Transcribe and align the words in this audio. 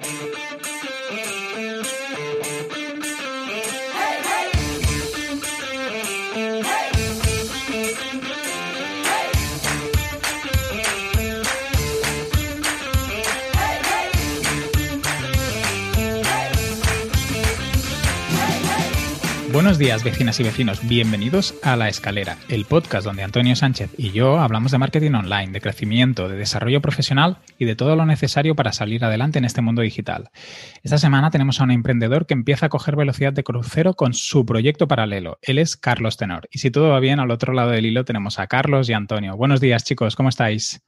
thank 0.00 0.36
you. 0.36 0.41
Buenos 19.62 19.78
días, 19.78 20.02
vecinas 20.02 20.40
y 20.40 20.42
vecinos. 20.42 20.80
Bienvenidos 20.88 21.54
a 21.62 21.76
La 21.76 21.88
Escalera, 21.88 22.36
el 22.48 22.64
podcast 22.64 23.06
donde 23.06 23.22
Antonio 23.22 23.54
Sánchez 23.54 23.90
y 23.96 24.10
yo 24.10 24.40
hablamos 24.40 24.72
de 24.72 24.78
marketing 24.78 25.12
online, 25.12 25.52
de 25.52 25.60
crecimiento, 25.60 26.28
de 26.28 26.36
desarrollo 26.36 26.80
profesional 26.80 27.38
y 27.60 27.64
de 27.64 27.76
todo 27.76 27.94
lo 27.94 28.04
necesario 28.04 28.56
para 28.56 28.72
salir 28.72 29.04
adelante 29.04 29.38
en 29.38 29.44
este 29.44 29.60
mundo 29.60 29.82
digital. 29.82 30.30
Esta 30.82 30.98
semana 30.98 31.30
tenemos 31.30 31.60
a 31.60 31.62
un 31.62 31.70
emprendedor 31.70 32.26
que 32.26 32.34
empieza 32.34 32.66
a 32.66 32.68
coger 32.70 32.96
velocidad 32.96 33.32
de 33.32 33.44
crucero 33.44 33.94
con 33.94 34.14
su 34.14 34.44
proyecto 34.44 34.88
paralelo. 34.88 35.38
Él 35.42 35.58
es 35.58 35.76
Carlos 35.76 36.16
Tenor. 36.16 36.48
Y 36.50 36.58
si 36.58 36.72
todo 36.72 36.88
va 36.88 36.98
bien, 36.98 37.20
al 37.20 37.30
otro 37.30 37.52
lado 37.52 37.70
del 37.70 37.86
hilo 37.86 38.04
tenemos 38.04 38.40
a 38.40 38.48
Carlos 38.48 38.88
y 38.88 38.94
Antonio. 38.94 39.36
Buenos 39.36 39.60
días, 39.60 39.84
chicos. 39.84 40.16
¿Cómo 40.16 40.30
estáis? 40.30 40.82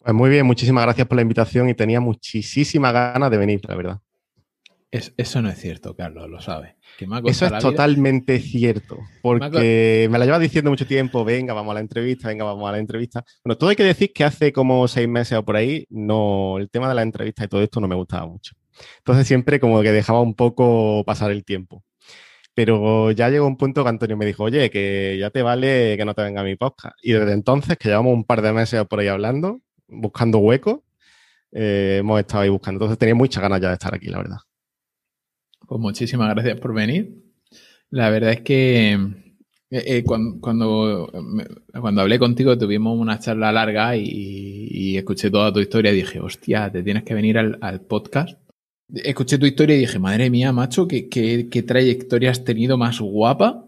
Pues 0.00 0.14
muy 0.14 0.28
bien, 0.28 0.44
muchísimas 0.44 0.84
gracias 0.84 1.06
por 1.06 1.16
la 1.16 1.22
invitación 1.22 1.70
y 1.70 1.74
tenía 1.74 2.00
muchísima 2.00 2.92
ganas 2.92 3.30
de 3.30 3.38
venir, 3.38 3.62
la 3.66 3.74
verdad 3.74 4.00
eso 4.90 5.42
no 5.42 5.48
es 5.48 5.58
cierto, 5.58 5.94
Carlos, 5.94 6.28
lo 6.28 6.40
sabe. 6.40 6.76
eso 7.26 7.46
es 7.46 7.58
totalmente 7.58 8.38
cierto, 8.40 8.98
porque 9.22 10.08
me, 10.10 10.18
la 10.18 10.24
lleva 10.24 10.38
diciendo 10.38 10.70
mucho 10.70 10.86
tiempo, 10.86 11.24
venga, 11.24 11.54
vamos 11.54 11.72
a 11.72 11.74
la 11.74 11.80
entrevista, 11.80 12.28
venga, 12.28 12.44
vamos 12.44 12.68
a 12.68 12.72
la 12.72 12.78
entrevista. 12.78 13.24
Bueno, 13.44 13.58
todo 13.58 13.70
hay 13.70 13.76
que 13.76 13.84
decir 13.84 14.12
que 14.12 14.24
hace 14.24 14.52
como 14.52 14.86
seis 14.88 15.08
meses 15.08 15.38
o 15.38 15.44
por 15.44 15.56
ahí, 15.56 15.86
no, 15.90 16.58
el 16.58 16.70
tema 16.70 16.88
de 16.88 16.94
la 16.94 17.02
entrevista 17.02 17.44
y 17.44 17.48
todo 17.48 17.62
esto 17.62 17.80
no 17.80 17.88
me 17.88 17.94
gustaba 17.94 18.26
mucho. 18.26 18.54
Entonces 18.98 19.26
siempre 19.26 19.60
como 19.60 19.82
que 19.82 19.92
dejaba 19.92 20.20
un 20.20 20.34
poco 20.34 21.02
pasar 21.04 21.30
el 21.30 21.44
tiempo. 21.44 21.82
Pero 22.54 23.10
ya 23.10 23.28
llegó 23.28 23.46
un 23.46 23.58
punto 23.58 23.82
que 23.82 23.90
Antonio 23.90 24.16
me 24.16 24.24
dijo, 24.24 24.44
oye, 24.44 24.70
que 24.70 25.18
ya 25.20 25.28
te 25.30 25.42
vale 25.42 25.94
que 25.98 26.06
no 26.06 26.14
te 26.14 26.22
venga 26.22 26.42
mi 26.42 26.56
podcast. 26.56 26.96
Y 27.02 27.12
desde 27.12 27.32
entonces, 27.32 27.76
que 27.76 27.90
llevamos 27.90 28.14
un 28.14 28.24
par 28.24 28.40
de 28.40 28.52
meses 28.52 28.82
por 28.86 28.98
ahí 28.98 29.08
hablando, 29.08 29.60
buscando 29.88 30.38
huecos, 30.38 30.80
eh, 31.52 31.98
hemos 32.00 32.18
estado 32.18 32.44
ahí 32.44 32.48
buscando. 32.48 32.78
Entonces 32.78 32.98
tenía 32.98 33.14
muchas 33.14 33.42
ganas 33.42 33.60
ya 33.60 33.68
de 33.68 33.74
estar 33.74 33.94
aquí, 33.94 34.06
la 34.06 34.18
verdad. 34.18 34.38
Pues 35.66 35.80
muchísimas 35.80 36.32
gracias 36.32 36.60
por 36.60 36.72
venir. 36.74 37.24
La 37.90 38.10
verdad 38.10 38.32
es 38.32 38.40
que 38.42 38.92
eh, 38.92 38.98
eh, 39.70 40.04
cuando, 40.04 40.40
cuando, 40.40 42.00
hablé 42.00 42.20
contigo 42.20 42.56
tuvimos 42.56 42.96
una 42.98 43.18
charla 43.18 43.50
larga 43.50 43.96
y, 43.96 44.96
escuché 44.96 45.30
toda 45.30 45.52
tu 45.52 45.60
historia 45.60 45.92
y 45.92 45.96
dije, 45.96 46.20
hostia, 46.20 46.70
te 46.70 46.82
tienes 46.82 47.02
que 47.02 47.14
venir 47.14 47.36
al, 47.38 47.80
podcast. 47.82 48.38
Escuché 48.94 49.38
tu 49.38 49.46
historia 49.46 49.76
y 49.76 49.80
dije, 49.80 49.98
madre 49.98 50.30
mía, 50.30 50.52
macho, 50.52 50.86
¿qué, 50.86 51.08
qué, 51.08 51.62
trayectoria 51.62 52.30
has 52.30 52.44
tenido 52.44 52.78
más 52.78 53.00
guapa. 53.00 53.66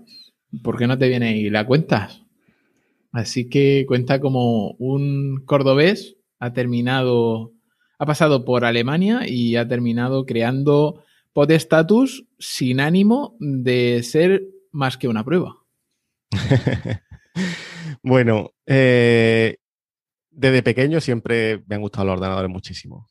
¿Por 0.63 0.79
qué 0.79 0.87
no 0.87 0.97
te 0.97 1.09
vienes 1.09 1.37
y 1.37 1.51
la 1.51 1.67
cuentas? 1.67 2.23
Así 3.11 3.49
que 3.49 3.85
cuenta 3.89 4.21
como 4.21 4.73
un 4.79 5.43
cordobés 5.45 6.17
ha 6.39 6.53
terminado, 6.53 7.53
ha 7.99 8.07
pasado 8.07 8.45
por 8.45 8.65
Alemania 8.65 9.29
y 9.29 9.57
ha 9.57 9.67
terminado 9.67 10.25
creando 10.25 11.03
de 11.47 11.55
estatus 11.55 12.27
sin 12.39 12.81
ánimo 12.81 13.37
de 13.41 14.03
ser 14.03 14.43
más 14.73 14.97
que 14.97 15.09
una 15.09 15.25
prueba. 15.25 15.57
bueno, 18.03 18.53
eh, 18.67 19.57
desde 20.31 20.63
pequeño 20.63 21.01
siempre 21.01 21.65
me 21.67 21.77
han 21.77 21.83
gustado 21.83 22.07
los 22.07 22.15
ordenadores 22.15 22.51
muchísimo. 22.51 23.09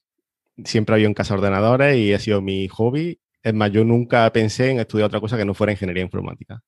Siempre 0.64 0.96
había 0.96 1.08
en 1.08 1.14
casa 1.14 1.34
ordenadores 1.34 1.98
y 1.98 2.14
ha 2.14 2.20
sido 2.20 2.42
mi 2.42 2.68
hobby. 2.68 3.20
Es 3.44 3.54
más, 3.54 3.72
yo 3.72 3.84
nunca 3.84 4.32
pensé 4.34 4.72
en 4.72 4.80
estudiar 4.80 5.08
otra 5.08 5.20
cosa 5.20 5.38
que 5.38 5.46
no 5.46 5.54
fuera 5.54 5.72
ingeniería 5.72 6.04
informática. 6.04 6.64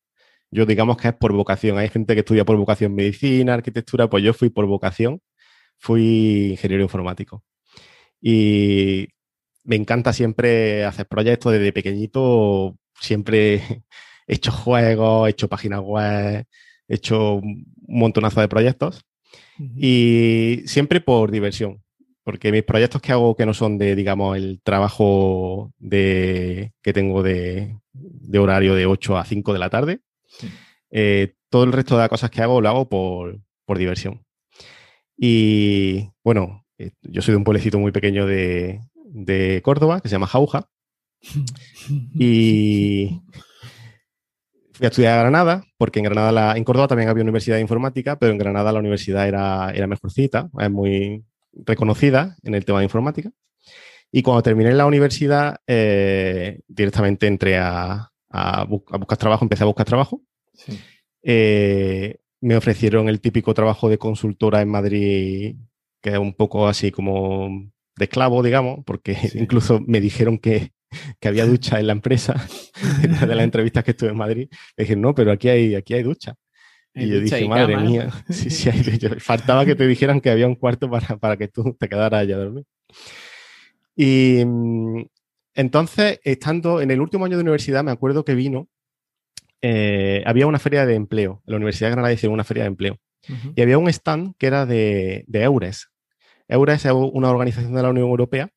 Yo 0.51 0.65
digamos 0.65 0.97
que 0.97 1.09
es 1.09 1.13
por 1.13 1.33
vocación. 1.33 1.77
Hay 1.77 1.89
gente 1.89 2.13
que 2.13 2.21
estudia 2.21 2.45
por 2.45 2.57
vocación 2.57 2.93
medicina, 2.95 3.53
arquitectura, 3.53 4.09
pues 4.09 4.23
yo 4.23 4.33
fui 4.33 4.49
por 4.49 4.65
vocación, 4.65 5.21
fui 5.77 6.51
ingeniero 6.51 6.83
informático. 6.83 7.43
Y 8.21 9.07
me 9.69 9.75
encanta 9.75 10.13
siempre 10.13 10.83
hacer 10.83 11.07
proyectos 11.07 11.53
desde 11.53 11.71
pequeñito, 11.71 12.75
siempre 12.99 13.55
he 14.27 14.35
hecho 14.35 14.51
juegos, 14.51 15.27
he 15.27 15.31
hecho 15.31 15.47
páginas 15.47 15.81
web, 15.81 16.45
he 16.87 16.95
hecho 16.95 17.35
un 17.35 17.65
montonazo 17.87 18.41
de 18.41 18.47
proyectos 18.47 19.05
y 19.75 20.63
siempre 20.65 21.01
por 21.01 21.29
diversión, 21.29 21.83
porque 22.23 22.51
mis 22.51 22.63
proyectos 22.63 22.99
que 22.99 23.11
hago 23.11 23.35
que 23.35 23.45
no 23.45 23.53
son 23.53 23.77
de, 23.77 23.95
digamos, 23.95 24.37
el 24.37 24.59
trabajo 24.63 25.71
de, 25.77 26.73
que 26.81 26.91
tengo 26.91 27.21
de, 27.21 27.77
horario 28.39 28.73
de 28.73 28.87
8 28.87 29.17
a 29.17 29.25
5 29.25 29.53
de 29.53 29.59
la 29.59 29.69
tarde, 29.69 29.99
eh, 30.89 31.35
todo 31.49 31.63
el 31.63 31.73
resto 31.73 31.95
de 31.95 32.01
las 32.01 32.09
cosas 32.09 32.31
que 32.31 32.41
hago 32.41 32.59
lo 32.59 32.69
hago 32.69 32.89
por, 32.89 33.39
por 33.65 33.77
diversión. 33.77 34.25
Y 35.15 36.09
bueno, 36.23 36.65
eh, 36.79 36.91
yo 37.01 37.21
soy 37.21 37.33
de 37.33 37.37
un 37.37 37.43
pueblecito 37.43 37.77
muy 37.77 37.91
pequeño 37.91 38.25
de, 38.25 38.79
de 39.11 39.61
Córdoba, 39.63 40.01
que 40.01 40.09
se 40.09 40.13
llama 40.13 40.27
Jauja. 40.27 40.69
Y 42.13 43.21
fui 44.73 44.85
a 44.85 44.89
estudiar 44.89 45.17
a 45.17 45.21
Granada, 45.21 45.65
porque 45.77 45.99
en 45.99 46.05
Granada, 46.05 46.55
en 46.55 46.63
Córdoba 46.63 46.87
también 46.87 47.09
había 47.09 47.23
universidad 47.23 47.55
de 47.55 47.61
informática, 47.61 48.17
pero 48.19 48.31
en 48.31 48.37
Granada 48.37 48.71
la 48.71 48.79
universidad 48.79 49.27
era, 49.27 49.71
era 49.71 49.87
mejorcita, 49.87 50.49
es 50.59 50.71
muy 50.71 51.25
reconocida 51.53 52.37
en 52.43 52.55
el 52.55 52.63
tema 52.63 52.79
de 52.79 52.85
informática. 52.85 53.31
Y 54.11 54.23
cuando 54.23 54.41
terminé 54.43 54.73
la 54.73 54.85
universidad, 54.85 55.57
eh, 55.67 56.61
directamente 56.67 57.27
entré 57.27 57.57
a, 57.57 58.11
buscar 58.67 59.17
trabajo, 59.17 59.45
empecé 59.45 59.63
a 59.63 59.67
buscar 59.67 59.85
trabajo. 59.85 60.21
Eh, 61.23 62.17
me 62.41 62.55
ofrecieron 62.55 63.09
el 63.09 63.19
típico 63.21 63.53
trabajo 63.53 63.89
de 63.89 63.97
consultora 63.97 64.61
en 64.61 64.69
Madrid, 64.69 65.55
que 66.01 66.11
es 66.11 66.17
un 66.17 66.33
poco 66.33 66.67
así 66.67 66.91
como 66.91 67.69
de 67.99 68.05
esclavo, 68.05 68.41
digamos, 68.41 68.79
porque 68.85 69.15
incluso 69.35 69.79
me 69.85 70.01
dijeron 70.01 70.39
que, 70.39 70.71
había 71.21 71.45
ducha 71.45 71.79
en 71.79 71.85
la 71.87 71.93
empresa, 71.93 72.33
de 73.27 73.35
las 73.35 73.43
entrevistas 73.43 73.83
que 73.83 73.91
estuve 73.91 74.09
en 74.09 74.17
Madrid. 74.17 74.47
Me 74.75 74.83
dijeron, 74.83 75.01
no, 75.01 75.13
pero 75.13 75.31
aquí 75.31 75.49
hay, 75.49 75.75
aquí 75.75 75.93
hay 75.93 76.01
ducha. 76.01 76.33
y 76.95 77.07
yo 77.07 77.19
dije, 77.19 77.47
madre 77.47 77.77
mía, 77.77 78.09
sí, 78.29 78.49
sí, 78.49 78.71
faltaba 79.19 79.65
que 79.65 79.75
te 79.75 79.85
dijeran 79.85 80.19
que 80.21 80.31
había 80.31 80.47
un 80.47 80.55
cuarto 80.55 80.89
para, 80.89 81.37
que 81.37 81.47
tú 81.47 81.75
te 81.79 81.87
quedaras 81.87 82.21
allá 82.21 82.35
a 82.37 82.39
dormir. 82.39 82.65
Y 83.95 84.43
mm, 84.45 85.03
entonces, 85.55 86.19
estando 86.23 86.81
en 86.81 86.89
el 86.89 87.01
último 87.01 87.25
año 87.25 87.35
de 87.35 87.43
universidad, 87.43 87.83
me 87.83 87.91
acuerdo 87.91 88.23
que 88.23 88.33
vino, 88.33 88.69
eh, 89.61 90.23
había 90.25 90.47
una 90.47 90.57
feria 90.57 90.85
de 90.85 90.95
empleo. 90.95 91.43
En 91.45 91.51
la 91.51 91.57
Universidad 91.57 91.89
de 91.89 91.91
Granada 91.91 92.13
hicieron 92.13 92.33
una 92.33 92.45
feria 92.45 92.63
de 92.63 92.69
empleo. 92.69 92.97
Y 93.55 93.61
había 93.61 93.77
un 93.77 93.89
stand 93.89 94.33
que 94.39 94.47
era 94.47 94.65
de, 94.65 95.25
de 95.27 95.43
Eures, 95.43 95.89
EURES 96.49 96.85
es 96.85 96.91
una 96.91 97.29
organización 97.29 97.73
de 97.73 97.83
la 97.83 97.89
Unión 97.89 98.09
Europea. 98.09 98.49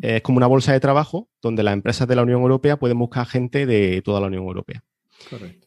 Es 0.00 0.22
como 0.22 0.38
una 0.38 0.46
bolsa 0.46 0.72
de 0.72 0.80
trabajo 0.80 1.28
donde 1.42 1.62
las 1.62 1.74
empresas 1.74 2.08
de 2.08 2.16
la 2.16 2.22
Unión 2.22 2.40
Europea 2.40 2.78
pueden 2.78 2.98
buscar 2.98 3.26
gente 3.26 3.66
de 3.66 4.00
toda 4.02 4.20
la 4.20 4.28
Unión 4.28 4.44
Europea. 4.44 4.82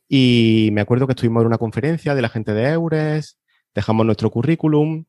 Y 0.07 0.69
me 0.71 0.81
acuerdo 0.81 1.05
que 1.05 1.13
estuvimos 1.13 1.41
en 1.41 1.47
una 1.47 1.59
conferencia 1.59 2.15
de 2.15 2.21
la 2.21 2.29
gente 2.29 2.53
de 2.53 2.69
EURES, 2.71 3.37
dejamos 3.75 4.05
nuestro 4.05 4.31
currículum 4.31 5.05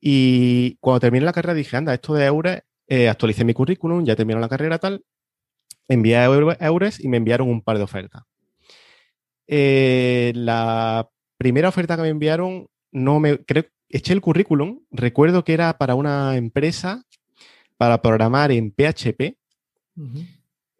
y 0.00 0.76
cuando 0.80 1.00
terminé 1.00 1.24
la 1.24 1.32
carrera 1.32 1.54
dije, 1.54 1.76
anda, 1.76 1.94
esto 1.94 2.12
de 2.14 2.26
EURES, 2.26 2.62
eh, 2.88 3.08
actualicé 3.08 3.44
mi 3.44 3.54
currículum, 3.54 4.04
ya 4.04 4.16
terminó 4.16 4.40
la 4.40 4.48
carrera 4.48 4.78
tal, 4.78 5.04
envié 5.88 6.16
a 6.16 6.24
EURES 6.24 7.02
y 7.02 7.08
me 7.08 7.16
enviaron 7.16 7.48
un 7.48 7.62
par 7.62 7.78
de 7.78 7.84
ofertas. 7.84 8.24
Eh, 9.46 10.32
la 10.34 11.08
primera 11.38 11.68
oferta 11.68 11.96
que 11.96 12.02
me 12.02 12.08
enviaron, 12.08 12.68
no 12.90 13.20
me 13.20 13.38
creo, 13.44 13.64
eché 13.92 14.12
el 14.14 14.20
currículum, 14.20 14.80
recuerdo 14.90 15.44
que 15.44 15.52
era 15.52 15.78
para 15.78 15.94
una 15.94 16.36
empresa 16.36 17.04
para 17.76 18.00
programar 18.00 18.50
en 18.50 18.72
PHP. 18.72 19.36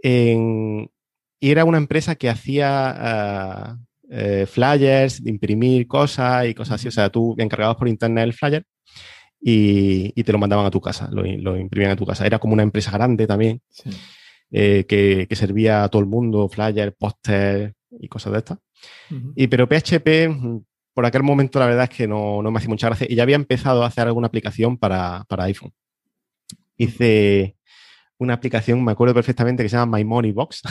y 0.02 1.50
era 1.50 1.64
una 1.64 1.78
empresa 1.78 2.14
que 2.14 2.30
hacía 2.30 2.68
ah, 2.90 3.78
eh, 4.08 4.46
flyers, 4.46 5.20
imprimir 5.26 5.86
cosas 5.86 6.46
y 6.46 6.54
cosas 6.54 6.76
así. 6.76 6.88
O 6.88 6.92
sea, 6.92 7.10
tú 7.10 7.34
encargabas 7.38 7.76
por 7.76 7.88
internet 7.88 8.24
el 8.24 8.32
flyer 8.32 8.64
y, 9.40 10.22
te 10.22 10.32
lo 10.32 10.38
mandaban 10.38 10.66
a 10.66 10.70
tu 10.70 10.80
casa, 10.80 11.08
lo, 11.12 11.56
imprimían 11.56 11.92
a 11.92 11.96
tu 11.96 12.06
casa. 12.06 12.26
Era 12.26 12.38
como 12.38 12.54
una 12.54 12.62
empresa 12.62 12.90
grande 12.92 13.26
también, 13.26 13.60
eh, 14.50 14.84
que, 14.86 15.26
servía 15.36 15.84
a 15.84 15.88
todo 15.88 16.00
el 16.00 16.08
mundo, 16.08 16.48
flyers, 16.48 16.94
póster 16.96 17.74
y 17.90 18.08
cosas 18.08 18.32
de 18.32 18.38
estas. 18.38 18.58
Y 19.34 19.48
pero 19.48 19.68
PHP 19.68 20.64
por 20.94 21.06
aquel 21.06 21.22
momento 21.22 21.58
la 21.58 21.66
verdad 21.66 21.84
es 21.84 21.96
que 21.96 22.06
no, 22.06 22.42
me 22.42 22.58
hacía 22.58 22.68
mucha 22.68 22.88
gracia 22.88 23.06
y 23.08 23.14
ya 23.14 23.22
había 23.22 23.36
empezado 23.36 23.82
a 23.82 23.86
hacer 23.86 24.06
alguna 24.06 24.26
aplicación 24.26 24.76
para, 24.76 25.24
iPhone. 25.28 25.72
Hice 26.76 27.56
una 28.18 28.34
aplicación, 28.34 28.84
me 28.84 28.92
acuerdo 28.92 29.14
perfectamente, 29.14 29.62
que 29.62 29.68
se 29.68 29.76
llama 29.76 29.98
My 29.98 30.04
Money 30.04 30.32
Box, 30.32 30.62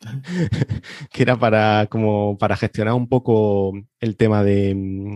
que 1.12 1.22
era 1.22 1.36
para, 1.36 1.86
como 1.86 2.38
para 2.38 2.56
gestionar 2.56 2.94
un 2.94 3.08
poco 3.08 3.72
el 4.00 4.16
tema 4.16 4.42
de, 4.42 5.14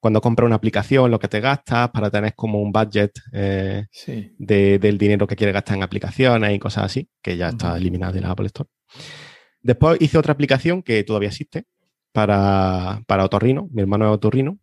cuando 0.00 0.20
compras 0.20 0.46
una 0.46 0.56
aplicación, 0.56 1.10
lo 1.10 1.18
que 1.18 1.28
te 1.28 1.40
gastas, 1.40 1.90
para 1.90 2.10
tener 2.10 2.34
como 2.34 2.60
un 2.60 2.72
budget 2.72 3.12
eh, 3.32 3.86
del 4.38 4.98
dinero 4.98 5.26
que 5.26 5.36
quieres 5.36 5.54
gastar 5.54 5.76
en 5.76 5.82
aplicaciones 5.82 6.54
y 6.54 6.58
cosas 6.58 6.84
así, 6.84 7.08
que 7.22 7.36
ya 7.36 7.48
está 7.48 7.76
eliminada 7.76 8.12
de 8.12 8.20
la 8.20 8.30
Apple 8.30 8.46
Store. 8.46 8.68
Después 9.60 10.00
hice 10.00 10.18
otra 10.18 10.32
aplicación 10.32 10.82
que 10.82 11.02
todavía 11.02 11.28
existe 11.28 11.64
para, 12.18 13.00
para 13.06 13.24
otorrino. 13.24 13.68
Mi 13.70 13.80
hermano 13.82 14.06
es 14.06 14.10
otorrino 14.10 14.58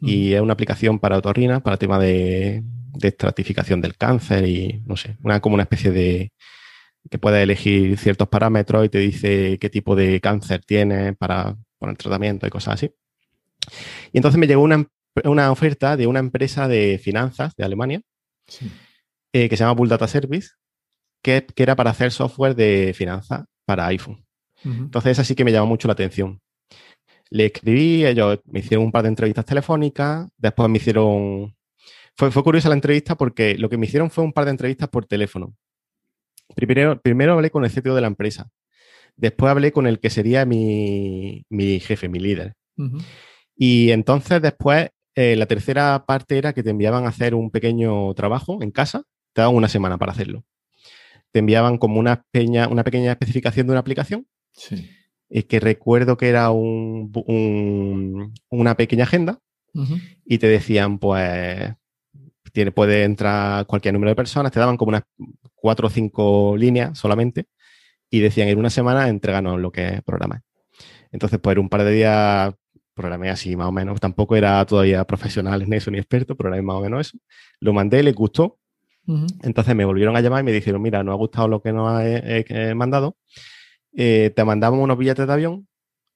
y 0.00 0.32
es 0.32 0.40
una 0.40 0.54
aplicación 0.54 0.98
para 0.98 1.18
otorrina, 1.18 1.60
para 1.60 1.76
tema 1.76 2.00
de, 2.00 2.64
de 2.94 3.08
estratificación 3.08 3.80
del 3.80 3.96
cáncer 3.96 4.44
y 4.44 4.82
no 4.86 4.96
sé, 4.96 5.16
una, 5.22 5.38
como 5.38 5.54
una 5.54 5.62
especie 5.62 5.92
de 5.92 6.32
que 7.08 7.18
puedes 7.20 7.40
elegir 7.40 7.96
ciertos 7.96 8.26
parámetros 8.26 8.84
y 8.84 8.88
te 8.88 8.98
dice 8.98 9.56
qué 9.60 9.70
tipo 9.70 9.94
de 9.94 10.20
cáncer 10.20 10.64
tienes 10.64 11.16
para 11.16 11.56
poner 11.78 11.96
tratamiento 11.96 12.44
y 12.44 12.50
cosas 12.50 12.74
así. 12.74 12.90
Y 14.12 14.18
entonces 14.18 14.40
me 14.40 14.48
llegó 14.48 14.62
una, 14.62 14.84
una 15.22 15.52
oferta 15.52 15.96
de 15.96 16.08
una 16.08 16.18
empresa 16.18 16.66
de 16.66 16.98
finanzas 17.00 17.54
de 17.54 17.64
Alemania 17.64 18.02
eh, 19.32 19.48
que 19.48 19.56
se 19.56 19.62
llama 19.62 19.74
Bull 19.74 19.88
Data 19.88 20.08
Service, 20.08 20.48
que, 21.22 21.46
que, 21.54 21.62
era 21.62 21.76
para 21.76 21.90
hacer 21.90 22.10
software 22.10 22.56
de 22.56 22.92
finanzas 22.96 23.44
para 23.64 23.86
iPhone. 23.86 24.24
Entonces, 24.64 25.12
esa 25.12 25.22
sí 25.22 25.36
que 25.36 25.44
me 25.44 25.52
llamó 25.52 25.68
mucho 25.68 25.86
la 25.86 25.92
atención. 25.92 26.40
Le 27.30 27.46
escribí, 27.46 28.06
ellos 28.06 28.40
me 28.44 28.60
hicieron 28.60 28.86
un 28.86 28.92
par 28.92 29.02
de 29.02 29.08
entrevistas 29.08 29.44
telefónicas, 29.44 30.28
después 30.36 30.68
me 30.68 30.78
hicieron... 30.78 31.54
Fue, 32.16 32.30
fue 32.30 32.42
curiosa 32.42 32.68
la 32.68 32.74
entrevista 32.74 33.14
porque 33.16 33.56
lo 33.58 33.68
que 33.68 33.76
me 33.76 33.86
hicieron 33.86 34.10
fue 34.10 34.24
un 34.24 34.32
par 34.32 34.44
de 34.46 34.52
entrevistas 34.52 34.88
por 34.88 35.04
teléfono. 35.06 35.54
Primero, 36.54 37.00
primero 37.00 37.32
hablé 37.34 37.50
con 37.50 37.64
el 37.64 37.70
CTO 37.70 37.94
de 37.94 38.00
la 38.00 38.06
empresa. 38.06 38.50
Después 39.16 39.50
hablé 39.50 39.72
con 39.72 39.86
el 39.86 39.98
que 39.98 40.10
sería 40.10 40.44
mi, 40.44 41.44
jefe, 41.80 42.08
mi 42.08 42.18
líder. 42.18 42.54
Y 43.56 43.90
entonces 43.90 44.40
después, 44.42 44.90
eh, 45.14 45.36
la 45.36 45.46
tercera 45.46 46.04
parte 46.06 46.36
era 46.38 46.52
que 46.52 46.62
te 46.62 46.70
enviaban 46.70 47.04
a 47.04 47.08
hacer 47.08 47.34
un 47.34 47.50
pequeño 47.50 48.12
trabajo 48.14 48.62
en 48.62 48.70
casa. 48.70 49.04
Te 49.32 49.40
daban 49.40 49.56
una 49.56 49.68
semana 49.68 49.98
para 49.98 50.12
hacerlo. 50.12 50.44
Te 51.32 51.40
enviaban 51.40 51.78
como 51.78 51.98
una 51.98 52.24
pequeña, 52.30 52.68
una 52.68 52.84
pequeña 52.84 53.12
especificación 53.12 53.66
de 53.66 53.72
una 53.72 53.80
aplicación. 53.80 54.26
Sí. 54.52 54.90
Y 55.28 55.44
que 55.44 55.60
recuerdo 55.60 56.16
que 56.16 56.28
era 56.28 56.50
un, 56.50 57.12
una 58.48 58.74
pequeña 58.76 59.04
agenda. 59.04 59.40
Y 60.24 60.38
te 60.38 60.48
decían, 60.48 60.98
pues, 60.98 61.74
tiene, 62.52 62.72
puede 62.72 63.04
entrar 63.04 63.66
cualquier 63.66 63.92
número 63.92 64.10
de 64.10 64.16
personas. 64.16 64.52
Te 64.52 64.60
daban 64.60 64.76
como 64.76 64.90
unas 64.90 65.02
cuatro 65.54 65.88
o 65.88 65.90
cinco 65.90 66.56
líneas 66.56 66.98
solamente 66.98 67.46
y 68.08 68.20
decían 68.20 68.48
en 68.48 68.58
una 68.58 68.70
semana 68.70 69.08
entreganos 69.08 69.60
lo 69.60 69.70
que 69.70 69.86
es 69.88 70.02
programar. 70.02 70.42
Entonces, 71.12 71.38
pues 71.40 71.58
un 71.58 71.68
par 71.68 71.84
de 71.84 71.92
días 71.92 72.54
programé 72.94 73.28
así 73.28 73.54
más 73.56 73.68
o 73.68 73.72
menos. 73.72 74.00
Tampoco 74.00 74.36
era 74.36 74.64
todavía 74.64 75.04
profesional 75.04 75.62
en 75.62 75.72
eso 75.72 75.90
ni 75.90 75.98
experto, 75.98 76.34
programé 76.34 76.62
más 76.62 76.76
o 76.76 76.80
menos 76.80 77.08
eso. 77.08 77.18
Lo 77.60 77.72
mandé, 77.72 78.02
les 78.02 78.14
gustó. 78.14 78.58
Entonces 79.42 79.76
me 79.76 79.84
volvieron 79.84 80.16
a 80.16 80.20
llamar 80.20 80.40
y 80.40 80.44
me 80.44 80.52
dijeron, 80.52 80.82
mira, 80.82 81.04
no 81.04 81.12
ha 81.12 81.14
gustado 81.14 81.46
lo 81.46 81.62
que 81.62 81.72
nos 81.72 81.88
ha 81.88 82.74
mandado. 82.74 83.16
Eh, 83.98 84.30
te 84.36 84.44
mandamos 84.44 84.78
unos 84.78 84.98
billetes 84.98 85.26
de 85.26 85.32
avión, 85.32 85.68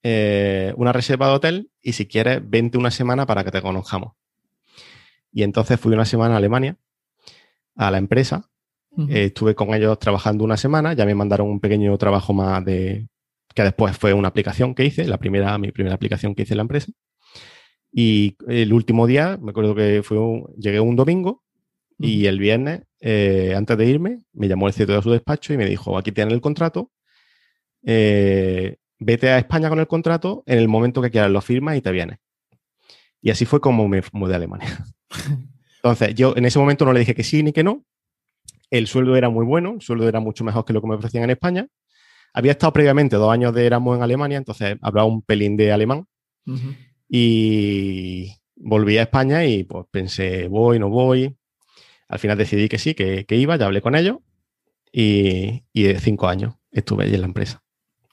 eh, 0.02 0.74
una 0.76 0.92
reserva 0.92 1.28
de 1.28 1.32
hotel 1.32 1.70
y 1.80 1.92
si 1.92 2.06
quieres, 2.06 2.40
vente 2.44 2.76
una 2.76 2.90
semana 2.90 3.24
para 3.26 3.42
que 3.42 3.50
te 3.50 3.62
conozcamos. 3.62 4.12
Y 5.32 5.42
entonces 5.42 5.80
fui 5.80 5.94
una 5.94 6.04
semana 6.04 6.34
a 6.34 6.36
Alemania, 6.36 6.76
a 7.76 7.90
la 7.90 7.98
empresa, 7.98 8.50
eh, 9.08 9.26
estuve 9.26 9.54
con 9.54 9.72
ellos 9.72 9.98
trabajando 9.98 10.44
una 10.44 10.56
semana, 10.56 10.92
ya 10.92 11.06
me 11.06 11.14
mandaron 11.14 11.48
un 11.48 11.60
pequeño 11.60 11.96
trabajo 11.96 12.34
más 12.34 12.64
de 12.64 13.08
que 13.54 13.62
después 13.62 13.96
fue 13.96 14.12
una 14.12 14.28
aplicación 14.28 14.74
que 14.74 14.84
hice, 14.84 15.04
la 15.06 15.18
primera, 15.18 15.56
mi 15.58 15.72
primera 15.72 15.94
aplicación 15.94 16.34
que 16.34 16.42
hice 16.42 16.52
en 16.54 16.58
la 16.58 16.62
empresa. 16.62 16.92
Y 17.92 18.36
el 18.46 18.72
último 18.72 19.06
día, 19.06 19.38
me 19.40 19.50
acuerdo 19.50 19.74
que 19.74 20.02
fue 20.04 20.18
llegué 20.58 20.80
un 20.80 20.96
domingo 20.96 21.42
y 21.98 22.26
el 22.26 22.38
viernes, 22.38 22.82
eh, 23.00 23.54
antes 23.56 23.76
de 23.76 23.86
irme, 23.86 24.22
me 24.32 24.48
llamó 24.48 24.68
el 24.68 24.74
CTO 24.74 24.94
de 24.94 25.02
su 25.02 25.10
despacho 25.10 25.52
y 25.52 25.56
me 25.56 25.66
dijo, 25.66 25.98
aquí 25.98 26.12
tienes 26.12 26.34
el 26.34 26.40
contrato, 26.40 26.90
eh, 27.84 28.76
vete 28.98 29.30
a 29.30 29.38
España 29.38 29.68
con 29.68 29.80
el 29.80 29.86
contrato, 29.86 30.42
en 30.46 30.58
el 30.58 30.68
momento 30.68 31.02
que 31.02 31.10
quieras 31.10 31.30
lo 31.30 31.40
firmas 31.40 31.76
y 31.76 31.80
te 31.80 31.90
vienes. 31.90 32.18
Y 33.22 33.30
así 33.30 33.44
fue 33.44 33.60
como 33.60 33.88
me 33.88 34.02
mudé 34.12 34.34
a 34.34 34.36
Alemania. 34.36 34.84
Entonces, 35.76 36.14
yo 36.14 36.34
en 36.36 36.44
ese 36.44 36.58
momento 36.58 36.84
no 36.84 36.92
le 36.92 37.00
dije 37.00 37.14
que 37.14 37.24
sí 37.24 37.42
ni 37.42 37.52
que 37.52 37.64
no, 37.64 37.84
el 38.70 38.86
sueldo 38.86 39.16
era 39.16 39.28
muy 39.30 39.44
bueno, 39.44 39.74
el 39.74 39.80
sueldo 39.80 40.08
era 40.08 40.20
mucho 40.20 40.44
mejor 40.44 40.64
que 40.64 40.72
lo 40.72 40.80
que 40.80 40.88
me 40.88 40.94
ofrecían 40.94 41.24
en 41.24 41.30
España. 41.30 41.66
Había 42.32 42.52
estado 42.52 42.72
previamente 42.72 43.16
dos 43.16 43.32
años 43.32 43.52
de 43.54 43.66
Erasmus 43.66 43.96
en 43.96 44.02
Alemania, 44.02 44.38
entonces 44.38 44.76
hablaba 44.80 45.08
un 45.08 45.22
pelín 45.22 45.56
de 45.56 45.72
alemán. 45.72 46.06
Y 47.08 48.32
volví 48.56 48.98
a 48.98 49.02
España 49.02 49.44
y 49.44 49.64
pues 49.64 49.86
pensé, 49.90 50.48
voy, 50.48 50.78
no 50.78 50.88
voy. 50.88 51.36
Al 52.08 52.18
final 52.18 52.38
decidí 52.38 52.68
que 52.68 52.78
sí, 52.78 52.94
que, 52.94 53.26
iba, 53.30 53.56
ya 53.56 53.66
hablé 53.66 53.80
con 53.80 53.96
ellos. 53.96 54.18
Y, 54.92 55.64
y 55.72 55.94
cinco 55.96 56.28
años 56.28 56.54
estuve 56.70 57.04
allí 57.04 57.14
en 57.14 57.20
la 57.20 57.26
empresa. 57.26 57.62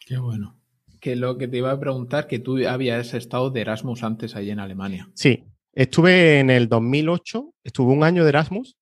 Qué 0.08 0.18
bueno. 0.18 0.58
Que 1.02 1.18
lo 1.18 1.38
que 1.38 1.50
te 1.50 1.58
iba 1.58 1.70
a 1.70 1.80
preguntar, 1.80 2.28
que 2.28 2.40
tú 2.40 2.66
habías 2.66 3.14
estado 3.14 3.50
de 3.50 3.60
Erasmus 3.60 4.04
antes 4.04 4.38
allí 4.38 4.52
en 4.52 4.62
Alemania. 4.62 5.10
Sí, 5.14 5.44
estuve 5.74 6.40
en 6.40 6.50
el 6.50 6.70
2008, 6.70 7.54
estuve 7.66 7.92
un 7.92 8.06
año 8.06 8.24
de 8.24 8.30
Erasmus 8.30 8.78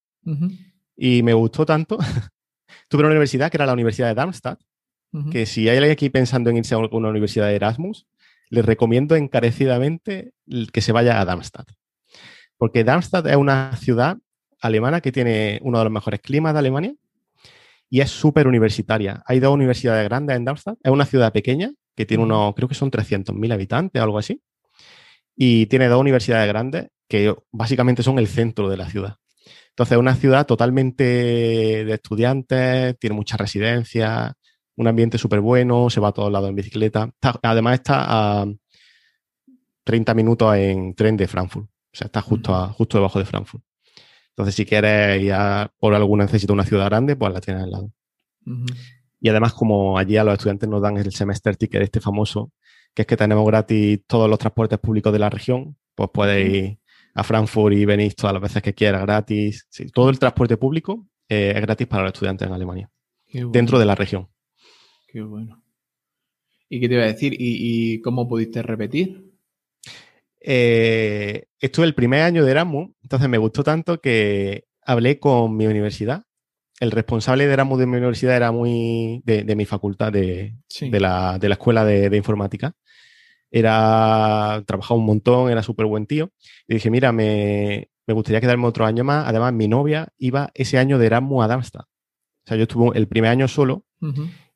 y 0.95 1.23
me 1.23 1.33
gustó 1.33 1.65
tanto. 1.65 1.97
Tuve 2.87 3.01
una 3.01 3.09
universidad 3.09 3.49
que 3.49 3.57
era 3.57 3.65
la 3.65 3.73
Universidad 3.73 4.09
de 4.09 4.13
Darmstadt, 4.13 4.61
que 5.31 5.47
si 5.47 5.67
hay 5.67 5.77
alguien 5.77 5.93
aquí 5.93 6.11
pensando 6.11 6.51
en 6.51 6.57
irse 6.57 6.75
a 6.75 6.77
una 6.77 7.09
universidad 7.09 7.47
de 7.47 7.55
Erasmus, 7.55 8.05
les 8.49 8.63
recomiendo 8.63 9.15
encarecidamente 9.15 10.33
que 10.71 10.81
se 10.81 10.91
vaya 10.91 11.19
a 11.19 11.25
Darmstadt. 11.25 11.71
Porque 12.57 12.83
Darmstadt 12.83 13.25
es 13.25 13.35
una 13.35 13.75
ciudad 13.77 14.17
alemana 14.59 15.01
que 15.01 15.11
tiene 15.11 15.59
uno 15.63 15.79
de 15.79 15.85
los 15.85 15.93
mejores 15.93 16.19
climas 16.19 16.53
de 16.53 16.59
Alemania 16.59 16.93
y 17.89 18.01
es 18.01 18.09
súper 18.09 18.47
universitaria. 18.47 19.21
Hay 19.25 19.39
dos 19.39 19.53
universidades 19.53 20.03
grandes 20.05 20.35
en 20.35 20.45
Darmstadt. 20.45 20.77
Es 20.83 20.91
una 20.91 21.05
ciudad 21.05 21.31
pequeña 21.31 21.71
que 21.95 22.05
tiene 22.05 22.23
unos, 22.23 22.53
creo 22.55 22.67
que 22.67 22.75
son 22.75 22.91
300.000 22.91 23.53
habitantes, 23.53 24.01
algo 24.01 24.17
así. 24.17 24.41
Y 25.35 25.67
tiene 25.67 25.87
dos 25.87 26.01
universidades 26.01 26.47
grandes 26.47 26.87
que 27.07 27.33
básicamente 27.51 28.03
son 28.03 28.19
el 28.19 28.27
centro 28.27 28.69
de 28.69 28.77
la 28.77 28.89
ciudad. 28.89 29.17
Entonces, 29.69 29.93
es 29.93 29.99
una 29.99 30.15
ciudad 30.15 30.45
totalmente 30.45 31.03
de 31.03 31.93
estudiantes, 31.93 32.97
tiene 32.97 33.15
muchas 33.15 33.39
residencias, 33.39 34.31
un 34.77 34.87
ambiente 34.87 35.17
súper 35.17 35.41
bueno, 35.41 35.89
se 35.89 35.99
va 35.99 36.09
a 36.09 36.11
todos 36.13 36.31
lados 36.31 36.49
en 36.49 36.55
bicicleta. 36.55 37.11
además, 37.43 37.75
está 37.75 38.41
a 38.41 38.45
30 39.83 40.13
minutos 40.13 40.55
en 40.55 40.95
tren 40.95 41.17
de 41.17 41.27
Frankfurt. 41.27 41.67
O 41.67 41.97
sea, 41.97 42.05
está 42.05 42.21
justo, 42.21 42.69
justo 42.69 42.97
debajo 42.97 43.19
de 43.19 43.25
Frankfurt. 43.25 43.63
Entonces, 44.35 44.55
si 44.55 44.65
quieres 44.65 45.21
ir 45.21 45.33
por 45.79 45.93
alguna 45.93 46.25
necesito 46.25 46.51
una 46.51 46.65
ciudad 46.65 46.85
grande, 46.87 47.15
pues 47.15 47.33
la 47.33 47.39
tienes 47.39 47.63
al 47.63 47.71
lado. 47.71 47.91
Y 49.21 49.29
además, 49.29 49.53
como 49.53 49.97
allí 49.97 50.17
a 50.17 50.23
los 50.23 50.33
estudiantes 50.33 50.67
nos 50.67 50.81
dan 50.81 50.97
el 50.97 51.11
semester 51.13 51.55
ticket 51.55 51.83
este 51.83 52.01
famoso, 52.01 52.51
que 52.93 53.03
es 53.03 53.07
que 53.07 53.17
tenemos 53.17 53.45
gratis 53.45 54.01
todos 54.05 54.29
los 54.29 54.37
transportes 54.37 54.77
públicos 54.79 55.13
de 55.13 55.19
la 55.19 55.29
región, 55.29 55.77
pues 55.95 56.09
puedes 56.13 56.47
ir 56.47 56.79
a 57.13 57.23
Frankfurt 57.23 57.75
y 57.75 57.85
venís 57.85 58.15
todas 58.15 58.33
las 58.33 58.41
veces 58.41 58.61
que 58.61 58.73
quieras 58.73 59.01
gratis. 59.01 59.67
todo 59.93 60.09
el 60.09 60.19
transporte 60.19 60.57
público 60.57 61.07
eh, 61.29 61.53
es 61.55 61.61
gratis 61.61 61.87
para 61.87 62.03
los 62.03 62.13
estudiantes 62.13 62.47
en 62.47 62.53
Alemania, 62.53 62.91
dentro 63.31 63.79
de 63.79 63.85
la 63.85 63.95
región. 63.95 64.27
Qué 65.07 65.21
bueno. 65.21 65.63
¿Y 66.67 66.79
qué 66.79 66.89
te 66.89 66.95
iba 66.95 67.03
a 67.03 67.07
decir? 67.07 67.35
¿Y, 67.37 68.01
cómo 68.01 68.27
pudiste 68.27 68.61
repetir? 68.61 69.24
Eh, 70.47 71.47
estuve 71.59 71.85
el 71.85 71.95
primer 71.95 72.21
año 72.21 72.45
de 72.45 72.51
Erasmus, 72.51 72.91
entonces 73.01 73.29
me 73.29 73.37
gustó 73.37 73.63
tanto 73.63 73.99
que 73.99 74.65
hablé 74.81 75.19
con 75.19 75.57
mi 75.57 75.65
universidad. 75.65 76.23
El 76.79 76.91
responsable 76.91 77.47
de 77.47 77.53
Erasmus 77.53 77.79
de 77.79 77.85
mi 77.87 77.97
universidad 77.97 78.35
era 78.35 78.51
muy 78.51 79.21
de, 79.25 79.55
mi 79.55 79.65
facultad, 79.65 80.11
de, 80.11 80.55
la, 80.91 81.39
escuela 81.41 81.85
de 81.85 82.15
informática 82.17 82.75
era, 83.55 84.63
trabajaba 84.65 84.99
un 84.99 85.05
montón, 85.05 85.49
era 85.49 85.63
súper 85.63 85.85
buen 85.85 86.05
tío. 86.05 86.31
Y 86.67 86.73
dije, 86.75 86.89
mira, 86.89 87.13
me, 87.13 87.89
gustaría 88.05 88.41
quedarme 88.41 88.67
otro 88.67 88.85
año 88.85 89.05
más. 89.05 89.27
Además, 89.27 89.53
mi 89.53 89.69
novia 89.69 90.09
iba 90.17 90.51
ese 90.53 90.77
año 90.77 90.97
de 90.99 91.05
Erasmus 91.05 91.45
a 91.45 91.47
Darmstadt. 91.47 91.85
O 91.85 92.47
sea, 92.47 92.57
yo 92.57 92.63
estuve 92.63 92.97
el 92.97 93.07
primer 93.07 93.31
año 93.31 93.47
solo 93.47 93.85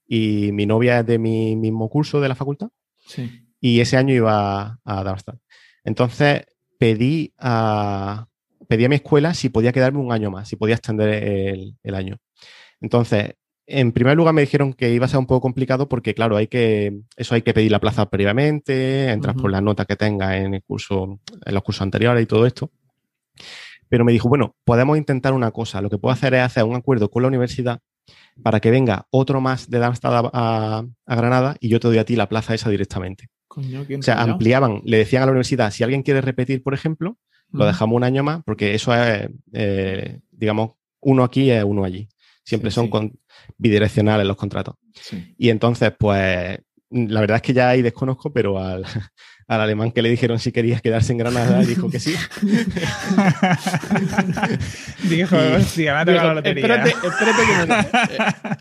y 0.06 0.52
mi 0.52 0.66
novia 0.66 1.00
es 1.00 1.06
de 1.06 1.18
mi 1.18 1.56
mismo 1.56 1.90
curso 1.90 2.20
de 2.20 2.28
la 2.28 2.36
facultad. 2.36 2.70
Y 3.62 3.80
ese 3.80 3.96
año 3.96 4.14
iba 4.14 4.80
a 4.84 5.04
Darmstadt. 5.04 5.40
Entonces, 5.84 6.46
pedí 6.78 7.34
a, 7.38 8.28
pedí 8.68 8.86
a 8.86 8.90
mi 8.90 8.96
escuela 8.96 9.34
si 9.34 9.50
podía 9.50 9.72
quedarme 9.72 10.00
un 10.00 10.12
año 10.12 10.32
más, 10.32 10.48
si 10.48 10.56
podía 10.56 10.76
extender 10.76 11.10
el, 11.10 11.76
el 11.84 11.96
año. 11.96 12.18
Entonces, 12.82 13.36
en 13.70 13.92
primer 13.92 14.18
lugar 14.18 14.34
me 14.34 14.42
dijeron 14.42 14.74
que 14.74 14.92
iba 14.92 15.06
a 15.06 15.10
ser 15.10 15.20
un 15.20 15.28
poco 15.28 15.42
complicado 15.42 15.88
porque, 15.88 16.16
claro, 16.16 16.38
hay 16.38 16.48
que, 16.48 17.02
eso 17.16 17.36
hay 17.36 17.44
que 17.44 17.54
pedir 17.54 17.72
la 17.72 17.80
plaza 17.80 18.10
previamente, 18.10 19.12
entras 19.12 19.36
por 19.36 19.52
la 19.52 19.62
nota 19.62 19.86
que 19.86 19.96
tenga 19.96 20.38
en 20.38 20.56
el 20.56 20.64
curso, 20.64 21.20
en 21.46 21.54
los 21.54 21.64
cursos 21.64 21.84
anteriores 21.84 22.24
y 22.24 22.26
todo 22.26 22.48
esto. 22.48 22.72
Pero 23.88 24.06
me 24.06 24.12
dijo, 24.12 24.28
bueno, 24.28 24.56
podemos 24.66 24.98
intentar 24.98 25.34
una 25.34 25.52
cosa. 25.52 25.82
Lo 25.82 25.90
que 25.90 25.98
puedo 25.98 26.14
hacer 26.14 26.34
es 26.34 26.42
hacer 26.42 26.64
un 26.64 26.76
acuerdo 26.76 27.12
con 27.12 27.22
la 27.24 27.28
universidad 27.28 27.80
para 28.42 28.60
que 28.60 28.72
venga 28.72 29.06
otro 29.12 29.40
más 29.42 29.70
de 29.70 29.80
Darmstadt 29.80 30.30
a, 30.34 30.86
Granada 31.06 31.56
y 31.60 31.70
yo 31.70 31.80
te 31.80 31.88
doy 31.88 31.98
a 32.00 32.06
ti 32.06 32.16
la 32.16 32.30
plaza 32.30 32.56
esa 32.56 32.70
directamente. 32.70 33.28
O 33.50 34.02
sea, 34.02 34.22
ampliaban, 34.22 34.82
le 34.86 34.98
decían 34.98 35.24
a 35.24 35.26
la 35.26 35.32
universidad, 35.32 35.72
si 35.72 35.84
alguien 35.84 36.04
quiere 36.04 36.22
repetir, 36.22 36.64
por 36.64 36.74
ejemplo, 36.74 37.18
lo 37.52 37.66
dejamos 37.66 37.96
un 37.96 38.04
año 38.04 38.24
más, 38.24 38.42
porque 38.46 38.76
eso 38.76 38.94
es, 38.94 39.28
eh, 39.54 40.20
digamos, 40.32 40.74
uno 41.02 41.24
aquí 41.24 41.50
es 41.50 41.64
uno 41.64 41.84
allí. 41.84 42.08
Siempre 42.44 42.72
son 42.72 42.90
bidireccionales 43.58 44.26
los 44.26 44.38
contratos. 44.38 44.76
Y 45.38 45.50
entonces, 45.50 45.92
pues, 45.98 46.60
la 46.90 47.22
verdad 47.22 47.38
es 47.38 47.42
que 47.42 47.54
ya 47.54 47.70
ahí 47.70 47.82
desconozco, 47.82 48.34
pero 48.34 48.60
al, 48.60 48.84
al 49.48 49.62
alemán 49.62 49.92
que 49.92 50.02
le 50.02 50.10
dijeron 50.10 50.40
si 50.40 50.52
quería 50.52 50.80
quedarse 50.80 51.12
en 51.12 51.20
Granada, 51.20 51.62
dijo 51.62 51.90
que 51.90 52.00
sí. 52.00 52.16
dijo, 55.10 55.38
sí, 55.62 55.86
la 55.86 56.34
lotería. 56.34 56.66
Espérate, 56.66 57.08
espérate, 57.08 57.46
que 57.46 57.58
me 57.58 57.66
lo, 57.66 57.76
eh, 57.80 57.86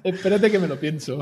espérate 0.05 0.51
que 0.51 0.59
me 0.59 0.69
lo 0.69 0.81
pienso. 0.81 1.19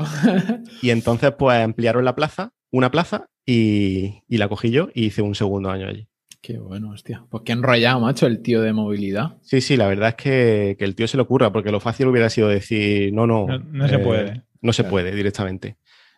y 0.81 0.89
entonces, 0.89 1.31
pues, 1.37 1.63
ampliaron 1.63 2.05
la 2.05 2.15
plaza, 2.15 2.51
una 2.71 2.91
plaza, 2.91 3.27
y, 3.47 4.23
y 4.27 4.37
la 4.37 4.49
cogí 4.49 4.69
yo 4.69 4.89
y 4.93 5.05
hice 5.05 5.23
un 5.23 5.33
segundo 5.33 5.71
año 5.71 5.87
allí. 5.87 6.07
Qué 6.41 6.59
bueno, 6.59 6.91
hostia. 6.91 7.25
Pues 7.29 7.43
qué 7.45 7.53
enrollado, 7.53 8.01
macho, 8.01 8.27
el 8.27 8.41
tío 8.41 8.61
de 8.61 8.73
movilidad. 8.73 9.37
Sí, 9.41 9.61
sí, 9.61 9.77
la 9.77 9.87
verdad 9.87 10.09
es 10.09 10.15
que, 10.15 10.75
que 10.77 10.85
el 10.85 10.95
tío 10.95 11.07
se 11.07 11.17
le 11.17 11.23
ocurra, 11.23 11.51
porque 11.51 11.71
lo 11.71 11.79
fácil 11.79 12.07
hubiera 12.07 12.29
sido 12.29 12.49
decir, 12.49 13.13
no, 13.13 13.25
no. 13.25 13.47
No, 13.47 13.87
se 13.87 13.95
eh, 13.95 13.99
puede. 13.99 14.43
No 14.61 14.73
se 14.73 14.83
puede 14.83 15.15
directamente. 15.15 15.77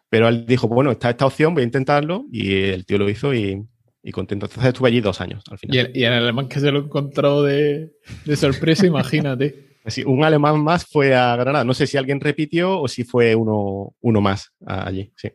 Pero 0.10 0.28
él 0.28 0.46
dijo, 0.46 0.68
bueno, 0.68 0.92
está 0.92 1.12
esta 1.12 1.28
opción, 1.28 1.54
voy 1.54 1.62
a 1.62 1.66
intentarlo, 1.66 2.26
y 2.32 2.54
el 2.54 2.86
tío 2.86 2.98
lo 2.98 3.10
hizo 3.10 3.34
y, 3.34 3.64
contento. 4.12 4.48
Entonces 4.48 4.66
estuve 4.66 4.90
allí 4.90 5.02
dos 5.02 5.22
años 5.22 5.44
al 5.52 5.60
final. 5.60 5.76
Y 5.76 5.80
el, 5.80 5.92
y 5.96 6.04
el 6.04 6.14
alemán 6.14 6.50
que 6.50 6.60
se 6.60 6.72
lo 6.72 6.80
encontró 6.80 7.44
de, 7.44 7.92
de 8.26 8.36
sorpresa, 8.36 8.88
imagínate. 8.88 9.68
Sí, 9.86 10.04
un 10.06 10.24
alemán 10.24 10.62
más 10.62 10.86
fue 10.86 11.16
a 11.16 11.36
Granada. 11.36 11.64
No 11.64 11.74
sé 11.74 11.88
si 11.88 11.98
alguien 11.98 12.20
repitió 12.20 12.80
o 12.80 12.88
si 12.88 13.04
fue 13.06 13.34
uno, 13.34 13.96
uno 14.02 14.22
más 14.22 14.52
allí, 14.64 15.12
sí. 15.16 15.30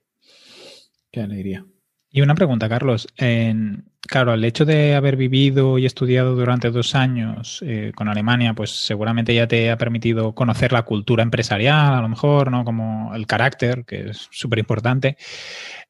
Qué 1.11 1.21
alegría. 1.23 1.67
Y 2.16 2.21
una 2.21 2.37
pregunta, 2.37 2.68
Carlos. 2.68 3.09
En, 3.16 3.87
claro, 4.00 4.35
el 4.35 4.44
hecho 4.44 4.64
de 4.64 4.94
haber 4.94 5.16
vivido 5.16 5.78
y 5.78 5.85
estudiado 5.85 6.37
durante 6.37 6.71
dos 6.71 6.94
años 6.94 7.61
eh, 7.66 7.90
con 7.92 8.09
Alemania, 8.09 8.54
pues 8.54 8.71
seguramente 8.71 9.35
ya 9.35 9.49
te 9.49 9.68
ha 9.68 9.76
permitido 9.76 10.33
conocer 10.33 10.71
la 10.71 10.85
cultura 10.85 11.25
empresarial, 11.25 11.92
a 11.92 12.00
lo 12.00 12.09
mejor, 12.09 12.52
¿no? 12.52 12.64
Como 12.64 13.12
el 13.16 13.26
carácter, 13.26 13.85
que 13.85 14.11
es 14.11 14.28
súper 14.30 14.61
importante. 14.61 15.16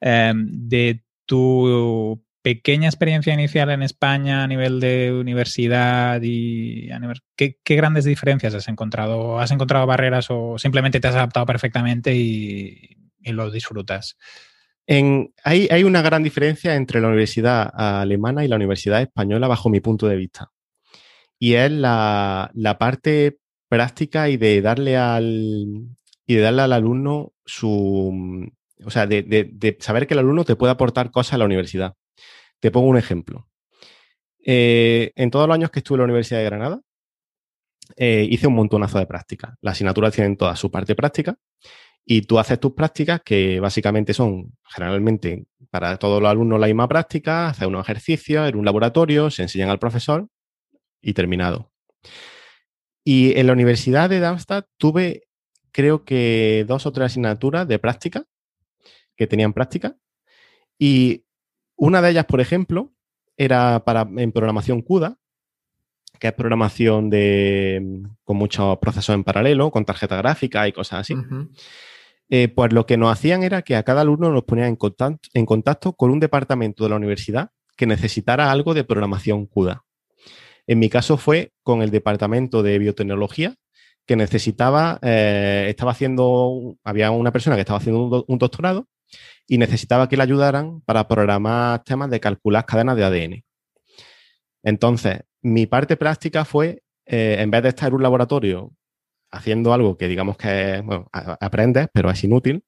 Em, 0.00 0.49
de 0.50 1.04
tu 1.26 2.25
pequeña 2.40 2.88
experiencia 2.88 3.35
inicial 3.35 3.69
en 3.69 3.83
España 3.83 4.45
a 4.45 4.47
nivel 4.47 4.81
de 4.81 5.12
universidad 5.12 6.23
y 6.23 6.90
a 6.90 6.99
nivel, 7.00 7.21
¿qué, 7.37 7.59
grandes 7.66 8.07
diferencias 8.07 8.54
has 8.54 8.69
encontrado? 8.69 9.40
¿Has 9.40 9.50
encontrado 9.50 9.85
barreras 9.85 10.28
o 10.31 10.57
simplemente 10.57 11.00
te 11.00 11.09
has 11.09 11.16
adaptado 11.16 11.45
perfectamente 11.45 12.14
y 12.14 12.97
lo 13.26 13.50
disfrutas? 13.50 14.16
Hay, 14.87 15.85
una 15.85 16.03
gran 16.03 16.23
diferencia 16.23 16.75
entre 16.75 17.00
la 17.00 17.09
universidad 17.09 17.71
alemana 17.75 18.45
y 18.45 18.49
la 18.49 18.57
universidad 18.57 19.00
española 19.03 19.49
bajo 19.49 19.71
mi 19.71 19.81
punto 19.81 20.07
de 20.07 20.17
vista. 20.17 20.50
Y 21.38 21.55
es 21.55 21.71
la, 21.71 22.50
parte 22.79 23.38
práctica 23.69 24.29
y 24.29 24.37
de 24.37 24.61
darle 24.61 24.97
al, 24.97 25.88
y 26.26 26.35
de 26.35 26.41
darle 26.41 26.62
al 26.62 26.73
alumno 26.73 27.33
su... 27.45 28.50
O 28.85 28.91
sea, 28.91 29.07
de, 29.07 29.76
saber 29.81 30.07
que 30.07 30.14
el 30.14 30.21
alumno 30.21 30.45
te 30.45 30.57
puede 30.57 30.73
aportar 30.73 31.11
cosas 31.11 31.35
a 31.35 31.38
la 31.38 31.47
universidad. 31.47 31.95
Te 32.61 32.71
pongo 32.71 32.88
un 32.88 32.99
ejemplo. 32.99 33.49
Eh, 34.45 35.12
en 35.17 35.31
todos 35.31 35.49
los 35.49 35.55
años 35.55 35.71
que 35.71 35.81
estuve 35.81 35.97
en 35.97 36.00
la 36.00 36.05
Universidad 36.05 36.41
de 36.41 36.45
Granada, 36.45 36.81
eh, 37.97 38.26
hice 38.31 38.47
un 38.47 38.55
montonazo 38.55 38.99
de 38.99 39.07
prácticas. 39.07 39.55
Las 39.62 39.73
asignaturas 39.73 40.12
tienen 40.12 40.37
toda 40.37 40.55
su 40.57 40.71
parte 40.71 40.95
práctica 40.95 41.38
y 42.07 42.23
tú 42.23 42.39
haces 42.39 42.61
tus 42.61 42.73
prácticas 42.73 43.23
que 43.25 43.61
básicamente 43.61 44.13
son 44.13 44.53
generalmente 44.65 45.47
para 45.71 45.97
todos 45.97 46.23
los 46.23 46.31
alumnos 46.31 46.61
la 46.61 46.67
misma 46.67 46.87
práctica, 46.87 47.49
hacer 47.49 47.67
unos 47.67 47.85
ejercicios 47.85 48.49
en 48.49 48.57
un 48.57 48.65
laboratorio, 48.65 49.31
se 49.31 49.43
enseñan 49.43 49.71
al 49.71 49.79
profesor 49.79 50.29
y 51.01 51.15
terminado. 51.15 51.73
Y 53.03 53.39
en 53.39 53.47
la 53.47 53.53
Universidad 53.53 54.09
de 54.09 54.21
Darmstadt 54.21 54.67
tuve 54.77 55.29
creo 55.73 56.05
que 56.05 56.65
dos 56.69 56.87
o 56.87 56.93
tres 56.93 57.07
asignaturas 57.07 57.67
de 57.67 57.79
práctica 57.79 58.25
que 59.17 59.27
tenían 59.27 59.53
práctica 59.53 59.97
y 60.79 61.25
una 61.77 62.01
de 62.01 62.11
ellas, 62.11 62.27
por 62.27 62.41
ejemplo, 62.41 62.93
era 63.37 63.85
para 63.85 64.09
en 64.17 64.33
programación 64.33 64.83
CUDA, 64.83 65.19
que 66.21 66.29
es 66.29 66.33
programación 66.33 67.11
de, 67.11 68.03
con 68.23 68.37
muchos 68.37 68.79
procesos 68.79 69.15
en 69.15 69.25
paralelo, 69.25 69.71
con 69.71 69.85
tarjeta 69.85 70.17
gráfica 70.17 70.69
y 70.69 70.73
cosas 70.73 71.01
así. 71.01 71.15
Eh, 72.31 72.49
pues 72.49 72.73
lo 72.73 72.87
que 72.87 72.97
nos 72.97 73.12
hacían 73.12 73.43
era 73.43 73.62
que 73.62 73.76
a 73.76 73.83
cada 73.83 74.00
alumno 74.00 74.31
nos 74.31 74.45
ponían 74.45 74.76
en 75.35 75.47
contacto, 75.47 75.93
con 75.93 76.11
un 76.11 76.21
departamento 76.21 76.85
de 76.85 76.90
la 76.90 76.97
universidad 76.97 77.50
que 77.76 77.87
necesitara 77.87 78.50
algo 78.50 78.75
de 78.75 78.85
programación 78.85 79.47
CUDA. 79.47 79.85
En 80.66 80.78
mi 80.78 80.88
caso 80.88 81.16
fue 81.16 81.52
con 81.62 81.83
el 81.83 81.90
departamento 81.90 82.62
de 82.62 82.78
biotecnología 82.78 83.54
que 84.07 84.16
necesitaba, 84.16 84.99
eh, 85.02 85.66
estaba 85.69 85.93
haciendo, 85.93 86.76
había 86.85 87.11
una 87.11 87.33
persona 87.33 87.57
que 87.57 87.61
estaba 87.61 87.78
haciendo 87.78 88.25
un, 88.26 88.38
doctorado 88.38 88.87
y 89.47 89.59
necesitaba 89.59 90.09
que 90.09 90.16
le 90.16 90.23
ayudaran 90.23 90.81
para 90.83 91.09
programar 91.09 91.83
temas 91.85 92.11
de 92.11 92.21
calcular 92.21 92.66
cadenas 92.66 92.97
de 92.97 93.04
ADN. 93.04 93.45
Entonces, 94.62 95.21
mi 95.43 95.66
parte 95.66 95.97
práctica 95.97 96.45
fue, 96.45 96.83
eh, 97.07 97.37
en 97.38 97.50
vez 97.50 97.62
de 97.62 97.69
estar 97.71 97.88
en 97.88 97.95
un 97.95 98.02
laboratorio 98.02 98.73
haciendo 99.35 99.73
algo 99.73 99.97
que 99.97 100.09
digamos 100.09 100.37
que 100.37 100.83
bueno, 100.85 101.09
aprendes, 101.12 101.88
pero 101.93 102.11
es 102.11 102.23
inútil, 102.25 102.64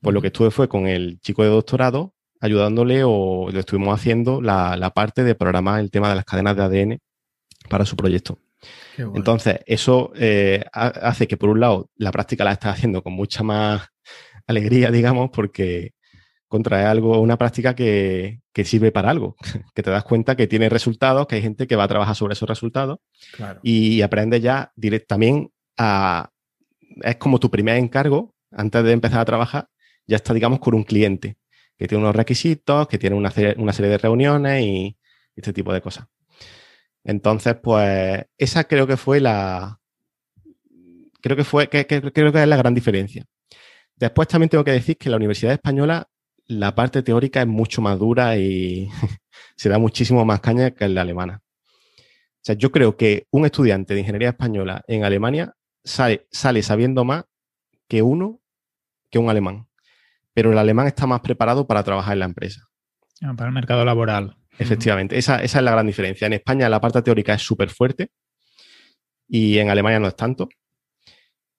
pues 0.00 0.14
lo 0.14 0.20
que 0.20 0.28
estuve 0.28 0.50
fue 0.50 0.68
con 0.68 0.86
el 0.86 1.20
chico 1.20 1.42
de 1.42 1.50
doctorado 1.50 2.14
ayudándole 2.40 3.02
o 3.04 3.50
lo 3.50 3.60
estuvimos 3.60 3.98
haciendo 3.98 4.40
la, 4.40 4.92
parte 4.94 5.24
de 5.24 5.34
programar 5.34 5.80
el 5.80 5.90
tema 5.90 6.08
de 6.08 6.14
las 6.14 6.24
cadenas 6.24 6.56
de 6.56 6.62
ADN 6.62 6.98
para 7.68 7.84
su 7.84 7.96
proyecto. 7.96 8.38
Entonces, 8.96 9.60
eso 9.66 10.12
eh, 10.16 10.64
hace 10.72 11.26
que, 11.26 11.38
por 11.38 11.48
un 11.48 11.60
lado, 11.60 11.90
la 11.96 12.12
práctica 12.12 12.44
la 12.44 12.52
estás 12.52 12.74
haciendo 12.74 13.02
con 13.02 13.14
mucha 13.14 13.42
más 13.42 13.88
alegría, 14.46 14.90
digamos, 14.90 15.30
porque 15.32 15.92
contrae 16.48 16.84
algo, 16.84 17.20
una 17.20 17.38
práctica 17.38 17.74
que, 17.74 18.40
sirve 18.64 18.92
para 18.92 19.08
algo, 19.08 19.36
que 19.74 19.82
te 19.82 19.90
das 19.90 20.04
cuenta 20.04 20.36
que 20.36 20.46
tiene 20.46 20.68
resultados, 20.68 21.26
que 21.26 21.36
hay 21.36 21.42
gente 21.42 21.66
que 21.66 21.76
va 21.76 21.84
a 21.84 21.88
trabajar 21.88 22.14
sobre 22.14 22.34
esos 22.34 22.48
resultados 22.48 22.98
y 23.62 24.02
aprendes 24.02 24.42
ya 24.42 24.70
es 27.02 27.16
como 27.16 27.38
tu 27.38 27.50
primer 27.50 27.76
encargo, 27.76 28.34
antes 28.50 28.84
de 28.84 28.92
empezar 28.92 29.20
a 29.20 29.24
trabajar, 29.24 29.68
ya 30.06 30.16
está, 30.16 30.34
digamos, 30.34 30.60
con 30.60 30.74
un 30.74 30.84
cliente 30.84 31.36
que 31.78 31.88
tiene 31.88 32.04
unos 32.04 32.16
requisitos, 32.16 32.88
que 32.88 32.98
tiene 32.98 33.16
una 33.16 33.30
serie, 33.30 33.54
una 33.58 33.72
serie 33.72 33.90
de 33.90 33.98
reuniones 33.98 34.62
y 34.62 34.96
este 35.34 35.52
tipo 35.52 35.72
de 35.72 35.80
cosas. 35.80 36.06
Entonces, 37.04 37.56
pues, 37.62 38.24
esa 38.36 38.64
creo 38.64 38.86
que 38.86 38.96
fue 38.96 39.20
la. 39.20 39.80
Creo 41.22 41.36
que 41.36 41.44
fue, 41.44 41.68
que, 41.68 41.86
creo 41.86 42.32
que 42.32 42.42
es 42.42 42.48
la 42.48 42.56
gran 42.56 42.74
diferencia. 42.74 43.24
Después 43.96 44.28
también 44.28 44.48
tengo 44.48 44.64
que 44.64 44.72
decir 44.72 44.96
que 44.96 45.10
la 45.10 45.16
Universidad 45.16 45.52
Española, 45.52 46.08
la 46.46 46.74
parte 46.74 47.02
teórica 47.02 47.40
es 47.42 47.46
mucho 47.46 47.82
más 47.82 47.98
dura 47.98 48.36
y 48.36 48.88
se 49.56 49.68
da 49.68 49.78
muchísimo 49.78 50.24
más 50.24 50.40
caña 50.40 50.70
que 50.72 50.84
en 50.84 50.94
la 50.94 51.02
alemana. 51.02 51.42
O 51.96 52.42
sea, 52.42 52.54
yo 52.56 52.70
creo 52.70 52.96
que 52.96 53.26
un 53.30 53.44
estudiante 53.44 53.94
de 53.94 54.00
ingeniería 54.00 54.30
española 54.30 54.82
en 54.86 55.04
Alemania 55.04 55.54
sale, 55.84 56.62
sabiendo 56.62 57.04
más 57.04 57.24
que 57.88 58.02
uno, 58.02 58.40
que 59.10 59.18
un 59.18 59.30
alemán. 59.30 59.68
Pero 60.32 60.52
el 60.52 60.58
alemán 60.58 60.86
está 60.86 61.06
más 61.06 61.20
preparado 61.20 61.66
para 61.66 61.82
trabajar 61.82 62.14
en 62.14 62.20
la 62.20 62.24
empresa. 62.26 62.68
Ah, 63.22 63.34
para 63.36 63.48
el 63.48 63.54
mercado 63.54 63.84
laboral. 63.84 64.36
Efectivamente, 64.58 65.16
esa, 65.16 65.42
es 65.42 65.54
la 65.54 65.70
gran 65.70 65.86
diferencia. 65.86 66.26
En 66.26 66.34
España 66.34 66.68
la 66.68 66.80
parte 66.80 67.02
teórica 67.02 67.34
es 67.34 67.42
súper 67.42 67.70
fuerte 67.70 68.10
y 69.26 69.58
en 69.58 69.70
Alemania 69.70 70.00
no 70.00 70.08
es 70.08 70.16
tanto. 70.16 70.48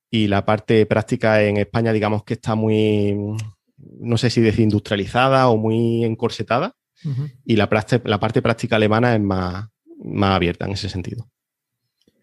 Y 0.10 0.28
la 0.28 0.46
parte 0.46 0.86
práctica 0.86 1.42
en 1.42 1.58
España, 1.58 1.94
digamos 1.94 2.24
que 2.24 2.36
está 2.36 2.54
muy, 2.54 3.18
no 3.78 4.18
sé 4.18 4.30
si 4.30 4.42
decir 4.42 4.62
industrializada 4.62 5.50
o 5.50 5.58
muy 5.58 6.06
encorsetada. 6.06 6.76
Y 7.44 7.56
la, 7.56 7.68
la 8.04 8.20
parte 8.20 8.42
práctica 8.44 8.76
alemana 8.76 9.16
es 9.16 9.22
más, 9.22 9.68
más 10.04 10.36
abierta 10.36 10.66
en 10.66 10.74
ese 10.74 10.88
sentido. 10.88 11.32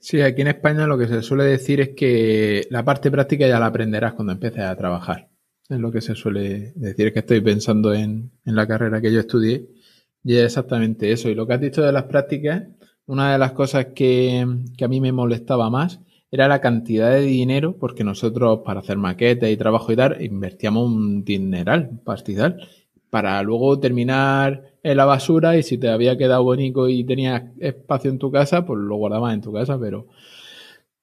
Sí, 0.01 0.21
aquí 0.21 0.43
en 0.43 0.49
España 0.49 0.87
lo 0.87 0.97
que 0.97 1.09
se 1.09 1.23
suele 1.23 1.45
decir 1.45 1.81
es 1.81 1.89
que 1.91 2.67
la 2.71 2.85
parte 2.85 3.11
práctica 3.11 3.49
ya 3.49 3.59
la 3.59 3.67
aprenderás 3.67 4.15
cuando 4.15 4.33
empieces 4.33 4.61
a 4.61 4.77
trabajar. 4.77 5.29
Es 5.69 5.79
lo 5.79 5.91
que 5.91 6.01
se 6.01 6.15
suele 6.15 6.73
decir, 6.77 7.13
que 7.13 7.19
estoy 7.19 7.41
pensando 7.41 7.93
en, 7.93 8.31
la 8.45 8.67
carrera 8.67 9.01
que 9.01 9.13
yo 9.13 9.21
estudié 9.21 9.69
y 10.25 10.37
es 10.37 10.45
exactamente 10.45 11.13
eso. 11.13 11.29
Y 11.29 11.35
lo 11.35 11.47
que 11.47 11.55
has 11.55 11.61
dicho 11.61 11.83
de 11.83 11.93
las 11.93 12.05
prácticas, 12.05 12.65
una 13.07 13.33
de 13.33 13.39
las 13.39 13.53
cosas 13.53 13.87
que, 13.95 14.47
que 14.77 14.85
a 14.85 14.89
mí 14.89 15.01
me 15.01 15.13
molestaba 15.13 15.69
más 15.69 16.01
era 16.31 16.49
la 16.49 16.61
cantidad 16.61 17.11
de 17.11 17.23
dinero, 17.23 17.77
porque 17.79 18.05
nosotros 18.05 18.61
para 18.65 18.81
hacer 18.81 18.99
maquetas 18.99 19.51
y 19.51 19.57
trabajo 19.57 19.93
y 19.93 19.97
tal, 19.97 20.23
invertíamos 20.23 20.87
un 20.87 21.25
dineral, 21.25 21.89
un 21.91 21.99
pastizal, 21.99 22.69
para 23.11 23.43
luego 23.43 23.79
terminar 23.81 24.75
en 24.89 24.97
la 24.97 25.05
basura 25.05 25.57
y 25.59 25.63
si 25.63 25.77
te 25.77 25.89
había 25.89 26.17
quedado 26.17 26.43
bonito 26.43 26.89
y 26.89 27.05
tenías 27.05 27.43
espacio 27.61 28.11
en 28.11 28.19
tu 28.19 28.33
casa, 28.33 28.65
pues 28.65 28.81
lo 28.81 28.97
guardabas 28.97 29.35
en 29.35 29.43
tu 29.43 29.53
casa, 29.53 29.79
pero, 29.79 30.07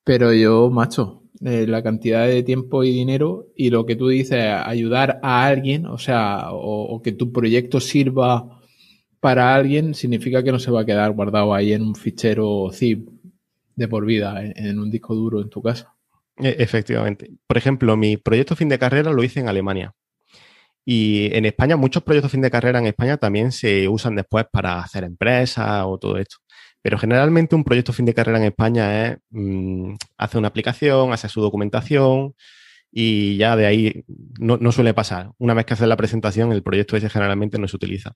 pero 0.04 0.34
yo, 0.34 0.72
macho, 0.72 1.22
la 1.40 1.84
cantidad 1.84 2.26
de 2.26 2.42
tiempo 2.42 2.84
y 2.84 2.92
dinero 2.92 3.48
y 3.56 3.70
lo 3.70 3.86
que 3.86 3.96
tú 3.96 4.08
dices, 4.08 4.40
ayudar 4.44 5.20
a 5.22 5.46
alguien, 5.46 5.86
o 5.86 6.00
sea, 6.00 6.48
o, 6.52 7.00
que 7.04 7.12
tu 7.12 7.32
proyecto 7.32 7.80
sirva 7.80 8.60
para 9.20 9.54
alguien, 9.54 9.94
significa 9.94 10.42
que 10.42 10.52
no 10.52 10.58
se 10.58 10.72
va 10.72 10.82
a 10.82 10.86
quedar 10.86 11.12
guardado 11.12 11.54
ahí 11.54 11.74
en 11.74 11.84
un 11.84 11.96
fichero 11.96 12.72
zip 12.74 13.08
de 13.76 13.88
por 13.88 14.06
vida, 14.06 14.44
en, 14.44 14.80
un 14.80 14.90
disco 14.90 15.14
duro 15.14 15.42
en 15.42 15.50
tu 15.50 15.62
casa. 15.62 15.94
E, 16.38 16.56
efectivamente. 16.58 17.32
Por 17.46 17.58
ejemplo, 17.58 17.96
mi 17.98 18.18
proyecto 18.18 18.56
fin 18.56 18.70
de 18.70 18.80
carrera 18.80 19.12
lo 19.12 19.24
hice 19.24 19.42
en 19.42 19.48
Alemania. 19.48 19.94
Y 20.86 21.36
en 21.36 21.46
España, 21.46 21.76
muchos 21.76 22.04
proyectos 22.04 22.32
fin 22.32 22.42
de 22.42 22.52
carrera 22.52 22.78
en 22.78 22.86
España 22.86 23.18
también 23.18 23.52
se 23.52 23.90
usan 23.90 24.16
después 24.16 24.46
para 24.52 24.80
hacer 24.80 25.04
empresas 25.04 25.84
o 25.86 25.98
todo 25.98 26.18
esto. 26.18 26.38
Pero 26.84 27.00
generalmente 27.00 27.56
un 27.56 27.64
proyecto 27.64 27.92
fin 27.92 28.06
de 28.06 28.14
carrera 28.14 28.38
en 28.38 28.46
España 28.46 29.08
es 29.08 29.18
mm, 29.32 29.96
hace 30.18 30.38
una 30.38 30.50
aplicación, 30.50 31.12
hace 31.12 31.28
su 31.28 31.42
documentación 31.42 32.36
y 32.92 33.38
ya 33.38 33.56
de 33.56 33.66
ahí 33.66 34.06
no, 34.40 34.72
suele 34.72 34.94
pasar. 34.94 35.32
Una 35.40 35.56
vez 35.56 35.66
que 35.66 35.74
haces 35.74 35.88
la 35.88 35.98
presentación, 35.98 36.52
el 36.52 36.62
proyecto 36.62 36.96
ese 36.96 37.10
generalmente 37.10 37.58
no 37.58 37.68
se 37.68 37.76
utiliza. 37.76 38.14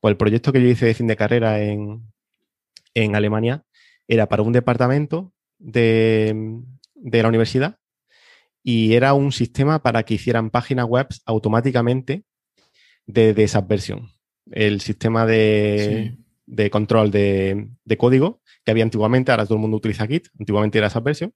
Pues 0.00 0.12
el 0.12 0.16
proyecto 0.16 0.52
que 0.52 0.62
yo 0.62 0.68
hice 0.68 0.86
de 0.86 0.94
fin 0.94 1.06
de 1.06 1.16
carrera 1.16 1.60
en, 1.60 2.02
Alemania 3.14 3.64
era 4.08 4.26
para 4.28 4.42
un 4.42 4.52
departamento 4.52 5.32
de, 5.58 6.62
de 6.94 7.22
la 7.22 7.28
universidad 7.28 7.79
y 8.62 8.94
era 8.94 9.14
un 9.14 9.32
sistema 9.32 9.82
para 9.82 10.02
que 10.02 10.14
hicieran 10.14 10.50
páginas 10.50 10.86
web 10.86 11.08
automáticamente 11.26 12.24
de, 13.06 13.34
de 13.34 13.62
versión. 13.66 14.10
El 14.50 14.80
sistema 14.80 15.26
de, 15.26 16.16
de 16.50 16.70
control 16.70 17.10
de, 17.10 17.68
código 17.96 18.42
que 18.64 18.72
había 18.72 18.84
antiguamente, 18.84 19.30
ahora 19.30 19.44
todo 19.44 19.54
el 19.54 19.60
mundo 19.60 19.76
utiliza 19.76 20.06
Git, 20.06 20.28
antiguamente 20.38 20.78
era 20.78 20.88
esa 20.88 21.00
versión, 21.00 21.32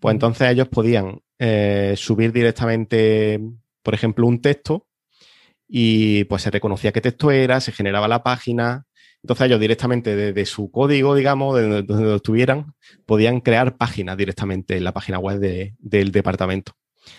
pues 0.00 0.14
entonces 0.14 0.50
ellos 0.50 0.68
podían 0.68 1.20
eh, 1.38 1.94
subir 1.96 2.32
directamente, 2.32 3.40
por 3.82 3.94
ejemplo, 3.94 4.26
un 4.26 4.40
texto 4.40 4.88
y 5.68 6.24
pues 6.24 6.42
se 6.42 6.50
reconocía 6.50 6.92
qué 6.92 7.00
texto 7.00 7.30
era, 7.30 7.60
se 7.60 7.72
generaba 7.72 8.08
la 8.08 8.22
página, 8.22 8.86
entonces 9.26 9.46
ellos 9.46 9.60
directamente 9.60 10.14
desde 10.14 10.46
su 10.46 10.70
código, 10.70 11.14
digamos, 11.14 11.56
de 11.56 11.82
donde 11.82 12.04
lo 12.04 12.16
estuvieran, 12.16 12.74
podían 13.04 13.40
crear 13.40 13.76
páginas 13.76 14.16
directamente 14.16 14.76
en 14.76 14.84
la 14.84 14.92
página 14.92 15.18
web 15.18 15.40
del 15.78 16.12
departamento. 16.12 16.72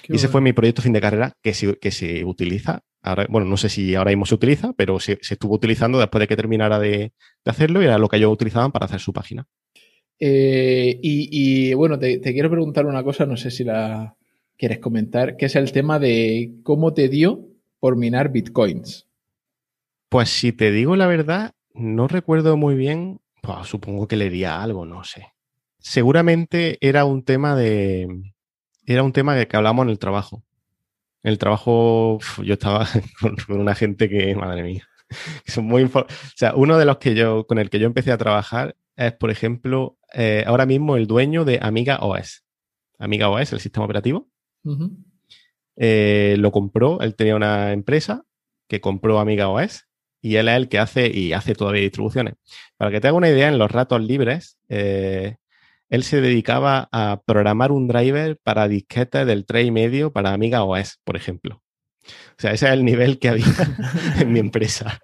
y 0.08 0.16
ese 0.16 0.28
fue 0.28 0.42
mi 0.42 0.54
proyecto 0.54 0.82
fin 0.82 0.94
de 0.94 1.02
carrera 1.02 1.34
que 1.42 1.54
que 1.80 1.92
se 1.92 2.26
utiliza 2.26 2.84
bueno, 3.30 3.48
no 3.48 3.58
sé 3.58 3.70
si 3.70 3.96
ahora 3.96 4.12
mismo 4.12 4.26
se 4.26 4.36
utiliza, 4.36 4.74
pero 4.74 5.00
se, 5.00 5.20
estuvo 5.22 5.56
utilizando 5.56 6.00
después 6.00 6.20
de 6.20 6.28
que 6.28 6.36
terminara 6.36 6.80
de, 6.80 7.14
hacerlo 7.46 7.82
y 7.82 7.86
era 7.86 7.98
lo 7.98 8.10
que 8.10 8.18
ellos 8.18 8.32
utilizaban 8.32 8.72
para 8.72 8.86
hacer 8.86 9.00
su 9.00 9.14
página. 9.14 9.48
Eh, 10.20 11.00
y, 11.02 11.74
bueno, 11.74 11.98
te, 12.00 12.20
quiero 12.20 12.50
preguntar 12.50 12.86
una 12.86 13.04
cosa, 13.04 13.26
no 13.26 13.38
sé 13.38 13.52
si 13.52 13.64
la 13.64 14.16
quieres 14.58 14.80
comentar, 14.80 15.38
que 15.38 15.46
es 15.46 15.56
el 15.56 15.72
tema 15.72 16.00
de 16.00 16.56
cómo 16.64 16.94
te 16.94 17.08
dio 17.08 17.48
por 17.80 17.96
minar 17.96 18.32
bitcoins. 18.32 19.08
Pues 20.10 20.30
si 20.30 20.52
te 20.52 20.72
digo 20.72 20.96
la 20.96 21.08
verdad, 21.08 21.52
no 21.77 22.07
recuerdo 22.07 22.57
muy 22.57 22.75
bien, 22.75 23.22
pues, 23.41 23.67
supongo 23.67 24.07
que 24.07 24.17
le 24.17 24.29
di 24.29 24.43
algo, 24.43 24.86
no 24.86 25.03
sé. 25.03 25.34
Seguramente 25.79 26.77
era 26.81 27.05
un 27.05 27.24
tema 27.24 27.55
de. 27.55 28.07
Era 28.86 29.03
un 29.03 29.13
tema 29.13 29.36
de 29.36 29.48
que 29.48 29.57
hablamos 29.57 29.84
en 29.84 29.89
el 29.89 30.00
trabajo 30.00 30.43
el 31.24 31.38
trabajo, 31.38 32.19
yo 32.43 32.53
estaba 32.53 32.88
con, 33.22 33.36
una 33.50 33.75
gente 33.75 34.10
que, 34.10 34.36
madre 34.36 34.63
mía, 34.63 34.88
son 35.46 35.65
muy... 35.65 35.84
O 35.84 36.05
sea, 36.36 36.55
uno 36.55 36.77
de 36.77 36.86
los 36.86 36.98
que 36.98 37.15
yo, 37.15 37.46
con 37.48 37.60
el 37.60 37.69
que 37.69 37.79
yo 37.79 37.86
empecé 37.86 38.12
a 38.12 38.17
trabajar 38.17 38.75
es, 38.96 39.13
por 39.13 39.29
ejemplo, 39.29 39.98
eh, 40.13 40.43
ahora 40.48 40.65
mismo 40.65 40.96
el 40.96 41.05
dueño 41.05 41.46
de 41.46 41.60
Amiga 41.62 42.00
OS. 42.01 42.46
Amiga 42.98 43.29
OS, 43.29 43.53
el 43.53 43.60
sistema 43.60 43.86
operativo. 43.86 44.29
Eh, 45.75 46.36
lo 46.39 46.51
compró, 46.51 47.00
él 47.01 47.15
tenía 47.15 47.36
una 47.36 47.72
empresa 47.72 48.25
que 48.67 48.81
compró 48.81 49.19
Amiga 49.19 49.50
OS 49.50 49.87
y 50.27 50.36
él 50.36 50.48
es 50.50 50.55
el 50.57 50.69
que 50.69 50.79
hace 50.79 51.07
y 51.07 51.34
hace 51.34 51.55
todavía 51.55 51.81
distribuciones. 51.81 52.36
Para 52.77 52.91
que 52.91 53.00
te 53.00 53.07
haga 53.07 53.17
una 53.17 53.29
idea, 53.29 53.48
en 53.48 53.57
los 53.57 53.72
ratos 53.72 54.01
libres, 54.01 54.60
eh, 54.69 55.38
él 55.89 56.03
se 56.03 56.19
dedicaba 56.19 56.89
a 56.91 57.22
programar 57.25 57.72
un 57.72 57.88
driver 57.88 58.38
para 58.43 58.67
disquetes 58.67 59.25
del 59.25 59.46
3 59.46 59.67
y 59.67 59.72
medio 59.72 60.12
para 60.12 60.34
Amiga 60.34 60.63
OS, 60.63 61.00
por 61.03 61.15
ejemplo. 61.15 61.63
O 62.05 62.39
sea, 62.39 62.51
ese 62.51 62.67
es 62.67 62.74
el 62.74 62.84
nivel 62.84 63.19
que 63.19 63.29
había 63.29 63.45
en 64.19 64.32
mi 64.32 64.39
empresa. 64.39 64.99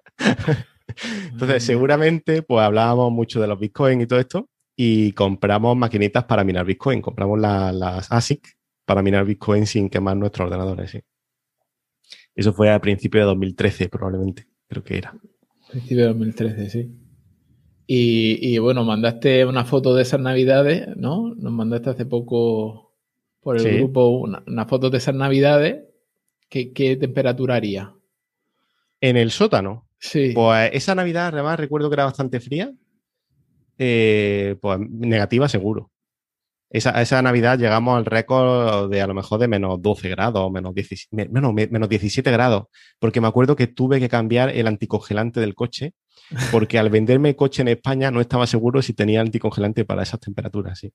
Entonces, 1.30 1.64
seguramente, 1.64 2.42
pues 2.42 2.64
hablábamos 2.64 3.10
mucho 3.12 3.40
de 3.40 3.46
los 3.46 3.58
Bitcoin 3.58 4.02
y 4.02 4.06
todo 4.06 4.20
esto, 4.20 4.48
y 4.76 5.12
compramos 5.12 5.76
maquinitas 5.76 6.24
para 6.24 6.44
minar 6.44 6.66
Bitcoin. 6.66 7.00
Compramos 7.00 7.40
las 7.40 8.12
ASIC 8.12 8.56
para 8.84 9.02
minar 9.02 9.24
Bitcoin 9.24 9.66
sin 9.66 9.88
quemar 9.88 10.16
nuestros 10.16 10.46
ordenadores. 10.46 10.90
¿sí? 10.90 11.00
Eso 12.34 12.52
fue 12.52 12.70
a 12.70 12.80
principios 12.80 13.22
de 13.22 13.26
2013, 13.26 13.88
probablemente, 13.88 14.46
creo 14.74 14.84
que 14.84 14.98
era. 14.98 15.14
Principio 15.70 16.04
de 16.04 16.08
2013, 16.08 16.70
sí. 16.70 16.90
Y, 17.86 18.58
bueno, 18.58 18.84
mandaste 18.84 19.44
una 19.44 19.64
foto 19.64 19.94
de 19.94 20.02
esas 20.02 20.20
navidades, 20.20 20.88
¿no? 20.96 21.34
Nos 21.34 21.52
mandaste 21.52 21.90
hace 21.90 22.06
poco 22.06 22.94
por 23.40 23.58
el 23.58 23.78
grupo 23.78 24.08
una, 24.08 24.66
foto 24.66 24.88
de 24.90 24.98
esas 24.98 25.14
navidades. 25.14 25.84
¿Qué, 26.48 26.96
temperatura 26.98 27.56
haría? 27.56 27.94
En 29.00 29.16
el 29.16 29.30
sótano. 29.30 29.88
Sí. 29.98 30.32
Pues 30.34 30.70
esa 30.72 30.94
Navidad, 30.94 31.28
además, 31.32 31.58
recuerdo 31.58 31.90
que 31.90 31.94
era 31.94 32.04
bastante 32.04 32.40
fría. 32.40 32.72
Eh, 33.76 34.56
pues 34.60 34.78
negativa, 34.78 35.48
seguro. 35.48 35.90
Esa, 36.74 37.00
esa, 37.00 37.22
Navidad 37.22 37.58
llegamos 37.58 37.96
al 37.96 38.04
récord 38.04 38.90
de 38.90 39.00
a 39.00 39.06
lo 39.06 39.14
mejor 39.14 39.38
de 39.38 39.46
menos 39.46 39.80
12 39.80 40.08
grados, 40.08 40.50
menos, 40.50 40.74
17, 40.74 41.28
menos, 41.30 41.54
menos 41.54 41.88
17 41.88 42.30
grados, 42.32 42.64
porque 42.98 43.20
me 43.20 43.28
acuerdo 43.28 43.54
que 43.54 43.68
tuve 43.68 44.00
que 44.00 44.08
cambiar 44.08 44.50
el 44.50 44.66
anticongelante 44.66 45.38
del 45.38 45.54
coche 45.54 45.94
porque 46.50 46.78
al 46.78 46.90
venderme 46.90 47.36
coche 47.36 47.62
en 47.62 47.68
España 47.68 48.10
no 48.10 48.20
estaba 48.20 48.46
seguro 48.46 48.82
si 48.82 48.94
tenía 48.94 49.20
anticongelante 49.20 49.84
para 49.84 50.02
esas 50.02 50.20
temperaturas. 50.20 50.78
¿sí? 50.78 50.92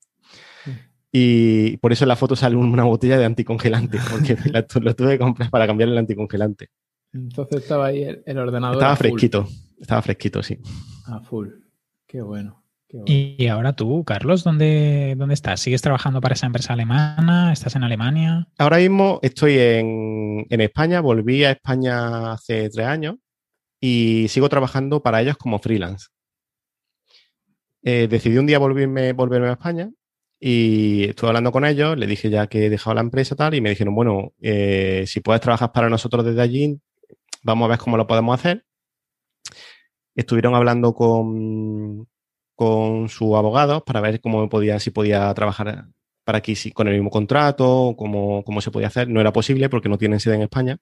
Y 1.12 1.76
por 1.78 1.92
eso 1.92 2.04
en 2.04 2.08
la 2.08 2.16
foto 2.16 2.36
sale 2.36 2.56
una 2.56 2.84
botella 2.84 3.18
de 3.18 3.24
anticongelante, 3.24 3.98
porque 4.10 4.36
lo 4.80 4.94
tuve 4.94 5.12
que 5.12 5.18
comprar 5.18 5.50
para 5.50 5.66
cambiar 5.66 5.88
el 5.88 5.98
anticongelante. 5.98 6.68
Entonces 7.12 7.62
estaba 7.62 7.86
ahí 7.86 8.04
el, 8.24 8.38
ordenador. 8.38 8.76
Estaba 8.76 8.96
fresquito, 8.96 9.48
estaba 9.80 10.02
fresquito, 10.02 10.42
sí. 10.42 10.58
A 11.06 11.20
full. 11.20 11.48
Qué 12.06 12.22
bueno. 12.22 12.59
Y 13.06 13.46
ahora 13.46 13.74
tú, 13.74 14.04
Carlos, 14.04 14.42
¿dónde, 14.42 15.14
¿dónde 15.16 15.34
estás? 15.34 15.60
¿Sigues 15.60 15.82
trabajando 15.82 16.20
para 16.20 16.34
esa 16.34 16.46
empresa 16.46 16.72
alemana? 16.72 17.52
¿Estás 17.52 17.76
en 17.76 17.84
Alemania? 17.84 18.48
Ahora 18.58 18.78
mismo 18.78 19.20
estoy 19.22 19.58
en, 19.58 20.46
en 20.50 20.60
España, 20.60 21.00
volví 21.00 21.44
a 21.44 21.52
España 21.52 22.32
hace 22.32 22.68
tres 22.68 22.86
años 22.86 23.16
y 23.80 24.26
sigo 24.28 24.48
trabajando 24.48 25.02
para 25.02 25.22
ellos 25.22 25.36
como 25.36 25.60
freelance. 25.60 26.08
Eh, 27.82 28.08
decidí 28.10 28.38
un 28.38 28.46
día 28.46 28.58
volverme, 28.58 29.12
volverme 29.12 29.48
a 29.48 29.52
España 29.52 29.90
y 30.38 31.04
estuve 31.04 31.28
hablando 31.28 31.52
con 31.52 31.64
ellos, 31.64 31.96
le 31.96 32.06
dije 32.06 32.28
ya 32.28 32.46
que 32.46 32.66
he 32.66 32.70
dejado 32.70 32.94
la 32.94 33.02
empresa 33.02 33.36
tal 33.36 33.54
y 33.54 33.60
me 33.60 33.70
dijeron, 33.70 33.94
bueno, 33.94 34.32
eh, 34.40 35.04
si 35.06 35.20
puedes 35.20 35.40
trabajar 35.40 35.70
para 35.72 35.88
nosotros 35.88 36.24
desde 36.24 36.42
allí, 36.42 36.80
vamos 37.42 37.66
a 37.66 37.70
ver 37.70 37.78
cómo 37.78 37.96
lo 37.96 38.06
podemos 38.06 38.38
hacer. 38.38 38.64
Estuvieron 40.14 40.54
hablando 40.54 40.92
con, 40.92 42.08
con 42.60 43.08
sus 43.08 43.34
abogados 43.36 43.82
para 43.86 44.02
ver 44.02 44.20
cómo 44.20 44.46
podía, 44.50 44.78
si 44.80 44.90
podía 44.90 45.32
trabajar 45.32 45.86
para 46.24 46.36
aquí 46.38 46.54
con 46.72 46.88
el 46.88 46.94
mismo 46.94 47.08
contrato, 47.08 47.94
cómo, 47.96 48.44
cómo 48.44 48.60
se 48.60 48.70
podía 48.70 48.88
hacer. 48.88 49.08
No 49.08 49.18
era 49.18 49.32
posible 49.32 49.70
porque 49.70 49.88
no 49.88 49.96
tienen 49.96 50.20
sede 50.20 50.34
en 50.34 50.42
España. 50.42 50.76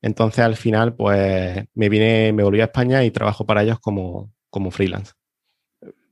Entonces, 0.00 0.42
al 0.42 0.56
final, 0.56 0.94
pues 0.96 1.62
me 1.74 1.90
vine, 1.90 2.32
me 2.32 2.42
volví 2.42 2.62
a 2.62 2.64
España 2.64 3.04
y 3.04 3.10
trabajo 3.10 3.44
para 3.44 3.62
ellos 3.62 3.80
como, 3.80 4.32
como 4.48 4.70
freelance. 4.70 5.12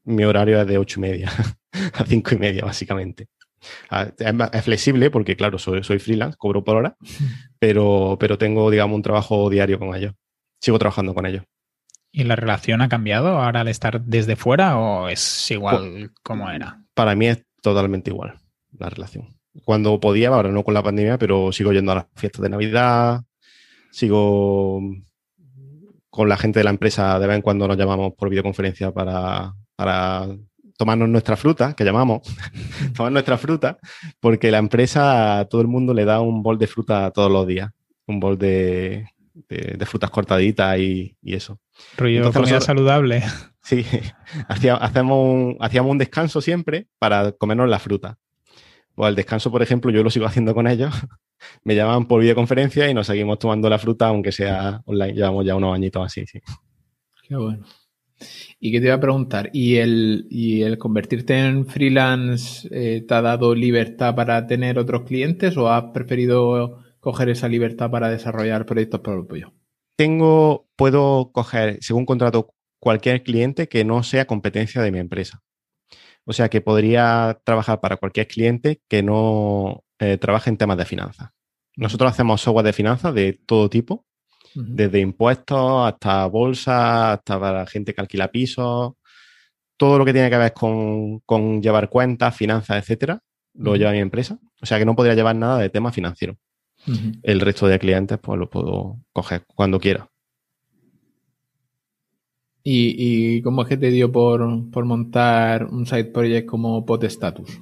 Mi 0.05 0.25
horario 0.25 0.61
es 0.61 0.67
de 0.67 0.77
ocho 0.77 1.01
y 1.01 1.05
media 1.05 1.31
a 1.95 2.05
cinco 2.05 2.35
y 2.35 2.39
media, 2.39 2.63
básicamente. 2.67 3.29
Ah, 3.89 4.11
es, 4.53 4.63
flexible 4.63 5.11
porque, 5.11 5.37
claro, 5.37 5.59
soy, 5.59 5.83
soy 5.85 6.01
freelance, 6.01 6.37
cobro 6.37 6.63
por 6.63 6.77
hora, 6.77 6.97
pero, 7.59 8.19
pero 8.21 8.37
tengo, 8.37 8.71
digamos, 8.71 8.97
un 8.97 9.03
trabajo 9.03 9.49
diario 9.49 9.79
con 9.79 9.95
ellos. 9.95 10.13
Sigo 10.61 10.79
trabajando 10.79 11.15
con 11.15 11.25
ellos. 11.25 11.45
¿Y 12.15 12.25
la 12.25 12.37
relación 12.37 12.83
ha 12.83 12.91
cambiado 12.91 13.41
ahora 13.41 13.63
al 13.63 13.69
estar 13.69 14.03
desde 14.03 14.37
fuera 14.37 14.77
o 14.79 15.09
es 15.09 15.51
igual 15.51 15.93
pues, 15.93 16.11
como 16.23 16.51
era? 16.51 16.85
Para 16.93 17.15
mí 17.15 17.27
es 17.27 17.45
totalmente 17.63 18.11
igual 18.11 18.35
la 18.79 18.91
relación. 18.91 19.29
Cuando 19.65 19.99
podía, 19.99 20.29
ahora 20.29 20.51
no 20.51 20.63
con 20.63 20.75
la 20.75 20.83
pandemia, 20.83 21.17
pero 21.17 21.53
sigo 21.53 21.73
yendo 21.73 21.93
a 21.93 21.97
las 21.97 22.07
fiestas 22.15 22.43
de 22.43 22.51
Navidad, 22.51 23.23
sigo 23.91 24.81
con 26.11 26.29
la 26.29 26.37
gente 26.37 26.61
de 26.61 26.65
la 26.65 26.71
empresa, 26.71 27.19
de 27.19 27.27
vez 27.27 27.37
en 27.37 27.43
cuando 27.43 27.67
nos 27.67 27.79
llamamos 27.79 28.13
por 28.13 28.29
videoconferencia 28.29 28.93
para, 28.93 29.55
tomarnos 30.77 31.09
nuestra 31.09 31.37
fruta, 31.37 31.75
que 31.75 31.85
llamamos, 31.85 32.21
tomar 32.95 33.13
nuestra 33.13 33.39
fruta, 33.39 33.79
porque 34.21 34.51
la 34.51 34.59
empresa, 34.59 35.47
todo 35.49 35.63
el 35.63 35.69
mundo 35.69 35.95
le 35.95 36.05
da 36.05 36.21
un 36.21 36.43
bol 36.43 36.59
de 36.59 36.67
fruta 36.67 37.11
todos 37.11 37.31
los 37.31 37.47
días, 37.47 37.71
un 38.07 38.21
bol 38.21 38.37
de, 38.37 39.07
frutas 39.87 40.11
cortaditas 40.11 40.79
y, 40.79 41.17
eso. 41.23 41.61
Rollo 41.97 42.33
comida 42.33 42.61
saludable. 42.61 43.23
Sí, 43.65 43.87
hacíamos 44.49 45.17
un, 45.17 45.57
hacíamos 45.61 45.93
un 45.93 45.99
descanso 45.99 46.41
siempre 46.41 46.89
para 46.99 47.31
comernos 47.31 47.69
la 47.69 47.79
fruta. 47.79 48.19
pues 48.97 49.07
al 49.07 49.15
descanso, 49.15 49.53
por 49.53 49.63
ejemplo, 49.63 49.93
yo 49.93 50.03
lo 50.03 50.11
sigo 50.11 50.27
haciendo 50.27 50.53
con 50.53 50.67
ellos. 50.67 50.93
Me 51.63 51.77
llaman 51.77 52.07
por 52.07 52.21
videoconferencia 52.21 52.91
y 52.91 52.95
nos 52.95 53.07
seguimos 53.07 53.39
tomando 53.39 53.71
la 53.71 53.79
fruta, 53.79 54.09
aunque 54.09 54.33
sea 54.33 54.83
online. 54.85 55.15
Llevamos 55.15 55.47
ya 55.47 55.55
unos 55.55 55.77
añitos 55.77 56.05
así, 56.05 56.27
sí. 56.27 56.41
Qué 57.29 57.37
bueno. 57.37 57.65
¿Y 58.59 58.73
qué 58.73 58.81
te 58.81 58.87
iba 58.87 58.95
a 58.95 59.01
preguntar? 59.01 59.51
¿Y 59.53 59.77
el, 59.77 60.27
y 60.31 60.63
el 60.63 60.79
convertirte 60.79 61.39
en 61.39 61.67
freelance 61.67 62.69
eh, 62.71 63.05
te 63.07 63.15
ha 63.15 63.23
dado 63.23 63.55
libertad 63.55 64.15
para 64.15 64.47
tener 64.47 64.79
otros 64.79 65.03
clientes 65.03 65.57
o 65.57 65.69
has 65.71 65.85
preferido 65.93 66.83
coger 67.03 67.29
esa 67.29 67.49
libertad 67.49 67.91
para 67.91 68.09
desarrollar 68.09 68.65
proyectos 68.65 69.01
propios? 69.01 69.51
Tengo, 69.97 70.69
puedo 70.77 71.33
coger, 71.33 71.79
según 71.83 72.07
contrato, 72.07 72.55
cualquier 72.79 73.25
cliente 73.25 73.69
que 73.69 73.85
no 73.85 74.05
sea 74.05 74.27
competencia 74.27 74.81
de 74.81 74.93
mi 74.93 75.01
empresa. 75.01 75.43
O 76.25 76.33
sea 76.33 76.49
que 76.49 76.61
podría 76.61 77.41
trabajar 77.45 77.81
para 77.81 77.97
cualquier 77.97 78.29
cliente 78.29 78.81
que 78.89 79.03
no 79.03 79.83
eh, 79.99 80.17
trabaje 80.17 80.49
en 80.49 80.57
temas 80.57 80.79
de 80.79 80.85
finanzas. 80.85 81.31
Nosotros 81.77 82.13
hacemos 82.13 82.41
software 82.41 82.67
de 82.67 82.73
finanzas 82.73 83.13
de 83.13 83.33
todo 83.47 83.69
tipo, 83.69 84.07
desde 84.55 85.01
impuestos 85.01 85.89
hasta 85.89 86.27
bolsa, 86.27 87.15
hasta 87.15 87.41
para 87.41 87.67
gente 87.67 87.95
que 87.95 88.01
alquila 88.01 88.31
pisos, 88.31 88.93
todo 89.77 89.99
lo 89.99 90.05
que 90.05 90.13
tiene 90.13 90.31
que 90.31 90.37
ver 90.37 90.53
con, 90.53 91.63
llevar 91.63 91.89
cuentas, 91.89 92.37
finanzas, 92.37 92.77
etcétera, 92.79 93.21
lo 93.55 93.75
lleva 93.75 93.91
mi 93.91 93.99
empresa. 93.99 94.39
O 94.61 94.67
sea 94.67 94.79
que 94.79 94.85
no 94.85 94.95
podría 94.95 95.15
llevar 95.15 95.35
nada 95.35 95.59
de 95.59 95.71
tema 95.71 95.91
financiero. 95.91 96.37
El 97.23 97.41
resto 97.41 97.67
de 97.67 97.79
clientes, 97.79 98.19
pues 98.19 98.39
lo 98.39 98.51
puedo 98.51 98.99
coger 99.13 99.45
cuando 99.55 99.79
quiera. 99.79 100.09
¿Y, 102.65 103.43
cómo 103.43 103.63
es 103.63 103.69
que 103.69 103.77
te 103.77 103.91
dio 103.91 104.13
por, 104.13 104.41
montar 104.85 105.65
un 105.67 105.87
side 105.87 106.07
project 106.07 106.49
como 106.49 106.85
Podstatus? 106.87 107.61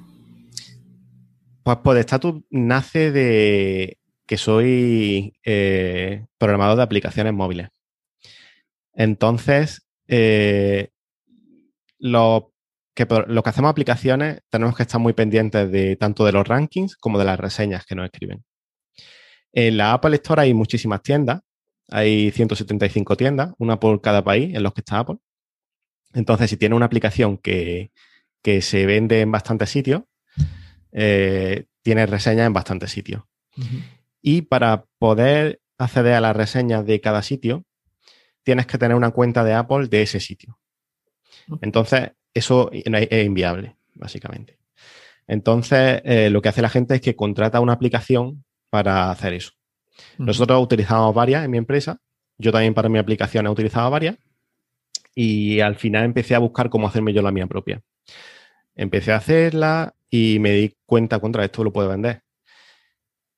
Pues 1.63 1.77
Podstatus 1.77 2.41
nace 2.49 3.11
de 3.11 3.97
que 4.27 4.37
soy 4.37 5.33
eh, 5.43 6.25
programador 6.37 6.77
de 6.77 6.83
aplicaciones 6.83 7.33
móviles. 7.33 7.69
Entonces, 8.93 9.87
eh, 10.07 10.89
lo, 11.97 12.53
que, 12.93 13.07
lo 13.27 13.43
que 13.43 13.49
hacemos 13.49 13.71
aplicaciones 13.71 14.41
tenemos 14.49 14.75
que 14.75 14.83
estar 14.83 15.01
muy 15.01 15.13
pendientes 15.13 15.71
de 15.71 15.95
tanto 15.95 16.25
de 16.25 16.31
los 16.31 16.47
rankings 16.47 16.95
como 16.95 17.17
de 17.17 17.25
las 17.25 17.39
reseñas 17.39 17.85
que 17.85 17.95
nos 17.95 18.05
escriben. 18.05 18.43
En 19.53 19.77
la 19.77 19.93
Apple 19.93 20.15
Store 20.15 20.43
hay 20.43 20.53
muchísimas 20.53 21.01
tiendas 21.01 21.41
hay 21.91 22.31
175 22.31 23.17
tiendas, 23.17 23.53
una 23.57 23.79
por 23.79 24.01
cada 24.01 24.23
país 24.23 24.55
en 24.55 24.63
los 24.63 24.73
que 24.73 24.81
está 24.81 24.99
Apple. 24.99 25.17
Entonces, 26.13 26.49
si 26.49 26.57
tiene 26.57 26.73
una 26.73 26.85
aplicación 26.85 27.37
que, 27.37 27.91
se 28.43 28.85
vende 28.85 29.21
en 29.21 29.31
bastantes 29.31 29.69
sitios, 29.69 30.03
eh, 30.93 31.65
tiene 31.83 32.05
reseñas 32.05 32.47
en 32.47 32.53
bastantes 32.53 32.91
sitios. 32.91 33.23
Y 34.21 34.43
para 34.43 34.85
poder 34.97 35.61
acceder 35.77 36.13
a 36.13 36.21
las 36.21 36.35
reseñas 36.35 36.85
de 36.85 37.01
cada 37.01 37.21
sitio, 37.21 37.65
tienes 38.43 38.65
que 38.65 38.77
tener 38.77 38.95
una 38.95 39.11
cuenta 39.11 39.43
de 39.43 39.53
Apple 39.53 39.87
de 39.87 40.01
ese 40.01 40.19
sitio. 40.21 40.59
Entonces, 41.61 42.11
eso 42.33 42.71
es 42.71 43.25
inviable, 43.25 43.75
básicamente. 43.95 44.57
Entonces, 45.27 46.01
eh, 46.05 46.29
lo 46.29 46.41
que 46.41 46.49
hace 46.49 46.61
la 46.61 46.69
gente 46.69 46.95
es 46.95 47.01
que 47.01 47.15
contrata 47.15 47.59
una 47.59 47.73
aplicación 47.73 48.43
para 48.71 49.11
hacer 49.11 49.33
eso. 49.33 49.51
Nosotros 50.17 50.63
utilizamos 50.63 51.13
varias 51.13 51.45
en 51.45 51.51
mi 51.51 51.57
empresa. 51.59 51.99
Yo 52.37 52.51
también 52.51 52.73
para 52.73 52.89
mi 52.89 52.97
aplicación 52.97 53.45
he 53.45 53.49
utilizado 53.49 53.91
varias. 53.91 54.17
Y 55.13 55.59
al 55.59 55.75
final 55.75 56.05
empecé 56.05 56.33
a 56.33 56.39
buscar 56.39 56.69
cómo 56.69 56.87
hacerme 56.87 57.13
yo 57.13 57.21
la 57.21 57.31
mía 57.31 57.45
propia. 57.45 57.83
Empecé 58.73 59.11
a 59.11 59.17
hacerla 59.17 59.93
y 60.09 60.39
me 60.39 60.51
di 60.53 60.75
cuenta 60.85 61.19
contra 61.19 61.43
esto 61.43 61.63
lo 61.63 61.73
puedo 61.73 61.89
vender. 61.89 62.23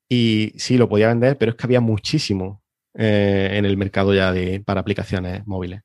Y 0.08 0.54
sí, 0.58 0.78
lo 0.78 0.88
podía 0.88 1.08
vender, 1.08 1.38
pero 1.38 1.52
es 1.52 1.58
que 1.58 1.66
había 1.66 1.82
muchísimo 1.82 2.62
eh, 2.94 3.50
en 3.54 3.66
el 3.66 3.76
mercado 3.76 4.14
ya 4.14 4.32
de, 4.32 4.60
para 4.60 4.82
aplicaciones 4.82 5.46
móviles. 5.48 5.82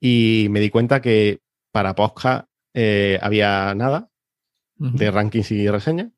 Y 0.00 0.46
me 0.50 0.60
di 0.60 0.70
cuenta 0.70 1.02
que 1.02 1.40
para 1.70 1.94
podcast 1.94 2.48
eh, 2.72 3.18
había 3.20 3.74
nada 3.74 4.08
de 4.76 5.10
rankings 5.10 5.50
y 5.52 5.68
reseñas. 5.68 6.08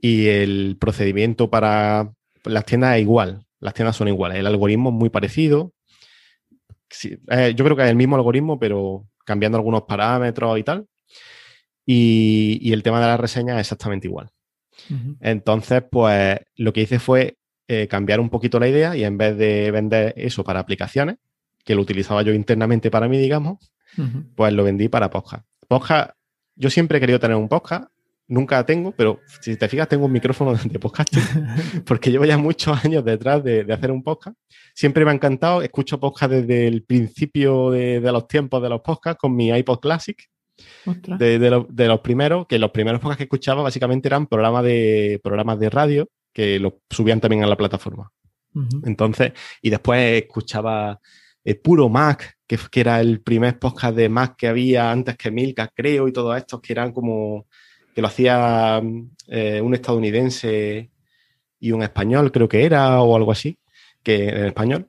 Y 0.00 0.28
el 0.28 0.76
procedimiento 0.80 1.50
para 1.50 2.12
las 2.44 2.64
tiendas 2.64 2.96
es 2.96 3.02
igual, 3.02 3.44
las 3.60 3.74
tiendas 3.74 3.96
son 3.96 4.08
iguales, 4.08 4.38
el 4.38 4.46
algoritmo 4.46 4.90
es 4.90 4.94
muy 4.94 5.10
parecido. 5.10 5.72
Eh, 7.30 7.54
yo 7.54 7.64
creo 7.64 7.76
que 7.76 7.84
es 7.84 7.90
el 7.90 7.96
mismo 7.96 8.16
algoritmo, 8.16 8.58
pero 8.58 9.06
cambiando 9.24 9.58
algunos 9.58 9.82
parámetros 9.82 10.58
y 10.58 10.62
tal. 10.62 10.86
Y, 11.86 12.72
el 12.72 12.82
tema 12.82 13.00
de 13.00 13.06
las 13.06 13.20
reseñas 13.20 13.56
es 13.56 13.60
exactamente 13.62 14.06
igual. 14.06 14.30
Entonces, 15.20 15.82
pues 15.90 16.38
lo 16.56 16.72
que 16.72 16.82
hice 16.82 16.98
fue 16.98 17.36
eh, 17.68 17.86
cambiar 17.86 18.18
un 18.18 18.30
poquito 18.30 18.58
la 18.58 18.68
idea 18.68 18.96
y 18.96 19.04
en 19.04 19.18
vez 19.18 19.36
de 19.36 19.70
vender 19.70 20.14
eso 20.16 20.42
para 20.42 20.60
aplicaciones, 20.60 21.16
que 21.64 21.74
lo 21.74 21.82
utilizaba 21.82 22.22
yo 22.22 22.32
internamente 22.32 22.90
para 22.90 23.06
mí, 23.06 23.18
digamos, 23.18 23.72
pues 24.34 24.52
lo 24.52 24.64
vendí 24.64 24.88
para 24.88 25.10
podcast. 25.10 25.46
Podcast, 25.68 26.12
yo 26.56 26.70
siempre 26.70 26.98
he 26.98 27.00
querido 27.00 27.20
tener 27.20 27.36
un 27.36 27.48
podcast 27.48 27.90
nunca 28.30 28.64
tengo, 28.64 28.92
pero 28.92 29.20
si 29.40 29.56
te 29.56 29.68
fijas, 29.68 29.88
tengo 29.88 30.06
un 30.06 30.12
micrófono 30.12 30.54
de 30.64 30.78
podcast 30.78 31.12
porque 31.84 32.10
llevo 32.10 32.24
ya 32.24 32.38
muchos 32.38 32.82
años 32.82 33.04
detrás 33.04 33.44
de, 33.44 33.66
hacer 33.70 33.90
un 33.90 34.02
podcast. 34.02 34.36
Siempre 34.72 35.04
me 35.04 35.10
ha 35.10 35.14
encantado, 35.14 35.60
escucho 35.60 36.00
podcast 36.00 36.32
desde 36.32 36.66
el 36.66 36.84
principio 36.84 37.70
de, 37.70 38.00
los 38.00 38.26
tiempos 38.28 38.62
de 38.62 38.68
los 38.68 38.80
podcasts 38.80 39.20
con 39.20 39.34
mi 39.36 39.50
iPod 39.50 39.80
Classic. 39.80 40.16
De, 41.18 41.86
los 41.88 42.00
primeros, 42.00 42.46
que 42.46 42.58
los 42.58 42.70
primeros 42.70 43.00
podcasts 43.00 43.18
que 43.18 43.24
escuchaba 43.24 43.62
básicamente 43.62 44.08
eran 44.08 44.26
programas 44.26 44.64
de, 44.64 45.18
programas 45.22 45.58
de 45.58 45.70
radio 45.70 46.08
que 46.32 46.58
los 46.58 46.74
subían 46.88 47.20
también 47.20 47.42
a 47.42 47.46
la 47.46 47.56
plataforma. 47.56 48.10
Entonces, 48.84 49.32
y 49.62 49.70
después 49.70 50.22
escuchaba 50.22 51.00
eh, 51.44 51.54
Puro 51.54 51.88
Mac, 51.88 52.36
que, 52.46 52.58
que, 52.70 52.80
era 52.80 53.00
el 53.00 53.20
primer 53.22 53.58
podcast 53.58 53.96
de 53.96 54.08
Mac 54.08 54.36
que 54.36 54.48
había 54.48 54.90
antes 54.90 55.16
que 55.16 55.30
Milka, 55.30 55.68
creo, 55.68 56.08
y 56.08 56.12
todos 56.12 56.36
estos 56.36 56.60
que 56.60 56.72
eran 56.72 56.92
como 56.92 57.46
que 58.00 58.02
lo 58.02 58.08
hacía 58.08 58.80
eh, 59.28 59.60
un 59.60 59.74
estadounidense 59.74 60.90
y 61.58 61.72
un 61.72 61.82
español, 61.82 62.32
creo 62.32 62.48
que 62.48 62.64
era, 62.64 63.02
o 63.02 63.14
algo 63.14 63.30
así, 63.30 63.58
que 64.02 64.30
en 64.30 64.46
español. 64.46 64.88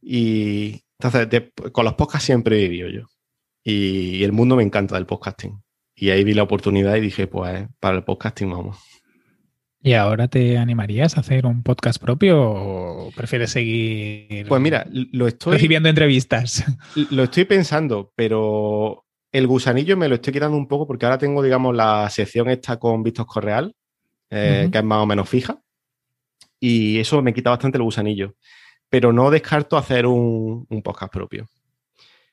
Y 0.00 0.84
entonces, 1.00 1.50
con 1.72 1.84
los 1.84 1.94
podcasts 1.94 2.26
siempre 2.26 2.64
he 2.64 2.68
vivido 2.68 2.88
yo. 2.90 3.08
Y, 3.64 4.22
el 4.22 4.30
mundo 4.30 4.54
me 4.54 4.62
encanta 4.62 4.94
del 4.94 5.06
podcasting. 5.06 5.60
Y 5.96 6.10
ahí 6.10 6.22
vi 6.22 6.32
la 6.32 6.44
oportunidad 6.44 6.94
y 6.94 7.00
dije, 7.00 7.26
pues 7.26 7.66
para 7.80 7.96
el 7.96 8.04
podcasting 8.04 8.50
vamos. 8.50 8.78
¿Y 9.82 9.94
ahora 9.94 10.28
te 10.28 10.58
animarías 10.58 11.16
a 11.16 11.20
hacer 11.20 11.44
un 11.44 11.64
podcast 11.64 12.00
propio 12.00 12.40
o 12.40 13.10
prefieres 13.16 13.50
seguir 13.50 14.46
pues 14.46 14.60
mira, 14.60 14.86
lo 14.90 15.26
estoy, 15.26 15.54
recibiendo 15.54 15.88
entrevistas? 15.88 16.64
Lo 17.10 17.24
estoy 17.24 17.46
pensando, 17.46 18.12
pero 18.14 19.07
el 19.32 19.46
gusanillo 19.46 19.96
me 19.96 20.08
lo 20.08 20.16
estoy 20.16 20.32
quitando 20.32 20.56
un 20.56 20.68
poco 20.68 20.86
porque 20.86 21.06
ahora 21.06 21.18
tengo, 21.18 21.42
digamos, 21.42 21.74
la 21.74 22.08
sección 22.10 22.48
esta 22.48 22.78
con 22.78 23.02
Vistos 23.02 23.26
Correal, 23.26 23.74
eh, 24.30 24.68
que 24.70 24.78
es 24.78 24.84
más 24.84 25.02
o 25.02 25.06
menos 25.06 25.28
fija. 25.28 25.60
Y 26.60 26.98
eso 26.98 27.22
me 27.22 27.34
quita 27.34 27.50
bastante 27.50 27.78
el 27.78 27.84
gusanillo. 27.84 28.34
Pero 28.88 29.12
no 29.12 29.30
descarto 29.30 29.76
hacer 29.76 30.06
un, 30.06 30.66
podcast 30.82 31.12
propio. 31.12 31.46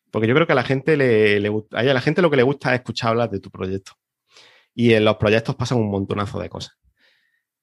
Porque 0.09 0.27
yo 0.27 0.33
creo 0.33 0.47
que 0.47 0.53
a 0.53 0.55
la 0.55 0.63
gente 0.63 0.95
le, 0.95 1.39
le, 1.39 1.51
a 1.71 1.83
la 1.83 2.01
gente 2.01 2.21
lo 2.21 2.29
que 2.29 2.37
le 2.37 2.43
gusta 2.43 2.73
es 2.73 2.79
escuchar 2.79 3.09
hablar 3.09 3.29
de 3.29 3.39
tu 3.39 3.51
proyecto. 3.51 3.93
Y 4.73 4.93
en 4.93 5.05
los 5.05 5.17
proyectos 5.17 5.55
pasan 5.55 5.79
un 5.79 5.91
montonazo 5.91 6.39
de 6.39 6.49
cosas. 6.49 6.77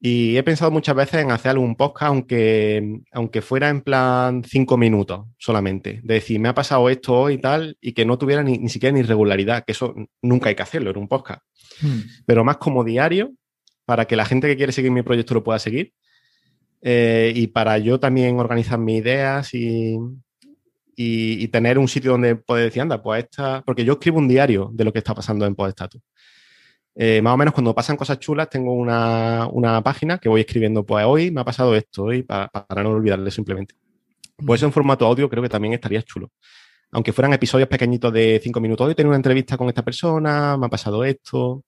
Y 0.05 0.37
he 0.37 0.43
pensado 0.43 0.73
muchas 0.73 0.97
veces 0.97 1.23
en 1.23 1.31
hacer 1.31 1.53
algún 1.53 1.77
podcast, 1.77 2.09
aunque, 2.09 3.03
aunque 3.13 3.41
fuera 3.41 3.69
en 3.69 3.83
plan 3.83 4.43
cinco 4.43 4.77
minutos 4.77 5.27
solamente. 5.39 6.01
De 6.03 6.15
decir, 6.15 6.41
me 6.41 6.49
ha 6.49 6.55
pasado 6.55 6.91
esto 6.91 7.15
hoy 7.15 7.35
y 7.35 7.39
tal, 7.39 7.79
y 7.81 7.93
que 7.93 8.05
no 8.05 8.19
tuviera 8.19 8.43
ni, 8.43 8.69
siquiera 8.69 8.97
ni 8.97 9.03
regularidad, 9.03 9.65
que 9.65 9.71
eso 9.71 9.95
nunca 10.21 10.49
hay 10.49 10.57
que 10.57 10.63
hacerlo 10.65 10.91
en 10.91 10.99
un 10.99 11.07
podcast. 11.07 11.43
Hmm. 11.81 12.01
Pero 12.27 12.43
más 12.43 12.57
como 12.57 12.83
diario, 12.83 13.31
para 13.85 14.07
que 14.07 14.17
la 14.17 14.25
gente 14.25 14.49
que 14.49 14.57
quiere 14.57 14.73
seguir 14.73 14.91
mi 14.91 15.03
proyecto 15.03 15.35
lo 15.35 15.45
pueda 15.45 15.61
seguir. 15.61 15.93
Eh, 16.81 17.33
y 17.37 17.47
para 17.47 17.79
yo 17.79 18.01
también 18.01 18.41
organizar 18.41 18.81
mis 18.81 18.99
ideas 19.03 19.55
y, 19.55 19.97
y, 20.97 21.47
tener 21.47 21.79
un 21.79 21.87
sitio 21.87 22.11
donde 22.11 22.35
poder 22.35 22.65
decir, 22.65 22.83
anda, 22.83 23.01
pues 23.01 23.23
esta. 23.23 23.63
Porque 23.65 23.85
yo 23.85 23.93
escribo 23.93 24.19
un 24.19 24.27
diario 24.27 24.69
de 24.73 24.83
lo 24.83 24.93
que 24.93 24.99
está 24.99 25.15
pasando 25.15 25.47
en 25.47 25.55
Podestatus. 25.55 26.03
Eh, 26.95 27.23
más 27.23 27.33
o 27.33 27.37
menos 27.37 27.55
cuando 27.55 27.75
pasan 27.75 27.97
cosas 27.97 28.19
chulas, 28.19 28.51
tengo 28.51 28.75
una, 28.75 29.81
página 29.83 30.19
que 30.19 30.29
voy 30.29 30.43
escribiendo, 30.43 30.85
pues 30.85 31.05
hoy 31.07 31.31
me 31.31 31.41
ha 31.41 31.45
pasado 31.45 31.75
esto, 31.75 32.05
hoy 32.05 32.23
para, 32.23 32.51
no 32.83 32.91
olvidarle 32.91 33.31
simplemente. 33.31 33.75
Pues 34.37 34.59
eso 34.61 34.67
en 34.67 34.73
formato 34.73 35.07
audio 35.07 35.29
creo 35.29 35.43
que 35.43 35.49
también 35.49 35.75
estaría 35.75 36.03
chulo. 36.03 36.31
Aunque 36.91 37.13
fueran 37.13 37.33
episodios 37.33 37.69
pequeñitos 37.69 38.13
de 38.13 38.41
cinco 38.43 38.61
minutos, 38.61 38.87
hoy 38.87 38.95
tengo 38.95 39.09
una 39.09 39.17
entrevista 39.17 39.57
con 39.57 39.69
esta 39.69 39.83
persona, 39.83 40.57
me 40.59 40.67
ha 40.67 40.69
pasado 40.69 41.05
esto, 41.05 41.65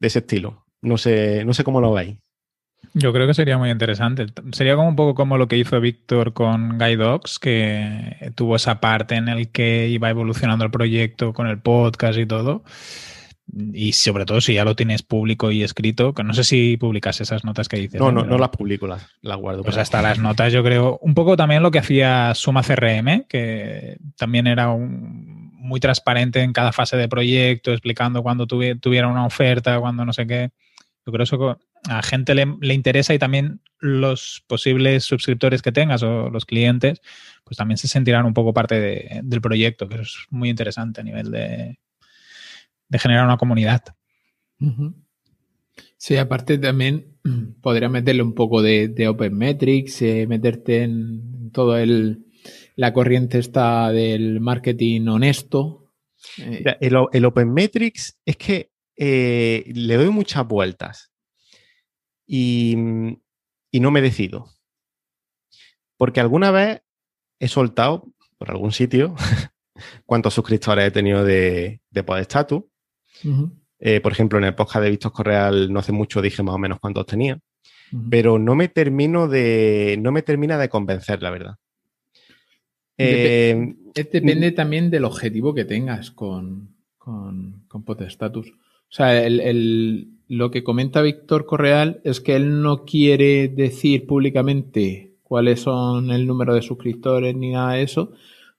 de 0.00 0.08
ese 0.08 0.20
estilo. 0.20 0.64
No 0.80 0.96
sé, 0.96 1.44
no 1.44 1.52
sé 1.52 1.64
cómo 1.64 1.80
lo 1.80 1.92
veis. 1.92 2.16
Yo 2.94 3.12
creo 3.12 3.26
que 3.26 3.34
sería 3.34 3.58
muy 3.58 3.70
interesante. 3.70 4.26
Sería 4.52 4.76
como 4.76 4.88
un 4.88 4.96
poco 4.96 5.14
como 5.14 5.36
lo 5.36 5.48
que 5.48 5.56
hizo 5.56 5.80
Víctor 5.80 6.32
con 6.32 6.78
Guy 6.78 6.96
Dogs, 6.96 7.38
que 7.38 8.32
tuvo 8.34 8.56
esa 8.56 8.80
parte 8.80 9.16
en 9.16 9.28
el 9.28 9.50
que 9.50 9.88
iba 9.88 10.08
evolucionando 10.08 10.64
el 10.64 10.70
proyecto 10.70 11.32
con 11.32 11.46
el 11.46 11.60
podcast 11.60 12.18
y 12.18 12.26
todo 12.26 12.62
Y 13.46 13.92
sobre 13.92 14.24
todo 14.24 14.40
si 14.40 14.54
ya 14.54 14.64
lo 14.64 14.74
tienes 14.74 15.02
público 15.02 15.50
y 15.50 15.62
escrito, 15.62 16.14
que 16.14 16.24
no 16.24 16.32
sé 16.32 16.44
si 16.44 16.76
publicas 16.76 17.20
esas 17.20 17.44
notas 17.44 17.68
que 17.68 17.76
dices. 17.76 18.00
No, 18.00 18.10
no, 18.10 18.24
no 18.24 18.38
las 18.38 18.48
publico, 18.48 18.86
las, 18.86 19.06
las 19.20 19.36
guardo. 19.36 19.62
Pues 19.62 19.76
hasta 19.76 20.00
las 20.00 20.18
notas, 20.18 20.52
yo 20.52 20.64
creo, 20.64 20.98
un 21.02 21.14
poco 21.14 21.36
también 21.36 21.62
lo 21.62 21.70
que 21.70 21.78
hacía 21.78 22.34
Suma 22.34 22.62
CRM, 22.62 23.26
que 23.28 23.98
también 24.16 24.46
era 24.46 24.70
un, 24.70 25.52
muy 25.52 25.78
transparente 25.78 26.42
en 26.42 26.52
cada 26.52 26.72
fase 26.72 26.96
de 26.96 27.08
proyecto, 27.08 27.72
explicando 27.72 28.22
cuando 28.22 28.46
tuviera 28.46 29.08
una 29.08 29.26
oferta, 29.26 29.78
cuando 29.78 30.04
no 30.04 30.12
sé 30.12 30.26
qué. 30.26 30.50
Yo 31.06 31.12
creo 31.12 31.18
que 31.18 31.22
eso 31.24 31.58
a 31.88 32.02
gente 32.02 32.34
le, 32.34 32.46
le, 32.60 32.72
interesa 32.72 33.12
y 33.12 33.18
también 33.18 33.60
los 33.78 34.42
posibles 34.46 35.04
suscriptores 35.04 35.60
que 35.60 35.70
tengas 35.70 36.02
o 36.02 36.30
los 36.30 36.46
clientes, 36.46 37.02
pues 37.44 37.58
también 37.58 37.76
se 37.76 37.88
sentirán 37.88 38.24
un 38.24 38.32
poco 38.32 38.54
parte 38.54 38.80
de, 38.80 39.20
del 39.22 39.42
proyecto, 39.42 39.86
que 39.86 40.00
es 40.00 40.16
muy 40.30 40.48
interesante 40.48 41.02
a 41.02 41.04
nivel 41.04 41.30
de, 41.30 41.78
de 42.88 42.98
generar 42.98 43.24
una 43.24 43.36
comunidad. 43.36 43.82
Sí, 45.96 46.16
aparte 46.16 46.58
también 46.58 47.18
podría 47.62 47.88
meterle 47.88 48.22
un 48.22 48.34
poco 48.34 48.62
de, 48.62 48.88
de 48.88 49.08
Open 49.08 49.36
Metrics, 49.36 50.02
eh, 50.02 50.26
meterte 50.26 50.82
en 50.82 51.50
todo 51.50 51.76
el 51.76 52.24
la 52.76 52.92
corriente 52.92 53.38
está 53.38 53.90
del 53.92 54.40
marketing 54.40 55.06
honesto. 55.08 55.92
Eh, 56.38 56.64
el, 56.80 56.96
el, 57.12 57.24
Open 57.24 57.52
Metrics 57.52 58.18
es 58.24 58.36
que 58.36 58.72
eh, 58.96 59.64
le 59.74 59.96
doy 59.96 60.10
muchas 60.10 60.46
vueltas 60.46 61.12
y, 62.26 62.76
y 63.70 63.80
no 63.80 63.90
me 63.90 64.00
decido. 64.00 64.50
Porque 65.96 66.20
alguna 66.20 66.50
vez 66.50 66.82
he 67.38 67.48
soltado 67.48 68.12
por 68.38 68.50
algún 68.50 68.72
sitio 68.72 69.14
cuántos 70.06 70.34
suscriptores 70.34 70.86
he 70.86 70.90
tenido 70.90 71.24
de, 71.24 71.80
de 71.90 72.02
Podestatus. 72.02 72.64
Eh, 73.78 74.00
por 74.00 74.12
ejemplo, 74.12 74.38
en 74.38 74.44
el 74.44 74.54
podcast 74.54 74.84
de 74.84 74.90
Vistos 74.90 75.12
Correal 75.12 75.72
no 75.72 75.80
hace 75.80 75.92
mucho 75.92 76.22
dije 76.22 76.42
más 76.42 76.54
o 76.54 76.58
menos 76.58 76.80
cuántos 76.80 77.06
tenía, 77.06 77.38
pero 78.10 78.38
no 78.38 78.54
me 78.54 78.68
termino 78.68 79.28
de, 79.28 79.98
no 80.00 80.12
me 80.12 80.22
termina 80.22 80.58
de 80.58 80.68
convencer, 80.68 81.22
la 81.22 81.30
verdad. 81.30 81.56
Eh, 82.96 83.74
depende 83.94 84.52
también 84.52 84.90
del 84.90 85.04
objetivo 85.04 85.54
que 85.54 85.64
tengas 85.64 86.10
con, 86.10 86.68
con, 86.96 87.64
con 87.68 87.84
Potestatus. 87.84 88.48
O 88.50 88.96
sea, 88.96 89.24
el, 89.24 90.08
lo 90.28 90.50
que 90.50 90.62
comenta 90.62 91.02
Víctor 91.02 91.46
Correal 91.46 92.00
es 92.04 92.20
que 92.20 92.36
él 92.36 92.62
no 92.62 92.84
quiere 92.84 93.48
decir 93.48 94.06
públicamente 94.06 95.14
cuáles 95.22 95.60
son 95.60 96.10
el 96.10 96.26
número 96.26 96.54
de 96.54 96.62
suscriptores 96.62 97.34
ni 97.34 97.50
nada 97.50 97.72
de 97.72 97.82
eso, 97.82 98.12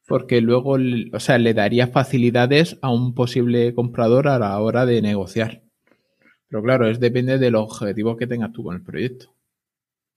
porque 0.08 0.41
luego, 0.41 0.78
o 1.13 1.20
sea, 1.20 1.38
le 1.38 1.54
daría 1.54 1.88
facilidades 1.88 2.78
a 2.82 2.91
un 2.91 3.13
posible 3.15 3.74
comprador 3.74 4.28
a 4.28 4.39
la 4.39 4.60
hora 4.60 4.86
de 4.86 5.02
negociar. 5.02 5.63
Pero 6.48 6.63
claro, 6.63 6.88
es 6.88 7.00
depende 7.00 7.38
del 7.39 7.56
objetivo 7.56 8.15
que 8.15 8.28
tengas 8.28 8.52
tú 8.52 8.63
con 8.63 8.76
el 8.76 8.84
proyecto. 8.84 9.34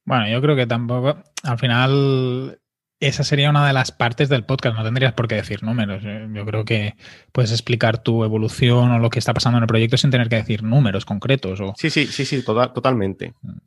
Bueno, 0.05 0.29
yo 0.29 0.40
creo 0.40 0.57
que 0.57 0.66
tampoco, 0.66 1.22
al 1.42 1.59
final, 1.59 2.61
esa 3.01 3.24
sería 3.24 3.51
una 3.51 3.66
de 3.66 3.72
las 3.72 3.92
partes 3.92 4.29
del 4.29 4.44
podcast, 4.44 4.77
no 4.77 4.85
tendrías 4.85 5.14
por 5.14 5.29
qué 5.29 5.37
decir 5.37 5.62
números. 5.62 6.03
Yo 6.03 6.44
creo 6.44 6.64
que 6.64 6.94
puedes 7.33 7.51
explicar 7.51 8.03
tu 8.03 8.24
evolución 8.24 8.90
o 8.90 8.98
lo 8.98 9.11
que 9.11 9.18
está 9.18 9.35
pasando 9.35 9.59
en 9.59 9.64
el 9.64 9.68
proyecto 9.68 9.96
sin 9.96 10.11
tener 10.11 10.29
que 10.29 10.37
decir 10.37 10.62
números 10.62 11.05
concretos. 11.05 11.61
O... 11.61 11.74
Sí, 11.77 11.90
sí, 11.90 12.07
sí, 12.07 12.24
sí, 12.24 12.42
totalmente. 12.42 13.35
Mm. 13.42 13.59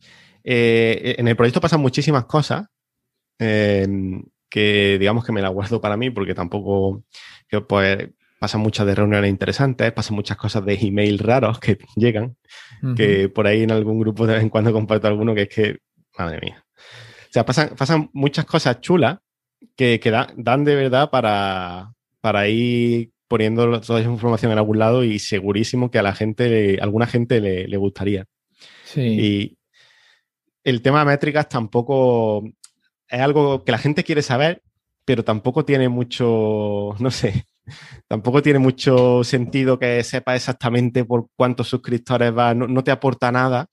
Eh, 0.43 1.15
en 1.17 1.27
el 1.27 1.35
proyecto 1.35 1.61
pasan 1.61 1.81
muchísimas 1.81 2.25
cosas. 2.25 2.67
Eh, 3.39 3.87
que 4.51 4.97
digamos 4.99 5.25
que 5.25 5.31
me 5.31 5.41
la 5.41 5.47
guardo 5.47 5.79
para 5.79 5.97
mí 5.97 6.11
porque 6.11 6.35
tampoco, 6.35 7.03
pues 7.67 8.09
pasan 8.37 8.61
muchas 8.61 8.85
de 8.85 8.95
reuniones 8.95 9.29
interesantes, 9.29 9.91
pasan 9.93 10.15
muchas 10.15 10.35
cosas 10.35 10.65
de 10.65 10.73
email 10.73 11.17
raros 11.19 11.57
que 11.59 11.77
llegan, 11.95 12.35
que 12.95 13.29
por 13.29 13.47
ahí 13.47 13.63
en 13.63 13.71
algún 13.71 13.99
grupo 13.99 14.27
de 14.27 14.33
vez 14.33 14.43
en 14.43 14.49
cuando 14.49 14.73
comparto 14.73 15.07
alguno 15.07 15.33
que 15.33 15.43
es 15.43 15.49
que, 15.49 15.77
madre 16.17 16.39
mía. 16.41 16.65
O 16.75 17.33
sea, 17.33 17.45
pasan, 17.45 17.69
pasan 17.77 18.09
muchas 18.13 18.43
cosas 18.45 18.81
chulas 18.81 19.19
que, 19.75 20.01
que 20.01 20.11
dan 20.11 20.65
de 20.65 20.75
verdad 20.75 21.09
para, 21.09 21.93
para 22.19 22.49
ir 22.49 23.11
poniendo 23.29 23.79
toda 23.79 24.01
esa 24.01 24.09
información 24.09 24.51
en 24.51 24.57
algún 24.57 24.79
lado 24.79 25.05
y 25.05 25.17
segurísimo 25.17 25.89
que 25.89 25.99
a 25.99 26.03
la 26.03 26.13
gente, 26.13 26.77
alguna 26.81 27.07
gente 27.07 27.39
le, 27.39 27.69
le 27.69 27.77
gustaría. 27.77 28.25
Sí. 28.83 29.01
Y 29.01 29.57
el 30.65 30.81
tema 30.81 30.99
de 30.99 31.05
métricas 31.05 31.47
tampoco 31.47 32.43
es 33.11 33.19
algo 33.19 33.63
que 33.63 33.71
la 33.71 33.77
gente 33.77 34.03
quiere 34.03 34.21
saber, 34.21 34.63
pero 35.05 35.23
tampoco 35.23 35.65
tiene 35.65 35.89
mucho, 35.89 36.95
no 36.99 37.11
sé, 37.11 37.45
tampoco 38.07 38.41
tiene 38.41 38.59
mucho 38.59 39.23
sentido 39.23 39.77
que 39.77 40.03
sepa 40.03 40.35
exactamente 40.35 41.05
por 41.05 41.27
cuántos 41.35 41.67
suscriptores 41.67 42.35
va, 42.35 42.53
no, 42.53 42.83
te 42.83 42.91
aporta 42.91 43.31
nada, 43.31 43.67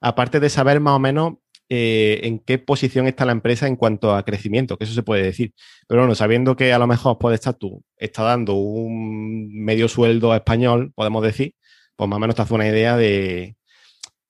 aparte 0.00 0.40
de 0.40 0.48
saber 0.48 0.80
más 0.80 0.94
o 0.94 0.98
menos 0.98 1.34
eh, 1.68 2.20
en 2.24 2.40
qué 2.40 2.58
posición 2.58 3.06
está 3.06 3.24
la 3.24 3.32
empresa 3.32 3.66
en 3.68 3.76
cuanto 3.76 4.14
a 4.14 4.24
crecimiento, 4.24 4.76
que 4.76 4.84
eso 4.84 4.94
se 4.94 5.04
puede 5.04 5.22
decir. 5.22 5.54
Pero 5.86 6.00
bueno, 6.02 6.14
sabiendo 6.14 6.56
que 6.56 6.72
a 6.72 6.78
lo 6.78 6.86
mejor 6.86 7.18
puede 7.18 7.36
estar 7.36 7.54
tú, 7.54 7.84
está 7.96 8.22
dando 8.24 8.54
un 8.54 9.50
medio 9.64 9.88
sueldo 9.88 10.34
español, 10.34 10.92
podemos 10.94 11.22
decir, 11.22 11.54
pues 11.96 12.08
más 12.08 12.16
o 12.16 12.20
menos 12.20 12.36
te 12.36 12.42
hace 12.42 12.54
una 12.54 12.68
idea 12.68 12.96
de 12.96 13.56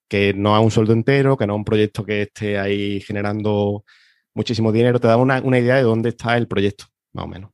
que 0.09 0.33
no 0.33 0.57
es 0.57 0.63
un 0.63 0.71
sueldo 0.71 0.93
entero, 0.93 1.37
que 1.37 1.47
no 1.47 1.53
es 1.53 1.57
un 1.57 1.65
proyecto 1.65 2.03
que 2.05 2.23
esté 2.23 2.59
ahí 2.59 2.99
generando 3.01 3.85
muchísimo 4.33 4.71
dinero, 4.71 4.99
te 4.99 5.07
da 5.07 5.17
una, 5.17 5.39
idea 5.59 5.75
de 5.75 5.83
dónde 5.83 6.09
está 6.09 6.37
el 6.37 6.47
proyecto, 6.47 6.85
más 7.13 7.25
o 7.25 7.27
menos. 7.27 7.51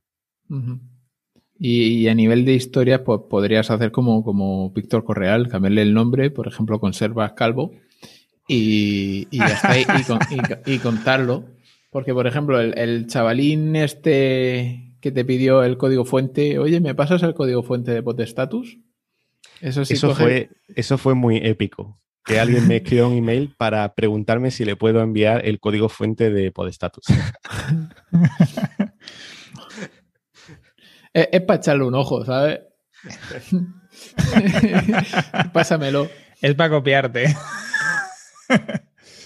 y, 1.58 2.08
a 2.08 2.14
nivel 2.14 2.44
de 2.44 2.54
historias, 2.54 3.00
pues 3.00 3.20
podrías 3.28 3.70
hacer 3.70 3.90
como, 3.90 4.22
como 4.24 4.70
Víctor 4.70 5.04
Correal, 5.04 5.48
cambiarle 5.48 5.82
el 5.82 5.94
nombre, 5.94 6.30
por 6.30 6.46
ejemplo, 6.46 6.80
Conservas 6.80 7.32
Calvo, 7.32 7.72
y, 8.46 9.28
y, 9.30 9.40
y, 10.66 10.78
contarlo. 10.78 11.44
Porque, 11.90 12.14
por 12.14 12.26
ejemplo, 12.26 12.60
el, 12.60 13.06
chavalín 13.06 13.76
este 13.76 14.94
que 15.00 15.12
te 15.12 15.24
pidió 15.24 15.62
el 15.62 15.76
código 15.76 16.04
fuente, 16.04 16.58
oye, 16.58 16.80
¿me 16.80 16.94
pasas 16.94 17.22
el 17.22 17.34
código 17.34 17.62
fuente 17.62 17.92
de 17.92 18.02
Potestatus? 18.02 18.78
Eso 19.60 19.84
sí 19.84 19.94
eso, 19.94 20.14
fue, 20.14 20.50
eso 20.74 20.98
fue 20.98 21.14
muy 21.14 21.36
épico 21.36 21.98
que 22.28 22.38
alguien 22.38 22.68
me 22.68 22.76
escribió 22.76 23.08
un 23.08 23.16
email 23.16 23.54
para 23.56 23.94
preguntarme 23.94 24.50
si 24.50 24.66
le 24.66 24.76
puedo 24.76 25.00
enviar 25.00 25.46
el 25.46 25.58
código 25.58 25.88
fuente 25.88 26.30
de 26.30 26.52
Podestatus. 26.52 27.06
es, 31.14 31.40
para 31.40 31.58
echarle 31.58 31.84
un 31.84 31.94
ojo, 31.94 32.26
¿sabes? 32.26 32.60
Pásamelo. 35.54 36.10
Es 36.42 36.54
para 36.54 36.70
copiarte. 36.70 37.34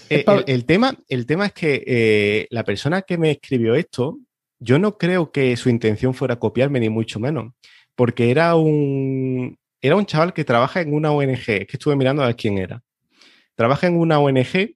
Eh, 0.09 0.25
el, 0.47 0.65
tema, 0.65 0.97
el 1.09 1.25
tema 1.25 1.47
es 1.47 1.53
que 1.53 1.83
eh, 1.85 2.47
la 2.51 2.63
persona 2.63 3.01
que 3.01 3.17
me 3.17 3.31
escribió 3.31 3.75
esto, 3.75 4.17
yo 4.59 4.79
no 4.79 4.97
creo 4.97 5.29
que 5.31 5.57
su 5.57 5.69
intención 5.69 6.13
fuera 6.13 6.39
copiarme, 6.39 6.79
ni 6.79 6.89
mucho 6.89 7.19
menos, 7.19 7.51
porque 7.95 8.31
era 8.31 8.55
un, 8.55 9.57
era 9.81 9.97
un 9.97 10.05
chaval 10.05 10.33
que 10.33 10.45
trabaja 10.45 10.79
en 10.79 10.93
una 10.93 11.11
ONG, 11.11 11.31
es 11.31 11.45
que 11.45 11.67
estuve 11.73 11.97
mirando 11.97 12.23
a 12.23 12.27
ver 12.27 12.37
quién 12.37 12.57
era 12.57 12.81
trabaja 13.55 13.87
en 13.87 13.97
una 13.97 14.19
ONG 14.19 14.75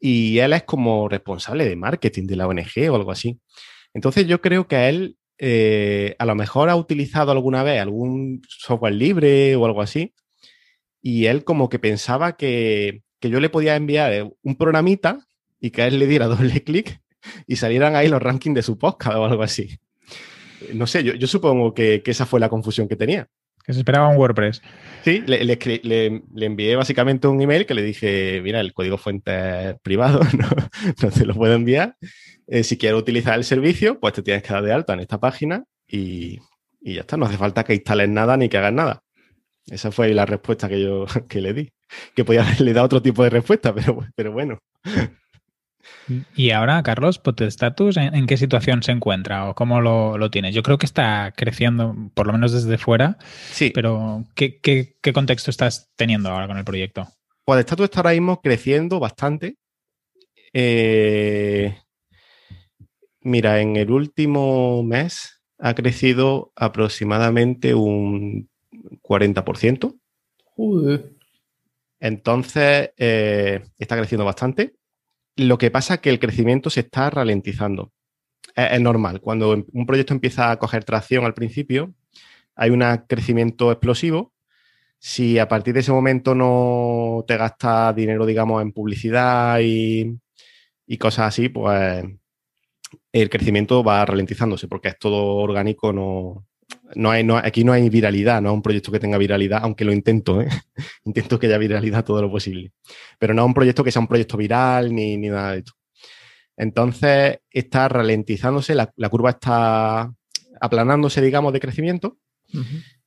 y 0.00 0.38
él 0.38 0.52
es 0.52 0.62
como 0.64 1.08
responsable 1.08 1.64
de 1.64 1.76
marketing 1.76 2.26
de 2.26 2.36
la 2.36 2.46
ONG 2.46 2.90
o 2.90 2.96
algo 2.96 3.10
así. 3.10 3.40
Entonces 3.94 4.26
yo 4.26 4.40
creo 4.40 4.68
que 4.68 4.76
a 4.76 4.88
él 4.88 5.16
eh, 5.38 6.16
a 6.18 6.24
lo 6.24 6.34
mejor 6.34 6.68
ha 6.68 6.76
utilizado 6.76 7.32
alguna 7.32 7.62
vez 7.62 7.80
algún 7.80 8.42
software 8.48 8.94
libre 8.94 9.56
o 9.56 9.66
algo 9.66 9.82
así 9.82 10.14
y 11.00 11.26
él 11.26 11.44
como 11.44 11.68
que 11.68 11.78
pensaba 11.78 12.36
que, 12.36 13.02
yo 13.20 13.40
le 13.40 13.50
podía 13.50 13.76
enviar 13.76 14.30
un 14.42 14.56
programita 14.56 15.26
y 15.60 15.70
que 15.70 15.82
a 15.82 15.86
él 15.88 15.98
le 15.98 16.06
diera 16.06 16.26
doble 16.28 16.62
clic 16.62 17.00
y 17.46 17.56
salieran 17.56 17.96
ahí 17.96 18.08
los 18.08 18.22
rankings 18.22 18.54
de 18.54 18.62
su 18.62 18.78
podcast 18.78 19.16
o 19.16 19.24
algo 19.24 19.42
así. 19.42 19.78
No 20.74 20.86
sé, 20.86 21.02
yo, 21.04 21.26
supongo 21.26 21.72
que 21.72 22.02
esa 22.04 22.26
fue 22.26 22.40
la 22.40 22.48
confusión 22.48 22.88
que 22.88 22.96
tenía. 22.96 23.28
Se 23.68 23.78
esperaba 23.78 24.08
un 24.08 24.16
WordPress. 24.16 24.62
Sí, 25.04 25.22
le, 25.26 25.44
le, 25.44 26.22
envié 26.46 26.74
básicamente 26.74 27.28
un 27.28 27.40
email 27.40 27.66
que 27.66 27.74
le 27.74 27.82
dije, 27.82 28.40
mira, 28.42 28.60
el 28.60 28.72
código 28.72 28.96
fuente 28.96 29.70
es 29.70 29.76
privado, 29.82 30.20
no, 31.02 31.10
te 31.10 31.26
lo 31.26 31.34
puedo 31.34 31.54
enviar. 31.54 31.96
Eh, 32.46 32.64
si 32.64 32.78
quieres 32.78 32.98
utilizar 32.98 33.34
el 33.34 33.44
servicio, 33.44 34.00
pues 34.00 34.14
te 34.14 34.22
tienes 34.22 34.42
que 34.42 34.54
dar 34.54 34.64
de 34.64 34.72
alta 34.72 34.94
en 34.94 35.00
esta 35.00 35.20
página 35.20 35.64
y, 35.86 36.38
ya 36.80 37.02
está. 37.02 37.18
No 37.18 37.26
hace 37.26 37.36
falta 37.36 37.62
que 37.62 37.74
instales 37.74 38.08
nada 38.08 38.38
ni 38.38 38.48
que 38.48 38.56
hagas 38.56 38.72
nada. 38.72 39.02
Esa 39.66 39.90
fue 39.90 40.14
la 40.14 40.24
respuesta 40.24 40.66
que 40.68 40.80
yo 40.80 41.04
que 41.28 41.42
le 41.42 41.52
di. 41.52 41.70
Que 42.14 42.24
podía 42.24 42.42
haberle 42.42 42.72
dado 42.72 42.86
otro 42.86 43.02
tipo 43.02 43.22
de 43.22 43.30
respuesta, 43.30 43.74
pero, 43.74 43.98
pero 44.14 44.32
bueno. 44.32 44.58
Y 46.34 46.50
ahora, 46.50 46.82
Carlos, 46.82 47.18
Potestatus, 47.18 47.96
¿en, 47.96 48.14
¿en 48.14 48.26
qué 48.26 48.36
situación 48.36 48.82
se 48.82 48.92
encuentra 48.92 49.48
o 49.48 49.54
cómo 49.54 49.80
lo, 49.80 50.18
lo 50.18 50.30
tienes? 50.30 50.54
Yo 50.54 50.62
creo 50.62 50.78
que 50.78 50.86
está 50.86 51.32
creciendo, 51.36 51.94
por 52.14 52.26
lo 52.26 52.32
menos 52.32 52.52
desde 52.52 52.78
fuera. 52.78 53.18
Sí. 53.50 53.70
Pero, 53.74 54.24
¿qué, 54.34 54.60
qué, 54.60 55.12
contexto 55.12 55.50
estás 55.50 55.90
teniendo 55.96 56.30
ahora 56.30 56.46
con 56.46 56.58
el 56.58 56.64
proyecto? 56.64 57.08
Potestatus 57.44 57.84
está 57.84 58.00
ahora 58.00 58.12
mismo 58.12 58.40
creciendo 58.40 59.00
bastante. 59.00 59.56
Eh, 60.52 61.76
mira, 63.20 63.60
en 63.60 63.76
el 63.76 63.90
último 63.90 64.82
mes 64.82 65.42
ha 65.58 65.74
crecido 65.74 66.52
aproximadamente 66.56 67.74
un 67.74 68.48
40%. 69.02 69.98
Entonces, 72.00 72.90
eh, 72.96 73.62
está 73.78 73.96
creciendo 73.96 74.24
bastante. 74.24 74.74
Lo 75.38 75.56
que 75.56 75.70
pasa 75.70 75.94
es 75.94 76.00
que 76.00 76.10
el 76.10 76.18
crecimiento 76.18 76.68
se 76.68 76.80
está 76.80 77.10
ralentizando. 77.10 77.92
Es, 78.56 78.80
normal. 78.80 79.20
Cuando 79.20 79.64
un 79.72 79.86
proyecto 79.86 80.12
empieza 80.12 80.50
a 80.50 80.58
coger 80.58 80.84
tracción 80.84 81.24
al 81.24 81.34
principio, 81.34 81.94
hay 82.56 82.70
un 82.70 82.82
crecimiento 83.06 83.70
explosivo. 83.70 84.34
Si 84.98 85.38
a 85.38 85.46
partir 85.46 85.74
de 85.74 85.80
ese 85.80 85.92
momento 85.92 86.34
no 86.34 87.24
te 87.26 87.36
gastas 87.36 87.94
dinero, 87.94 88.26
digamos, 88.26 88.62
en 88.62 88.72
publicidad 88.72 89.60
y, 89.62 90.18
y 90.86 90.98
cosas 90.98 91.28
así, 91.28 91.48
pues 91.48 92.04
el 93.12 93.30
crecimiento 93.30 93.84
va 93.84 94.04
ralentizándose 94.04 94.66
porque 94.66 94.88
es 94.88 94.98
todo 94.98 95.36
orgánico, 95.36 95.92
no, 95.92 96.48
no 96.94 97.10
hay, 97.10 97.24
no, 97.24 97.36
aquí 97.36 97.64
no 97.64 97.72
hay 97.72 97.88
viralidad, 97.88 98.40
no 98.40 98.50
es 98.50 98.54
un 98.54 98.62
proyecto 98.62 98.92
que 98.92 99.00
tenga 99.00 99.18
viralidad, 99.18 99.60
aunque 99.62 99.84
lo 99.84 99.92
intento, 99.92 100.40
¿eh? 100.40 100.48
intento 101.04 101.38
que 101.38 101.46
haya 101.46 101.58
viralidad 101.58 102.04
todo 102.04 102.22
lo 102.22 102.30
posible. 102.30 102.72
Pero 103.18 103.34
no 103.34 103.42
es 103.42 103.46
un 103.46 103.54
proyecto 103.54 103.84
que 103.84 103.92
sea 103.92 104.00
un 104.00 104.08
proyecto 104.08 104.36
viral 104.36 104.94
ni, 104.94 105.16
ni 105.16 105.28
nada 105.28 105.52
de 105.52 105.58
esto. 105.58 105.72
Entonces 106.56 107.38
está 107.50 107.88
ralentizándose, 107.88 108.74
la, 108.74 109.08
curva 109.10 109.30
está 109.30 110.12
aplanándose, 110.60 111.20
digamos, 111.20 111.52
de 111.52 111.60
crecimiento. 111.60 112.18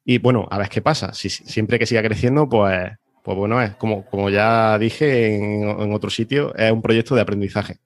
Y 0.06 0.20
bueno, 0.20 0.48
a 0.50 0.58
ver 0.58 0.70
qué 0.70 0.82
pasa. 0.82 1.14
Si, 1.14 1.30
siempre 1.30 1.78
que 1.78 1.86
siga 1.86 2.02
creciendo, 2.02 2.48
pues, 2.48 2.92
pues 3.24 3.38
bueno, 3.38 3.62
es 3.62 3.76
como, 3.76 4.06
como 4.06 4.30
ya 4.30 4.80
dije 4.80 5.36
en, 5.36 5.64
en 5.64 5.94
otro 5.94 6.10
sitio, 6.10 6.56
es 6.56 6.72
un 6.72 6.82
proyecto 6.82 7.14
de 7.16 7.22
aprendizaje. 7.22 7.80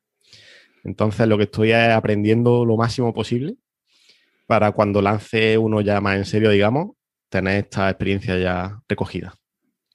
Entonces 0.84 1.28
lo 1.28 1.38
que 1.38 1.46
estoy 1.46 1.72
es 1.72 1.90
aprendiendo 1.90 2.64
lo 2.64 2.78
máximo 2.78 3.12
posible 3.12 3.58
para 4.46 4.72
cuando 4.72 5.02
lance 5.02 5.58
uno 5.58 5.82
ya 5.82 6.02
más 6.02 6.18
en 6.18 6.26
serio, 6.26 6.50
digamos, 6.50 6.92
tener 7.30 7.64
esta 7.64 7.90
experiencia 7.90 8.38
ya 8.38 8.82
recogida. 8.88 9.34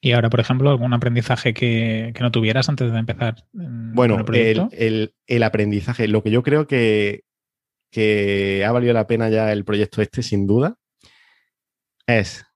Y 0.03 0.13
ahora, 0.13 0.31
por 0.31 0.41
ejemplo, 0.41 0.71
algún 0.71 0.95
aprendizaje 0.95 1.53
que, 1.53 2.13
no 2.21 2.31
tuvieras 2.31 2.69
antes 2.69 2.91
de 2.91 2.99
empezar. 2.99 3.45
Bueno, 3.53 4.25
el, 4.33 5.15
el, 5.27 5.43
aprendizaje, 5.43 6.09
lo 6.09 6.23
que 6.23 6.31
yo 6.31 6.43
creo 6.43 6.67
que, 6.67 7.25
que 7.91 8.65
ha 8.67 8.73
valido 8.73 8.95
la 8.95 9.07
pena 9.07 9.29
ya 9.29 9.53
el 9.53 9.65
proyecto 9.65 10.01
este, 10.01 10.23
sin 10.23 10.47
duda, 10.47 10.77
es 12.07 12.47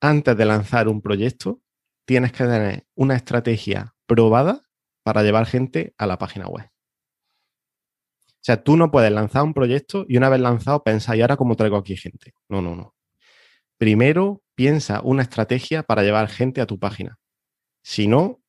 antes 0.00 0.36
de 0.36 0.44
lanzar 0.44 0.88
un 0.88 1.02
proyecto, 1.02 1.60
tienes 2.06 2.32
que 2.32 2.44
tener 2.44 2.86
una 2.94 3.16
estrategia 3.16 3.94
probada 4.06 4.62
para 5.02 5.22
llevar 5.22 5.46
gente 5.46 5.94
a 5.98 6.06
la 6.06 6.18
página 6.18 6.46
web. 6.46 6.69
O 8.40 8.42
sea, 8.42 8.62
tú 8.62 8.76
no 8.76 8.90
puedes 8.90 9.12
lanzar 9.12 9.42
un 9.42 9.52
proyecto 9.52 10.06
y 10.08 10.16
una 10.16 10.30
vez 10.30 10.40
lanzado 10.40 10.82
pensar, 10.82 11.16
¿y 11.16 11.20
ahora 11.20 11.36
cómo 11.36 11.56
traigo 11.56 11.76
aquí 11.76 11.96
gente? 11.96 12.32
No, 12.48 12.62
no, 12.62 12.74
no. 12.74 12.94
Primero 13.78 14.42
piensa 14.54 15.02
una 15.02 15.22
estrategia 15.22 15.82
para 15.82 16.02
llevar 16.02 16.28
gente 16.28 16.60
a 16.60 16.66
tu 16.66 16.78
página. 16.78 17.18
Si 17.82 18.08
no, 18.08 18.40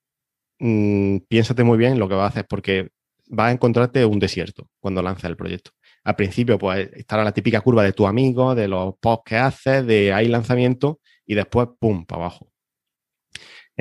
mmm, 0.59 1.19
piénsate 1.29 1.63
muy 1.63 1.77
bien 1.77 1.99
lo 1.99 2.09
que 2.09 2.15
vas 2.15 2.25
a 2.25 2.27
hacer 2.29 2.47
porque 2.49 2.89
vas 3.29 3.49
a 3.49 3.51
encontrarte 3.53 4.05
un 4.05 4.19
desierto 4.19 4.69
cuando 4.79 5.01
lances 5.01 5.25
el 5.25 5.37
proyecto. 5.37 5.71
Al 6.03 6.15
principio, 6.15 6.57
pues 6.59 6.89
estará 6.93 7.23
la 7.23 7.33
típica 7.33 7.61
curva 7.61 7.83
de 7.83 7.93
tu 7.93 8.07
amigo, 8.07 8.55
de 8.55 8.67
los 8.67 8.95
posts 8.99 9.23
que 9.25 9.37
haces, 9.37 9.85
de 9.85 10.13
hay 10.13 10.27
lanzamiento 10.27 10.99
y 11.25 11.35
después, 11.35 11.69
¡pum!, 11.79 12.05
para 12.05 12.23
abajo. 12.23 12.50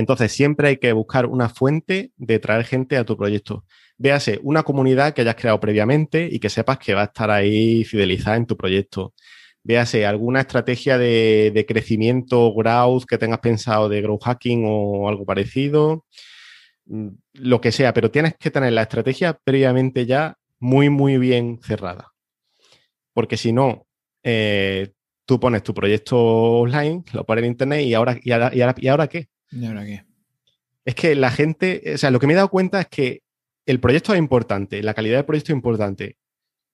Entonces, 0.00 0.32
siempre 0.32 0.68
hay 0.68 0.76
que 0.78 0.92
buscar 0.92 1.26
una 1.26 1.48
fuente 1.48 2.12
de 2.16 2.38
traer 2.40 2.64
gente 2.64 2.96
a 2.96 3.04
tu 3.04 3.16
proyecto 3.16 3.64
véase 4.00 4.40
una 4.42 4.62
comunidad 4.62 5.12
que 5.12 5.20
hayas 5.20 5.34
creado 5.34 5.60
previamente 5.60 6.26
y 6.32 6.40
que 6.40 6.48
sepas 6.48 6.78
que 6.78 6.94
va 6.94 7.02
a 7.02 7.04
estar 7.04 7.30
ahí 7.30 7.84
fidelizada 7.84 8.36
en 8.38 8.46
tu 8.46 8.56
proyecto. 8.56 9.12
Véase 9.62 10.06
alguna 10.06 10.40
estrategia 10.40 10.96
de, 10.96 11.66
crecimiento, 11.68 12.54
growth 12.54 13.04
que 13.04 13.18
tengas 13.18 13.40
pensado 13.40 13.90
de 13.90 14.00
growth 14.00 14.22
hacking 14.24 14.64
o 14.66 15.06
algo 15.06 15.26
parecido, 15.26 16.06
mm, 16.86 17.08
lo 17.34 17.60
que 17.60 17.72
sea, 17.72 17.92
pero 17.92 18.10
tienes 18.10 18.34
que 18.38 18.50
tener 18.50 18.72
la 18.72 18.82
estrategia 18.82 19.38
previamente 19.44 20.06
ya 20.06 20.38
muy, 20.58 20.88
muy 20.88 21.18
bien 21.18 21.60
cerrada. 21.62 22.12
Porque 23.12 23.36
si 23.36 23.52
no, 23.52 23.86
eh, 24.22 24.92
tú 25.26 25.38
pones 25.40 25.62
tu 25.62 25.74
proyecto 25.74 26.16
online, 26.18 27.04
lo 27.12 27.24
pones 27.24 27.44
en 27.44 27.50
internet 27.50 27.82
y 27.86 27.94
ahora, 27.94 28.18
y 28.22 28.32
ahora, 28.32 28.50
y 28.78 28.88
ahora, 28.88 29.08
qué? 29.08 29.28
¿Y 29.50 29.66
ahora 29.66 29.84
qué? 29.84 30.04
Es 30.84 30.94
que 30.94 31.14
la 31.14 31.30
gente, 31.30 31.82
o 31.94 31.98
sea, 31.98 32.10
lo 32.10 32.18
que 32.18 32.26
me 32.26 32.32
he 32.32 32.36
dado 32.36 32.48
cuenta 32.48 32.80
es 32.80 32.88
que 32.88 33.22
el 33.66 33.80
proyecto 33.80 34.12
es 34.12 34.18
importante, 34.18 34.82
la 34.82 34.94
calidad 34.94 35.16
del 35.18 35.26
proyecto 35.26 35.52
es 35.52 35.56
importante, 35.56 36.16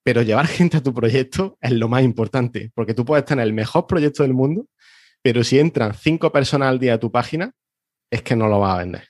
pero 0.03 0.21
llevar 0.21 0.47
gente 0.47 0.77
a 0.77 0.83
tu 0.83 0.93
proyecto 0.93 1.57
es 1.61 1.71
lo 1.71 1.87
más 1.87 2.03
importante, 2.03 2.71
porque 2.73 2.93
tú 2.93 3.05
puedes 3.05 3.25
tener 3.25 3.45
el 3.45 3.53
mejor 3.53 3.87
proyecto 3.87 4.23
del 4.23 4.33
mundo, 4.33 4.67
pero 5.21 5.43
si 5.43 5.59
entran 5.59 5.93
cinco 5.93 6.31
personas 6.31 6.69
al 6.69 6.79
día 6.79 6.95
a 6.95 6.99
tu 6.99 7.11
página, 7.11 7.51
es 8.09 8.21
que 8.21 8.35
no 8.35 8.47
lo 8.47 8.59
vas 8.59 8.75
a 8.75 8.79
vender. 8.79 9.09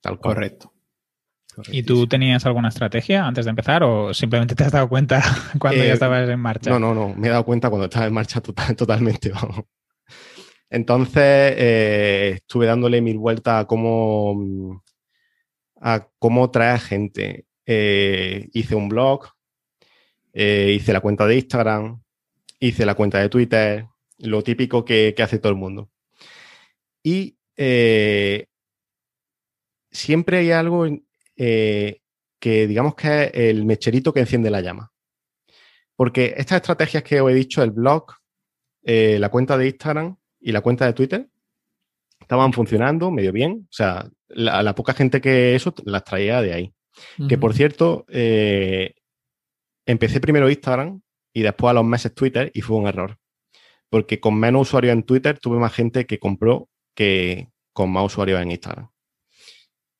Tal 0.00 0.18
Correcto. 0.18 0.74
¿Y 1.68 1.84
tú 1.84 2.06
tenías 2.06 2.44
alguna 2.46 2.68
estrategia 2.68 3.26
antes 3.26 3.44
de 3.44 3.50
empezar 3.50 3.84
o 3.84 4.12
simplemente 4.12 4.54
te 4.54 4.64
has 4.64 4.72
dado 4.72 4.88
cuenta 4.88 5.22
cuando 5.60 5.82
ya 5.82 5.90
eh, 5.90 5.92
estabas 5.92 6.28
en 6.28 6.40
marcha? 6.40 6.70
No, 6.70 6.78
no, 6.78 6.94
no, 6.94 7.14
me 7.14 7.28
he 7.28 7.30
dado 7.30 7.44
cuenta 7.44 7.70
cuando 7.70 7.84
estaba 7.84 8.06
en 8.06 8.14
marcha 8.14 8.40
totalmente, 8.76 9.30
vamos. 9.30 9.64
Entonces, 10.74 11.54
eh, 11.56 12.32
estuve 12.34 12.66
dándole 12.66 13.00
mil 13.00 13.16
vueltas 13.16 13.62
a 13.62 13.64
cómo, 13.64 14.82
a 15.80 16.08
cómo 16.18 16.50
traer 16.50 16.80
gente. 16.80 17.46
Eh, 17.64 18.48
hice 18.52 18.74
un 18.74 18.88
blog, 18.88 19.28
eh, 20.32 20.72
hice 20.74 20.92
la 20.92 20.98
cuenta 21.00 21.28
de 21.28 21.36
Instagram, 21.36 22.02
hice 22.58 22.84
la 22.86 22.96
cuenta 22.96 23.20
de 23.20 23.28
Twitter, 23.28 23.86
lo 24.18 24.42
típico 24.42 24.84
que, 24.84 25.14
hace 25.16 25.38
todo 25.38 25.52
el 25.52 25.58
mundo. 25.58 25.90
Y 27.04 27.38
siempre 29.92 30.38
hay 30.38 30.50
algo 30.50 30.86
que 31.36 32.00
digamos 32.66 32.96
que 32.96 33.26
es 33.26 33.30
el 33.32 33.64
mecherito 33.64 34.12
que 34.12 34.20
enciende 34.20 34.50
la 34.50 34.60
llama. 34.60 34.92
Porque 35.94 36.34
estas 36.36 36.56
estrategias 36.56 37.04
que 37.04 37.20
os 37.20 37.30
he 37.30 37.34
dicho, 37.34 37.62
el 37.62 37.70
blog, 37.70 38.06
la 38.82 39.28
cuenta 39.28 39.56
de 39.56 39.68
Instagram 39.68 40.16
y 40.44 40.52
la 40.52 40.60
cuenta 40.60 40.84
de 40.84 40.92
Twitter, 40.92 41.26
estaban 42.20 42.52
funcionando 42.52 43.10
medio 43.10 43.32
bien. 43.32 43.66
O 43.70 43.72
sea, 43.72 44.10
la, 44.28 44.62
la 44.62 44.74
poca 44.74 44.92
gente 44.92 45.22
que 45.22 45.54
eso 45.54 45.74
las 45.86 46.04
traía 46.04 46.42
de 46.42 46.52
ahí. 46.52 46.74
Que 47.28 47.38
por 47.38 47.54
cierto, 47.54 48.04
eh, 48.08 48.94
empecé 49.86 50.20
primero 50.20 50.48
Instagram 50.48 51.00
y 51.32 51.42
después 51.42 51.70
a 51.70 51.74
los 51.74 51.84
meses 51.84 52.14
Twitter 52.14 52.50
y 52.54 52.60
fue 52.60 52.76
un 52.76 52.86
error. 52.86 53.16
Porque 53.88 54.20
con 54.20 54.38
menos 54.38 54.68
usuarios 54.68 54.92
en 54.92 55.02
Twitter 55.02 55.38
tuve 55.38 55.58
más 55.58 55.72
gente 55.72 56.06
que 56.06 56.18
compró 56.18 56.68
que 56.94 57.48
con 57.72 57.90
más 57.90 58.04
usuarios 58.04 58.40
en 58.40 58.50
Instagram. 58.50 58.90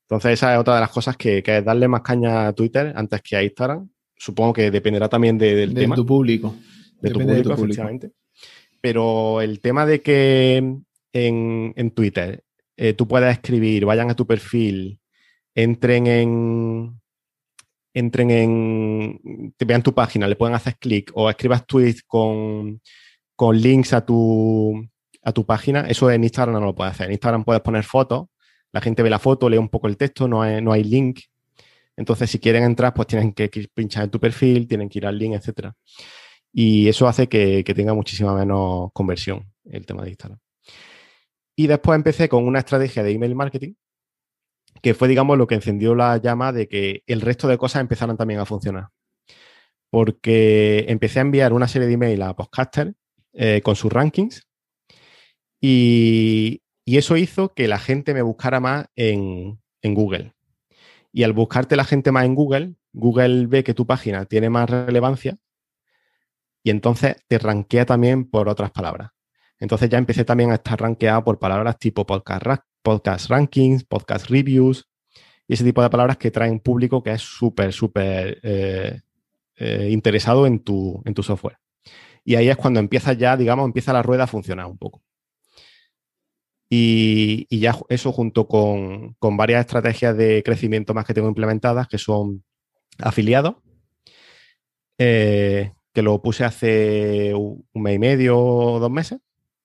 Entonces, 0.03 0.33
esa 0.33 0.53
es 0.53 0.59
otra 0.59 0.75
de 0.75 0.81
las 0.81 0.91
cosas 0.91 1.17
que, 1.17 1.41
que 1.41 1.57
es 1.57 1.65
darle 1.65 1.87
más 1.87 2.01
caña 2.01 2.47
a 2.47 2.53
Twitter 2.53 2.93
antes 2.95 3.21
que 3.23 3.35
a 3.35 3.43
Instagram. 3.43 3.89
Supongo 4.15 4.53
que 4.53 4.69
dependerá 4.69 5.09
también 5.09 5.37
del 5.37 5.73
de 5.73 5.81
tema. 5.81 5.95
Tu 5.95 6.05
público. 6.05 6.55
De 7.01 7.09
tu 7.09 7.19
público, 7.19 7.53
efectivamente. 7.53 8.11
Pero 8.85 9.41
el 9.41 9.61
tema 9.61 9.83
de 9.87 9.99
que 10.03 10.57
en, 11.11 11.91
Twitter, 11.95 12.43
eh, 12.77 12.93
tú 12.93 13.07
puedes 13.07 13.33
escribir, 13.33 13.83
vayan 13.83 14.11
a 14.11 14.15
tu 14.15 14.27
perfil, 14.27 14.99
entren 15.55 16.05
en, 16.05 17.01
entren 17.95 18.29
en, 18.29 19.53
te 19.57 19.65
vean 19.65 19.81
tu 19.81 19.91
página, 19.95 20.27
le 20.27 20.35
pueden 20.35 20.53
hacer 20.53 20.77
clic 20.77 21.11
o 21.15 21.31
escribas 21.31 21.65
tweets 21.65 22.03
con, 22.03 22.79
con 23.35 23.59
links 23.59 23.93
a 23.93 24.05
tu, 24.05 24.87
a 25.23 25.31
tu 25.31 25.47
página, 25.47 25.87
eso 25.89 26.11
en 26.11 26.23
Instagram 26.23 26.59
no 26.59 26.67
lo 26.67 26.75
puedes 26.75 26.93
hacer. 26.93 27.07
En 27.07 27.13
Instagram 27.13 27.43
puedes 27.43 27.63
poner 27.63 27.85
fotos, 27.85 28.27
la 28.71 28.81
gente 28.81 29.01
ve 29.01 29.09
la 29.09 29.17
foto, 29.17 29.49
lee 29.49 29.57
un 29.57 29.69
poco 29.69 29.87
el 29.87 29.97
texto, 29.97 30.27
no 30.27 30.43
hay, 30.43 30.61
no 30.61 30.71
hay 30.71 30.83
link. 30.83 31.21
Entonces, 31.97 32.29
si 32.29 32.37
quieren 32.37 32.63
entrar, 32.63 32.93
pues 32.93 33.07
tienen 33.07 33.33
que 33.33 33.49
pinchar 33.73 34.03
en 34.03 34.11
tu 34.11 34.19
perfil, 34.19 34.67
tienen 34.67 34.89
que 34.89 34.99
ir 34.99 35.07
al 35.07 35.17
link, 35.17 35.33
etc. 35.33 35.73
Y 36.57 36.87
eso 36.87 37.05
hace 37.09 37.27
que, 37.27 37.65
tenga 37.75 37.93
muchísima 37.93 38.33
menos 38.33 38.89
conversión 38.93 39.51
el 39.65 39.85
tema 39.85 40.03
de 40.03 40.11
Instagram. 40.11 40.39
Y 41.53 41.67
después 41.67 41.97
empecé 41.97 42.29
con 42.29 42.45
una 42.47 42.59
estrategia 42.59 43.03
de 43.03 43.11
email 43.11 43.35
marketing, 43.35 43.73
que 44.81 44.93
fue, 44.93 45.09
digamos, 45.09 45.37
lo 45.37 45.47
que 45.47 45.55
encendió 45.55 45.95
la 45.95 46.15
llama 46.15 46.53
de 46.53 46.69
que 46.69 47.03
el 47.07 47.19
resto 47.19 47.49
de 47.49 47.57
cosas 47.57 47.81
empezaran 47.81 48.15
también 48.15 48.39
a 48.39 48.45
funcionar. 48.45 48.87
Porque 49.89 50.85
empecé 50.87 51.19
a 51.19 51.23
enviar 51.23 51.51
una 51.51 51.67
serie 51.67 51.89
de 51.89 51.95
email 51.95 52.21
a 52.21 52.33
podcasters 52.33 52.93
eh, 53.33 53.61
con 53.61 53.75
sus 53.75 53.91
rankings 53.91 54.47
y, 55.59 56.61
eso 56.85 57.17
hizo 57.17 57.53
que 57.53 57.67
la 57.67 57.79
gente 57.79 58.13
me 58.13 58.21
buscara 58.21 58.61
más 58.61 58.85
en, 58.95 59.59
en 59.81 59.93
Google. 59.93 60.33
Y 61.11 61.23
al 61.23 61.33
buscarte 61.33 61.75
la 61.75 61.83
gente 61.83 62.13
más 62.13 62.23
en 62.23 62.35
Google, 62.35 62.75
Google 62.93 63.47
ve 63.47 63.65
que 63.65 63.73
tu 63.73 63.85
página 63.85 64.23
tiene 64.25 64.49
más 64.49 64.69
relevancia 64.69 65.37
y 66.65 66.71
entonces 66.71 67.15
te 67.27 67.37
rankea 67.37 67.85
también 67.85 68.27
por 68.27 68.49
otras 68.49 68.71
palabras. 68.71 69.11
Entonces 69.59 69.87
ya 69.87 69.99
empecé 69.99 70.25
también 70.25 70.49
a 70.49 70.55
estar 70.55 70.81
rankeado 70.81 71.23
por 71.23 71.37
palabras 71.37 71.77
tipo 71.77 72.07
podcast, 72.07 72.43
podcast 72.81 73.29
rankings, 73.29 73.83
podcast 73.83 74.27
reviews 74.31 74.89
y 75.47 75.53
ese 75.53 75.63
tipo 75.63 75.83
de 75.83 75.91
palabras 75.91 76.17
que 76.17 76.31
traen 76.31 76.59
público 76.59 77.03
que 77.03 77.11
es 77.11 77.21
súper, 77.21 77.71
súper 77.71 78.39
eh, 78.41 78.99
eh, 79.57 79.89
interesado 79.91 80.47
en 80.47 80.57
tu, 80.57 81.03
en 81.05 81.13
tu 81.13 81.21
software. 81.21 81.59
Y 82.23 82.33
ahí 82.33 82.49
es 82.49 82.57
cuando 82.57 82.79
empieza 82.79 83.13
ya, 83.13 83.37
digamos, 83.37 83.67
empieza 83.67 83.93
la 83.93 84.01
rueda 84.01 84.23
a 84.23 84.27
funcionar 84.27 84.65
un 84.65 84.79
poco. 84.79 85.03
Y, 86.67 87.45
ya 87.59 87.77
eso 87.89 88.11
junto 88.11 88.47
con, 88.47 89.15
varias 89.37 89.61
estrategias 89.61 90.17
de 90.17 90.41
crecimiento 90.41 90.95
más 90.95 91.05
que 91.05 91.13
tengo 91.13 91.27
implementadas, 91.27 91.87
que 91.87 91.99
son 91.99 92.43
afiliados, 92.97 93.57
eh, 94.97 95.71
que 95.95 96.03
lo 96.03 96.21
puse 96.21 96.43
hace 96.43 97.33
un 97.33 97.65
mes 97.73 97.95
y 97.95 97.99
medio 97.99 98.37
o 98.37 98.79
dos 98.79 98.91
meses, 98.91 99.19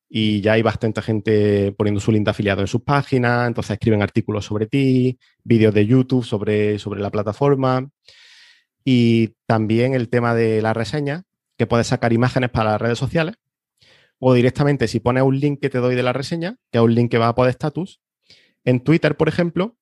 y 0.08 0.40
ya 0.40 0.52
hay 0.52 0.62
bastante 0.62 1.02
gente 1.02 1.72
poniendo 1.72 2.00
su 2.00 2.12
link 2.12 2.24
de 2.24 2.30
afiliado 2.30 2.62
en 2.62 2.66
sus 2.68 2.82
páginas, 2.82 3.48
entonces 3.48 3.72
escriben 3.72 4.02
artículos 4.02 4.46
sobre 4.46 4.66
ti, 4.66 5.18
vídeos 5.44 5.74
de 5.74 5.86
YouTube 5.86 6.24
sobre, 6.24 6.78
sobre 6.78 7.00
la 7.00 7.10
plataforma, 7.10 7.90
y 8.84 9.34
también 9.46 9.94
el 9.94 10.08
tema 10.08 10.34
de 10.34 10.62
la 10.62 10.72
reseña, 10.72 11.24
que 11.58 11.66
puedes 11.66 11.88
sacar 11.88 12.12
imágenes 12.12 12.50
para 12.50 12.70
las 12.70 12.80
redes 12.80 12.98
sociales 12.98 13.36
o 14.18 14.34
directamente 14.34 14.86
si 14.86 15.00
pones 15.00 15.22
un 15.22 15.38
link 15.38 15.60
que 15.60 15.70
te 15.70 15.78
doy 15.78 15.94
de 15.94 16.02
la 16.02 16.12
reseña, 16.12 16.56
que 16.70 16.78
es 16.78 16.84
un 16.84 16.94
link 16.94 17.10
que 17.10 17.18
va 17.18 17.28
a 17.28 17.34
poder 17.34 17.50
status, 17.50 18.00
en 18.64 18.80
Twitter, 18.80 19.16
por 19.16 19.28
ejemplo, 19.28 19.76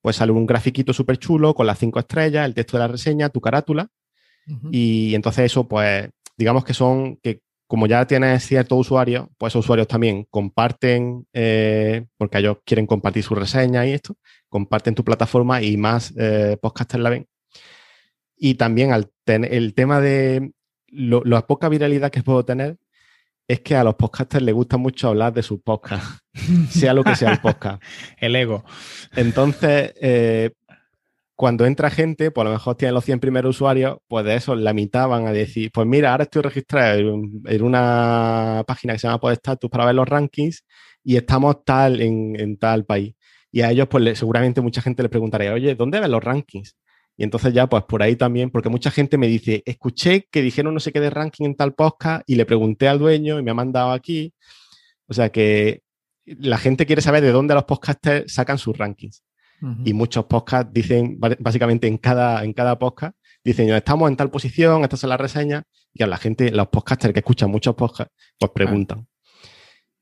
pues 0.00 0.16
sale 0.16 0.32
un 0.32 0.46
grafiquito 0.46 0.92
súper 0.92 1.18
chulo 1.18 1.54
con 1.54 1.66
las 1.66 1.78
cinco 1.78 2.00
estrellas, 2.00 2.44
el 2.44 2.54
texto 2.54 2.76
de 2.76 2.80
la 2.80 2.88
reseña, 2.88 3.28
tu 3.28 3.40
carátula. 3.40 3.88
Y 4.70 5.14
entonces 5.14 5.46
eso, 5.46 5.68
pues, 5.68 6.08
digamos 6.36 6.64
que 6.64 6.74
son, 6.74 7.16
que 7.22 7.40
como 7.72 7.86
ya 7.86 8.06
tienes 8.06 8.44
ciertos 8.44 8.80
usuarios, 8.80 9.28
pues 9.38 9.52
esos 9.52 9.64
usuarios 9.64 9.88
también 9.88 10.26
comparten, 10.28 11.26
eh, 11.32 12.04
porque 12.18 12.38
ellos 12.38 12.58
quieren 12.66 12.86
compartir 12.86 13.22
su 13.22 13.34
reseña 13.34 13.86
y 13.86 13.92
esto, 13.92 14.16
comparten 14.50 14.94
tu 14.94 15.04
plataforma 15.04 15.62
y 15.62 15.78
más 15.78 16.12
eh, 16.18 16.58
podcasters 16.60 17.02
la 17.02 17.08
ven. 17.10 17.26
Y 18.36 18.56
también 18.56 18.92
al 18.92 19.10
tener 19.24 19.54
el 19.54 19.72
tema 19.72 20.00
de 20.00 20.52
la 20.88 21.46
poca 21.46 21.70
viralidad 21.70 22.10
que 22.10 22.22
puedo 22.22 22.44
tener, 22.44 22.76
es 23.48 23.60
que 23.60 23.74
a 23.74 23.84
los 23.84 23.94
podcasters 23.94 24.44
les 24.44 24.54
gusta 24.54 24.76
mucho 24.76 25.08
hablar 25.08 25.32
de 25.32 25.42
sus 25.42 25.60
podcasts, 25.60 26.22
sea 26.70 26.94
lo 26.94 27.04
que 27.04 27.16
sea 27.16 27.32
el 27.32 27.40
podcast. 27.40 27.82
el 28.18 28.36
ego. 28.36 28.64
Entonces, 29.16 29.94
eh, 30.00 30.50
cuando 31.42 31.66
entra 31.66 31.90
gente, 31.90 32.30
pues 32.30 32.42
a 32.42 32.50
lo 32.50 32.52
mejor 32.54 32.76
tienen 32.76 32.94
los 32.94 33.04
100 33.04 33.18
primeros 33.18 33.56
usuarios, 33.56 33.98
pues 34.06 34.24
de 34.24 34.36
eso 34.36 34.54
la 34.54 34.72
mitad 34.72 35.08
van 35.08 35.26
a 35.26 35.32
decir, 35.32 35.72
pues 35.72 35.88
mira, 35.88 36.12
ahora 36.12 36.22
estoy 36.22 36.40
registrado 36.40 37.00
en, 37.00 37.62
una 37.64 38.62
página 38.64 38.92
que 38.92 39.00
se 39.00 39.08
llama 39.08 39.18
Podestatus 39.18 39.68
para 39.68 39.84
ver 39.86 39.96
los 39.96 40.08
rankings 40.08 40.64
y 41.02 41.16
estamos 41.16 41.64
tal 41.64 42.00
en, 42.00 42.56
tal 42.58 42.84
país. 42.84 43.16
Y 43.50 43.62
a 43.62 43.72
ellos, 43.72 43.88
pues 43.88 44.16
seguramente 44.16 44.60
mucha 44.60 44.80
gente 44.82 45.02
les 45.02 45.10
preguntaría, 45.10 45.52
oye, 45.52 45.74
¿dónde 45.74 45.98
ven 45.98 46.12
los 46.12 46.22
rankings? 46.22 46.76
Y 47.16 47.24
entonces 47.24 47.52
ya, 47.52 47.66
pues 47.68 47.82
por 47.88 48.04
ahí 48.04 48.14
también, 48.14 48.50
porque 48.50 48.68
mucha 48.68 48.92
gente 48.92 49.18
me 49.18 49.26
dice, 49.26 49.64
escuché 49.66 50.28
que 50.30 50.42
dijeron 50.42 50.72
no 50.74 50.78
sé 50.78 50.92
qué 50.92 51.00
de 51.00 51.10
ranking 51.10 51.46
en 51.46 51.56
tal 51.56 51.74
podcast 51.74 52.22
y 52.24 52.36
le 52.36 52.46
pregunté 52.46 52.86
al 52.86 53.00
dueño 53.00 53.40
y 53.40 53.42
me 53.42 53.50
ha 53.50 53.54
mandado 53.54 53.90
aquí. 53.90 54.32
O 55.08 55.14
sea 55.14 55.30
que 55.30 55.82
la 56.24 56.58
gente 56.58 56.86
quiere 56.86 57.02
saber 57.02 57.24
de 57.24 57.32
dónde 57.32 57.54
los 57.54 57.64
podcasters 57.64 58.32
sacan 58.32 58.58
sus 58.58 58.78
rankings. 58.78 59.24
Y 59.84 59.92
muchos 59.92 60.24
podcasts 60.24 60.72
dicen, 60.72 61.18
básicamente 61.20 61.86
en 61.86 61.96
cada, 61.96 62.42
en 62.42 62.52
cada 62.52 62.78
podcast, 62.78 63.16
dicen, 63.44 63.70
estamos 63.70 64.10
en 64.10 64.16
tal 64.16 64.28
posición, 64.28 64.82
estas 64.82 65.00
son 65.00 65.10
las 65.10 65.20
reseñas, 65.20 65.62
y 65.94 66.02
a 66.02 66.08
la 66.08 66.16
gente, 66.16 66.50
los 66.50 66.66
podcasters 66.68 67.12
que 67.12 67.20
escuchan 67.20 67.50
muchos 67.50 67.74
podcasts, 67.76 68.12
pues 68.38 68.50
preguntan. 68.52 69.06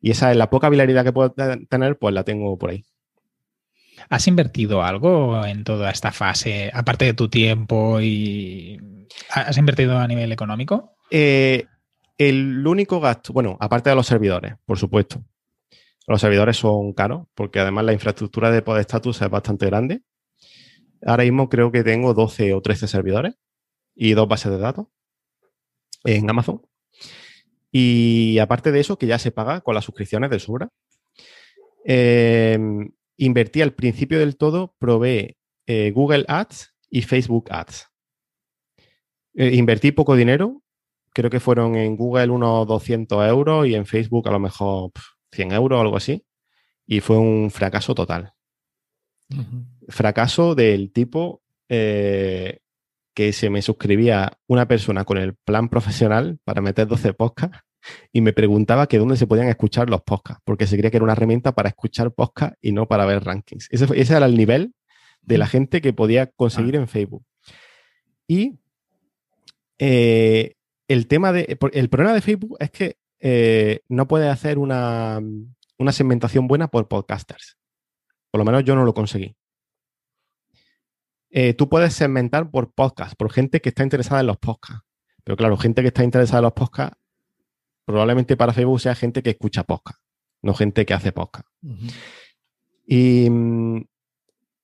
Y 0.00 0.12
esa 0.12 0.30
es 0.30 0.36
la 0.38 0.48
poca 0.48 0.68
habilidad 0.68 1.04
que 1.04 1.12
puedo 1.12 1.34
tener, 1.68 1.98
pues 1.98 2.14
la 2.14 2.24
tengo 2.24 2.56
por 2.56 2.70
ahí. 2.70 2.84
¿Has 4.08 4.26
invertido 4.28 4.82
algo 4.82 5.44
en 5.44 5.62
toda 5.62 5.90
esta 5.90 6.10
fase, 6.10 6.70
aparte 6.72 7.04
de 7.04 7.14
tu 7.14 7.28
tiempo 7.28 8.00
y... 8.00 8.78
¿Has 9.30 9.58
invertido 9.58 9.98
a 9.98 10.08
nivel 10.08 10.32
económico? 10.32 10.96
Eh, 11.10 11.66
el 12.16 12.66
único 12.66 13.00
gasto, 13.00 13.32
bueno, 13.32 13.58
aparte 13.60 13.90
de 13.90 13.96
los 13.96 14.06
servidores, 14.06 14.54
por 14.64 14.78
supuesto. 14.78 15.22
Los 16.10 16.22
servidores 16.22 16.56
son 16.56 16.92
caros, 16.92 17.28
porque 17.36 17.60
además 17.60 17.84
la 17.84 17.92
infraestructura 17.92 18.50
de 18.50 18.62
Podestatus 18.62 19.22
es 19.22 19.30
bastante 19.30 19.66
grande. 19.66 20.02
Ahora 21.06 21.22
mismo 21.22 21.48
creo 21.48 21.70
que 21.70 21.84
tengo 21.84 22.14
12 22.14 22.52
o 22.52 22.60
13 22.60 22.88
servidores 22.88 23.36
y 23.94 24.14
dos 24.14 24.26
bases 24.26 24.50
de 24.50 24.58
datos 24.58 24.88
en 26.02 26.28
Amazon. 26.28 26.62
Y 27.70 28.40
aparte 28.40 28.72
de 28.72 28.80
eso, 28.80 28.98
que 28.98 29.06
ya 29.06 29.20
se 29.20 29.30
paga 29.30 29.60
con 29.60 29.76
las 29.76 29.84
suscripciones 29.84 30.30
de 30.30 30.40
Subra. 30.40 30.70
Eh, 31.84 32.58
invertí 33.16 33.62
al 33.62 33.74
principio 33.74 34.18
del 34.18 34.36
todo, 34.36 34.74
probé 34.80 35.38
eh, 35.68 35.92
Google 35.92 36.24
Ads 36.26 36.74
y 36.88 37.02
Facebook 37.02 37.52
Ads. 37.52 37.86
Eh, 39.34 39.54
invertí 39.54 39.92
poco 39.92 40.16
dinero, 40.16 40.64
creo 41.14 41.30
que 41.30 41.38
fueron 41.38 41.76
en 41.76 41.94
Google 41.94 42.30
unos 42.30 42.66
200 42.66 43.28
euros 43.28 43.68
y 43.68 43.76
en 43.76 43.86
Facebook 43.86 44.26
a 44.26 44.32
lo 44.32 44.40
mejor 44.40 44.90
100 45.32 45.52
euros 45.52 45.78
o 45.78 45.82
algo 45.82 45.96
así. 45.96 46.24
Y 46.86 47.00
fue 47.00 47.18
un 47.18 47.50
fracaso 47.50 47.94
total. 47.94 48.32
Fracaso 49.88 50.54
del 50.54 50.92
tipo 50.92 51.42
eh, 51.68 52.58
que 53.14 53.32
se 53.32 53.48
me 53.48 53.62
suscribía 53.62 54.38
una 54.48 54.66
persona 54.66 55.04
con 55.04 55.18
el 55.18 55.34
plan 55.34 55.68
profesional 55.68 56.38
para 56.44 56.60
meter 56.60 56.88
12 56.88 57.12
podcasts 57.14 57.60
y 58.12 58.20
me 58.20 58.32
preguntaba 58.32 58.86
que 58.86 58.98
dónde 58.98 59.16
se 59.16 59.26
podían 59.26 59.48
escuchar 59.48 59.88
los 59.88 60.02
podcasts, 60.02 60.42
porque 60.44 60.66
se 60.66 60.76
creía 60.76 60.90
que 60.90 60.96
era 60.96 61.04
una 61.04 61.12
herramienta 61.12 61.52
para 61.52 61.68
escuchar 61.68 62.12
podcasts 62.12 62.58
y 62.60 62.72
no 62.72 62.88
para 62.88 63.06
ver 63.06 63.24
rankings. 63.24 63.68
Ese, 63.70 63.86
ese 63.94 64.16
era 64.16 64.26
el 64.26 64.36
nivel 64.36 64.74
de 65.22 65.38
la 65.38 65.46
gente 65.46 65.80
que 65.80 65.92
podía 65.92 66.26
conseguir 66.26 66.76
en 66.76 66.88
Facebook. 66.88 67.24
Y 68.26 68.58
eh, 69.78 70.56
el 70.88 71.06
tema 71.06 71.32
de. 71.32 71.58
El 71.72 71.88
problema 71.88 72.14
de 72.14 72.20
Facebook 72.20 72.56
es 72.60 72.70
que 72.70 72.96
eh, 73.20 73.80
no 73.88 74.08
puede 74.08 74.28
hacer 74.28 74.58
una, 74.58 75.20
una 75.78 75.92
segmentación 75.92 76.48
buena 76.48 76.68
por 76.68 76.88
podcasters. 76.88 77.56
Por 78.30 78.38
lo 78.40 78.44
menos 78.44 78.64
yo 78.64 78.74
no 78.74 78.84
lo 78.84 78.94
conseguí. 78.94 79.36
Eh, 81.30 81.54
tú 81.54 81.68
puedes 81.68 81.94
segmentar 81.94 82.50
por 82.50 82.72
podcast, 82.72 83.14
por 83.16 83.32
gente 83.32 83.60
que 83.60 83.68
está 83.68 83.82
interesada 83.82 84.20
en 84.20 84.26
los 84.26 84.38
podcasts. 84.38 84.84
Pero 85.22 85.36
claro, 85.36 85.56
gente 85.56 85.82
que 85.82 85.88
está 85.88 86.02
interesada 86.02 86.38
en 86.38 86.44
los 86.44 86.52
podcasts 86.54 87.00
probablemente 87.90 88.36
para 88.36 88.52
Facebook 88.52 88.80
sea 88.80 88.94
gente 88.94 89.22
que 89.22 89.30
escucha 89.30 89.64
podcast, 89.64 90.00
no 90.42 90.54
gente 90.54 90.86
que 90.86 90.94
hace 90.94 91.12
podcast. 91.12 91.46
y, 92.86 93.28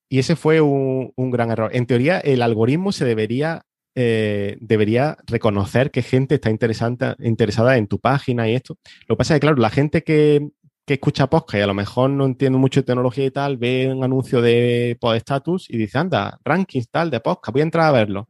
ese 0.09 0.37
fue 0.37 0.61
un, 0.61 1.13
gran 1.31 1.51
error. 1.51 1.69
En 1.73 1.85
teoría, 1.85 2.19
el 2.19 2.41
algoritmo 2.41 2.93
se 2.93 3.03
debería, 3.03 3.65
eh, 3.99 4.59
debería 4.61 5.17
reconocer 5.25 5.89
que 5.89 6.03
gente 6.03 6.35
está 6.35 6.51
interesada 6.51 7.77
en 7.77 7.87
tu 7.87 7.99
página 7.99 8.47
y 8.47 8.53
esto. 8.53 8.77
Lo 9.07 9.15
que 9.15 9.17
pasa 9.17 9.33
es 9.33 9.39
que, 9.39 9.47
claro, 9.47 9.57
la 9.57 9.71
gente 9.71 10.03
que, 10.03 10.49
escucha 10.85 11.27
podcast 11.31 11.55
y 11.55 11.61
a 11.61 11.67
lo 11.67 11.73
mejor 11.73 12.11
no 12.11 12.25
entiende 12.25 12.59
mucho 12.59 12.81
de 12.81 12.85
tecnología 12.85 13.25
y 13.25 13.31
tal, 13.31 13.57
ve 13.57 13.91
un 13.91 14.03
anuncio 14.03 14.39
de 14.39 14.97
Podestatus 15.01 15.67
y 15.71 15.77
dice, 15.77 15.97
anda, 15.97 16.39
rankings 16.45 16.91
tal 16.91 17.09
de 17.09 17.19
podcast, 17.21 17.51
voy 17.51 17.61
a 17.61 17.63
entrar 17.63 17.87
a 17.87 17.91
verlo. 17.91 18.29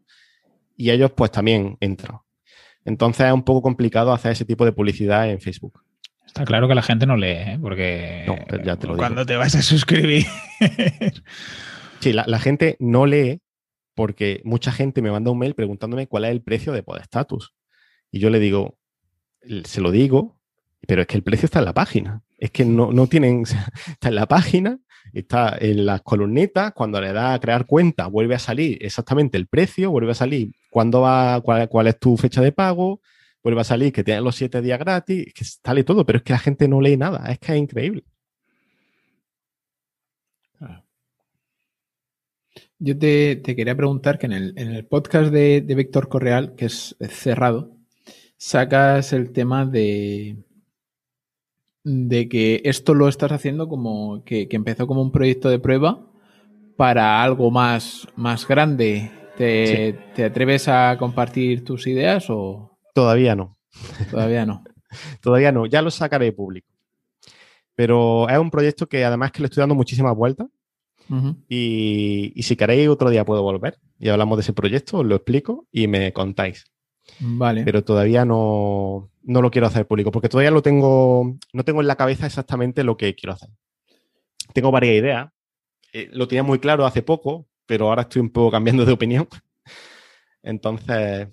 Y 0.77 0.89
ellos 0.89 1.11
pues 1.11 1.31
también 1.31 1.75
entran. 1.81 2.19
Entonces 2.85 3.27
es 3.27 3.33
un 3.33 3.43
poco 3.43 3.61
complicado 3.61 4.13
hacer 4.13 4.31
ese 4.31 4.45
tipo 4.45 4.63
de 4.63 4.71
publicidad 4.71 5.29
en 5.29 5.41
Facebook. 5.41 5.83
Está 6.25 6.45
claro 6.45 6.69
que 6.69 6.75
la 6.75 6.81
gente 6.81 7.05
no 7.05 7.17
lee, 7.17 7.27
¿eh? 7.27 7.59
porque 7.61 8.25
cuando 8.95 9.25
te 9.25 9.35
vas 9.35 9.53
a 9.55 9.61
suscribir. 9.61 10.25
sí, 11.99 12.13
la, 12.13 12.39
gente 12.39 12.77
no 12.79 13.05
lee 13.05 13.41
porque 13.97 14.41
mucha 14.45 14.71
gente 14.71 15.01
me 15.01 15.11
manda 15.11 15.31
un 15.31 15.39
mail 15.39 15.55
preguntándome 15.55 16.07
cuál 16.07 16.25
es 16.25 16.31
el 16.31 16.43
precio 16.43 16.71
de 16.71 16.83
Podestatus. 16.83 17.55
Y 18.11 18.19
yo 18.19 18.29
le 18.29 18.39
digo, 18.39 18.77
se 19.65 19.81
lo 19.81 19.89
digo, 19.89 20.39
pero 20.87 21.01
es 21.01 21.07
que 21.07 21.17
el 21.17 21.23
precio 21.23 21.47
está 21.47 21.59
en 21.59 21.65
la 21.65 21.73
página. 21.73 22.21
Es 22.37 22.51
que 22.51 22.63
no, 22.63 22.93
no 22.93 23.07
tienen, 23.07 23.41
está 23.87 24.09
en 24.09 24.15
la 24.15 24.27
página 24.27 24.79
está 25.13 25.57
en 25.59 25.85
las 25.85 26.01
columnitas, 26.01 26.73
cuando 26.73 26.99
le 27.01 27.13
da 27.13 27.33
a 27.33 27.39
crear 27.39 27.65
cuenta, 27.65 28.07
vuelve 28.07 28.35
a 28.35 28.39
salir 28.39 28.77
exactamente 28.81 29.37
el 29.37 29.47
precio, 29.47 29.89
vuelve 29.89 30.11
a 30.11 30.15
salir 30.15 30.51
cuándo 30.69 31.01
va, 31.01 31.41
cuál, 31.41 31.87
es 31.87 31.99
tu 31.99 32.17
fecha 32.17 32.41
de 32.41 32.51
pago, 32.51 33.01
vuelve 33.41 33.61
a 33.61 33.63
salir 33.63 33.93
que 33.93 34.03
tienes 34.03 34.23
los 34.23 34.35
siete 34.35 34.61
días 34.61 34.79
gratis, 34.79 35.33
que 35.33 35.45
sale 35.45 35.83
todo, 35.83 36.05
pero 36.05 36.17
es 36.17 36.23
que 36.23 36.33
la 36.33 36.39
gente 36.39 36.67
no 36.67 36.81
lee 36.81 36.97
nada, 36.97 37.31
es 37.31 37.39
que 37.39 37.53
es 37.53 37.57
increíble. 37.57 38.03
Yo 42.79 42.97
te, 42.97 43.41
quería 43.41 43.75
preguntar 43.75 44.19
que 44.19 44.27
en 44.27 44.33
el, 44.33 44.85
podcast 44.85 45.31
de, 45.31 45.61
de 45.61 45.75
Víctor 45.75 46.09
Correal, 46.09 46.55
que 46.55 46.65
es 46.65 46.95
cerrado, 47.09 47.77
sacas 48.37 49.13
el 49.13 49.31
tema 49.31 49.65
de, 49.65 50.37
de 51.87 52.27
que 52.27 52.61
esto 52.65 52.93
lo 52.93 53.07
estás 53.07 53.31
haciendo 53.31 53.69
como 53.69 54.23
que, 54.25 54.47
empezó 54.51 54.87
como 54.87 55.01
un 55.01 55.11
proyecto 55.11 55.49
de 55.49 55.59
prueba 55.59 56.05
para 56.75 57.23
algo 57.23 57.49
más, 57.49 58.07
más 58.15 58.45
grande. 58.47 59.11
¿Te, 59.37 59.97
atreves 60.23 60.67
a 60.67 60.97
compartir 60.97 61.63
tus 61.63 61.87
ideas 61.87 62.29
o...? 62.29 62.77
Todavía 62.93 63.35
no. 63.35 63.57
Todavía 64.11 64.45
no. 64.45 64.63
Todavía 65.21 65.51
no, 65.51 65.65
ya 65.65 65.81
lo 65.81 65.91
sacaré 65.91 66.33
público. 66.33 66.67
Pero 67.75 68.27
es 68.27 68.37
un 68.37 68.51
proyecto 68.51 68.87
que 68.87 69.05
además 69.05 69.31
que 69.31 69.41
le 69.41 69.45
estoy 69.45 69.61
dando 69.61 69.75
muchísimas 69.75 70.15
vueltas. 70.15 70.47
Y, 71.47 72.33
y, 72.35 72.43
si 72.43 72.55
queréis 72.55 72.89
otro 72.89 73.09
día 73.09 73.25
puedo 73.25 73.41
volver 73.41 73.79
y 73.99 74.09
hablamos 74.09 74.37
de 74.37 74.41
ese 74.41 74.53
proyecto, 74.53 74.99
os 74.99 75.05
lo 75.05 75.15
explico 75.15 75.67
y 75.71 75.87
me 75.87 76.11
contáis. 76.13 76.65
Vale. 77.19 77.63
Pero 77.63 77.83
todavía 77.83 78.25
no, 78.25 79.09
no 79.23 79.41
lo 79.41 79.51
quiero 79.51 79.67
hacer 79.67 79.87
público, 79.87 80.11
porque 80.11 80.29
todavía 80.29 80.51
lo 80.51 80.61
tengo, 80.61 81.37
no 81.53 81.63
tengo 81.63 81.81
en 81.81 81.87
la 81.87 81.95
cabeza 81.95 82.25
exactamente 82.25 82.83
lo 82.83 82.97
que 82.97 83.15
quiero 83.15 83.33
hacer. 83.33 83.49
tengo 84.53 84.71
varias 84.71 84.95
ideas. 84.95 85.29
Eh, 85.93 86.09
lo 86.11 86.27
tenía 86.27 86.43
muy 86.43 86.59
claro 86.59 86.85
hace 86.85 87.01
poco, 87.01 87.47
pero 87.65 87.89
ahora 87.89 88.03
estoy 88.03 88.21
un 88.21 88.29
poco 88.29 88.51
cambiando 88.51 88.85
de 88.85 88.91
opinión. 88.91 89.27
Entonces, 90.43 91.27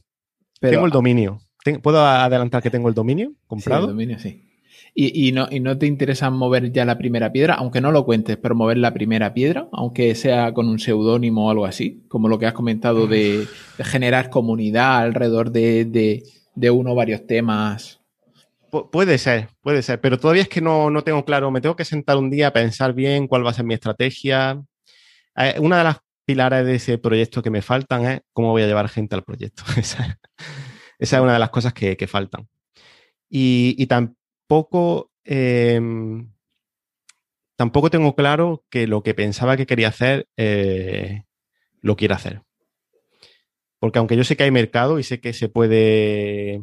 tengo 0.60 0.86
el 0.86 0.90
dominio. 0.90 1.40
¿Puedo 1.82 2.04
adelantar 2.04 2.62
que 2.62 2.70
tengo 2.70 2.88
el 2.88 2.94
dominio 2.94 3.32
comprado? 3.46 3.82
Sí, 3.82 3.90
el 3.90 3.94
dominio, 3.94 4.18
sí. 4.18 4.53
Y, 4.96 5.32
no, 5.32 5.48
¿Y 5.50 5.58
no 5.58 5.76
te 5.76 5.86
interesa 5.86 6.30
mover 6.30 6.70
ya 6.70 6.84
la 6.84 6.96
primera 6.96 7.32
piedra? 7.32 7.54
Aunque 7.54 7.80
no 7.80 7.90
lo 7.90 8.04
cuentes, 8.04 8.36
pero 8.36 8.54
mover 8.54 8.76
la 8.76 8.94
primera 8.94 9.34
piedra, 9.34 9.68
aunque 9.72 10.14
sea 10.14 10.54
con 10.54 10.68
un 10.68 10.78
seudónimo 10.78 11.48
o 11.48 11.50
algo 11.50 11.66
así, 11.66 12.04
como 12.06 12.28
lo 12.28 12.38
que 12.38 12.46
has 12.46 12.52
comentado 12.52 13.08
de, 13.08 13.48
generar 13.78 14.30
comunidad 14.30 14.98
alrededor 14.98 15.50
de, 15.50 16.22
uno 16.70 16.92
o 16.92 16.94
varios 16.94 17.26
temas. 17.26 18.02
puede 18.92 19.18
ser, 19.18 19.48
puede 19.62 19.82
ser, 19.82 20.00
pero 20.00 20.16
todavía 20.16 20.42
es 20.42 20.48
que 20.48 20.60
no, 20.60 20.90
no, 20.90 21.02
tengo 21.02 21.24
claro. 21.24 21.50
Me 21.50 21.60
tengo 21.60 21.74
que 21.74 21.84
sentar 21.84 22.16
un 22.16 22.30
día 22.30 22.48
a 22.48 22.52
pensar 22.52 22.92
bien 22.92 23.26
cuál 23.26 23.44
va 23.44 23.50
a 23.50 23.54
ser 23.54 23.64
mi 23.64 23.74
estrategia. 23.74 24.62
Eh, 25.36 25.56
una 25.58 25.78
de 25.78 25.84
las 25.84 25.96
pilares 26.24 26.64
de 26.64 26.76
ese 26.76 26.98
proyecto 26.98 27.42
que 27.42 27.50
me 27.50 27.62
faltan 27.62 28.04
es 28.04 28.20
cómo 28.32 28.52
voy 28.52 28.62
a 28.62 28.68
llevar 28.68 28.88
gente 28.88 29.16
al 29.16 29.24
proyecto. 29.24 29.64
esa, 29.76 30.20
es 31.00 31.12
una 31.14 31.32
de 31.32 31.40
las 31.40 31.50
cosas 31.50 31.72
que, 31.72 32.06
faltan. 32.06 32.46
Y, 33.28 33.74
y, 33.76 33.88
tampoco, 34.46 35.10
em, 35.24 36.30
tampoco 37.56 37.90
tengo 37.90 38.14
claro 38.14 38.64
que 38.70 38.86
lo 38.86 39.02
que 39.02 39.14
pensaba 39.14 39.56
que 39.56 39.66
quería 39.66 39.88
hacer 39.88 40.28
eh, 40.36 41.24
lo 41.80 41.96
quiera 41.96 42.16
hacer. 42.16 42.42
Porque 43.78 43.98
aunque 43.98 44.16
yo 44.16 44.24
sé 44.24 44.36
que 44.36 44.44
hay 44.44 44.50
mercado 44.50 44.98
y 44.98 45.02
sé 45.02 45.20
que 45.20 45.32
se 45.32 45.48
puede 45.48 46.62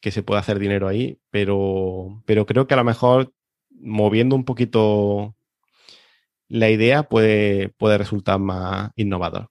que 0.00 0.10
se 0.10 0.22
puede 0.22 0.40
hacer 0.40 0.58
dinero 0.58 0.88
ahí, 0.88 1.18
pero, 1.30 2.22
pero 2.26 2.46
creo 2.46 2.66
que 2.66 2.74
a 2.74 2.78
lo 2.78 2.84
mejor 2.84 3.34
moviendo 3.70 4.34
un 4.34 4.44
poquito 4.44 5.36
la 6.48 6.70
idea 6.70 7.02
puede, 7.04 7.68
puede 7.70 7.98
resultar 7.98 8.38
más 8.38 8.92
innovador. 8.96 9.50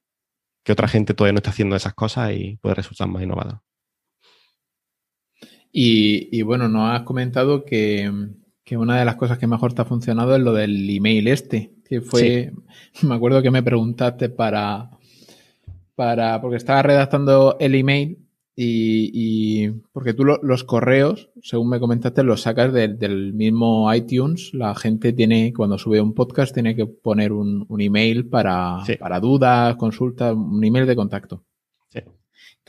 Que 0.64 0.72
otra 0.72 0.88
gente 0.88 1.14
todavía 1.14 1.34
no 1.34 1.38
está 1.38 1.50
haciendo 1.50 1.76
esas 1.76 1.94
cosas 1.94 2.32
y 2.32 2.56
puede 2.60 2.74
resultar 2.74 3.08
más 3.08 3.22
innovador. 3.22 3.62
Y, 5.72 6.42
bueno, 6.42 6.68
nos 6.68 6.90
has 6.90 7.02
comentado 7.02 7.64
que, 7.64 8.10
una 8.72 8.98
de 8.98 9.04
las 9.04 9.16
cosas 9.16 9.38
que 9.38 9.46
mejor 9.46 9.72
te 9.72 9.82
ha 9.82 9.84
funcionado 9.84 10.36
es 10.36 10.42
lo 10.42 10.52
del 10.52 10.88
email 10.88 11.26
este, 11.28 11.72
que 11.84 12.00
fue, 12.00 12.52
me 13.02 13.14
acuerdo 13.14 13.42
que 13.42 13.50
me 13.50 13.62
preguntaste 13.62 14.28
para, 14.28 14.90
para, 15.94 16.40
porque 16.40 16.56
estaba 16.56 16.82
redactando 16.82 17.56
el 17.58 17.74
email 17.74 18.18
y, 18.62 19.68
porque 19.92 20.12
tú 20.12 20.24
los 20.24 20.64
correos, 20.64 21.30
según 21.42 21.70
me 21.70 21.80
comentaste, 21.80 22.22
los 22.22 22.42
sacas 22.42 22.72
del 22.72 23.32
mismo 23.32 23.92
iTunes. 23.94 24.52
La 24.52 24.74
gente 24.74 25.14
tiene, 25.14 25.54
cuando 25.56 25.78
sube 25.78 26.00
un 26.00 26.14
podcast, 26.14 26.52
tiene 26.52 26.76
que 26.76 26.86
poner 26.86 27.32
un, 27.32 27.66
email 27.78 28.28
para, 28.28 28.82
para 28.98 29.18
dudas, 29.18 29.76
consultas, 29.76 30.34
un 30.34 30.62
email 30.62 30.86
de 30.86 30.96
contacto. 30.96 31.42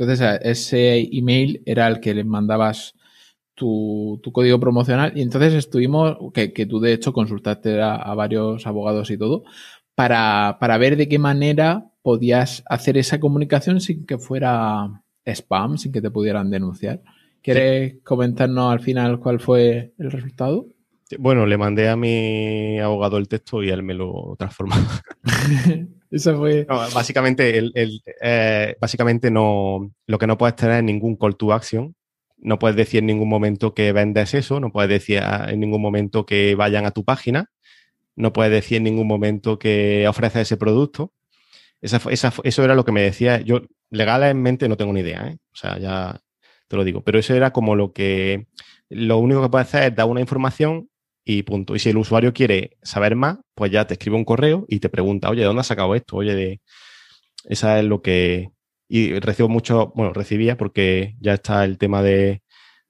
Entonces, 0.02 0.39
ese 0.41 1.10
email 1.12 1.62
era 1.66 1.88
el 1.88 1.99
que 1.99 2.14
le 2.14 2.24
mandabas 2.24 2.95
tu, 3.54 4.20
código 4.34 4.60
promocional 4.60 5.14
y 5.16 5.22
entonces 5.22 5.54
estuvimos, 5.54 6.18
que, 6.34 6.66
tú 6.66 6.80
de 6.80 6.93
hecho 6.93 7.14
consultaste 7.14 7.80
a, 7.82 8.14
varios 8.16 8.66
abogados 8.66 9.12
y 9.12 9.18
todo, 9.18 9.43
para, 9.93 10.58
ver 10.80 10.97
de 10.97 11.08
qué 11.08 11.20
manera 11.20 11.91
podías 12.02 12.64
hacer 12.68 12.97
esa 12.97 13.20
comunicación 13.20 13.80
sin 13.80 14.06
que 14.08 14.18
fuera 14.18 15.04
spam, 15.24 15.78
sin 15.78 15.91
que 15.91 16.02
te 16.02 16.10
pudieran 16.10 16.49
denunciar. 16.49 17.02
¿Quieres 17.43 17.97
comentarnos 18.04 18.72
al 18.72 18.80
final 18.80 19.20
cuál 19.20 19.39
fue 19.39 19.93
el 19.99 20.12
resultado? 20.12 20.68
Bueno, 21.20 21.45
le 21.45 21.58
mandé 21.58 21.89
a 21.89 21.95
mi 21.95 22.80
abogado 22.80 23.18
el 23.18 23.28
texto 23.28 23.62
y 23.62 23.70
él 23.70 23.84
me 23.84 23.93
lo 23.93 24.36
transformó. 24.38 24.76
Eso 26.12 26.38
fue. 26.38 26.66
básicamente, 26.93 27.57
el, 27.57 28.01
eh, 28.22 28.76
básicamente 28.80 29.32
no, 29.32 29.91
lo 30.05 30.18
que 30.20 30.28
no 30.28 30.38
puedes 30.38 30.57
tener 30.57 30.78
es 30.78 30.84
ningún 30.84 31.16
call 31.16 31.38
to 31.38 31.53
action. 31.53 31.95
No 32.38 32.59
puedes 32.59 32.76
decir 32.76 32.99
en 32.99 33.05
ningún 33.05 33.30
momento 33.30 33.74
que 33.74 33.93
vendes 33.93 34.34
eso, 34.34 34.59
no 34.59 34.72
puedes 34.72 34.89
decir 34.89 35.22
en 35.24 35.59
ningún 35.59 35.82
momento 35.82 36.26
que 36.26 36.55
vayan 36.55 36.86
a 36.86 36.91
tu 36.91 37.05
página, 37.05 37.51
no 38.16 38.34
puedes 38.34 38.51
decir 38.51 38.78
en 38.78 38.84
ningún 38.84 39.07
momento 39.07 39.57
que 39.59 40.07
ofreces 40.07 40.43
ese 40.43 40.57
producto. 40.57 41.14
eso 41.82 42.64
era 42.64 42.76
lo 42.76 42.84
que 42.84 42.91
me 42.91 43.01
decía. 43.01 43.41
Yo 43.41 43.62
legalmente 43.89 44.68
no 44.68 44.78
tengo 44.78 44.93
ni 44.93 45.01
idea, 45.01 45.28
¿eh? 45.28 45.38
o 45.53 45.55
sea, 45.55 45.78
ya 45.78 46.20
te 46.68 46.76
lo 46.78 46.84
digo, 46.84 47.03
pero 47.03 47.20
eso 47.20 47.36
era 47.36 47.51
como 47.51 47.76
lo 47.76 47.93
que, 47.93 48.47
lo 48.89 49.18
único 49.20 49.41
que 49.41 49.49
puedes 49.49 49.68
hacer 49.68 49.84
es 49.91 49.95
dar 49.95 50.07
una 50.07 50.22
información 50.22 50.89
y 51.24 51.43
punto. 51.43 51.76
Y 51.76 51.80
si 51.80 51.89
el 51.89 51.97
usuario 51.97 52.34
quiere 52.34 52.78
saber 52.84 53.15
más, 53.15 53.39
pues 53.55 53.72
ya 53.72 53.86
te 53.88 53.93
escribe 53.95 54.17
un 54.17 54.26
correo 54.26 54.65
y 54.67 54.80
te 54.80 54.89
pregunta, 54.89 55.30
oye, 55.30 55.41
¿de 55.41 55.47
dónde 55.47 55.61
has 55.61 55.67
sacado 55.67 55.95
esto? 55.95 56.17
Oye, 56.17 56.36
de... 56.36 56.61
esa 57.45 57.80
es 57.80 57.86
lo 57.86 58.01
que... 58.01 58.51
Y 58.88 59.19
recibo 59.19 59.47
mucho, 59.49 59.93
bueno, 59.95 60.13
recibía 60.13 60.57
porque 60.57 61.15
ya 61.22 61.34
está 61.36 61.63
el 61.63 61.78
tema 61.78 62.03
de, 62.03 62.43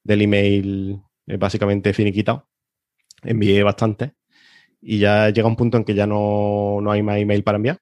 del 0.03 0.21
email 0.23 1.01
eh, 1.27 1.37
básicamente 1.37 1.93
finiquitado. 1.93 2.47
Envié 3.23 3.63
bastante 3.63 4.13
y 4.81 4.99
ya 4.99 5.29
llega 5.29 5.47
un 5.47 5.55
punto 5.55 5.77
en 5.77 5.83
que 5.83 5.93
ya 5.93 6.07
no, 6.07 6.81
hay 6.91 7.03
más 7.03 7.17
email 7.17 7.43
para 7.43 7.57
enviar. 7.57 7.79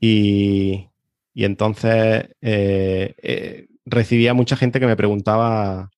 Y, 0.00 0.88
y 1.34 1.44
entonces 1.44 2.28
eh, 2.40 3.14
eh, 3.22 3.68
recibía 3.84 4.34
mucha 4.34 4.56
gente 4.56 4.80
que 4.80 4.86
me 4.86 4.96
preguntaba 4.96 5.90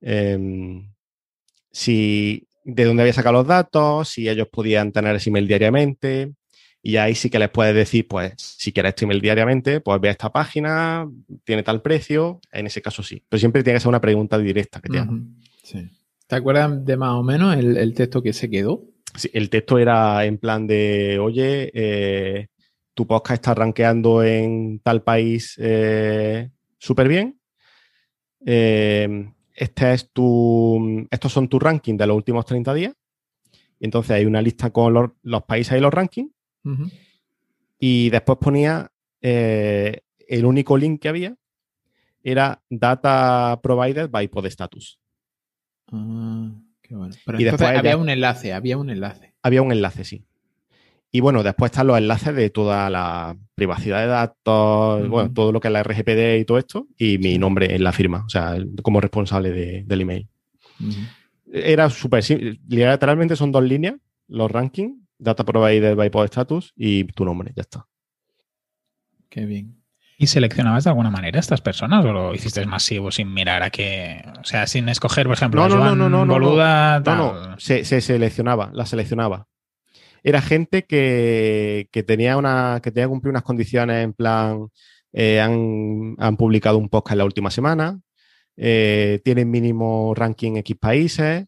em, 0.00 0.92
si 1.70 2.48
de 2.64 2.84
dónde 2.84 3.02
había 3.02 3.12
sacado 3.12 3.34
los 3.34 3.46
datos, 3.46 4.08
si 4.08 4.28
ellos 4.28 4.48
podían 4.48 4.92
tener 4.92 5.16
ese 5.16 5.30
email 5.30 5.48
diariamente. 5.48 6.32
Y 6.84 6.96
ahí 6.96 7.14
sí 7.14 7.30
que 7.30 7.38
les 7.38 7.48
puedes 7.48 7.74
decir, 7.74 8.08
pues, 8.08 8.34
si 8.36 8.72
quieres 8.72 8.96
tu 8.96 9.04
email 9.04 9.20
diariamente, 9.20 9.80
pues 9.80 10.00
ve 10.00 10.08
a 10.08 10.12
esta 10.12 10.32
página, 10.32 11.08
tiene 11.44 11.62
tal 11.62 11.80
precio, 11.80 12.40
en 12.50 12.66
ese 12.66 12.82
caso 12.82 13.04
sí. 13.04 13.22
Pero 13.28 13.38
siempre 13.38 13.62
tiene 13.62 13.76
que 13.76 13.80
ser 13.80 13.88
una 13.88 14.00
pregunta 14.00 14.36
directa 14.38 14.80
que 14.80 14.88
te 14.88 14.98
hagan. 14.98 15.36
¿Te 16.26 16.36
acuerdas 16.36 16.84
de 16.84 16.96
más 16.96 17.12
o 17.12 17.22
menos 17.22 17.56
el, 17.56 17.94
texto 17.94 18.22
que 18.22 18.32
se 18.32 18.50
quedó? 18.50 18.82
Sí, 19.14 19.30
el 19.32 19.48
texto 19.48 19.78
era 19.78 20.24
en 20.24 20.38
plan 20.38 20.66
de, 20.66 21.18
oye, 21.20 21.70
eh, 21.72 22.48
tu 22.94 23.06
podcast 23.06 23.34
está 23.34 23.54
rankeando 23.54 24.24
en 24.24 24.80
tal 24.80 25.02
país 25.02 25.56
eh, 25.58 26.50
súper 26.78 27.06
bien. 27.06 27.38
Eh, 28.44 29.30
este 29.62 29.92
es 29.92 30.10
tu, 30.10 31.06
estos 31.10 31.32
son 31.32 31.48
tus 31.48 31.62
rankings 31.62 31.96
de 31.96 32.06
los 32.06 32.16
últimos 32.16 32.44
30 32.44 32.74
días. 32.74 32.94
Y 33.78 33.84
entonces 33.84 34.10
hay 34.10 34.24
una 34.24 34.42
lista 34.42 34.70
con 34.70 34.92
los, 35.22 35.42
países 35.44 35.78
y 35.78 35.80
los 35.80 35.94
rankings. 35.94 36.32
Y 37.78 38.10
después 38.10 38.38
ponía 38.38 38.90
eh, 39.20 40.00
el 40.18 40.44
único 40.44 40.76
link 40.76 41.00
que 41.00 41.08
había 41.08 41.36
era 42.24 42.62
Data 42.68 43.60
Provided 43.62 44.10
by 44.10 44.28
Podstatus. 44.28 45.00
Ah, 45.92 46.50
qué 46.80 46.94
bueno. 46.96 47.14
Pero 47.24 47.40
y 47.40 47.44
después 47.44 47.62
había 47.62 47.96
un 47.96 48.08
enlace, 48.08 48.52
había 48.52 48.76
un 48.78 48.90
enlace. 48.90 49.34
Había 49.42 49.62
un 49.62 49.70
enlace, 49.72 50.04
sí. 50.04 50.24
Y 51.14 51.20
bueno, 51.20 51.42
después 51.42 51.70
están 51.70 51.88
los 51.88 51.98
enlaces 51.98 52.34
de 52.34 52.48
toda 52.48 52.88
la 52.88 53.36
privacidad 53.54 54.00
de 54.00 54.06
datos, 54.06 55.06
bueno, 55.10 55.30
todo 55.30 55.52
lo 55.52 55.60
que 55.60 55.68
es 55.68 55.72
la 55.72 55.82
RGPD 55.82 56.40
y 56.40 56.44
todo 56.46 56.56
esto, 56.56 56.86
y 56.96 57.18
mi 57.18 57.36
nombre 57.36 57.74
en 57.74 57.84
la 57.84 57.92
firma, 57.92 58.24
o 58.24 58.30
sea, 58.30 58.56
como 58.82 58.98
responsable 58.98 59.84
del 59.84 60.00
email. 60.00 60.26
Era 61.52 61.90
súper 61.90 62.22
simple. 62.22 62.58
Literalmente 62.66 63.36
son 63.36 63.52
dos 63.52 63.62
líneas, 63.62 63.96
los 64.26 64.50
rankings, 64.50 64.96
Data 65.18 65.44
Provider 65.44 65.94
by 65.94 66.08
Pod 66.08 66.24
Status 66.24 66.72
y 66.74 67.04
tu 67.04 67.26
nombre, 67.26 67.52
ya 67.54 67.60
está. 67.60 67.86
Qué 69.28 69.44
bien. 69.44 69.82
¿Y 70.16 70.28
seleccionabas 70.28 70.84
de 70.84 70.90
alguna 70.90 71.10
manera 71.10 71.38
a 71.38 71.40
estas 71.40 71.60
personas 71.60 72.04
o 72.06 72.12
lo 72.12 72.34
hiciste 72.34 72.64
masivo 72.64 73.10
sin 73.10 73.34
mirar 73.34 73.62
a 73.62 73.68
qué? 73.68 74.24
O 74.40 74.44
sea, 74.44 74.66
sin 74.66 74.88
escoger, 74.88 75.26
por 75.26 75.34
ejemplo, 75.34 75.68
no, 75.68 75.76
no, 75.76 75.94
no, 75.94 76.08
no, 76.08 76.24
no, 76.24 76.32
Boluda, 76.32 77.00
no, 77.00 77.16
no, 77.16 77.60
se, 77.60 77.84
se, 77.84 78.00
seleccionaba, 78.00 78.70
la 78.72 78.86
seleccionaba 78.86 79.48
era 80.22 80.40
gente 80.40 80.84
que, 80.84 81.88
tenía 82.06 82.36
una, 82.36 82.80
que 82.82 82.90
tenía 82.90 83.06
que 83.06 83.10
cumplir 83.10 83.30
unas 83.30 83.42
condiciones 83.42 84.04
en 84.04 84.12
plan, 84.12 84.68
eh, 85.12 85.40
han, 85.40 86.36
publicado 86.36 86.78
un 86.78 86.88
podcast 86.88 87.12
en 87.12 87.18
la 87.18 87.24
última 87.24 87.50
semana, 87.50 88.00
eh, 88.56 89.20
tienen 89.24 89.50
mínimo 89.50 90.14
ranking 90.14 90.56
X 90.56 90.76
países, 90.76 91.46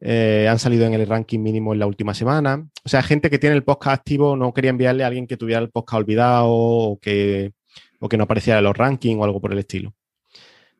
eh, 0.00 0.46
han 0.48 0.58
salido 0.58 0.86
en 0.86 0.94
el 0.94 1.06
ranking 1.06 1.40
mínimo 1.40 1.72
en 1.72 1.78
la 1.78 1.86
última 1.86 2.14
semana. 2.14 2.68
O 2.84 2.88
sea, 2.88 3.02
gente 3.02 3.30
que 3.30 3.38
tiene 3.38 3.56
el 3.56 3.64
podcast 3.64 4.00
activo, 4.00 4.36
no 4.36 4.52
quería 4.52 4.70
enviarle 4.70 5.04
a 5.04 5.08
alguien 5.08 5.26
que 5.26 5.36
tuviera 5.36 5.60
el 5.60 5.70
podcast 5.70 6.00
olvidado 6.00 6.46
o 6.48 6.98
que, 7.00 7.52
o 8.00 8.08
que 8.08 8.16
no 8.16 8.24
apareciera 8.24 8.58
en 8.58 8.64
los 8.64 8.76
rankings 8.76 9.20
o 9.20 9.24
algo 9.24 9.40
por 9.40 9.52
el 9.52 9.58
estilo. 9.58 9.94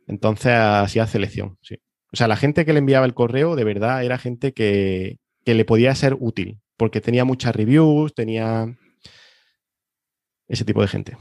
Entonces 0.07 0.53
hacía 0.53 1.07
selección, 1.07 1.59
sí. 1.63 1.77
O 2.13 2.17
sea, 2.17 2.29
la 2.29 2.37
gente 2.37 2.67
que 2.67 2.73
le 2.73 2.81
enviaba 2.81 3.07
el 3.07 3.15
correo 3.15 3.57
de 3.57 3.65
verdad 3.65 4.05
era 4.05 4.19
gente 4.19 4.53
que, 4.53 5.19
que 5.45 5.55
le 5.55 5.65
podía 5.65 5.95
ser 5.95 6.17
útil 6.19 6.61
porque 6.83 7.01
tenía 7.01 7.25
muchas 7.25 7.55
reviews, 7.55 8.13
tenía 8.13 8.77
ese 10.49 10.65
tipo 10.65 10.83
de 10.83 10.89
gente. 10.89 11.17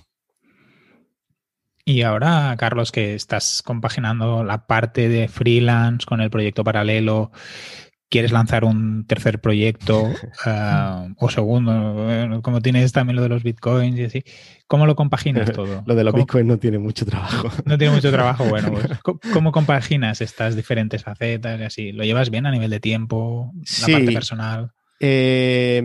Y 1.85 2.01
ahora, 2.01 2.55
Carlos, 2.57 2.91
que 2.91 3.13
estás 3.13 3.61
compaginando 3.63 4.43
la 4.43 4.65
parte 4.65 5.07
de 5.07 5.27
freelance 5.27 6.07
con 6.07 6.19
el 6.19 6.31
proyecto 6.31 6.63
paralelo, 6.63 7.31
quieres 8.09 8.31
lanzar 8.31 8.65
un 8.65 9.05
tercer 9.05 9.39
proyecto 9.39 10.05
uh, 10.05 11.13
o 11.19 11.29
segundo, 11.29 12.41
como 12.41 12.59
tienes 12.59 12.91
también 12.91 13.17
lo 13.17 13.21
de 13.21 13.29
los 13.29 13.43
bitcoins 13.43 13.99
y 13.99 14.05
así, 14.05 14.23
¿cómo 14.65 14.87
lo 14.87 14.95
compaginas 14.95 15.51
todo? 15.53 15.83
lo 15.85 15.93
de 15.93 16.03
los 16.03 16.15
bitcoins 16.15 16.47
no 16.47 16.57
tiene 16.57 16.79
mucho 16.79 17.05
trabajo. 17.05 17.51
No 17.65 17.77
tiene 17.77 17.93
mucho 17.93 18.11
trabajo, 18.11 18.45
bueno, 18.45 18.71
pues, 18.71 18.99
¿cómo 19.31 19.51
compaginas 19.51 20.21
estas 20.21 20.55
diferentes 20.55 21.03
facetas 21.03 21.59
y 21.59 21.63
así? 21.63 21.91
¿Lo 21.91 22.03
llevas 22.03 22.31
bien 22.31 22.47
a 22.47 22.51
nivel 22.51 22.71
de 22.71 22.79
tiempo, 22.79 23.53
la 23.81 23.93
parte 23.93 24.11
personal? 24.11 24.71
Eh, 25.03 25.81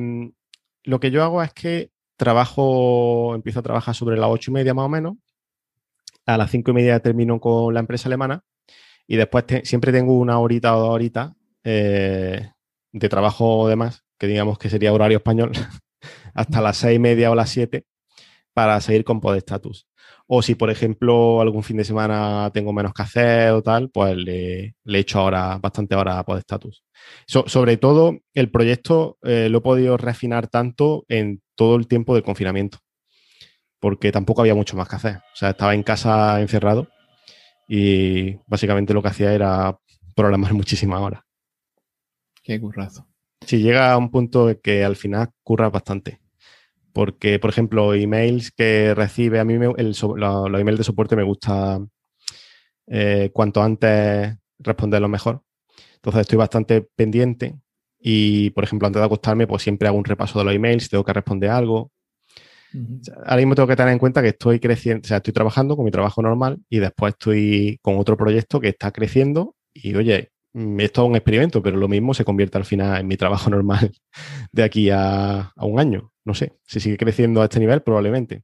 lo 0.85 1.01
que 1.01 1.11
yo 1.11 1.25
hago 1.25 1.43
es 1.43 1.53
que 1.55 1.91
trabajo, 2.17 3.35
empiezo 3.35 3.61
a 3.61 3.63
trabajar 3.63 3.95
sobre 3.95 4.19
las 4.19 4.29
ocho 4.31 4.51
y 4.51 4.55
media 4.55 4.75
más 4.75 4.85
o 4.85 4.89
menos, 4.91 5.15
a 6.27 6.37
las 6.37 6.51
cinco 6.51 6.73
y 6.73 6.75
media 6.75 7.01
termino 7.01 7.41
con 7.41 7.73
la 7.73 7.81
empresa 7.81 8.11
alemana 8.11 8.45
y 9.07 9.17
después 9.17 9.45
siempre 9.65 9.91
tengo 9.91 10.19
una 10.19 10.39
horita 10.39 10.77
o 10.77 10.81
dos 10.81 10.91
horitas 10.91 11.33
eh, 11.65 12.51
de 12.93 13.09
trabajo 13.09 13.69
de 13.69 13.77
más, 13.77 14.05
que 14.19 14.27
digamos 14.27 14.59
que 14.59 14.69
sería 14.69 14.93
horario 14.93 15.19
español, 15.19 15.53
hasta 16.35 16.61
las 16.61 16.77
seis 16.77 16.97
y 16.97 16.99
media 16.99 17.31
o 17.31 17.35
las 17.35 17.49
siete 17.49 17.87
para 18.53 18.79
seguir 18.83 19.05
con 19.05 19.21
Podestatus. 19.21 19.87
O 20.29 20.43
si, 20.43 20.57
por 20.57 20.71
ejemplo, 20.71 21.41
algún 21.41 21.63
fin 21.63 21.77
de 21.77 21.85
semana 21.85 22.51
tengo 22.53 22.73
menos 22.73 22.93
que 22.93 23.03
hacer 23.03 23.51
o 23.53 23.63
tal, 23.63 23.91
pues 23.91 24.17
le, 24.17 24.75
le 24.85 24.99
echo 24.99 25.21
ahora 25.21 25.59
bastante 25.59 25.95
hora 25.95 26.19
a 26.19 26.25
Podestatus. 26.25 26.83
sobre 27.27 27.77
todo, 27.77 28.19
el 28.35 28.51
proyecto 28.51 29.19
eh, 29.23 29.49
lo 29.49 29.59
he 29.59 29.61
podido 29.61 29.97
refinar 29.97 30.49
tanto 30.49 31.05
en 31.09 31.43
todo 31.55 31.77
el 31.77 31.87
tiempo 31.87 32.15
del 32.15 32.25
confinamiento, 32.25 32.79
porque 33.81 34.11
tampoco 34.11 34.41
había 34.41 34.55
mucho 34.55 34.77
más 34.77 34.89
que 34.89 34.97
hacer. 34.97 35.17
O 35.17 35.37
sea, 35.37 35.51
estaba 35.51 35.75
en 35.75 35.85
casa 35.85 36.41
encerrado 36.41 36.89
y 37.69 38.37
básicamente 38.47 38.95
lo 38.95 39.03
que 39.03 39.09
hacía 39.09 39.33
era 39.33 39.79
programar 40.17 40.53
muchísimas 40.55 41.01
horas. 41.01 41.23
Qué 42.43 42.61
currazo. 42.61 43.07
Sí, 43.45 43.59
llega 43.59 43.93
a 43.93 43.97
un 43.97 44.11
punto 44.11 44.61
que 44.61 44.85
al 44.85 44.97
final 44.97 45.31
curra 45.43 45.69
bastante. 45.69 46.21
Porque, 46.97 47.39
por 47.39 47.51
ejemplo, 47.51 47.93
emails 47.93 48.51
que 48.53 48.95
recibe, 48.95 49.39
a 49.39 49.45
mí 49.45 49.59
me, 49.59 49.67
el, 49.77 49.89
los, 49.91 50.61
emails 50.61 50.79
de 50.79 50.85
soporte 50.85 51.15
me 51.15 51.25
gusta 51.25 51.79
eh, 52.87 53.29
cuanto 53.35 53.63
antes 53.63 54.35
responderlo 54.59 55.07
mejor. 55.07 55.43
Entonces 55.97 56.23
estoy 56.23 56.39
bastante 56.39 56.89
pendiente 56.97 57.55
y, 58.01 58.49
por 58.49 58.65
ejemplo, 58.65 58.87
antes 58.87 59.01
de 59.01 59.05
acostarme, 59.05 59.47
pues 59.47 59.63
siempre 59.63 59.89
hago 59.89 59.99
un 59.99 60.07
repaso 60.07 60.39
de 60.39 60.47
los 60.47 60.55
emails, 60.55 60.89
tengo 60.89 61.05
que 61.05 61.13
responder 61.13 61.51
algo. 61.51 61.93
Ahora 63.27 63.37
mismo 63.37 63.55
tengo 63.55 63.69
que 63.69 63.77
tener 63.77 63.93
en 63.93 63.99
cuenta 63.99 64.23
que 64.23 64.29
estoy 64.29 64.59
creciendo, 64.59 65.05
o 65.05 65.07
sea, 65.07 65.19
estoy 65.19 65.35
trabajando 65.35 65.77
con 65.77 65.85
mi 65.85 65.91
trabajo 65.91 66.23
normal 66.23 66.61
y 66.71 66.79
después 66.79 67.13
estoy 67.13 67.79
con 67.83 67.99
otro 67.99 68.17
proyecto 68.17 68.59
que 68.59 68.69
está 68.69 68.91
creciendo 68.91 69.55
y, 69.75 69.95
oye, 69.97 70.31
Mm, 70.57 70.81
esto 70.81 71.03
es 71.03 71.09
un 71.11 71.17
experimento, 71.17 71.63
pero 71.63 71.77
lo 71.77 71.87
mismo 71.87 72.15
se 72.15 72.25
convierte 72.25 72.57
al 72.57 72.65
final 72.65 72.99
en 72.99 73.07
mi 73.07 73.19
trabajo 73.19 73.51
normal 73.51 73.93
de 74.53 74.63
aquí 74.63 74.89
a, 74.91 75.53
un 75.57 75.79
año. 75.79 76.13
No 76.27 76.35
sé, 76.35 76.53
si 76.67 76.81
sigue 76.81 76.99
creciendo 76.99 77.41
a 77.41 77.45
este 77.45 77.61
nivel, 77.61 77.81
probablemente. 77.81 78.43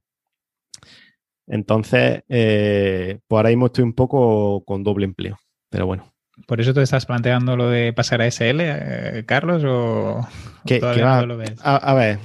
Entonces, 1.45 2.23
eh, 2.29 3.19
pues 3.27 3.37
ahora 3.37 3.49
mismo 3.49 3.67
estoy 3.67 3.83
un 3.83 3.93
poco 3.93 4.63
con 4.65 4.83
doble 4.83 5.05
empleo, 5.05 5.37
pero 5.69 5.85
bueno. 5.85 6.11
¿Por 6.47 6.59
eso 6.59 6.73
te 6.73 6.81
estás 6.81 7.05
planteando 7.05 7.55
lo 7.55 7.69
de 7.69 7.93
pasar 7.93 8.21
a 8.21 8.25
SL, 8.25 8.61
eh, 8.61 9.23
Carlos? 9.27 9.63
¿O 9.63 10.27
que, 10.65 10.79
va, 10.79 11.21
lo 11.25 11.37
ves? 11.37 11.53
a, 11.61 11.93
ver, 11.93 12.17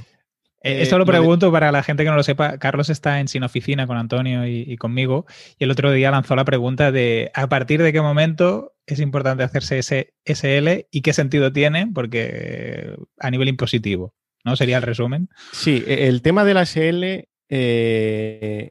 eh, 0.62 0.82
esto 0.82 0.98
lo 0.98 1.06
pregunto 1.06 1.52
para 1.52 1.70
la 1.70 1.82
gente 1.82 2.04
que 2.04 2.10
no 2.10 2.16
lo 2.16 2.22
sepa. 2.22 2.58
Carlos 2.58 2.90
está 2.90 3.20
en 3.20 3.28
Sin 3.28 3.44
Oficina 3.44 3.86
con 3.86 3.96
Antonio 3.96 4.46
y, 4.46 4.76
conmigo 4.76 5.26
y 5.58 5.64
el 5.64 5.70
otro 5.70 5.92
día 5.92 6.10
lanzó 6.10 6.34
la 6.36 6.44
pregunta 6.44 6.90
de 6.90 7.30
a 7.34 7.48
partir 7.48 7.82
de 7.82 7.92
qué 7.92 8.00
momento 8.00 8.74
es 8.86 9.00
importante 9.00 9.44
hacerse 9.44 9.78
ese 9.78 10.14
SL 10.24 10.86
y 10.90 11.02
qué 11.02 11.12
sentido 11.12 11.52
tiene, 11.52 11.90
porque 11.92 12.96
a 13.18 13.30
nivel 13.30 13.48
impositivo, 13.48 14.14
¿no? 14.44 14.56
Sería 14.56 14.78
el 14.78 14.82
resumen. 14.82 15.28
Sí, 15.52 15.82
e, 15.86 16.08
el 16.08 16.22
tema 16.22 16.44
de 16.44 16.54
la 16.54 16.62
SL, 16.62 17.28
eh, 17.48 18.70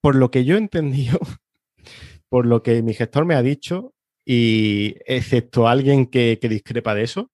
por 0.00 0.14
lo 0.14 0.30
que 0.30 0.44
yo 0.44 0.56
he 0.56 0.58
entendido, 0.58 1.18
por 2.28 2.46
lo 2.46 2.62
que 2.62 2.82
mi 2.82 2.94
gestor 2.94 3.24
me 3.24 3.34
ha 3.34 3.42
dicho, 3.42 3.94
y 4.24 4.96
excepto 5.06 5.68
alguien 5.68 6.06
que 6.06 6.38
discrepa 6.42 6.94
de 6.94 7.02
eso, 7.02 7.30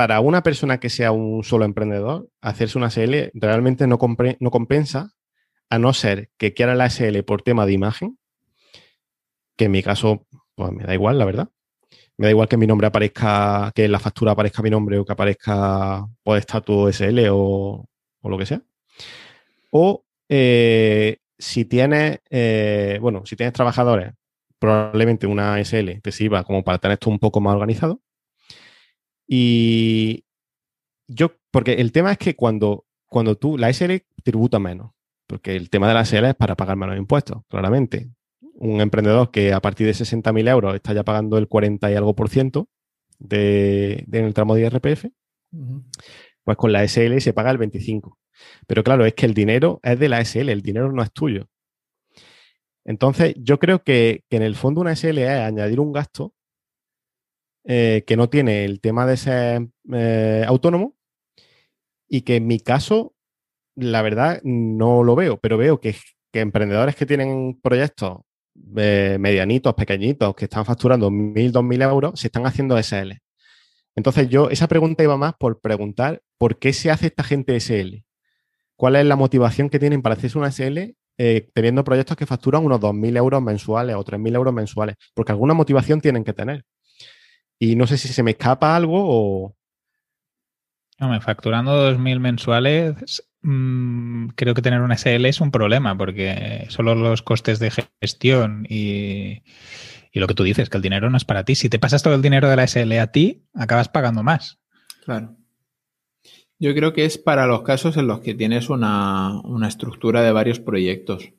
para 0.00 0.20
una 0.20 0.42
persona 0.42 0.80
que 0.80 0.88
sea 0.88 1.12
un 1.12 1.44
solo 1.44 1.66
emprendedor, 1.66 2.30
hacerse 2.40 2.78
una 2.78 2.88
SL 2.88 3.32
realmente 3.34 3.86
no, 3.86 3.98
no 4.40 4.50
compensa, 4.50 5.12
a 5.68 5.78
no 5.78 5.92
ser 5.92 6.30
que 6.38 6.54
quiera 6.54 6.74
la 6.74 6.88
SL 6.88 7.22
por 7.22 7.42
tema 7.42 7.66
de 7.66 7.72
imagen, 7.72 8.18
que 9.56 9.66
en 9.66 9.72
mi 9.72 9.82
caso, 9.82 10.26
pues 10.54 10.72
me 10.72 10.84
da 10.84 10.94
igual, 10.94 11.18
la 11.18 11.26
verdad. 11.26 11.50
Me 12.20 12.26
da 12.26 12.32
igual 12.32 12.48
que 12.48 12.58
mi 12.58 12.66
nombre 12.66 12.86
aparezca, 12.86 13.72
que 13.74 13.86
en 13.86 13.92
la 13.92 13.98
factura 13.98 14.32
aparezca 14.32 14.60
mi 14.62 14.68
nombre 14.68 14.98
o 14.98 15.06
que 15.06 15.12
aparezca 15.12 16.00
por 16.22 16.34
pues, 16.34 16.40
estatus 16.40 16.94
SL 16.94 17.18
o, 17.30 17.88
lo 18.24 18.36
que 18.36 18.44
sea. 18.44 18.62
O 19.70 20.04
eh, 20.28 21.16
si 21.38 21.64
tienes, 21.64 22.20
eh, 22.28 22.98
bueno, 23.00 23.24
si 23.24 23.36
tienes 23.36 23.54
trabajadores, 23.54 24.12
probablemente 24.58 25.26
una 25.26 25.58
SL 25.64 26.02
te 26.02 26.12
sirva 26.12 26.44
como 26.44 26.62
para 26.62 26.76
tener 26.76 26.96
esto 26.96 27.08
un 27.08 27.18
poco 27.18 27.40
más 27.40 27.54
organizado. 27.54 28.02
Y 29.26 30.26
yo, 31.08 31.32
porque 31.50 31.72
el 31.74 31.90
tema 31.90 32.12
es 32.12 32.18
que 32.18 32.36
cuando, 32.36 32.84
cuando 33.06 33.36
tú, 33.36 33.56
la 33.56 33.72
SL 33.72 34.04
tributa 34.22 34.58
menos, 34.58 34.92
porque 35.26 35.56
el 35.56 35.70
tema 35.70 35.88
de 35.88 35.94
la 35.94 36.04
SL 36.04 36.26
es 36.26 36.34
para 36.34 36.54
pagar 36.54 36.76
menos 36.76 36.98
impuestos, 36.98 37.40
claramente. 37.48 38.10
Un 38.60 38.80
emprendedor 38.80 39.30
que 39.30 39.52
a 39.52 39.60
partir 39.60 39.86
de 39.86 39.92
60.000 39.92 40.48
euros 40.48 40.74
está 40.74 40.92
ya 40.92 41.02
pagando 41.02 41.38
el 41.38 41.48
40 41.48 41.90
y 41.90 41.94
algo 41.94 42.14
por 42.14 42.28
ciento 42.28 42.68
de, 43.18 44.06
en 44.12 44.24
el 44.24 44.34
tramo 44.34 44.54
de 44.54 44.62
IRPF, 44.62 45.06
pues 46.44 46.56
con 46.56 46.72
la 46.72 46.86
SL 46.86 47.18
se 47.20 47.32
paga 47.32 47.50
el 47.50 47.58
25. 47.58 48.18
Pero 48.66 48.84
claro, 48.84 49.04
es 49.04 49.14
que 49.14 49.26
el 49.26 49.34
dinero 49.34 49.80
es 49.82 49.98
de 49.98 50.08
la 50.08 50.20
SL, 50.20 50.50
el 50.50 50.62
dinero 50.62 50.92
no 50.92 51.02
es 51.02 51.12
tuyo. 51.12 51.48
Entonces, 52.84 53.34
yo 53.36 53.58
creo 53.58 53.82
que, 53.82 54.24
que 54.30 54.36
en 54.36 54.42
el 54.42 54.54
fondo 54.54 54.80
una 54.80 54.94
SL 54.94 55.18
es 55.18 55.28
añadir 55.28 55.80
un 55.80 55.92
gasto 55.92 56.34
eh, 57.64 58.04
que 58.06 58.16
no 58.16 58.30
tiene 58.30 58.64
el 58.64 58.80
tema 58.80 59.04
de 59.04 59.16
ser 59.18 59.68
eh, 59.92 60.44
autónomo 60.46 60.96
y 62.08 62.22
que 62.22 62.36
en 62.36 62.46
mi 62.46 62.58
caso, 62.58 63.14
la 63.76 64.00
verdad, 64.00 64.40
no 64.42 65.04
lo 65.04 65.14
veo, 65.14 65.38
pero 65.38 65.58
veo 65.58 65.78
que, 65.78 65.94
emprendedores 66.32 66.96
que 66.96 67.06
tienen 67.06 67.60
proyectos 67.60 68.20
eh, 68.76 69.16
medianitos, 69.20 69.74
pequeñitos, 69.74 70.34
que 70.34 70.44
están 70.44 70.64
facturando 70.64 71.10
1.000, 71.10 71.52
2.000 71.52 71.82
euros, 71.82 72.20
se 72.20 72.28
están 72.28 72.46
haciendo 72.46 72.76
SL. 72.76 73.12
Entonces 73.96 74.28
yo, 74.28 74.50
esa 74.50 74.68
pregunta 74.68 75.02
iba 75.02 75.16
más 75.16 75.34
por 75.34 75.60
preguntar 75.60 76.22
por 76.38 76.58
qué 76.58 76.72
se 76.72 76.90
hace 76.90 77.08
esta 77.08 77.24
gente 77.24 77.58
SL. 77.58 78.04
¿Cuál 78.76 78.96
es 78.96 79.04
la 79.04 79.16
motivación 79.16 79.68
que 79.68 79.78
tienen 79.78 80.02
para 80.02 80.14
hacerse 80.14 80.38
una 80.38 80.50
SL 80.50 80.94
teniendo 81.52 81.84
proyectos 81.84 82.16
que 82.16 82.24
facturan 82.24 82.64
unos 82.64 82.80
2.000 82.80 83.18
euros 83.18 83.42
mensuales 83.42 83.94
o 83.94 84.04
3.000 84.04 84.36
euros 84.36 84.54
mensuales? 84.54 84.96
Porque 85.12 85.32
alguna 85.32 85.52
motivación 85.52 86.00
tienen 86.00 86.24
que 86.24 86.32
tener. 86.32 86.64
Y 87.58 87.76
no 87.76 87.86
sé 87.86 87.98
si 87.98 88.08
se 88.08 88.22
me 88.22 88.30
escapa 88.30 88.74
algo 88.74 88.96
o... 88.96 89.54
No, 90.98 91.20
facturando 91.20 91.92
2.000 91.92 92.20
mensuales, 92.20 93.22
mm, 93.42 94.28
creo 94.34 94.54
que 94.54 94.62
tener 94.62 94.80
una 94.80 94.96
SL 94.96 95.26
es 95.26 95.40
un 95.40 95.50
problema 95.50 95.96
porque 95.96 96.66
solo 96.68 96.94
los 96.94 97.22
costes 97.22 97.58
de 97.58 97.70
gestión 98.00 98.66
y, 98.68 99.42
lo 100.12 100.26
que 100.26 100.34
tú 100.34 100.42
dices, 100.42 100.68
que 100.68 100.76
el 100.76 100.82
dinero 100.82 101.10
no 101.10 101.16
es 101.16 101.24
para 101.24 101.44
ti. 101.44 101.54
Si 101.54 101.68
te 101.68 101.78
pasas 101.78 102.02
todo 102.02 102.14
el 102.14 102.22
dinero 102.22 102.48
de 102.48 102.56
la 102.56 102.66
SL 102.66 102.92
a 102.98 103.12
ti, 103.12 103.44
acabas 103.54 103.88
pagando 103.88 104.22
más. 104.22 104.58
Claro. 105.04 105.36
Yo 106.58 106.74
creo 106.74 106.92
que 106.92 107.04
es 107.04 107.16
para 107.16 107.46
los 107.46 107.62
casos 107.62 107.96
en 107.96 108.06
los 108.06 108.20
que 108.20 108.34
tienes 108.34 108.68
una, 108.68 109.40
una 109.44 109.68
estructura 109.68 110.20
de 110.22 110.32
varios 110.32 110.60
proyectos. 110.60 111.32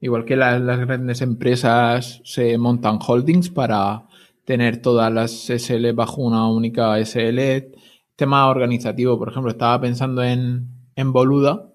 Igual 0.00 0.24
que 0.24 0.36
las 0.36 0.60
grandes 0.60 1.22
empresas 1.22 2.20
se 2.24 2.56
montan 2.58 3.00
holdings 3.04 3.50
para 3.50 4.06
tener 4.44 4.80
todas 4.80 5.12
las 5.12 5.50
SL 5.50 5.92
bajo 5.92 6.22
una 6.22 6.48
única 6.48 6.96
SL. 7.04 7.74
Tema 8.14 8.48
organizativo, 8.48 9.18
por 9.18 9.30
ejemplo, 9.30 9.50
estaba 9.50 9.80
pensando 9.80 10.22
en, 10.22 10.77
en 10.98 11.12
Boluda, 11.12 11.72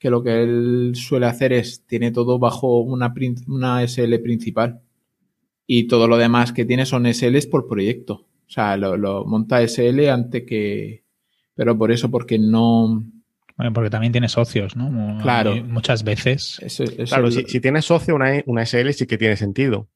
que 0.00 0.10
lo 0.10 0.24
que 0.24 0.42
él 0.42 0.92
suele 0.96 1.26
hacer 1.26 1.52
es, 1.52 1.86
tiene 1.86 2.10
todo 2.10 2.40
bajo 2.40 2.80
una, 2.80 3.14
una 3.46 3.86
SL 3.86 4.18
principal. 4.18 4.80
Y 5.64 5.86
todo 5.86 6.08
lo 6.08 6.16
demás 6.16 6.52
que 6.52 6.64
tiene 6.64 6.84
son 6.84 7.06
SLs 7.06 7.46
por 7.46 7.68
proyecto. 7.68 8.14
O 8.14 8.50
sea, 8.50 8.76
lo, 8.76 9.24
monta 9.24 9.62
SL 9.66 10.08
antes 10.08 10.42
que... 10.44 11.04
Pero 11.54 11.78
por 11.78 11.92
eso, 11.92 12.10
porque 12.10 12.36
no... 12.36 13.04
Bueno, 13.56 13.72
porque 13.72 13.90
también 13.90 14.12
tiene 14.12 14.28
socios, 14.28 14.74
¿no? 14.74 15.18
Claro. 15.22 15.54
Muchas 15.64 16.02
veces. 16.02 16.60
claro, 17.08 17.30
si, 17.30 17.44
si, 17.44 17.60
tienes 17.60 17.84
socio, 17.84 18.16
una, 18.16 18.42
una 18.46 18.66
SL 18.66 18.90
sí 18.90 19.06
que 19.06 19.18
tiene 19.18 19.36
sentido. 19.36 19.88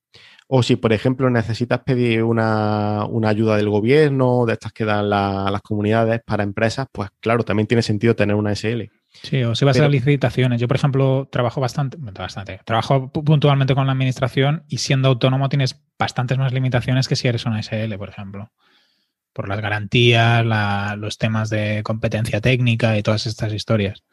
O 0.55 0.63
si, 0.63 0.77
por 0.77 0.93
ejemplo, 0.93 1.31
necesitas 1.31 1.81
pedir 1.81 2.23
una, 2.23 3.05
ayuda 3.25 3.57
del 3.57 3.71
gobierno, 3.71 4.45
de 4.45 4.53
estas 4.53 4.71
que 4.75 4.85
dan 4.85 5.09
las 5.09 5.63
comunidades 5.63 6.21
para 6.27 6.43
empresas, 6.43 6.89
pues 6.93 7.09
claro, 7.21 7.43
también 7.43 7.67
tiene 7.67 7.81
sentido 7.81 8.15
tener 8.15 8.37
una 8.37 8.53
SL. 8.53 8.83
Sí, 9.23 9.43
o 9.45 9.55
si 9.55 9.65
vas 9.65 9.81
a 9.81 9.89
licitaciones. 9.89 10.61
Yo, 10.61 10.69
por 10.69 10.77
ejemplo, 10.77 11.27
trabajo 11.33 11.63
bastante, 11.63 11.97
bastante, 11.99 12.61
trabajo 12.67 13.11
puntualmente 13.11 13.75
con 13.75 13.87
la 13.87 13.93
administración 13.93 14.65
y 14.69 14.77
siendo 14.77 15.09
autónomo 15.09 15.49
tienes 15.49 15.81
bastantes 15.99 16.37
más 16.37 16.53
limitaciones 16.53 17.09
que 17.09 17.17
si 17.17 17.29
eres 17.29 17.47
una 17.47 17.63
SL, 17.63 17.97
por 17.97 18.11
ejemplo. 18.11 18.53
por 19.33 19.49
las 19.49 19.59
garantías, 19.59 20.45
los 20.99 21.17
temas 21.17 21.49
de 21.49 21.81
competencia 21.83 22.43
técnica 22.43 22.99
y 22.99 23.03
todas 23.03 23.27
estas 23.27 23.55
historias. 23.55 24.05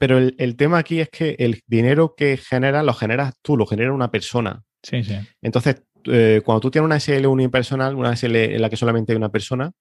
pero 0.00 0.18
el, 0.18 0.56
tema 0.56 0.78
aquí 0.78 0.98
es 0.98 1.10
que 1.10 1.36
el 1.38 1.62
dinero 1.68 2.16
que 2.16 2.36
generas 2.36 2.84
lo 2.84 2.92
generas 2.92 3.34
tú, 3.40 3.56
lo 3.56 3.66
genera 3.66 3.92
una 3.92 4.10
persona. 4.10 4.64
Sí, 4.82 5.02
sí. 5.04 5.14
Entonces, 5.42 5.82
eh, 6.04 6.40
cuando 6.44 6.60
tú 6.60 6.70
tienes 6.70 6.86
una 6.86 6.96
SL 6.96 7.26
unipersonal, 7.26 7.94
una 7.94 8.12
SL 8.12 8.54
en 8.54 8.62
la 8.62 8.70
que 8.70 8.76
solamente 8.76 9.12
hay 9.12 9.16
una 9.16 9.30
persona, 9.30 9.72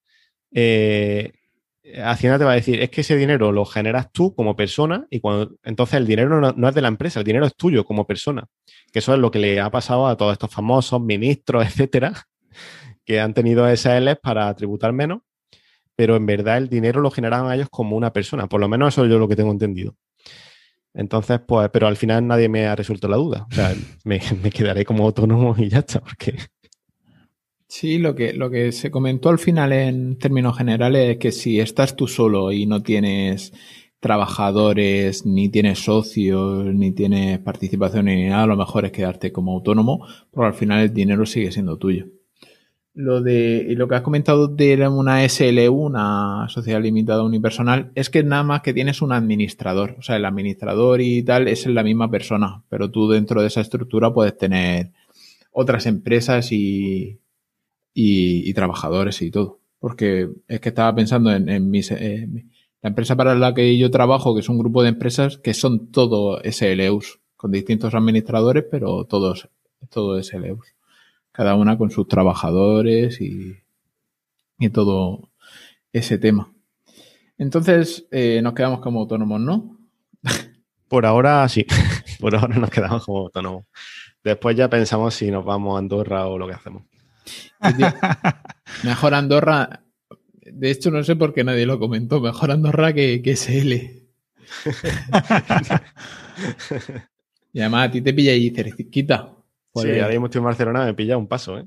eh, 0.54 1.32
Hacienda 1.97 2.38
te 2.38 2.43
va 2.43 2.52
a 2.52 2.56
decir, 2.56 2.82
es 2.82 2.89
que 2.89 3.02
ese 3.02 3.16
dinero 3.16 3.52
lo 3.52 3.66
generas 3.66 4.12
tú 4.12 4.36
como 4.36 4.56
persona 4.56 5.08
y 5.10 5.22
cuando 5.22 5.56
entonces 5.64 5.95
el 5.95 6.06
dinero 6.06 6.39
no, 6.39 6.70
es 6.70 6.76
de 6.76 6.82
la 6.82 6.88
empresa, 6.88 7.20
el 7.20 7.26
dinero 7.26 7.45
es 7.45 7.56
tuyo 7.56 7.86
como 7.86 8.06
persona. 8.06 8.45
Que 8.91 9.00
eso 9.00 9.14
es 9.14 9.20
lo 9.20 9.32
que 9.32 9.39
le 9.39 9.60
ha 9.60 9.72
pasado 9.72 10.08
a 10.08 10.18
todos 10.18 10.34
estos 10.34 10.52
famosos 10.52 11.02
ministros, 11.02 11.66
etcétera, 11.66 12.14
que 13.06 13.20
han 13.20 13.34
tenido 13.34 13.68
SLs 13.68 14.18
para 14.22 14.54
tributar 14.56 14.93
menos, 14.93 15.22
pero 15.95 16.16
en 16.16 16.26
verdad 16.26 16.58
el 16.58 16.70
dinero 16.70 17.02
lo 17.02 17.12
generaban 17.12 17.54
ellos 17.54 17.70
como 17.72 17.95
una 17.95 18.14
persona. 18.14 18.47
Por 18.47 18.60
lo 18.60 18.68
menos 18.68 18.93
eso 18.93 19.06
es 19.06 19.12
yo 19.12 19.18
lo 19.18 19.28
que 19.28 19.36
tengo 19.36 19.52
entendido. 19.52 19.95
Entonces, 20.93 21.39
pues, 21.45 21.69
pero 21.71 21.87
al 21.87 21.97
final 21.97 22.25
nadie 22.27 22.49
me 22.49 22.65
ha 22.65 22.75
resuelto 22.75 23.07
la 23.07 23.17
duda. 23.17 23.47
O 23.51 23.53
sea, 23.53 23.73
me, 24.03 24.21
me 24.41 24.49
quedaré 24.49 24.85
como 24.85 25.05
autónomo 25.05 25.55
y 25.57 25.69
ya 25.69 25.79
está, 25.79 25.99
porque 26.01 26.35
Sí, 27.69 27.99
lo 27.99 28.15
que, 28.15 28.33
lo 28.33 28.49
que 28.49 28.71
se 28.71 28.89
comentó 28.89 29.29
al 29.29 29.37
final 29.37 29.71
en 29.73 30.17
términos 30.17 30.57
generales 30.57 31.11
es 31.11 31.17
que 31.17 31.31
si 31.31 31.59
estás 31.59 31.95
tú 31.95 32.07
solo 32.07 32.51
y 32.51 32.65
no 32.65 32.81
tienes 32.81 33.53
trabajadores, 33.99 35.23
ni 35.27 35.49
tienes 35.49 35.77
socios, 35.79 36.65
ni 36.65 36.91
tienes 36.93 37.37
participación 37.39 38.05
ni 38.05 38.27
nada, 38.27 38.47
lo 38.47 38.57
mejor 38.57 38.85
es 38.85 38.91
quedarte 38.91 39.31
como 39.31 39.53
autónomo, 39.53 40.03
porque 40.31 40.47
al 40.47 40.53
final 40.55 40.79
el 40.81 40.93
dinero 40.93 41.27
sigue 41.27 41.51
siendo 41.51 41.77
tuyo. 41.77 42.07
Lo 43.00 43.22
de 43.22 43.76
lo 43.78 43.88
que 43.88 43.95
has 43.95 44.02
comentado 44.02 44.50
de 44.50 44.86
una 44.89 45.24
SLU, 45.30 45.74
una 45.74 46.50
sociedad 46.50 46.82
limitada 46.82 47.24
unipersonal, 47.24 47.93
es 47.95 48.10
que 48.10 48.24
nada 48.24 48.43
más 48.43 48.62
que 48.62 48.74
tienes 48.74 49.02
un 49.02 49.14
administrador. 49.14 49.95
O 49.97 50.02
sea, 50.02 50.18
el 50.18 50.26
administrador 50.26 51.00
y 51.00 51.24
tal 51.24 51.47
es 51.47 51.66
la 51.66 51.82
misma 51.82 52.12
persona, 52.12 52.62
pero 52.68 52.91
tú 52.91 53.08
dentro 53.08 53.39
de 53.39 53.47
esa 53.47 53.62
estructura 53.62 54.14
puedes 54.14 54.38
tener 54.38 54.91
otras 55.54 55.86
empresas 55.86 56.52
y, 56.52 57.22
y, 57.93 58.54
trabajadores 58.54 59.22
y 59.22 59.32
todo. 59.32 59.62
Porque 59.80 60.28
es 60.50 60.60
que 60.60 60.68
estaba 60.68 60.93
pensando 60.93 61.32
en, 61.32 61.72
mis, 61.72 61.91
eh, 61.91 62.28
la 62.82 62.89
empresa 62.89 63.16
para 63.16 63.34
la 63.34 63.54
que 63.54 63.78
yo 63.78 63.89
trabajo, 63.91 64.34
que 64.34 64.41
es 64.41 64.50
un 64.50 64.60
grupo 64.60 64.84
de 64.84 64.89
empresas 64.89 65.38
que 65.38 65.54
son 65.54 65.89
todo 65.89 66.41
SLUs, 66.43 67.22
con 67.38 67.54
distintos 67.54 67.93
administradores, 67.95 68.66
pero 68.70 69.06
todos, 69.06 69.47
todo 69.89 70.22
SLUs. 70.22 70.78
Cada 71.39 71.55
una 71.55 71.77
con 71.77 71.89
sus 71.89 72.05
trabajadores 72.05 73.21
y, 73.21 73.55
y 74.57 74.69
todo 74.71 75.29
ese 75.93 76.17
tema. 76.17 76.51
Entonces, 77.37 78.07
eh, 78.11 78.41
nos 78.43 78.51
quedamos 78.51 78.81
como 78.81 78.99
autónomos, 78.99 79.39
¿no? 79.39 79.79
Por 80.89 81.05
ahora 81.05 81.47
sí, 81.47 81.65
por 82.19 82.35
ahora 82.35 82.57
nos 82.57 82.69
quedamos 82.69 83.05
como 83.05 83.19
autónomos. 83.19 83.63
Después 84.21 84.57
ya 84.57 84.69
pensamos 84.69 85.13
si 85.13 85.31
nos 85.31 85.45
vamos 85.45 85.77
a 85.77 85.79
Andorra 85.79 86.27
o 86.27 86.37
lo 86.37 86.45
que 86.45 86.55
hacemos. 86.55 86.83
Mejor 88.83 89.13
Andorra. 89.13 89.83
De 90.41 90.71
hecho, 90.71 90.91
no 90.91 91.01
sé 91.05 91.15
por 91.15 91.33
qué 91.33 91.45
nadie 91.45 91.65
lo 91.65 91.79
comentó. 91.79 92.19
Mejor 92.19 92.51
Andorra 92.51 92.91
que, 92.91 93.21
que 93.21 93.37
SL. 93.37 93.71
y 97.53 97.61
además 97.61 97.87
a 97.87 97.91
ti 97.91 98.01
te 98.01 98.13
pilla 98.13 98.33
ahí 98.33 98.49
cerquita. 98.49 99.38
Sí, 99.82 99.99
ahora 99.99 100.09
mismo 100.09 100.25
estoy 100.25 100.39
en 100.39 100.45
Barcelona, 100.45 100.86
me 100.86 100.93
pilla 100.93 101.17
un 101.17 101.27
paso, 101.27 101.57
¿eh? 101.57 101.65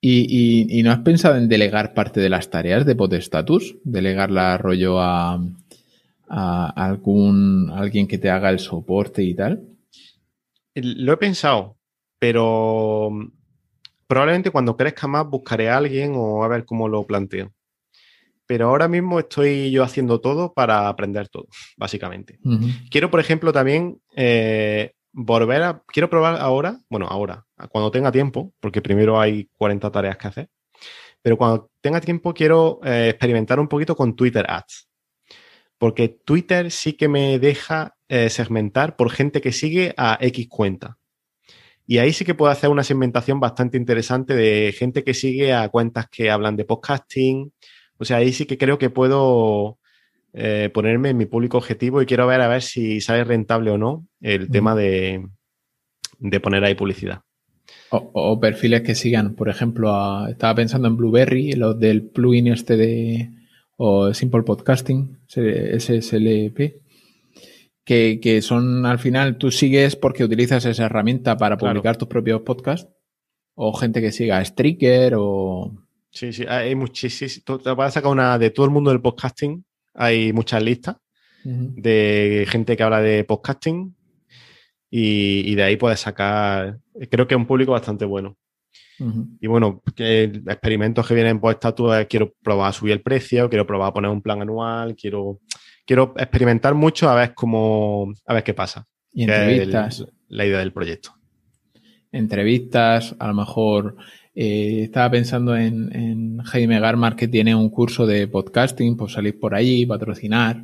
¿Y, 0.00 0.82
no 0.84 0.92
has 0.92 1.00
pensado 1.00 1.36
en 1.36 1.48
delegar 1.48 1.92
parte 1.94 2.20
de 2.20 2.28
las 2.28 2.48
tareas 2.48 2.86
de 2.86 2.94
Potestatus? 2.94 3.76
¿Delegarla 3.82 4.56
rollo 4.56 5.00
a, 5.00 5.40
a 6.28 6.84
algún 6.86 7.72
alguien 7.74 8.06
que 8.06 8.18
te 8.18 8.30
haga 8.30 8.50
el 8.50 8.60
soporte 8.60 9.22
y 9.22 9.34
tal? 9.34 9.62
Lo 10.74 11.12
he 11.12 11.16
pensado, 11.16 11.76
pero 12.18 13.10
probablemente 14.06 14.50
cuando 14.50 14.76
crezca 14.76 15.06
más 15.06 15.28
buscaré 15.28 15.70
a 15.70 15.78
alguien 15.78 16.12
o 16.14 16.44
a 16.44 16.48
ver 16.48 16.64
cómo 16.64 16.88
lo 16.88 17.04
planteo. 17.04 17.52
Pero 18.46 18.68
ahora 18.68 18.86
mismo 18.86 19.18
estoy 19.18 19.70
yo 19.72 19.82
haciendo 19.82 20.20
todo 20.20 20.52
para 20.52 20.88
aprender 20.88 21.28
todo, 21.28 21.48
básicamente. 21.76 22.38
Quiero, 22.90 23.10
por 23.10 23.18
ejemplo, 23.18 23.52
también 23.52 24.00
eh, 24.14 24.92
volver 25.16 25.62
a... 25.62 25.82
Quiero 25.86 26.10
probar 26.10 26.36
ahora, 26.36 26.78
bueno, 26.90 27.06
ahora, 27.08 27.46
cuando 27.70 27.90
tenga 27.90 28.12
tiempo, 28.12 28.52
porque 28.60 28.82
primero 28.82 29.18
hay 29.18 29.48
40 29.56 29.90
tareas 29.90 30.18
que 30.18 30.28
hacer, 30.28 30.50
pero 31.22 31.38
cuando 31.38 31.70
tenga 31.80 32.00
tiempo 32.00 32.34
quiero 32.34 32.80
eh, 32.84 33.08
experimentar 33.10 33.58
un 33.58 33.66
poquito 33.66 33.96
con 33.96 34.14
Twitter 34.14 34.44
Ads. 34.48 34.88
Porque 35.78 36.08
Twitter 36.08 36.70
sí 36.70 36.92
que 36.94 37.08
me 37.08 37.38
deja 37.38 37.96
eh, 38.08 38.30
segmentar 38.30 38.96
por 38.96 39.10
gente 39.10 39.40
que 39.40 39.52
sigue 39.52 39.94
a 39.96 40.18
X 40.20 40.46
cuenta. 40.48 40.98
Y 41.86 41.98
ahí 41.98 42.12
sí 42.12 42.24
que 42.24 42.34
puedo 42.34 42.52
hacer 42.52 42.70
una 42.70 42.84
segmentación 42.84 43.40
bastante 43.40 43.76
interesante 43.76 44.34
de 44.34 44.74
gente 44.76 45.04
que 45.04 45.14
sigue 45.14 45.54
a 45.54 45.68
cuentas 45.68 46.08
que 46.10 46.30
hablan 46.30 46.56
de 46.56 46.64
podcasting. 46.64 47.52
O 47.98 48.04
sea, 48.04 48.18
ahí 48.18 48.32
sí 48.32 48.46
que 48.46 48.58
creo 48.58 48.78
que 48.78 48.90
puedo 48.90 49.78
eh, 50.38 50.68
ponerme 50.68 51.08
en 51.08 51.16
mi 51.16 51.24
público 51.24 51.56
objetivo 51.56 52.02
y 52.02 52.06
quiero 52.06 52.26
ver 52.26 52.42
a 52.42 52.48
ver 52.48 52.60
si 52.60 53.00
sale 53.00 53.24
rentable 53.24 53.70
o 53.70 53.78
no 53.78 54.06
el 54.20 54.50
tema 54.50 54.74
de, 54.74 55.26
poner 56.42 56.62
ahí 56.62 56.74
publicidad. 56.74 57.22
O, 57.88 58.38
perfiles 58.38 58.82
que 58.82 58.94
sigan, 58.94 59.34
por 59.34 59.48
ejemplo, 59.48 60.28
estaba 60.28 60.56
pensando 60.56 60.88
en 60.88 60.96
Blueberry, 60.98 61.52
los 61.52 61.80
del 61.80 62.02
plugin 62.10 62.48
este 62.48 62.76
de 62.76 63.30
o 63.78 64.12
Simple 64.12 64.42
Podcasting, 64.42 65.20
SSLP, 65.26 66.82
que, 67.82 68.40
son 68.42 68.84
al 68.84 68.98
final 68.98 69.38
tú 69.38 69.50
sigues 69.50 69.96
porque 69.96 70.24
utilizas 70.24 70.66
esa 70.66 70.84
herramienta 70.84 71.38
para 71.38 71.56
publicar 71.56 71.96
tus 71.96 72.08
propios 72.08 72.42
podcasts 72.42 72.90
o 73.54 73.72
gente 73.72 74.02
que 74.02 74.12
siga 74.12 74.44
Stricker 74.44 75.14
o... 75.16 75.72
Sí, 76.10 76.32
sí, 76.32 76.44
hay 76.46 76.74
muchísimas. 76.74 77.42
Te 77.42 77.72
vas 77.72 77.88
a 77.88 78.00
sacar 78.00 78.12
una 78.12 78.38
de 78.38 78.50
todo 78.50 78.66
el 78.66 78.72
mundo 78.72 78.90
del 78.90 79.00
podcasting. 79.00 79.65
Hay 79.96 80.32
muchas 80.32 80.62
listas 80.62 80.96
de 81.44 82.44
gente 82.48 82.76
que 82.76 82.82
habla 82.82 83.00
de 83.00 83.24
podcasting 83.24 83.94
y, 84.90 85.54
de 85.54 85.62
ahí 85.62 85.76
puedes 85.76 86.00
sacar, 86.00 86.78
creo 87.10 87.26
que 87.26 87.34
es 87.34 87.38
un 87.38 87.46
público 87.46 87.72
bastante 87.72 88.04
bueno. 88.04 88.36
Y 89.40 89.46
bueno, 89.46 89.82
que 89.94 90.24
experimentos 90.24 91.06
que 91.06 91.14
vienen 91.14 91.38
por 91.38 91.52
estatus, 91.52 91.92
quiero 92.08 92.32
probar 92.42 92.70
a 92.70 92.72
subir 92.72 92.92
el 92.92 93.02
precio, 93.02 93.48
quiero 93.50 93.66
probar 93.66 93.90
a 93.90 93.92
poner 93.92 94.10
un 94.10 94.22
plan 94.22 94.40
anual, 94.40 94.96
quiero 94.96 95.40
quiero 95.86 96.12
experimentar 96.18 96.74
mucho 96.74 97.08
a 97.08 97.14
ver 97.14 97.32
cómo, 97.32 98.12
a 98.26 98.34
ver 98.34 98.44
qué 98.44 98.52
pasa. 98.52 98.86
Y 99.12 99.22
entrevistas. 99.22 100.04
la 100.28 100.44
idea 100.44 100.58
del 100.58 100.72
proyecto. 100.72 101.14
Entrevistas, 102.12 103.14
a 103.18 103.28
lo 103.28 103.34
mejor 103.34 103.96
eh, 104.38 104.82
estaba 104.82 105.10
pensando 105.10 105.56
en, 105.56 106.38
Jaime 106.44 106.78
Garmar 106.78 107.16
que 107.16 107.26
tiene 107.26 107.54
un 107.54 107.70
curso 107.70 108.06
de 108.06 108.28
podcasting, 108.28 108.94
pues 108.94 109.14
salir 109.14 109.40
por 109.40 109.54
ahí, 109.54 109.86
patrocinar. 109.86 110.62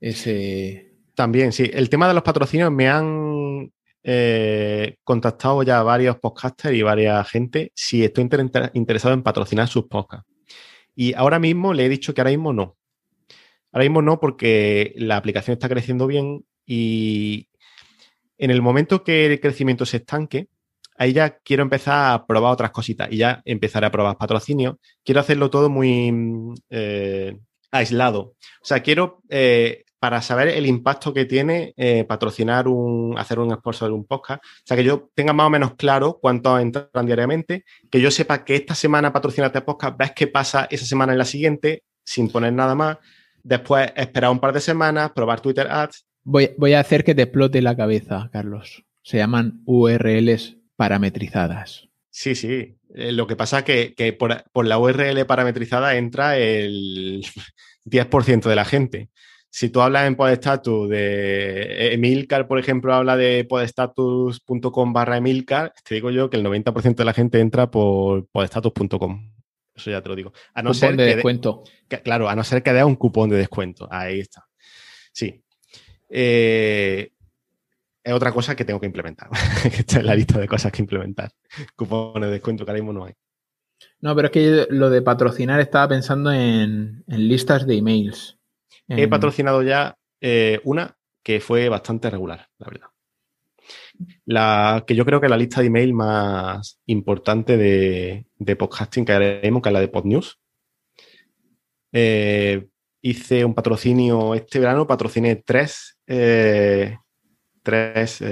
Ese. 0.00 0.94
También, 1.16 1.52
sí. 1.52 1.68
El 1.72 1.90
tema 1.90 2.06
de 2.06 2.14
los 2.14 2.22
patrocinios 2.22 2.70
me 2.70 2.88
han 2.88 3.72
eh, 4.04 4.96
contactado 5.02 5.64
ya 5.64 5.82
varios 5.82 6.18
podcasters 6.18 6.76
y 6.76 6.82
varias 6.82 7.28
gente 7.28 7.72
si 7.74 8.04
estoy 8.04 8.30
interesado 8.74 9.12
en 9.12 9.24
patrocinar 9.24 9.66
sus 9.66 9.86
podcasts. 9.86 10.30
Y 10.94 11.12
ahora 11.14 11.40
mismo 11.40 11.74
le 11.74 11.86
he 11.86 11.88
dicho 11.88 12.14
que 12.14 12.20
ahora 12.20 12.30
mismo 12.30 12.52
no. 12.52 12.76
Ahora 13.72 13.84
mismo 13.84 14.02
no, 14.02 14.20
porque 14.20 14.94
la 14.96 15.16
aplicación 15.16 15.54
está 15.54 15.68
creciendo 15.68 16.06
bien 16.06 16.44
y 16.64 17.48
en 18.38 18.52
el 18.52 18.62
momento 18.62 19.02
que 19.02 19.26
el 19.26 19.40
crecimiento 19.40 19.84
se 19.84 19.96
estanque, 19.98 20.48
ahí 21.00 21.14
ya 21.14 21.38
quiero 21.38 21.62
empezar 21.62 22.12
a 22.12 22.26
probar 22.26 22.52
otras 22.52 22.72
cositas 22.72 23.08
y 23.10 23.16
ya 23.16 23.40
empezaré 23.46 23.86
a 23.86 23.90
probar 23.90 24.18
patrocinio. 24.18 24.78
Quiero 25.02 25.22
hacerlo 25.22 25.48
todo 25.48 25.70
muy 25.70 26.12
eh, 26.68 27.38
aislado. 27.70 28.20
O 28.60 28.64
sea, 28.64 28.80
quiero, 28.80 29.22
eh, 29.30 29.84
para 29.98 30.20
saber 30.20 30.48
el 30.48 30.66
impacto 30.66 31.14
que 31.14 31.24
tiene 31.24 31.72
eh, 31.78 32.04
patrocinar 32.04 32.68
un, 32.68 33.16
hacer 33.16 33.38
un 33.38 33.50
esfuerzo 33.50 33.86
de 33.86 33.92
un 33.92 34.04
podcast, 34.04 34.44
o 34.44 34.62
sea, 34.62 34.76
que 34.76 34.84
yo 34.84 35.08
tenga 35.14 35.32
más 35.32 35.46
o 35.46 35.50
menos 35.50 35.74
claro 35.76 36.18
cuántos 36.20 36.60
entran 36.60 37.06
diariamente, 37.06 37.64
que 37.90 38.02
yo 38.02 38.10
sepa 38.10 38.44
que 38.44 38.56
esta 38.56 38.74
semana 38.74 39.10
patrocinaste 39.10 39.56
este 39.56 39.66
podcast, 39.66 39.96
ves 39.96 40.12
qué 40.14 40.26
pasa 40.26 40.68
esa 40.70 40.84
semana 40.84 41.12
en 41.12 41.18
la 41.18 41.24
siguiente, 41.24 41.84
sin 42.04 42.28
poner 42.28 42.52
nada 42.52 42.74
más. 42.74 42.98
Después 43.42 43.90
esperar 43.96 44.32
un 44.32 44.38
par 44.38 44.52
de 44.52 44.60
semanas, 44.60 45.12
probar 45.12 45.40
Twitter 45.40 45.66
Ads. 45.66 46.04
Voy, 46.24 46.50
voy 46.58 46.74
a 46.74 46.80
hacer 46.80 47.04
que 47.04 47.14
te 47.14 47.22
explote 47.22 47.62
la 47.62 47.74
cabeza, 47.74 48.28
Carlos. 48.30 48.84
Se 49.02 49.16
llaman 49.16 49.62
URLs 49.64 50.59
parametrizadas. 50.80 51.90
Sí, 52.08 52.34
sí. 52.34 52.78
Eh, 52.94 53.12
lo 53.12 53.26
que 53.26 53.36
pasa 53.36 53.58
es 53.58 53.64
que, 53.94 54.12
por, 54.14 54.66
la 54.66 54.78
URL 54.78 55.26
parametrizada 55.26 55.94
entra 55.96 56.38
el 56.38 57.22
10% 57.84 58.48
de 58.48 58.56
la 58.56 58.64
gente. 58.64 59.10
Si 59.50 59.68
tú 59.68 59.82
hablas 59.82 60.06
en 60.06 60.16
podestatus 60.16 60.88
de 60.88 61.92
Emilcar, 61.92 62.48
por 62.48 62.58
ejemplo, 62.58 62.94
habla 62.94 63.18
de 63.18 63.44
podestatus.com 63.44 64.92
barra 64.94 65.18
Emilcar, 65.18 65.74
te 65.86 65.96
digo 65.96 66.10
yo 66.10 66.30
que 66.30 66.38
el 66.38 66.44
90% 66.46 66.94
de 66.94 67.04
la 67.04 67.12
gente 67.12 67.40
entra 67.40 67.70
por 67.70 68.26
podestatus.com. 68.28 69.34
Eso 69.74 69.90
ya 69.90 70.00
te 70.00 70.08
lo 70.08 70.16
digo. 70.16 70.32
A 70.54 70.62
no 70.62 70.72
ser 70.72 70.96
de 70.96 71.08
que 71.08 71.14
descuento. 71.16 71.62
claro, 72.02 72.30
a 72.30 72.34
no 72.34 72.42
ser 72.42 72.62
que 72.62 72.72
dé 72.72 72.82
un 72.84 72.96
cupón 72.96 73.28
de 73.28 73.36
descuento. 73.36 73.86
Ahí 73.90 74.20
está. 74.20 74.46
Sí. 75.12 75.44
Eh, 76.08 77.12
es 78.02 78.12
otra 78.12 78.32
cosa 78.32 78.56
que 78.56 78.64
tengo 78.64 78.80
que 78.80 78.86
implementar. 78.86 79.28
Esta 79.64 79.98
es 79.98 80.04
la 80.04 80.14
lista 80.14 80.38
de 80.38 80.48
cosas 80.48 80.72
que 80.72 80.82
implementar. 80.82 81.30
Cupones 81.76 82.28
de 82.28 82.32
descuento 82.32 82.64
que 82.64 82.70
ahora 82.70 82.82
mismo 82.82 82.92
no 82.92 83.04
hay. 83.04 83.14
No, 84.00 84.14
pero 84.14 84.26
es 84.26 84.32
que 84.32 84.66
lo 84.70 84.90
de 84.90 85.02
patrocinar 85.02 85.60
estaba 85.60 85.88
pensando 85.88 86.32
en, 86.32 87.04
listas 87.06 87.66
de 87.66 87.76
emails. 87.76 88.38
He 88.88 89.06
patrocinado 89.06 89.62
ya 89.62 89.96
eh, 90.20 90.60
una 90.64 90.96
que 91.22 91.40
fue 91.40 91.68
bastante 91.68 92.10
regular, 92.10 92.48
la 92.58 92.66
verdad. 92.66 92.88
La 94.24 94.84
que 94.86 94.94
yo 94.94 95.04
creo 95.04 95.20
que 95.20 95.26
es 95.26 95.30
la 95.30 95.36
lista 95.36 95.60
de 95.60 95.68
email 95.68 95.92
más 95.92 96.80
importante 96.86 97.56
de, 97.56 98.56
podcasting 98.56 99.04
que 99.04 99.12
haremos, 99.12 99.62
que 99.62 99.68
es 99.68 99.72
la 99.72 99.80
de 99.80 99.88
PodNews. 99.88 100.40
Eh, 101.92 102.68
hice 103.02 103.44
un 103.44 103.54
patrocinio 103.54 104.34
este 104.34 104.58
verano, 104.58 104.86
patrociné 104.86 105.36
tres, 105.36 105.98
eh, 106.06 106.96
tres 107.62 108.22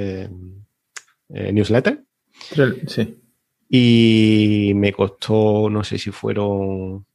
newsletters. 1.29 2.01
Sí. 2.87 3.23
Y 3.69 4.73
me 4.75 4.93
costó, 4.93 5.69
no 5.71 5.85
sé 5.85 5.99
si 5.99 6.11
fueron... 6.11 7.07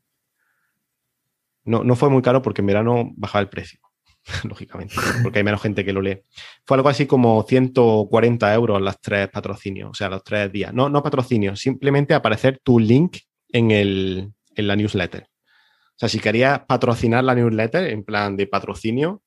No, 1.65 1.83
no 1.83 1.95
fue 1.95 2.09
muy 2.09 2.21
caro 2.21 2.41
porque 2.41 2.61
en 2.61 2.67
verano 2.67 3.11
bajaba 3.15 3.41
el 3.41 3.49
precio, 3.49 3.79
lógicamente, 4.43 4.95
porque 5.23 5.39
hay 5.39 5.45
menos 5.45 5.61
gente 5.61 5.85
que 5.85 5.93
lo 5.93 6.01
lee. 6.01 6.21
Fue 6.65 6.75
algo 6.75 6.89
así 6.89 7.05
como 7.05 7.41
140 7.43 8.53
euros 8.53 8.81
las 8.81 8.99
tres 8.99 9.29
patrocinios, 9.29 9.91
o 9.91 9.93
sea, 9.93 10.09
los 10.09 10.23
tres 10.23 10.51
días. 10.51 10.73
No, 10.73 10.89
no 10.89 11.01
patrocinios, 11.01 11.59
simplemente 11.59 12.13
aparecer 12.13 12.59
tu 12.61 12.79
link 12.79 13.17
en, 13.49 13.71
el, 13.71 14.33
en 14.55 14.67
la 14.67 14.75
newsletter. 14.75 15.23
O 15.23 15.95
sea, 15.95 16.09
si 16.09 16.19
querías 16.19 16.59
patrocinar 16.67 17.23
la 17.23 17.33
newsletter 17.33 17.89
en 17.89 18.03
plan 18.03 18.35
de 18.35 18.45
patrocinio, 18.45 19.22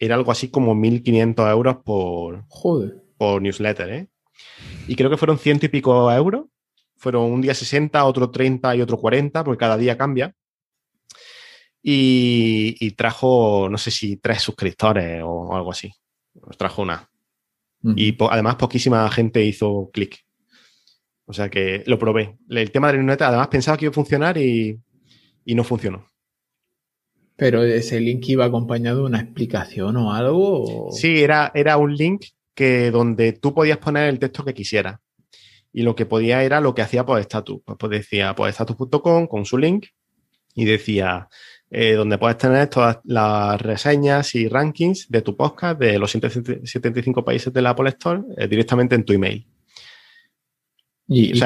era 0.00 0.16
algo 0.16 0.32
así 0.32 0.48
como 0.48 0.74
1.500 0.74 1.50
euros 1.50 1.76
por, 1.84 2.44
por 3.16 3.42
newsletter, 3.42 3.90
¿eh? 3.90 4.08
Y 4.88 4.96
creo 4.96 5.10
que 5.10 5.18
fueron 5.18 5.38
ciento 5.38 5.66
y 5.66 5.68
pico 5.68 6.10
euros. 6.10 6.46
Fueron 6.96 7.30
un 7.30 7.40
día 7.40 7.54
60, 7.54 8.04
otro 8.04 8.30
30 8.30 8.76
y 8.76 8.82
otro 8.82 8.96
40, 8.96 9.44
porque 9.44 9.58
cada 9.58 9.76
día 9.76 9.96
cambia. 9.96 10.34
Y, 11.82 12.90
trajo, 12.92 13.68
no 13.70 13.78
sé 13.78 13.90
si 13.90 14.16
tres 14.16 14.42
suscriptores 14.42 15.22
o, 15.24 15.54
algo 15.54 15.70
así. 15.70 15.92
Nos 16.34 16.56
trajo 16.56 16.82
una. 16.82 17.08
Y 17.96 18.16
además 18.30 18.56
poquísima 18.56 19.10
gente 19.10 19.44
hizo 19.44 19.90
clic. 19.92 20.18
O 21.24 21.32
sea 21.32 21.48
que 21.48 21.84
lo 21.86 21.98
probé. 21.98 22.36
El 22.48 22.70
tema 22.70 22.88
de 22.88 22.94
la 22.94 22.98
newsletter, 23.02 23.28
además 23.28 23.48
pensaba 23.48 23.76
que 23.76 23.84
iba 23.86 23.90
a 23.90 23.94
funcionar 23.94 24.36
y, 24.36 24.78
no 25.46 25.64
funcionó. 25.64 26.06
Pero 27.40 27.64
ese 27.64 27.98
link 28.00 28.28
iba 28.28 28.44
acompañado 28.44 28.98
de 28.98 29.04
una 29.06 29.20
explicación 29.20 29.96
o 29.96 30.12
algo. 30.12 30.90
Sí, 30.92 31.22
era, 31.22 31.50
era 31.54 31.78
un 31.78 31.96
link 31.96 32.26
que 32.54 32.90
donde 32.90 33.32
tú 33.32 33.54
podías 33.54 33.78
poner 33.78 34.10
el 34.10 34.18
texto 34.18 34.44
que 34.44 34.52
quisieras. 34.52 35.00
Y 35.72 35.80
lo 35.80 35.96
que 35.96 36.04
podía 36.04 36.44
era 36.44 36.60
lo 36.60 36.74
que 36.74 36.82
hacía 36.82 37.06
Podestatus. 37.06 37.62
Pues, 37.64 37.78
pues 37.78 37.90
decía 37.92 38.34
podestatus.com 38.34 39.26
con 39.26 39.46
su 39.46 39.56
link 39.56 39.86
y 40.54 40.66
decía 40.66 41.30
eh, 41.70 41.94
donde 41.94 42.18
puedes 42.18 42.36
tener 42.36 42.68
todas 42.68 42.98
las 43.04 43.58
reseñas 43.58 44.34
y 44.34 44.46
rankings 44.46 45.08
de 45.08 45.22
tu 45.22 45.34
podcast 45.34 45.80
de 45.80 45.98
los 45.98 46.10
175 46.10 47.24
países 47.24 47.50
de 47.50 47.62
la 47.62 47.70
Apple 47.70 47.88
Store 47.88 48.20
eh, 48.36 48.48
directamente 48.48 48.96
en 48.96 49.04
tu 49.06 49.14
email. 49.14 49.46
¿Y, 51.08 51.38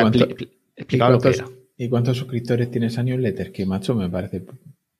cuántos, 1.88 2.16
suscriptores 2.16 2.68
tienes 2.68 2.98
a 2.98 3.04
newsletter? 3.04 3.52
Que 3.52 3.64
macho 3.64 3.94
me 3.94 4.10
parece. 4.10 4.44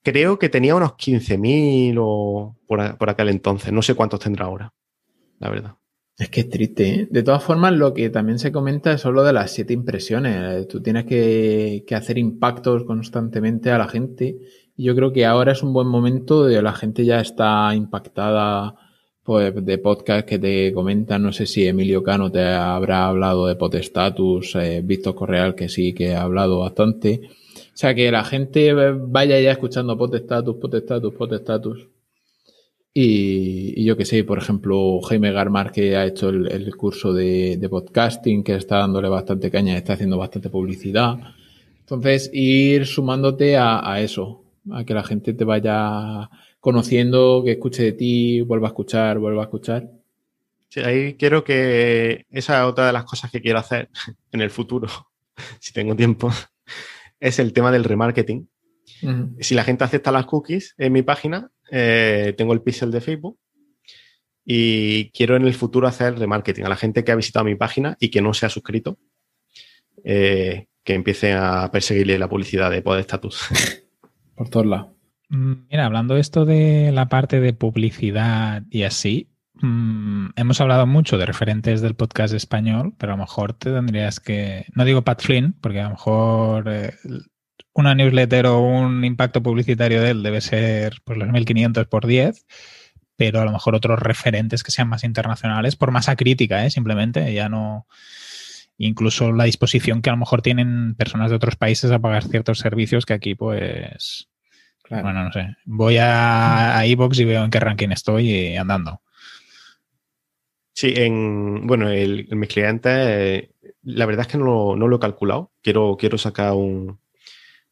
Creo 0.05 0.39
que 0.39 0.51
tenía 0.51 0.77
unos 0.77 0.93
15.000 0.93 1.97
o 1.99 2.57
por, 2.69 2.99
por 2.99 3.11
aquel 3.11 3.31
entonces. 3.31 3.73
No 3.73 3.83
sé 3.83 3.95
cuántos 3.95 4.21
tendrá 4.21 4.45
ahora, 4.45 4.73
la 5.41 5.49
verdad. 5.49 5.77
Es 6.17 6.29
que 6.29 6.41
es 6.41 6.51
triste. 6.51 6.89
¿eh? 6.89 7.09
De 7.11 7.23
todas 7.23 7.43
formas, 7.43 7.73
lo 7.73 7.93
que 7.93 8.09
también 8.11 8.39
se 8.39 8.53
comenta 8.53 8.93
es 8.93 9.01
solo 9.01 9.25
de 9.25 9.33
las 9.33 9.51
siete 9.51 9.73
impresiones. 9.73 10.69
Tú 10.69 10.81
tienes 10.81 11.07
que, 11.07 11.85
hacer 11.91 12.19
impactos 12.19 12.85
constantemente 12.85 13.71
a 13.71 13.79
la 13.79 13.89
gente. 13.89 14.37
Y 14.77 14.85
yo 14.85 14.95
creo 14.95 15.13
que 15.13 15.27
ahora 15.27 15.53
es 15.53 15.63
un 15.63 15.73
buen 15.73 15.89
momento 15.89 16.45
de 16.45 16.63
la 16.63 16.73
gente 16.73 17.05
ya 17.05 17.21
está 17.21 17.75
impactada 17.75 18.75
pues, 19.23 19.53
de 19.65 19.79
podcast 19.79 20.27
que 20.29 20.39
te 20.39 20.73
comentan. 20.73 21.23
No 21.23 21.33
sé 21.33 21.47
si 21.47 21.67
Emilio 21.67 22.03
Cano 22.03 22.31
te 22.31 22.45
habrá 22.45 23.07
hablado 23.09 23.47
de 23.47 23.57
Potestatus, 23.57 24.55
eh, 24.57 24.83
Víctor 24.85 25.15
Correal 25.15 25.55
que 25.55 25.69
sí 25.69 25.95
que 25.95 26.15
ha 26.15 26.23
hablado 26.23 26.61
bastante. 26.61 27.23
O 27.75 27.77
sea, 27.77 27.93
que 27.93 28.09
la 28.13 28.23
gente 28.23 28.73
vaya 28.73 29.41
ya 29.41 29.51
escuchando 29.51 29.99
Potestatus, 29.99 30.57
Potestatus, 30.57 31.13
Potestatus. 31.13 31.89
Y, 32.97 33.85
yo 33.85 33.97
que 33.97 34.05
sé, 34.05 34.23
por 34.23 34.39
ejemplo, 34.39 35.01
Jaime 35.03 35.33
Garmar, 35.33 35.73
que 35.73 35.97
ha 35.97 36.07
hecho 36.07 36.29
el, 36.29 36.77
curso 36.77 37.13
de, 37.13 37.59
podcasting, 37.69 38.45
que 38.45 38.55
está 38.55 38.79
dándole 38.79 39.09
bastante 39.09 39.51
caña, 39.51 39.77
está 39.77 39.95
haciendo 39.95 40.17
bastante 40.17 40.51
publicidad. 40.51 41.19
Entonces, 41.81 42.31
ir 42.33 42.87
sumándote 42.87 43.57
a, 43.59 44.01
eso, 44.01 44.45
a 44.71 44.85
que 44.85 44.95
la 44.95 45.03
gente 45.03 45.35
te 45.35 45.45
vaya 45.45 46.31
conociendo, 46.61 47.43
que 47.45 47.53
escuche 47.53 47.83
de 47.83 47.93
ti, 47.93 48.41
vuelva 48.43 48.69
a 48.69 48.71
escuchar, 48.71 49.19
vuelva 49.19 49.43
a 49.43 49.47
escuchar. 49.47 49.91
Sí, 50.69 50.79
ahí 50.81 51.15
quiero 51.15 51.43
que 51.43 52.25
esa 52.31 52.63
es 52.63 52.71
otra 52.71 52.87
de 52.87 52.93
las 52.93 53.05
cosas 53.05 53.33
que 53.33 53.41
quiero 53.41 53.59
hacer 53.59 53.89
en 54.33 54.41
el 54.41 54.51
futuro, 54.51 54.89
si 55.59 55.73
tengo 55.73 55.97
tiempo, 55.97 56.31
es 57.21 57.39
el 57.39 57.53
tema 57.53 57.73
del 57.73 57.85
remarketing. 57.85 58.49
Si 59.41 59.55
la 59.55 59.65
gente 59.65 59.85
acepta 59.85 60.13
las 60.13 60.27
cookies 60.27 60.75
en 60.77 60.93
mi 60.93 61.03
página, 61.03 61.51
eh, 61.71 62.35
tengo 62.37 62.53
el 62.53 62.63
pixel 62.63 62.91
de 62.91 63.01
Facebook 63.01 63.39
y 64.45 65.11
quiero 65.11 65.37
en 65.37 65.47
el 65.47 65.55
futuro 65.55 65.89
hacer 65.89 66.19
remarketing 66.19 66.65
a 66.65 66.69
la 66.69 66.77
gente 66.77 67.03
que 67.03 67.13
ha 67.13 67.17
visitado 67.17 67.45
mi 67.45 67.55
página 67.55 67.97
y 67.99 68.11
que 68.11 68.21
no 68.21 68.35
se 68.35 68.47
ha 68.47 68.51
suscrito, 68.51 68.99
eh, 70.05 70.67
que 70.83 70.95
empiece 70.95 71.33
a 71.33 71.71
perseguirle 71.73 72.19
la 72.19 72.29
publicidad 72.29 72.71
de 72.71 72.83
Poder 72.83 73.01
Status. 73.01 73.49
Por 74.35 74.51
todos 74.51 74.67
lados. 74.67 74.89
Mm, 75.31 75.53
mira, 75.71 75.87
hablando 75.87 76.17
esto 76.17 76.45
de 76.45 76.93
la 76.93 77.09
parte 77.09 77.41
de 77.41 77.55
publicidad 77.55 78.63
y 78.71 78.83
así, 78.83 79.31
mm, 79.55 80.31
hemos 80.37 80.61
hablado 80.61 80.87
mucho 80.87 81.19
de 81.19 81.27
referentes 81.27 81.81
del 81.81 81.95
podcast 81.95 82.35
español, 82.35 82.95
pero 82.99 83.13
a 83.13 83.17
lo 83.17 83.23
mejor 83.23 83.53
te 83.55 83.73
tendrías 83.73 84.21
que, 84.21 84.67
no 84.75 84.85
digo 84.85 85.03
Pat 85.03 85.23
Flynn, 85.23 85.55
porque 85.61 85.81
a 85.81 85.85
lo 85.85 85.91
mejor 85.91 86.65
eh, 86.69 86.95
una 87.75 87.95
newsletter 87.95 88.47
o 88.47 88.61
un 88.61 89.05
impacto 89.05 89.43
publicitario 89.43 90.01
de 90.01 90.11
él 90.11 90.23
debe 90.23 90.41
ser 90.41 90.99
pues, 91.05 91.19
los 91.19 91.29
1500 91.29 91.87
por 91.87 92.07
10, 92.07 92.47
pero 93.17 93.41
a 93.41 93.45
lo 93.45 93.53
mejor 93.53 93.75
otros 93.75 93.99
referentes 93.99 94.63
que 94.63 94.71
sean 94.71 94.89
más 94.89 95.05
internacionales, 95.05 95.77
por 95.77 95.91
masa 95.91 96.17
crítica, 96.17 96.65
¿eh? 96.65 96.71
simplemente, 96.71 97.33
ya 97.33 97.49
no. 97.49 97.87
Incluso 98.77 99.33
la 99.33 99.45
disposición 99.45 100.03
que 100.03 100.11
a 100.11 100.15
lo 100.15 100.19
mejor 100.19 100.43
tienen 100.43 100.97
personas 100.97 101.31
de 101.31 101.37
otros 101.37 101.55
países 101.55 101.93
a 101.93 102.01
pagar 102.01 102.25
ciertos 102.25 102.59
servicios 102.59 103.07
que 103.07 103.13
aquí, 103.13 103.37
pues. 103.37 104.29
Bueno, 104.91 105.25
no 105.25 105.33
sé. 105.33 105.57
Voy 105.65 105.97
a, 105.99 106.77
a 106.77 106.87
iBox 106.87 107.19
y 107.21 107.25
veo 107.25 107.45
en 107.45 107.51
qué 107.51 107.61
ranking 107.61 107.91
estoy 107.91 108.57
andando. 108.57 109.01
Sí, 110.75 110.93
en, 110.97 111.67
bueno, 111.69 111.89
el, 111.89 112.27
mis 112.35 112.49
clientes, 112.49 112.93
eh, 112.93 113.51
la 113.85 114.07
verdad 114.07 114.23
es 114.23 114.33
que 114.33 114.39
no, 114.39 114.75
no, 114.75 114.89
lo 114.89 114.97
he 114.97 115.01
calculado. 115.01 115.53
Quiero, 115.63 115.97
quiero 115.97 116.19
sacar 116.19 116.53
un, 116.55 116.99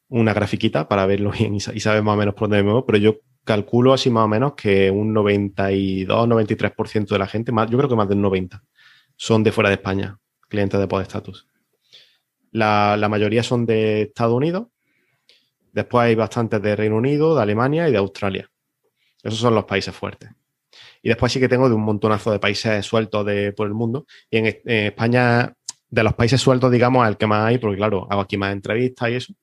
una 0.08 0.32
grafiquita 0.32 0.88
para 0.88 1.04
verlo 1.06 1.32
bien 1.38 1.56
y, 1.56 1.60
saber 1.60 2.02
más 2.02 2.14
o 2.14 2.16
menos 2.16 2.34
por 2.34 2.42
dónde 2.48 2.58
me 2.58 2.64
muevo, 2.64 2.86
pero 2.86 2.98
yo 2.98 3.16
calculo 3.44 3.92
así 3.92 4.08
más 4.08 4.24
o 4.24 4.28
menos 4.28 4.54
que 4.54 4.90
un 4.90 5.12
92-93% 5.14 7.08
de 7.08 7.18
la 7.18 7.26
gente, 7.26 7.52
yo 7.52 7.78
creo 7.78 7.88
que 7.88 7.96
más 7.96 8.08
del 8.08 8.18
90%, 8.18 8.62
son 9.16 9.42
de 9.42 9.50
fuera 9.50 9.68
de 9.70 9.76
España, 9.76 10.18
clientes 10.48 10.78
de 10.78 10.86
Podestatus. 10.86 11.48
La, 12.52 12.96
la 12.96 13.08
mayoría 13.08 13.42
son 13.42 13.66
de 13.66 14.02
Estados 14.02 14.34
Unidos, 14.34 14.68
después 15.72 16.04
hay 16.04 16.14
bastantes 16.14 16.62
de 16.62 16.76
Reino 16.76 16.96
Unido, 16.96 17.34
de 17.34 17.42
Alemania 17.42 17.88
y 17.88 17.92
de 17.92 17.98
Australia. 17.98 18.48
Esos 19.24 19.40
son 19.40 19.56
los 19.56 19.64
países 19.64 19.94
fuertes. 19.94 20.30
Y 21.02 21.08
después 21.08 21.32
sí 21.32 21.40
que 21.40 21.48
tengo 21.48 21.68
de 21.68 21.74
un 21.74 21.82
montonazo 21.82 22.30
de 22.30 22.38
países 22.38 22.84
sueltos 22.84 23.26
de, 23.26 23.52
por 23.52 23.66
el 23.66 23.74
mundo. 23.74 24.06
Y 24.30 24.38
en, 24.38 24.46
en 24.46 24.86
España, 24.86 25.54
de 25.90 26.02
los 26.02 26.14
países 26.14 26.40
sueltos, 26.40 26.70
digamos, 26.70 27.04
es 27.04 27.10
el 27.10 27.16
que 27.16 27.26
más 27.26 27.46
hay, 27.46 27.58
porque 27.58 27.76
claro, 27.76 28.06
hago 28.10 28.22
aquí 28.22 28.36
más 28.36 28.52
entrevistas 28.52 29.10
y 29.10 29.14
eso 29.14 29.34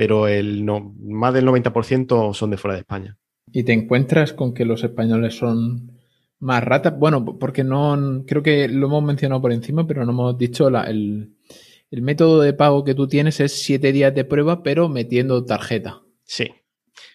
pero 0.00 0.28
el 0.28 0.64
no, 0.64 0.94
más 0.98 1.34
del 1.34 1.46
90% 1.46 2.32
son 2.32 2.50
de 2.50 2.56
fuera 2.56 2.74
de 2.74 2.80
España. 2.80 3.18
¿Y 3.52 3.64
te 3.64 3.74
encuentras 3.74 4.32
con 4.32 4.54
que 4.54 4.64
los 4.64 4.82
españoles 4.82 5.34
son 5.34 5.92
más 6.38 6.64
ratas? 6.64 6.98
Bueno, 6.98 7.22
porque 7.38 7.64
no, 7.64 8.24
creo 8.26 8.42
que 8.42 8.66
lo 8.66 8.86
hemos 8.86 9.02
mencionado 9.02 9.42
por 9.42 9.52
encima, 9.52 9.86
pero 9.86 10.06
no 10.06 10.12
hemos 10.12 10.38
dicho 10.38 10.68
el, 10.68 11.34
método 11.90 12.40
de 12.40 12.54
pago 12.54 12.82
que 12.82 12.94
tú 12.94 13.08
tienes 13.08 13.40
es 13.40 13.52
siete 13.52 13.92
días 13.92 14.14
de 14.14 14.24
prueba, 14.24 14.62
pero 14.62 14.88
metiendo 14.88 15.44
tarjeta. 15.44 16.00
Sí. 16.24 16.48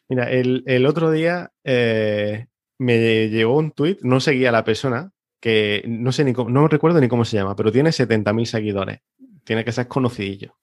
Mira, 0.08 0.30
el, 0.30 0.86
otro 0.86 1.10
día 1.10 1.54
eh, 1.64 2.46
me 2.78 3.30
llegó 3.30 3.58
un 3.58 3.72
tweet, 3.72 3.98
no 4.02 4.20
seguía 4.20 4.50
a 4.50 4.52
la 4.52 4.64
persona, 4.64 5.12
que 5.40 5.84
no 5.88 6.12
sé 6.12 6.24
ni 6.24 6.34
cómo, 6.34 6.50
no 6.50 6.68
recuerdo 6.68 7.00
ni 7.00 7.08
cómo 7.08 7.26
se 7.26 7.38
llama, 7.38 7.56
pero 7.56 7.72
tiene 7.72 7.92
70.000 7.92 8.46
seguidores. 8.46 9.00
Tiene 9.44 9.64
que 9.64 9.72
ser 9.72 9.88
conocidillo. 9.88 10.58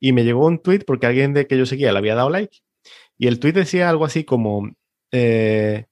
y 0.00 0.12
me 0.12 0.24
llegó 0.24 0.46
un 0.46 0.58
tweet 0.58 0.80
porque 0.86 1.06
alguien 1.06 1.32
de 1.32 1.46
que 1.46 1.56
yo 1.56 1.66
seguía 1.66 1.92
le 1.92 1.98
había 1.98 2.14
dado 2.14 2.30
like. 2.30 2.58
Y 3.16 3.28
el 3.28 3.38
tweet 3.38 3.52
decía 3.52 3.88
algo 3.88 4.04
así 4.04 4.24
como. 4.24 4.70
Eh, 5.10 5.86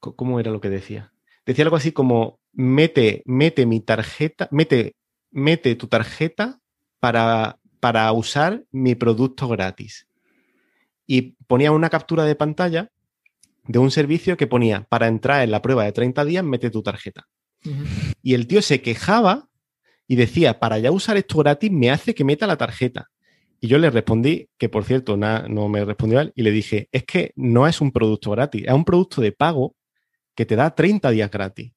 ¿Cómo 0.00 0.38
era 0.38 0.50
lo 0.50 0.60
que 0.60 0.70
decía? 0.70 1.12
Decía 1.46 1.64
algo 1.64 1.76
así 1.76 1.92
como: 1.92 2.40
mete, 2.52 3.22
mete 3.24 3.66
mi 3.66 3.80
tarjeta, 3.80 4.48
mete, 4.50 4.96
mete 5.30 5.74
tu 5.76 5.86
tarjeta 5.86 6.60
para, 7.00 7.58
para 7.80 8.12
usar 8.12 8.64
mi 8.70 8.94
producto 8.94 9.48
gratis. 9.48 10.08
Y 11.06 11.36
ponía 11.46 11.72
una 11.72 11.88
captura 11.88 12.24
de 12.24 12.34
pantalla 12.34 12.90
de 13.68 13.78
un 13.78 13.90
servicio 13.90 14.36
que 14.36 14.46
ponía 14.46 14.84
para 14.84 15.06
entrar 15.06 15.42
en 15.42 15.50
la 15.50 15.62
prueba 15.62 15.84
de 15.84 15.92
30 15.92 16.24
días, 16.24 16.42
mete 16.42 16.70
tu 16.70 16.82
tarjeta. 16.82 17.28
Y 18.22 18.34
el 18.34 18.46
tío 18.46 18.62
se 18.62 18.80
quejaba 18.80 19.48
y 20.06 20.16
decía, 20.16 20.58
para 20.58 20.78
ya 20.78 20.90
usar 20.90 21.18
esto 21.18 21.38
gratis 21.38 21.70
me 21.70 21.90
hace 21.90 22.14
que 22.14 22.24
meta 22.24 22.46
la 22.46 22.56
tarjeta. 22.56 23.10
Y 23.60 23.68
yo 23.68 23.78
le 23.78 23.90
respondí, 23.90 24.48
que 24.56 24.68
por 24.68 24.84
cierto 24.84 25.16
no 25.16 25.68
me 25.68 25.84
respondió 25.84 26.20
él, 26.20 26.32
y 26.34 26.42
le 26.42 26.50
dije, 26.50 26.88
es 26.92 27.04
que 27.04 27.32
no 27.36 27.66
es 27.66 27.80
un 27.80 27.92
producto 27.92 28.30
gratis, 28.30 28.64
es 28.66 28.72
un 28.72 28.84
producto 28.84 29.20
de 29.20 29.32
pago 29.32 29.76
que 30.34 30.46
te 30.46 30.56
da 30.56 30.74
30 30.74 31.10
días 31.10 31.30
gratis, 31.30 31.72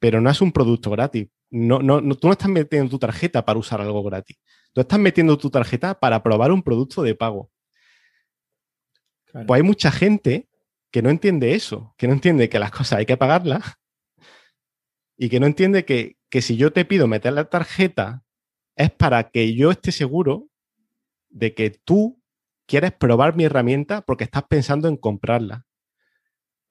pero 0.00 0.20
no 0.20 0.28
es 0.28 0.40
un 0.40 0.50
producto 0.50 0.90
gratis. 0.90 1.28
No, 1.50 1.80
no, 1.80 2.00
tú 2.16 2.26
no 2.26 2.32
estás 2.32 2.48
metiendo 2.48 2.90
tu 2.90 2.98
tarjeta 2.98 3.44
para 3.44 3.58
usar 3.58 3.80
algo 3.80 4.02
gratis. 4.02 4.38
Tú 4.72 4.80
estás 4.80 4.98
metiendo 4.98 5.38
tu 5.38 5.50
tarjeta 5.50 5.98
para 6.00 6.20
probar 6.22 6.50
un 6.50 6.62
producto 6.62 7.02
de 7.02 7.14
pago. 7.14 7.50
Pues 9.32 9.60
hay 9.60 9.62
mucha 9.62 9.92
gente 9.92 10.48
que 10.90 11.02
no 11.02 11.10
entiende 11.10 11.54
eso, 11.54 11.94
que 11.98 12.06
no 12.06 12.14
entiende 12.14 12.48
que 12.48 12.58
las 12.58 12.70
cosas 12.70 13.00
hay 13.00 13.06
que 13.06 13.16
pagarlas 13.16 13.74
y 15.16 15.28
que 15.28 15.40
no 15.40 15.46
entiende 15.46 15.84
que, 15.84 16.16
que 16.30 16.42
si 16.42 16.56
yo 16.56 16.72
te 16.72 16.84
pido 16.84 17.06
meter 17.06 17.32
la 17.32 17.48
tarjeta 17.48 18.24
es 18.76 18.90
para 18.90 19.30
que 19.30 19.54
yo 19.54 19.70
esté 19.70 19.92
seguro 19.92 20.48
de 21.28 21.54
que 21.54 21.70
tú 21.70 22.22
quieres 22.66 22.92
probar 22.92 23.36
mi 23.36 23.44
herramienta 23.44 24.02
porque 24.02 24.24
estás 24.24 24.44
pensando 24.44 24.88
en 24.88 24.96
comprarla 24.96 25.65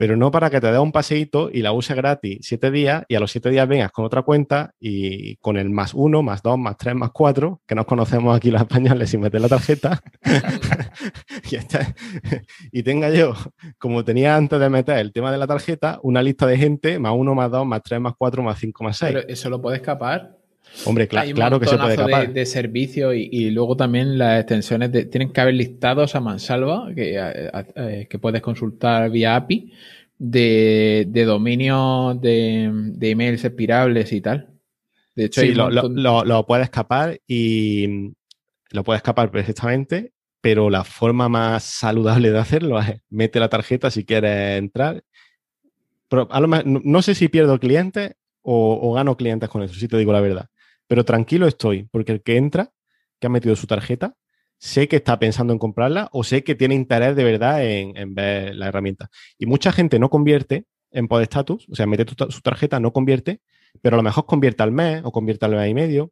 pero 0.06 0.18
no 0.18 0.30
para 0.30 0.51
que 0.51 0.62
te 0.62 0.72
dé 0.72 0.78
un 0.78 0.91
paseíto 0.91 1.49
y 1.51 1.64
la 1.64 1.72
use 1.72 1.95
gratis 1.95 2.38
siete 2.41 2.70
días 2.70 3.03
y 3.08 3.16
a 3.16 3.20
los 3.20 3.32
siete 3.32 3.49
días 3.49 3.68
vengas 3.68 3.91
con 3.91 4.06
otra 4.06 4.22
cuenta 4.22 4.76
y 4.80 5.38
con 5.38 5.58
el 5.58 5.72
más 5.72 5.95
uno, 5.95 6.22
más 6.22 6.43
dos, 6.43 6.60
más 6.60 6.78
tres, 6.78 6.93
más 6.93 7.10
cuatro, 7.10 7.64
que 7.66 7.74
nos 7.74 7.88
conocemos 7.88 8.38
aquí 8.38 8.51
los 8.51 8.62
españoles 8.62 9.10
sin 9.10 9.22
meter 9.22 9.41
la 9.41 9.49
tarjeta, 9.49 10.03
y, 12.72 12.84
tenga 12.84 13.10
yo, 13.10 13.34
como 13.80 14.06
tenía 14.06 14.36
antes 14.36 14.60
de 14.60 14.70
meter 14.70 14.99
el 14.99 15.12
tema 15.12 15.32
de 15.32 15.39
la 15.39 15.47
tarjeta, 15.47 15.99
una 16.03 16.22
lista 16.22 16.45
de 16.45 16.60
gente, 16.60 16.99
más 16.99 17.14
uno, 17.16 17.34
más 17.34 17.49
dos, 17.49 17.66
más 17.66 17.82
tres, 17.82 17.99
más 17.99 18.14
cuatro, 18.16 18.43
más 18.43 18.60
cinco, 18.60 18.84
más 18.84 18.97
seis. 18.97 19.12
Pero 19.12 19.28
eso 19.28 19.49
lo 19.49 19.60
puede 19.60 19.78
escapar. 19.78 20.38
Hombre, 20.86 21.07
claro 21.07 21.59
que 21.59 21.68
se 21.68 21.78
puede 21.78 21.93
escapar. 21.93 22.28
De, 22.28 22.34
de 22.34 22.45
servicio 22.45 23.13
y, 23.13 23.49
luego 23.51 23.78
también 23.78 24.18
las 24.18 24.41
extensiones 24.41 24.91
tienen 25.09 25.32
que 25.32 25.41
haber 25.41 25.55
listados 25.55 26.16
a 26.16 26.20
mansalva 26.20 26.89
que, 26.93 28.07
que 28.09 28.20
puedes 28.20 28.41
consultar 28.41 29.09
vía 29.09 29.36
API 29.36 29.72
de, 30.18 31.05
de 31.07 31.26
dominio 31.26 32.18
de, 32.20 32.70
de, 32.72 33.09
emails 33.09 33.43
expirables 33.43 34.11
y 34.13 34.22
tal. 34.22 34.49
De 35.16 35.26
hecho, 35.26 35.41
sí, 35.41 35.53
lo, 35.53 35.70
lo, 35.70 36.45
puede 36.45 36.63
escapar 36.63 37.20
y 37.28 38.13
lo 38.72 38.84
puede 38.84 38.97
escapar 38.97 39.32
perfectamente, 39.32 40.11
pero 40.41 40.70
la 40.70 40.84
forma 40.84 41.30
más 41.30 41.63
saludable 41.63 42.32
de 42.32 42.39
hacerlo 42.39 42.80
es 42.80 43.01
mete 43.09 43.39
la 43.39 43.49
tarjeta 43.49 43.89
si 43.91 44.03
quieres 44.03 44.57
entrar. 44.57 45.03
Pero 46.07 46.28
no, 46.66 47.01
sé 47.01 47.16
si 47.16 47.30
pierdo 47.30 47.59
clientes 47.59 48.16
o, 48.41 48.80
o, 48.82 48.93
gano 48.93 49.18
clientes 49.18 49.49
con 49.49 49.63
eso, 49.63 49.74
si 49.74 49.88
te 49.88 49.97
digo 49.97 50.13
la 50.13 50.22
verdad. 50.22 50.49
Pero 50.88 51.06
tranquilo 51.06 51.48
estoy, 51.48 51.88
porque 51.92 52.12
el 52.12 52.22
que 52.22 52.38
entra, 52.38 52.72
que 53.20 53.28
ha 53.28 53.30
metido 53.30 53.56
su 53.56 53.68
tarjeta, 53.68 54.16
sé 54.58 54.88
que 54.88 54.98
está 54.98 55.20
pensando 55.20 55.54
en 55.54 55.60
comprarla 55.60 56.10
o 56.12 56.24
sé 56.24 56.44
que 56.44 56.56
tiene 56.56 56.76
interés 56.76 57.16
de 57.16 57.24
verdad 57.24 57.64
en, 57.66 58.16
ver 58.16 58.56
la 58.56 58.68
herramienta. 58.68 59.10
Y 59.38 59.46
mucha 59.46 59.72
gente 59.72 60.00
no 60.00 60.10
convierte 60.10 60.66
en 60.92 61.08
Podestatus, 61.08 61.68
o 61.70 61.76
sea, 61.76 61.86
mete 61.88 62.06
su 62.30 62.42
tarjeta, 62.42 62.80
no 62.80 62.94
convierte, 62.94 63.42
pero 63.82 63.96
a 63.96 63.98
lo 63.98 64.04
mejor 64.04 64.26
convierte 64.26 64.64
al 64.64 64.72
mes 64.72 65.02
o 65.04 65.12
convierte 65.12 65.46
al 65.46 65.56
mes 65.56 65.70
y 65.70 65.74
medio, 65.74 66.12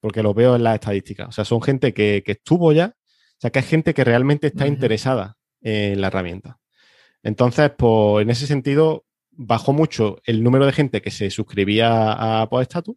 porque 0.00 0.22
lo 0.22 0.34
veo 0.34 0.56
en 0.56 0.64
las 0.64 0.74
estadísticas. 0.74 1.28
O 1.28 1.32
sea, 1.32 1.44
son 1.44 1.60
gente 1.60 1.92
que, 1.92 2.22
estuvo 2.26 2.72
ya, 2.72 2.96
o 2.96 3.38
sea, 3.38 3.50
que 3.50 3.58
es 3.58 3.66
gente 3.66 3.94
que 3.94 4.04
realmente 4.04 4.48
está 4.48 4.66
interesada 4.66 5.36
en 5.60 6.00
la 6.00 6.06
herramienta. 6.08 6.58
Entonces, 7.22 7.70
pues 7.76 8.22
en 8.22 8.30
ese 8.30 8.46
sentido, 8.46 9.04
bajó 9.30 9.72
mucho 9.72 10.18
el 10.24 10.42
número 10.42 10.66
de 10.66 10.72
gente 10.72 11.02
que 11.02 11.10
se 11.10 11.30
suscribía 11.30 12.40
a 12.42 12.48
Podestatus 12.48 12.96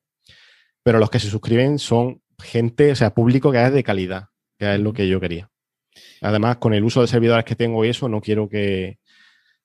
pero 0.85 0.99
los 0.99 1.09
que 1.09 1.19
se 1.19 1.31
suscriben 1.31 1.79
son 1.79 2.21
gente, 2.37 2.91
o 2.91 2.95
sea, 2.95 3.15
público 3.15 3.51
que 3.51 3.65
es 3.65 3.73
de 3.73 3.83
calidad, 3.83 4.27
que 4.59 4.75
es 4.75 4.79
lo 4.79 4.93
que 4.93 5.07
yo 5.07 5.19
quería. 5.19 5.49
Además, 6.21 6.57
con 6.57 6.75
el 6.75 6.83
uso 6.83 7.01
de 7.01 7.07
servidores 7.07 7.43
que 7.43 7.55
tengo 7.55 7.83
y 7.83 7.89
eso, 7.89 8.07
no 8.07 8.21
quiero 8.21 8.47
que... 8.47 8.99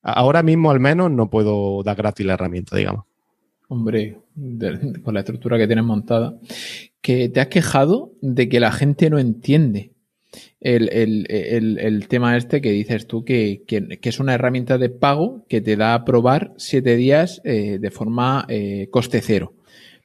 Ahora 0.00 0.42
mismo 0.42 0.70
al 0.70 0.80
menos 0.80 1.10
no 1.10 1.28
puedo 1.28 1.82
dar 1.82 1.94
gratis 1.94 2.24
la 2.24 2.32
herramienta, 2.32 2.74
digamos. 2.74 3.04
Hombre, 3.68 4.16
con 5.04 5.12
la 5.12 5.20
estructura 5.20 5.58
que 5.58 5.66
tienes 5.66 5.84
montada, 5.84 6.38
que 7.02 7.28
te 7.28 7.40
has 7.40 7.48
quejado 7.48 8.12
de 8.22 8.48
que 8.48 8.58
la 8.58 8.72
gente 8.72 9.10
no 9.10 9.18
entiende 9.18 9.92
el, 10.58 12.06
tema 12.08 12.38
este 12.38 12.62
que 12.62 12.70
dices 12.70 13.06
tú, 13.06 13.26
que, 13.26 13.62
es 13.68 14.20
una 14.20 14.32
herramienta 14.32 14.78
de 14.78 14.88
pago 14.88 15.44
que 15.50 15.60
te 15.60 15.76
da 15.76 15.92
a 15.92 16.06
probar 16.06 16.54
siete 16.56 16.96
días 16.96 17.42
eh, 17.44 17.76
de 17.78 17.90
forma 17.90 18.46
eh, 18.48 18.88
coste 18.90 19.20
cero. 19.20 19.52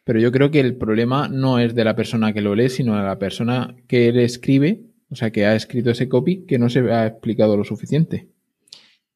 Pero 0.06 0.20
yo 0.20 0.32
creo 0.32 0.51
que 0.51 0.60
el 0.60 0.78
problema 0.78 1.28
no 1.28 1.58
es 1.58 1.74
de 1.74 1.84
la 1.84 1.95
persona 1.95 2.32
que 2.32 2.41
lo 2.41 2.53
lee, 2.53 2.70
sino 2.70 2.95
de 2.95 3.03
la 3.03 3.18
persona 3.18 3.76
que 3.88 4.12
le 4.12 4.24
escribe, 4.24 4.84
o 5.10 5.16
sea, 5.16 5.32
que 5.32 5.47
ha 5.47 5.56
escrito 5.56 5.89
ese 5.89 6.08
copy, 6.08 6.45
que 6.45 6.60
no 6.60 6.70
se 6.70 6.80
ha 6.91 7.08
explicado 7.08 7.58
lo 7.58 7.64
suficiente. 7.64 8.30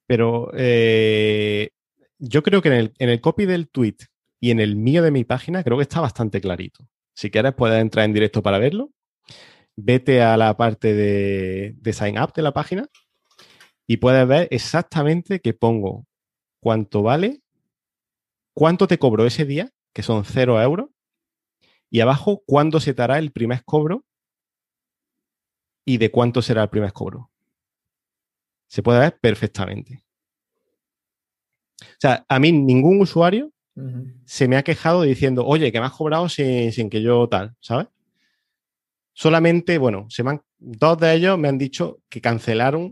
Pero 0.07 0.49
eh, 0.55 1.69
yo 2.17 2.41
creo 2.41 2.63
que 2.63 2.91
en 2.97 3.09
el, 3.09 3.21
copy 3.21 3.45
del 3.45 3.69
tweet 3.69 3.97
y 4.41 4.49
en 4.49 4.59
el 4.59 4.75
mío 4.75 5.03
de 5.03 5.11
mi 5.11 5.23
página 5.23 5.63
creo 5.63 5.77
que 5.77 5.83
está 5.83 6.01
bastante 6.01 6.41
clarito. 6.41 6.87
Si 7.15 7.29
quieres 7.29 7.53
puedes 7.53 7.79
entrar 7.79 8.05
en 8.05 8.13
directo 8.13 8.41
para 8.41 8.57
verlo. 8.57 8.91
Vete 9.75 10.23
a 10.23 10.35
la 10.37 10.57
parte 10.57 10.93
de, 10.95 11.75
de 11.77 11.93
sign 11.93 12.19
up 12.19 12.33
de 12.33 12.41
la 12.41 12.51
página 12.51 12.87
y 13.87 13.97
puedes 13.97 14.27
ver 14.27 14.47
exactamente 14.51 15.39
que 15.39 15.53
pongo 15.53 16.05
cuánto 16.59 17.03
vale, 17.03 17.41
cuánto 18.53 18.87
te 18.87 18.97
cobro 18.97 19.25
ese 19.25 19.45
día 19.45 19.71
que 19.93 20.03
son 20.03 20.23
0 20.25 20.61
euros, 20.61 20.89
y 21.89 22.01
abajo 22.01 22.43
cuándo 22.45 22.79
se 22.79 22.93
te 22.93 23.01
hará 23.01 23.17
el 23.17 23.31
primer 23.31 23.63
cobro 23.63 24.05
y 25.85 25.97
de 25.97 26.11
cuánto 26.11 26.41
será 26.41 26.63
el 26.63 26.69
primer 26.69 26.93
cobro. 26.93 27.31
Se 28.67 28.83
puede 28.83 28.99
ver 28.99 29.19
perfectamente. 29.19 30.03
O 31.81 31.99
sea, 31.99 32.25
a 32.29 32.39
mí 32.39 32.51
ningún 32.51 33.01
usuario 33.01 33.51
se 34.25 34.47
me 34.49 34.57
ha 34.57 34.63
quejado 34.63 35.03
diciendo, 35.03 35.45
oye, 35.45 35.71
que 35.71 35.79
me 35.79 35.85
has 35.85 35.93
cobrado 35.93 36.27
sin, 36.27 36.89
que 36.89 37.01
yo 37.01 37.27
tal, 37.29 37.55
¿sabes? 37.61 37.87
Solamente, 39.13 39.77
bueno, 39.77 40.05
se 40.09 40.23
me 40.23 40.41
dos 40.57 40.97
de 40.97 41.13
ellos 41.13 41.37
me 41.37 41.47
han 41.47 41.57
dicho 41.57 42.01
que 42.09 42.19
cancelaron, 42.19 42.91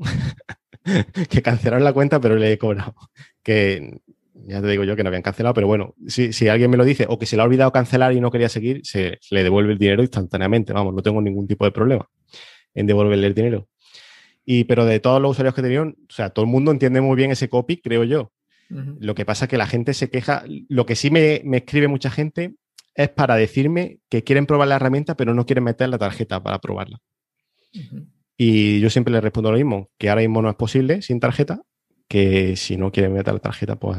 que 1.30 1.42
cancelaron 1.42 1.84
la 1.84 1.94
cuenta, 1.94 2.22
pero 2.22 2.36
le 2.36 2.54
he 2.54 2.58
cobrado. 2.58 2.96
Que 3.44 4.00
ya 4.46 4.62
te 4.62 4.68
digo 4.68 4.84
yo 4.84 4.96
que 4.96 5.04
no 5.04 5.10
habían 5.10 5.24
cancelado, 5.24 5.54
pero 5.54 5.68
bueno, 5.68 5.96
si, 6.08 6.48
alguien 6.48 6.70
me 6.70 6.78
lo 6.78 6.86
dice 6.86 7.06
o 7.10 7.18
que 7.18 7.26
se 7.26 7.36
le 7.36 7.42
ha 7.42 7.46
olvidado 7.46 7.72
cancelar 7.72 8.14
y 8.14 8.20
no 8.20 8.32
quería 8.32 8.50
seguir, 8.50 8.82
se 8.84 9.20
le 9.32 9.44
devuelve 9.44 9.74
el 9.74 9.80
dinero 9.80 10.02
instantáneamente. 10.02 10.74
Vamos, 10.74 10.94
no 10.94 11.02
tengo 11.02 11.22
ningún 11.22 11.48
tipo 11.48 11.66
de 11.66 11.72
problema 11.72 12.08
en 12.74 12.88
devolverle 12.88 13.28
el 13.28 13.34
dinero. 13.34 13.68
Y, 14.46 14.64
pero 14.64 14.86
de 14.86 15.00
todos 15.00 15.22
los 15.22 15.32
usuarios 15.32 15.54
que 15.54 15.62
tenían, 15.62 15.96
o 16.10 16.14
sea, 16.14 16.30
todo 16.30 16.46
el 16.46 16.52
mundo 16.52 16.72
entiende 16.72 17.02
muy 17.02 17.18
bien 17.18 17.32
ese 17.32 17.50
copy, 17.50 17.82
creo 17.82 18.04
yo. 18.06 18.32
Lo 18.70 19.16
que 19.16 19.26
pasa 19.26 19.46
es 19.46 19.50
que 19.50 19.58
la 19.58 19.68
gente 19.68 19.94
se 19.94 20.10
queja. 20.10 20.44
Lo 20.68 20.86
que 20.86 20.96
sí 20.96 21.10
me, 21.10 21.42
escribe 21.54 21.88
mucha 21.88 22.10
gente 22.10 22.56
es 22.96 23.10
para 23.10 23.36
decirme 23.36 24.00
que 24.10 24.24
quieren 24.24 24.46
probar 24.46 24.68
la 24.68 24.76
herramienta, 24.76 25.16
pero 25.16 25.34
no 25.34 25.46
quieren 25.46 25.64
meter 25.64 25.90
la 25.90 25.98
tarjeta 25.98 26.44
para 26.44 26.60
probarla. 26.60 27.00
Y 28.38 28.80
yo 28.80 28.90
siempre 28.90 29.14
les 29.14 29.24
respondo 29.24 29.52
lo 29.52 29.58
mismo, 29.58 29.90
que 29.98 30.10
ahora 30.10 30.22
mismo 30.22 30.42
no 30.42 30.50
es 30.50 30.56
posible 30.56 31.02
sin 31.02 31.20
tarjeta, 31.20 31.62
que 32.08 32.56
si 32.56 32.78
no 32.78 32.92
quieren 32.92 33.14
meter 33.14 33.34
la 33.34 33.40
tarjeta, 33.40 33.78
pues 33.78 33.98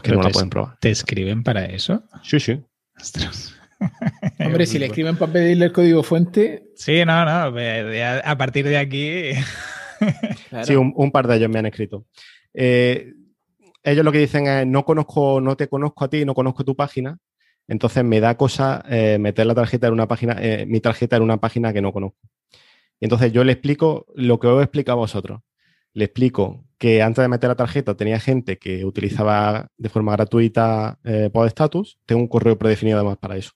pues 0.00 0.10
que 0.10 0.16
no 0.16 0.22
la 0.22 0.30
pueden 0.30 0.50
probar. 0.50 0.76
¿Te 0.80 0.90
escriben 0.90 1.42
para 1.42 1.64
eso? 1.66 2.04
Sí, 2.22 2.40
sí. 2.40 2.60
Hombre, 4.38 4.66
si 4.66 4.78
le 4.78 4.86
escriben 4.86 5.16
para 5.16 5.32
pedirle 5.32 5.66
el 5.66 5.72
código 5.72 6.02
fuente. 6.02 6.70
Sí, 6.76 7.04
no, 7.04 7.24
no. 7.24 7.58
A 8.24 8.38
partir 8.38 8.66
de 8.66 8.78
aquí. 8.78 9.30
Sí, 10.64 10.74
un, 10.74 11.10
par 11.12 11.26
de 11.26 11.36
ellos 11.36 11.48
me 11.48 11.60
han 11.60 11.66
escrito. 11.66 12.04
Eh, 12.52 13.14
ellos 13.82 14.04
lo 14.04 14.12
que 14.12 14.18
dicen 14.18 14.46
es: 14.46 14.66
no 14.66 14.84
conozco, 14.84 15.40
no 15.40 15.56
te 15.56 15.68
conozco 15.68 16.04
a 16.04 16.10
ti, 16.10 16.26
no 16.26 16.34
conozco 16.34 16.62
tu 16.62 16.76
página. 16.76 17.16
Entonces 17.68 18.04
me 18.04 18.20
da 18.20 18.36
cosa 18.36 18.84
eh, 18.88 19.16
meter 19.18 19.46
la 19.46 19.54
tarjeta 19.54 19.86
en 19.86 19.94
una 19.94 20.06
página, 20.06 20.36
eh, 20.40 20.66
mi 20.66 20.80
tarjeta 20.80 21.16
en 21.16 21.22
una 21.22 21.38
página 21.38 21.72
que 21.72 21.80
no 21.80 21.92
conozco. 21.92 22.18
Y 23.00 23.06
entonces 23.06 23.32
yo 23.32 23.44
le 23.44 23.52
explico 23.52 24.04
lo 24.14 24.38
que 24.38 24.48
os 24.48 24.60
he 24.60 24.64
explicado 24.64 24.98
a 24.98 25.02
vosotros 25.02 25.40
le 25.94 26.04
explico 26.06 26.64
que 26.78 27.02
antes 27.02 27.22
de 27.22 27.28
meter 27.28 27.48
la 27.48 27.56
tarjeta 27.56 27.96
tenía 27.96 28.20
gente 28.20 28.58
que 28.58 28.84
utilizaba 28.84 29.68
de 29.78 29.88
forma 29.88 30.12
gratuita 30.12 30.98
eh, 31.04 31.30
Podestatus. 31.32 31.98
Tengo 32.04 32.20
un 32.20 32.28
correo 32.28 32.58
predefinido 32.58 32.98
además 32.98 33.18
para 33.18 33.36
eso. 33.36 33.52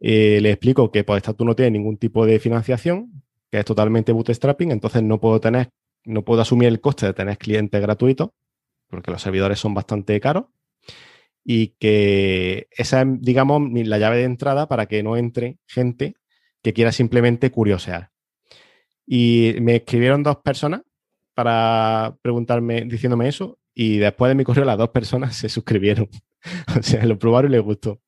eh, 0.00 0.40
le 0.40 0.50
explico 0.50 0.90
que 0.90 1.04
Podestatus 1.04 1.46
no 1.46 1.54
tiene 1.54 1.72
ningún 1.72 1.96
tipo 1.98 2.26
de 2.26 2.40
financiación, 2.40 3.22
que 3.50 3.60
es 3.60 3.64
totalmente 3.64 4.12
bootstrapping, 4.12 4.72
entonces 4.72 5.02
no 5.02 5.20
puedo 5.20 5.40
tener, 5.40 5.70
no 6.04 6.24
puedo 6.24 6.42
asumir 6.42 6.68
el 6.68 6.80
coste 6.80 7.06
de 7.06 7.12
tener 7.12 7.38
clientes 7.38 7.80
gratuitos, 7.80 8.30
porque 8.88 9.10
los 9.12 9.22
servidores 9.22 9.60
son 9.60 9.74
bastante 9.74 10.18
caros, 10.20 10.46
y 11.44 11.68
que 11.78 12.68
esa 12.70 13.02
es, 13.02 13.08
digamos, 13.20 13.62
la 13.72 13.98
llave 13.98 14.18
de 14.18 14.24
entrada 14.24 14.68
para 14.68 14.86
que 14.86 15.02
no 15.02 15.16
entre 15.16 15.58
gente 15.66 16.14
que 16.62 16.72
quiera 16.72 16.92
simplemente 16.92 17.50
curiosear. 17.50 18.10
Y 19.06 19.54
me 19.60 19.76
escribieron 19.76 20.22
dos 20.22 20.38
personas 20.38 20.82
para 21.34 22.16
preguntarme, 22.22 22.82
diciéndome 22.82 23.28
eso, 23.28 23.58
y 23.74 23.98
después 23.98 24.30
de 24.30 24.34
mi 24.34 24.44
correo 24.44 24.64
las 24.64 24.78
dos 24.78 24.90
personas 24.90 25.36
se 25.40 25.48
suscribieron. 25.48 26.08
o 26.78 26.82
sea, 26.82 27.04
lo 27.06 27.18
probaron 27.18 27.50
y 27.50 27.54
les 27.54 27.62
gustó. 27.62 28.00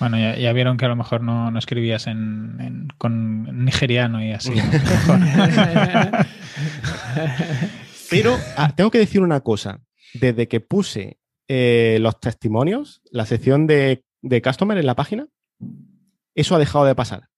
Bueno, 0.00 0.18
ya, 0.18 0.52
vieron 0.52 0.76
que 0.76 0.86
a 0.86 0.88
lo 0.88 0.96
mejor 0.96 1.22
no, 1.22 1.56
escribías 1.56 2.08
en, 2.08 2.88
con 2.98 3.64
nigeriano 3.64 4.24
y 4.24 4.32
así. 4.32 4.52
Pero 8.10 8.36
ah, 8.56 8.74
tengo 8.74 8.90
que 8.90 8.98
decir 8.98 9.22
una 9.22 9.38
cosa. 9.40 9.80
Desde 10.14 10.48
que 10.48 10.60
puse 10.60 11.20
eh, 11.46 11.98
los 12.00 12.18
testimonios, 12.18 13.02
la 13.12 13.24
sección 13.24 13.68
de, 13.68 14.02
de 14.22 14.42
Customer 14.42 14.76
en 14.78 14.86
la 14.86 14.96
página, 14.96 15.28
eso 16.34 16.56
ha 16.56 16.58
dejado 16.58 16.84
de 16.84 16.96
pasar. 16.96 17.28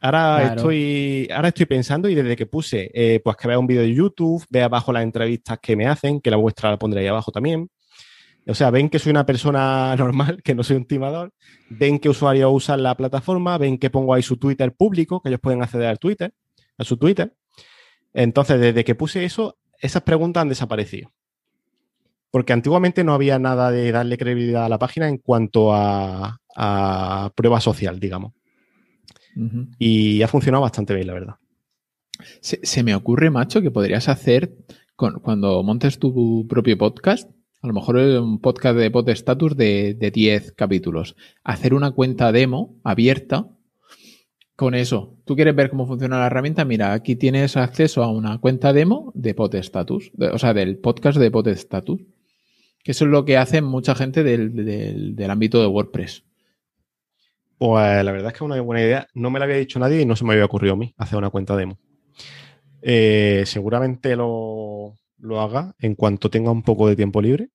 Ahora, 0.00 0.54
estoy, 0.54 1.28
ahora 1.32 1.48
estoy 1.48 1.66
pensando 1.66 2.08
y 2.08 2.14
desde 2.14 2.36
que 2.36 2.46
puse, 2.46 2.90
eh, 2.94 3.20
pues 3.22 3.36
que 3.36 3.48
vea 3.48 3.58
un 3.58 3.66
vídeo 3.66 3.82
de 3.82 3.92
YouTube, 3.92 4.44
vea 4.48 4.66
abajo 4.66 4.92
las 4.92 5.02
entrevistas 5.02 5.58
que 5.60 5.76
me 5.76 5.86
hacen, 5.86 6.20
que 6.20 6.30
la 6.30 6.36
vuestra 6.36 6.70
la 6.70 6.78
pondré 6.78 7.00
ahí 7.00 7.06
abajo 7.08 7.32
también. 7.32 7.68
O 8.46 8.54
sea, 8.54 8.70
ven 8.70 8.88
que 8.88 8.98
soy 8.98 9.10
una 9.10 9.26
persona 9.26 9.94
normal, 9.98 10.42
que 10.42 10.54
no 10.54 10.62
soy 10.62 10.76
un 10.76 10.86
timador, 10.86 11.32
ven 11.68 11.98
que 11.98 12.08
usuarios 12.08 12.50
usan 12.52 12.82
la 12.82 12.96
plataforma, 12.96 13.58
ven 13.58 13.78
que 13.78 13.90
pongo 13.90 14.14
ahí 14.14 14.22
su 14.22 14.36
Twitter 14.38 14.74
público, 14.74 15.20
que 15.20 15.28
ellos 15.28 15.40
pueden 15.40 15.62
acceder 15.62 15.88
al 15.88 15.98
Twitter, 15.98 16.32
a 16.78 16.84
su 16.84 16.96
Twitter. 16.96 17.34
Entonces, 18.14 18.60
desde 18.60 18.84
que 18.84 18.94
puse 18.94 19.24
eso, 19.24 19.58
esas 19.78 20.02
preguntas 20.02 20.42
han 20.42 20.48
desaparecido. 20.48 21.12
Porque 22.30 22.52
antiguamente 22.52 23.04
no 23.04 23.14
había 23.14 23.38
nada 23.38 23.70
de 23.70 23.90
darle 23.92 24.18
credibilidad 24.18 24.64
a 24.64 24.68
la 24.68 24.78
página 24.78 25.08
en 25.08 25.18
cuanto 25.18 25.72
a, 25.72 26.38
prueba 27.36 27.60
social, 27.60 28.00
digamos. 28.00 28.32
Y 29.78 30.22
ha 30.22 30.28
funcionado 30.28 30.62
bastante 30.62 30.94
bien, 30.94 31.06
la 31.06 31.14
verdad. 31.14 31.34
Se, 32.40 32.82
me 32.82 32.94
ocurre, 32.94 33.30
macho, 33.30 33.62
que 33.62 33.70
podrías 33.70 34.08
hacer 34.08 34.56
cuando 34.96 35.62
montes 35.62 35.98
tu 35.98 36.46
propio 36.48 36.76
podcast, 36.76 37.30
a 37.62 37.66
lo 37.66 37.72
mejor 37.72 37.96
un 37.96 38.40
podcast 38.40 38.76
de 38.76 38.90
pod 38.90 39.08
status 39.10 39.56
de, 39.56 39.94
de 39.94 40.10
10 40.10 40.52
capítulos. 40.52 41.16
Hacer 41.44 41.74
una 41.74 41.92
cuenta 41.92 42.32
demo 42.32 42.76
abierta 42.82 43.48
con 44.58 44.74
eso. 44.74 45.16
¿Tú 45.24 45.36
quieres 45.36 45.54
ver 45.54 45.70
cómo 45.70 45.86
funciona 45.86 46.18
la 46.18 46.26
herramienta? 46.26 46.64
Mira, 46.64 46.92
aquí 46.92 47.14
tienes 47.14 47.56
acceso 47.56 48.02
a 48.02 48.10
una 48.10 48.38
cuenta 48.38 48.72
demo 48.72 49.12
de 49.14 49.32
pod 49.32 49.54
status, 49.54 50.10
o 50.18 50.36
sea, 50.36 50.52
del 50.52 50.78
podcast 50.78 51.16
de 51.16 51.30
pod 51.30 51.46
status. 51.46 52.00
Que 52.82 52.90
eso 52.90 53.04
es 53.04 53.10
lo 53.12 53.24
que 53.24 53.36
hace 53.36 53.62
mucha 53.62 53.94
gente 53.94 54.24
del, 54.24 55.30
ámbito 55.30 55.60
de 55.60 55.68
WordPress. 55.68 56.24
Pues 57.58 58.04
la 58.04 58.12
verdad 58.12 58.28
es 58.28 58.32
que 58.32 58.38
es 58.38 58.42
una 58.42 58.60
buena 58.60 58.82
idea. 58.82 59.08
No 59.14 59.30
me 59.30 59.38
la 59.38 59.44
había 59.44 59.56
dicho 59.56 59.78
nadie 59.78 60.00
y 60.00 60.06
no 60.06 60.16
se 60.16 60.24
me 60.24 60.32
había 60.32 60.44
ocurrido 60.44 60.74
a 60.74 60.76
mí 60.76 60.94
hacer 60.96 61.18
una 61.18 61.30
cuenta 61.30 61.56
demo. 61.56 61.78
Eh, 62.82 63.42
seguramente 63.46 64.14
lo, 64.14 64.94
lo 65.18 65.40
haga 65.40 65.74
en 65.80 65.94
cuanto 65.94 66.30
tenga 66.30 66.50
un 66.50 66.62
poco 66.62 66.88
de 66.88 66.96
tiempo 66.96 67.20
libre. 67.20 67.50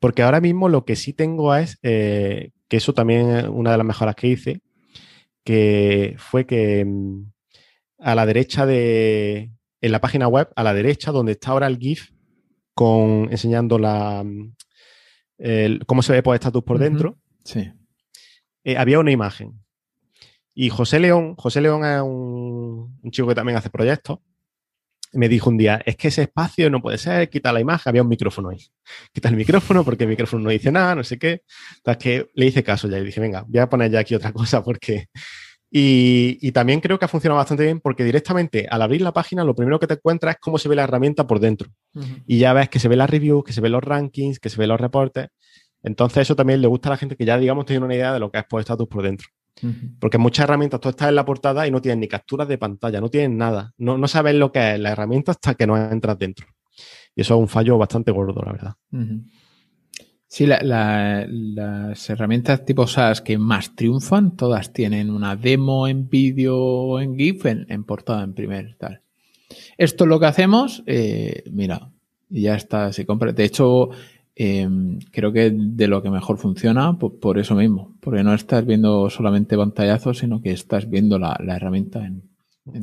Porque 0.00 0.22
ahora 0.22 0.40
mismo 0.40 0.68
lo 0.68 0.84
que 0.84 0.96
sí 0.96 1.12
tengo 1.12 1.54
es, 1.54 1.78
eh, 1.82 2.50
que 2.68 2.76
eso 2.76 2.94
también 2.94 3.30
es 3.30 3.48
una 3.48 3.72
de 3.72 3.78
las 3.78 3.86
mejoras 3.86 4.14
que 4.14 4.28
hice, 4.28 4.60
que 5.44 6.14
fue 6.18 6.46
que 6.46 6.84
mm, 6.84 7.32
a 7.98 8.14
la 8.14 8.24
derecha 8.24 8.66
de, 8.66 9.50
en 9.80 9.92
la 9.92 10.00
página 10.00 10.28
web, 10.28 10.48
a 10.54 10.62
la 10.62 10.74
derecha, 10.74 11.10
donde 11.10 11.32
está 11.32 11.50
ahora 11.50 11.66
el 11.66 11.78
GIF, 11.78 12.10
con 12.72 13.28
enseñando 13.30 13.78
la, 13.78 14.22
mm, 14.24 14.54
cómo 15.86 16.02
se 16.02 16.12
ve 16.12 16.22
por 16.22 16.34
estatus 16.34 16.62
por 16.62 16.78
dentro, 16.78 17.18
sí. 17.42 17.70
Eh, 18.64 18.76
había 18.76 18.98
una 18.98 19.10
imagen. 19.10 19.60
Y 20.54 20.70
José 20.70 21.00
León, 21.00 21.34
José 21.36 21.60
León 21.60 21.84
es 21.84 22.00
un, 22.00 22.98
un 23.02 23.10
chico 23.10 23.28
que 23.28 23.34
también 23.34 23.58
hace 23.58 23.70
proyectos, 23.70 24.18
me 25.14 25.28
dijo 25.28 25.50
un 25.50 25.56
día, 25.56 25.80
es 25.84 25.96
que 25.96 26.08
ese 26.08 26.22
espacio 26.22 26.68
no 26.70 26.82
puede 26.82 26.98
ser, 26.98 27.28
quita 27.30 27.52
la 27.52 27.60
imagen, 27.60 27.88
había 27.90 28.02
un 28.02 28.08
micrófono 28.08 28.50
ahí. 28.50 28.66
Quita 29.12 29.28
el 29.28 29.36
micrófono 29.36 29.84
porque 29.84 30.04
el 30.04 30.10
micrófono 30.10 30.44
no 30.44 30.50
dice 30.50 30.70
nada, 30.70 30.94
no 30.94 31.04
sé 31.04 31.18
qué. 31.18 31.42
Entonces 31.76 32.02
que 32.02 32.30
le 32.34 32.46
hice 32.46 32.62
caso 32.62 32.88
ya 32.88 32.98
y 32.98 33.04
dije, 33.04 33.20
venga, 33.20 33.44
voy 33.46 33.60
a 33.60 33.68
poner 33.68 33.90
ya 33.90 34.00
aquí 34.00 34.14
otra 34.14 34.32
cosa 34.32 34.62
porque... 34.62 35.06
Y, 35.76 36.52
también 36.52 36.80
creo 36.80 37.00
que 37.00 37.04
ha 37.04 37.08
funcionado 37.08 37.38
bastante 37.38 37.64
bien 37.64 37.80
porque 37.80 38.04
directamente 38.04 38.68
al 38.70 38.80
abrir 38.80 39.02
la 39.02 39.12
página 39.12 39.42
lo 39.42 39.56
primero 39.56 39.80
que 39.80 39.88
te 39.88 39.94
encuentras 39.94 40.36
es 40.36 40.40
cómo 40.40 40.56
se 40.56 40.68
ve 40.68 40.76
la 40.76 40.84
herramienta 40.84 41.26
por 41.26 41.40
dentro. 41.40 41.68
Y 42.26 42.38
ya 42.38 42.52
ves 42.52 42.68
que 42.68 42.78
se 42.78 42.86
ve 42.86 42.94
la 42.94 43.08
review, 43.08 43.42
que 43.42 43.52
se 43.52 43.60
ven 43.60 43.72
los 43.72 43.82
rankings, 43.82 44.38
que 44.38 44.50
se 44.50 44.56
ven 44.56 44.68
los 44.68 44.80
reportes. 44.80 45.30
Entonces 45.84 46.22
eso 46.22 46.34
también 46.34 46.60
le 46.60 46.66
gusta 46.66 46.88
a 46.88 46.92
la 46.92 46.96
gente 46.96 47.14
que 47.14 47.24
ya, 47.24 47.38
digamos, 47.38 47.66
tiene 47.66 47.84
una 47.84 47.94
idea 47.94 48.12
de 48.12 48.18
lo 48.18 48.32
que 48.32 48.38
es 48.38 48.44
por 48.44 48.60
status 48.60 48.88
por 48.88 49.02
dentro. 49.02 49.28
Porque 50.00 50.18
muchas 50.18 50.44
herramientas, 50.44 50.80
tú 50.80 50.88
estás 50.88 51.08
en 51.08 51.14
la 51.14 51.24
portada 51.24 51.66
y 51.66 51.70
no 51.70 51.80
tienes 51.80 51.98
ni 52.00 52.08
capturas 52.08 52.48
de 52.48 52.58
pantalla, 52.58 53.00
no 53.00 53.08
tienes 53.08 53.30
nada. 53.30 53.72
No, 53.78 53.96
no 53.96 54.08
sabes 54.08 54.34
lo 54.34 54.50
que 54.50 54.74
es 54.74 54.80
la 54.80 54.90
herramienta 54.90 55.30
hasta 55.30 55.54
que 55.54 55.66
no 55.66 55.76
entras 55.76 56.18
dentro. 56.18 56.46
Y 57.14 57.20
eso 57.20 57.34
es 57.34 57.40
un 57.40 57.48
fallo 57.48 57.78
bastante 57.78 58.10
gordo, 58.10 58.42
la 58.44 58.52
verdad. 58.52 58.74
Sí, 60.26 60.46
las 60.46 62.10
herramientas 62.10 62.64
tipo 62.64 62.86
SaaS 62.86 63.20
que 63.20 63.38
más 63.38 63.76
triunfan, 63.76 64.36
todas 64.36 64.72
tienen 64.72 65.10
una 65.10 65.36
demo 65.36 65.86
en 65.86 66.08
vídeo 66.08 66.58
o 66.58 67.00
en 67.00 67.16
GIF 67.16 67.46
en, 67.46 67.84
portada, 67.84 68.24
en 68.24 68.34
primer, 68.34 68.76
tal. 68.76 69.02
Esto 69.78 70.04
es 70.04 70.08
lo 70.08 70.18
que 70.18 70.26
hacemos, 70.26 70.82
eh, 70.86 71.44
mira, 71.52 71.92
y 72.28 72.42
ya 72.42 72.56
está, 72.56 72.92
se 72.92 73.06
compra. 73.06 73.32
De 73.32 73.44
hecho, 73.44 73.90
Em, 74.36 74.98
creo 75.12 75.32
que 75.32 75.52
de 75.54 75.86
lo 75.86 76.02
que 76.02 76.10
mejor 76.10 76.38
funciona 76.38 76.98
por, 76.98 77.38
eso 77.38 77.54
mismo, 77.54 77.96
porque 78.00 78.24
no 78.24 78.34
estás 78.34 78.66
viendo 78.66 79.08
solamente 79.08 79.56
pantallazos, 79.56 80.18
sino 80.18 80.42
que 80.42 80.50
estás 80.50 80.90
viendo 80.90 81.18
la, 81.20 81.38
herramienta 81.46 82.04
en, 82.04 82.22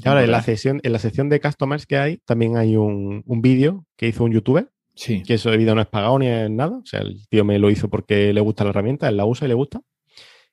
Ahora, 0.06 0.24
en 0.24 0.32
la, 0.32 0.42
sección, 0.44 0.80
en 0.84 0.94
la 0.94 1.00
sección 1.00 1.28
de 1.28 1.42
customers 1.42 1.86
que 1.86 1.98
hay, 1.98 2.18
también 2.26 2.56
hay 2.56 2.78
un, 2.78 3.24
vídeo 3.42 3.86
que 3.98 4.08
hizo 4.08 4.24
un 4.24 4.32
youtuber. 4.32 4.72
Sí. 4.96 5.24
Que 5.24 5.34
eso 5.34 5.50
de 5.50 5.58
vídeo 5.58 5.74
no 5.74 5.82
es 5.82 5.88
pagado 5.88 6.20
ni 6.20 6.28
es 6.28 6.50
nada. 6.50 6.78
O 6.78 6.86
sea, 6.86 7.02
el 7.02 7.28
tío 7.28 7.44
me 7.44 7.58
lo 7.58 7.70
hizo 7.70 7.90
porque 7.90 8.32
le 8.32 8.42
gusta 8.42 8.64
la 8.64 8.70
herramienta, 8.70 9.10
él 9.10 9.18
la 9.18 9.26
usa 9.26 9.46
y 9.46 9.50
le 9.50 9.56
gusta. 9.56 9.82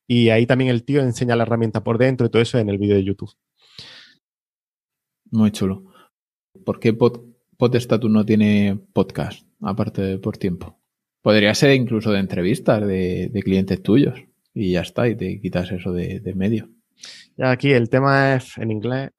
Y 0.07 0.30
ahí 0.30 0.46
también 0.46 0.70
el 0.70 0.84
tío 0.84 1.03
enseña 1.03 1.36
la 1.36 1.42
herramienta 1.42 1.84
por 1.84 1.99
dentro 1.99 2.26
y 2.26 2.30
todo 2.30 2.40
eso 2.40 2.59
en 2.59 2.70
el 2.70 2.78
vídeo 2.78 2.96
de 2.96 3.05
YouTube. 3.05 3.30
Muy 5.30 5.51
chulo. 5.51 5.84
¿Por 6.64 6.80
qué 6.80 6.96
Podestatus 7.57 8.11
no 8.11 8.24
tiene 8.24 8.80
podcast, 8.94 9.46
aparte 9.61 10.01
de 10.01 10.18
por 10.18 10.38
tiempo? 10.38 10.78
Podría 11.23 11.55
ser 11.55 11.75
incluso 11.75 12.12
de 12.12 12.21
entrevistas 12.21 12.87
de, 12.87 13.41
clientes 13.45 13.83
tuyos 13.83 14.14
y 14.55 14.73
ya 14.73 14.81
está, 14.81 15.09
y 15.09 15.16
te 15.16 15.40
quitas 15.40 15.70
eso 15.70 15.93
de, 15.93 16.32
medio. 16.35 16.69
Ya 17.36 17.51
aquí 17.51 17.73
el 17.73 17.89
tema 17.89 18.35
es 18.35 18.59
en 18.59 18.70
inglés. 18.70 19.11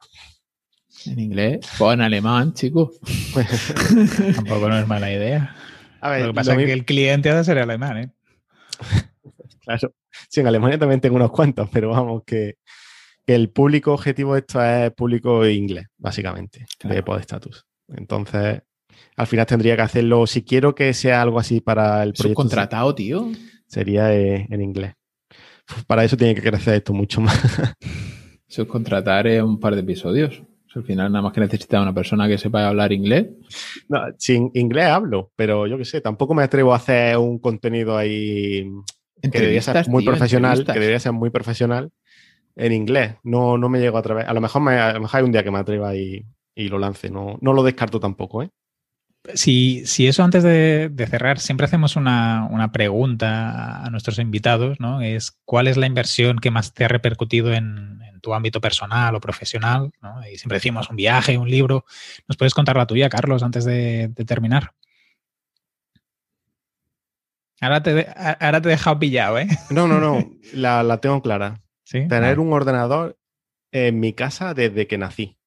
¿En 1.05 1.19
inglés? 1.19 1.59
O 1.79 1.91
en 1.93 2.01
alemán, 2.01 2.53
chico. 2.53 2.91
Tampoco 4.35 4.69
no 4.69 4.77
es 4.77 4.87
mala 4.87 5.11
idea. 5.11 5.55
A 6.01 6.09
ver, 6.11 6.21
lo 6.21 6.27
que 6.27 6.33
pasa 6.33 6.53
es 6.55 6.65
que 6.65 6.73
el 6.73 6.85
cliente 6.85 7.29
ha 7.29 7.35
de 7.35 7.43
ser 7.43 7.57
alemán, 7.57 7.97
¿eh? 7.97 8.09
claro. 9.63 9.93
Sí, 10.27 10.41
en 10.41 10.47
Alemania 10.47 10.77
también 10.77 10.99
tengo 10.99 11.15
unos 11.15 11.31
cuantos, 11.31 11.69
pero 11.71 11.89
vamos, 11.89 12.23
que, 12.25 12.55
el 13.35 13.51
público 13.51 13.93
objetivo 13.93 14.33
de 14.33 14.39
esto 14.39 14.63
es 14.63 14.91
público 14.93 15.45
inglés, 15.45 15.85
básicamente, 15.97 16.65
de 16.83 17.03
Podestatus. 17.03 17.67
Entonces, 17.87 18.63
al 19.19 19.27
final 19.27 19.45
tendría 19.45 19.75
que 19.75 19.81
hacerlo, 19.81 20.25
si 20.25 20.43
quiero 20.43 20.73
que 20.73 20.93
sea 20.93 21.21
algo 21.21 21.39
así 21.39 21.59
para 21.59 22.03
el 22.03 22.13
proyecto. 22.13 22.41
Subcontratado, 22.41 22.95
tío. 22.95 23.29
Sería 23.67 24.15
eh, 24.15 24.47
en 24.49 24.61
inglés. 24.61 24.93
para 25.87 26.05
eso 26.05 26.15
tiene 26.15 26.33
que 26.33 26.41
crecer 26.41 26.75
esto 26.75 26.93
mucho 26.93 27.19
más. 27.19 27.37
Subcontratar 28.47 29.27
es 29.27 29.43
un 29.43 29.59
par 29.59 29.75
de 29.75 29.81
episodios. 29.81 30.41
al 30.73 30.85
final 30.85 31.11
nada 31.11 31.21
más 31.21 31.33
que 31.33 31.41
necesita 31.41 31.81
una 31.81 31.93
persona 31.93 32.29
que 32.29 32.37
sepa 32.37 32.65
hablar 32.65 32.93
inglés. 32.93 33.27
No, 33.89 33.99
sin 34.17 34.51
inglés 34.53 34.85
hablo, 34.85 35.33
pero 35.35 35.67
yo 35.67 35.77
qué 35.77 35.83
sé, 35.83 35.99
tampoco 35.99 36.33
me 36.33 36.43
atrevo 36.43 36.71
a 36.71 36.77
hacer 36.77 37.17
un 37.17 37.39
contenido 37.39 37.97
ahí 37.97 38.71
que 39.21 39.37
debería 39.37 39.61
ser 39.61 39.85
muy 39.89 40.05
profesional, 40.05 40.63
que 40.63 40.71
debería 40.71 40.99
ser 41.01 41.11
muy 41.11 41.29
profesional 41.29 41.91
en 42.55 42.71
inglés. 42.71 43.15
No, 43.23 43.57
no 43.57 43.67
me 43.67 43.81
llego 43.81 43.97
a 43.97 44.01
través. 44.01 44.29
A 44.29 44.33
lo 44.33 44.39
mejor, 44.39 44.69
a 44.69 44.93
lo 44.93 45.01
mejor 45.01 45.17
hay 45.19 45.25
un 45.25 45.33
día 45.33 45.43
que 45.43 45.51
me 45.51 45.59
atreva 45.59 45.93
y, 45.93 46.25
y 46.55 46.69
lo 46.69 46.79
lance. 46.79 47.09
No, 47.09 47.37
no 47.41 47.51
lo 47.51 47.63
descarto 47.63 47.99
tampoco, 47.99 48.43
¿eh? 48.43 48.49
Si, 49.33 49.83
eso 50.07 50.23
antes 50.23 50.43
de, 50.43 51.07
cerrar, 51.09 51.39
siempre 51.39 51.65
hacemos 51.65 51.95
una, 51.95 52.69
pregunta 52.73 53.83
a 53.83 53.89
nuestros 53.89 54.19
invitados, 54.19 54.79
¿no? 54.79 55.01
Es 55.01 55.37
¿cuál 55.45 55.67
es 55.67 55.77
la 55.77 55.85
inversión 55.85 56.39
que 56.39 56.51
más 56.51 56.73
te 56.73 56.85
ha 56.85 56.87
repercutido 56.87 57.53
en, 57.53 57.99
tu 58.21 58.33
ámbito 58.33 58.59
personal 58.59 59.15
o 59.15 59.21
profesional? 59.21 59.91
Y 60.31 60.37
siempre 60.37 60.57
decimos 60.57 60.89
un 60.89 60.97
viaje, 60.97 61.37
un 61.37 61.49
libro. 61.49 61.85
¿Nos 62.27 62.37
puedes 62.37 62.53
contar 62.53 62.75
la 62.75 62.85
tuya, 62.85 63.09
Carlos, 63.09 63.43
antes 63.43 63.65
de, 63.65 64.11
terminar? 64.27 64.73
Ahora 67.61 67.83
te, 67.83 68.07
ahora 68.39 68.61
te 68.61 68.69
he 68.69 68.71
dejado 68.71 68.99
pillado, 68.99 69.39
¿eh? 69.39 69.47
No, 69.69 69.87
no, 69.87 69.99
no. 69.99 70.29
La, 70.53 70.81
la 70.83 70.99
tengo 70.99 71.21
clara. 71.21 71.61
¿Sí? 71.83 72.07
Tener 72.07 72.37
Ah, 72.37 72.41
un 72.41 72.53
ordenador 72.53 73.17
en 73.71 73.99
mi 73.99 74.13
casa 74.13 74.53
desde 74.53 74.87
que 74.87 74.97
nací. 74.97 75.38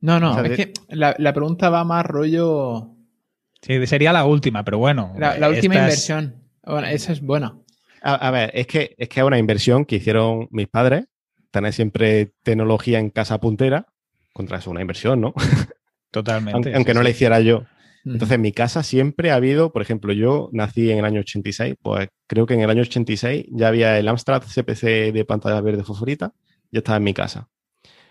No, 0.00 0.20
no, 0.20 0.32
O 0.32 0.34
sea, 0.34 0.42
es 0.44 0.50
de- 0.50 0.56
que 0.56 0.72
la, 0.88 1.14
la 1.18 1.32
pregunta 1.32 1.70
va 1.70 1.84
más 1.84 2.04
rollo. 2.06 2.90
Sí, 3.62 3.84
sería 3.86 4.12
la 4.12 4.24
última, 4.26 4.64
pero 4.64 4.78
bueno. 4.78 5.12
La, 5.18 5.38
la 5.38 5.48
última 5.48 5.74
es- 5.74 5.80
inversión. 5.80 6.42
Bueno, 6.64 6.86
esa 6.88 7.12
es 7.12 7.20
buena. 7.20 7.56
A, 8.02 8.14
a 8.14 8.30
ver, 8.30 8.50
es 8.54 8.66
que, 8.66 8.94
es 8.98 9.08
que 9.08 9.20
es 9.20 9.26
una 9.26 9.38
inversión 9.38 9.84
que 9.84 9.96
hicieron 9.96 10.48
mis 10.50 10.68
padres. 10.68 11.06
Tener 11.50 11.72
siempre 11.72 12.32
tecnología 12.42 12.98
en 12.98 13.10
casa 13.10 13.40
puntera. 13.40 13.86
Contra 14.32 14.58
eso, 14.58 14.70
una 14.70 14.82
inversión, 14.82 15.20
¿no? 15.20 15.32
Totalmente. 16.10 16.54
aunque 16.54 16.70
sí, 16.70 16.76
aunque 16.76 16.94
no 16.94 17.00
sí. 17.00 17.04
la 17.04 17.10
hiciera 17.10 17.40
yo. 17.40 17.64
Entonces, 18.04 18.36
en 18.36 18.40
mi 18.42 18.52
casa 18.52 18.84
siempre 18.84 19.32
ha 19.32 19.34
habido, 19.34 19.72
por 19.72 19.82
ejemplo, 19.82 20.12
yo 20.12 20.48
nací 20.52 20.92
en 20.92 20.98
el 20.98 21.04
año 21.04 21.20
86, 21.20 21.74
pues 21.82 22.08
creo 22.28 22.46
que 22.46 22.54
en 22.54 22.60
el 22.60 22.70
año 22.70 22.82
86 22.82 23.46
ya 23.50 23.66
había 23.66 23.98
el 23.98 24.06
Amstrad 24.06 24.42
CPC 24.44 25.12
de 25.12 25.24
pantalla 25.26 25.60
verde 25.60 25.82
fosforita, 25.82 26.32
ya 26.70 26.78
estaba 26.78 26.98
en 26.98 27.02
mi 27.04 27.12
casa. 27.14 27.48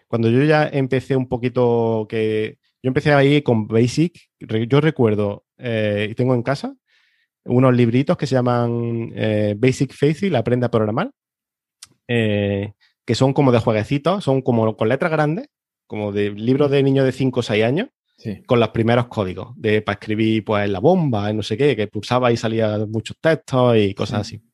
Cuando 0.07 0.30
yo 0.30 0.44
ya 0.44 0.68
empecé 0.72 1.15
un 1.15 1.27
poquito 1.27 2.06
que... 2.10 2.57
Yo 2.84 2.90
empecé 2.90 3.11
ahí 3.14 3.41
con 3.41 3.68
Basic, 3.68 4.30
yo 4.68 4.80
recuerdo, 4.80 5.44
eh, 5.57 6.07
y 6.11 6.14
tengo 6.15 6.36
en 6.36 6.44
casa 6.44 6.76
unos 7.44 7.76
libritos 7.76 8.15
que 8.15 8.27
se 8.27 8.36
llaman 8.36 9.11
eh, 9.15 9.56
Basic 9.57 9.91
Facil, 9.94 10.36
Aprende 10.36 10.68
a 10.68 10.72
Programar, 10.72 11.10
eh, 12.07 12.73
que 13.06 13.15
son 13.15 13.34
como 13.34 13.52
de 13.52 13.60
jueguecitos, 13.60 14.23
son 14.23 14.41
como 14.41 14.76
con 14.77 14.90
letras 14.90 15.11
grandes, 15.11 15.48
como 15.88 16.11
de 16.11 16.32
libros 16.32 16.72
de 16.72 16.84
niños 16.84 17.06
de 17.06 17.11
5 17.11 17.40
o 17.40 17.44
6 17.44 17.64
años, 17.64 17.90
Sí. 18.18 18.41
con 18.45 18.61
los 18.61 18.69
primeros 18.69 19.07
códigos 19.07 19.49
de 19.57 19.82
para 19.82 19.95
escribir 19.99 20.45
pues 20.45 20.69
la 20.69 20.80
bomba, 20.80 21.34
no 21.34 21.44
sé 21.44 21.57
qué, 21.57 21.76
que 21.76 21.88
pulsaba 21.88 22.32
y 22.32 22.38
salía 22.38 22.77
muchos 22.88 23.18
textos 23.19 23.76
y 23.77 23.94
cosas 23.94 24.26
Sí. 24.26 24.36
así. 24.38 24.45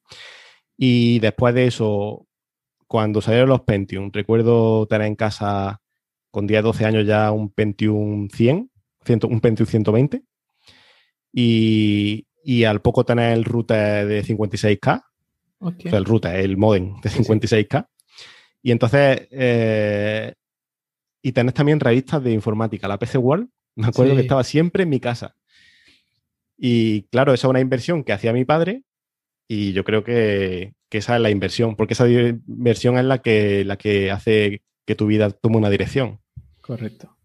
Y 0.78 1.20
después 1.20 1.54
de 1.54 1.68
eso, 1.68 2.26
cuando 2.92 3.22
salieron 3.22 3.48
los 3.48 3.62
Pentium, 3.62 4.12
recuerdo 4.12 4.86
tener 4.86 5.08
en 5.08 5.16
casa 5.16 5.80
con 6.30 6.46
10, 6.46 6.62
12 6.62 6.84
años 6.86 7.08
ya 7.08 7.32
un 7.32 7.50
Pentium 7.50 8.28
100, 8.28 8.70
100 9.06 9.20
un 9.30 9.40
Pentium 9.40 9.66
120 9.66 10.22
y, 11.32 12.28
y 12.44 12.64
al 12.66 12.82
poco 12.82 13.06
tener 13.06 13.32
el 13.32 13.46
router 13.46 14.06
de 14.08 14.26
56K, 14.26 15.04
Ok. 15.60 15.76
o 15.86 15.90
sea, 15.90 16.00
el 16.00 16.04
router, 16.06 16.36
el 16.36 16.58
modem 16.58 17.00
de 17.00 17.10
Sí, 17.10 17.24
sí. 17.24 17.32
56K. 17.32 17.88
Y 18.62 18.72
entonces, 18.72 19.26
eh, 19.32 20.34
y 21.22 21.32
tenés 21.32 21.54
también 21.54 21.80
revistas 21.80 22.22
de 22.22 22.34
informática. 22.34 22.90
La 22.90 23.00
PC 23.00 23.18
World, 23.18 23.48
me 23.76 23.88
acuerdo 23.88 24.12
Sí. 24.12 24.18
que 24.18 24.22
estaba 24.24 24.44
siempre 24.44 24.84
en 24.84 24.90
mi 24.90 25.00
casa. 25.00 25.36
Y 26.58 27.04
claro, 27.04 27.34
esa 27.34 27.48
es 27.48 27.50
una 27.52 27.62
inversión 27.62 28.04
que 28.04 28.12
hacía 28.12 28.34
mi 28.34 28.44
padre 28.44 28.84
y 29.48 29.72
yo 29.72 29.86
creo 29.86 30.04
que, 30.04 30.74
que 30.92 30.98
esa 30.98 31.16
es 31.16 31.22
la 31.22 31.30
inversión, 31.30 31.78
porque 31.78 31.94
esa 31.94 32.08
inversión 32.10 32.98
es 32.98 33.06
la 33.06 33.20
que, 33.20 33.64
la 33.64 33.78
que 33.78 34.12
hace 34.12 34.62
que 34.86 34.94
tu 34.94 35.08
vida 35.08 35.30
tome 35.30 35.56
una 35.56 35.70
dirección. 35.70 36.20
Correcto. 36.60 37.18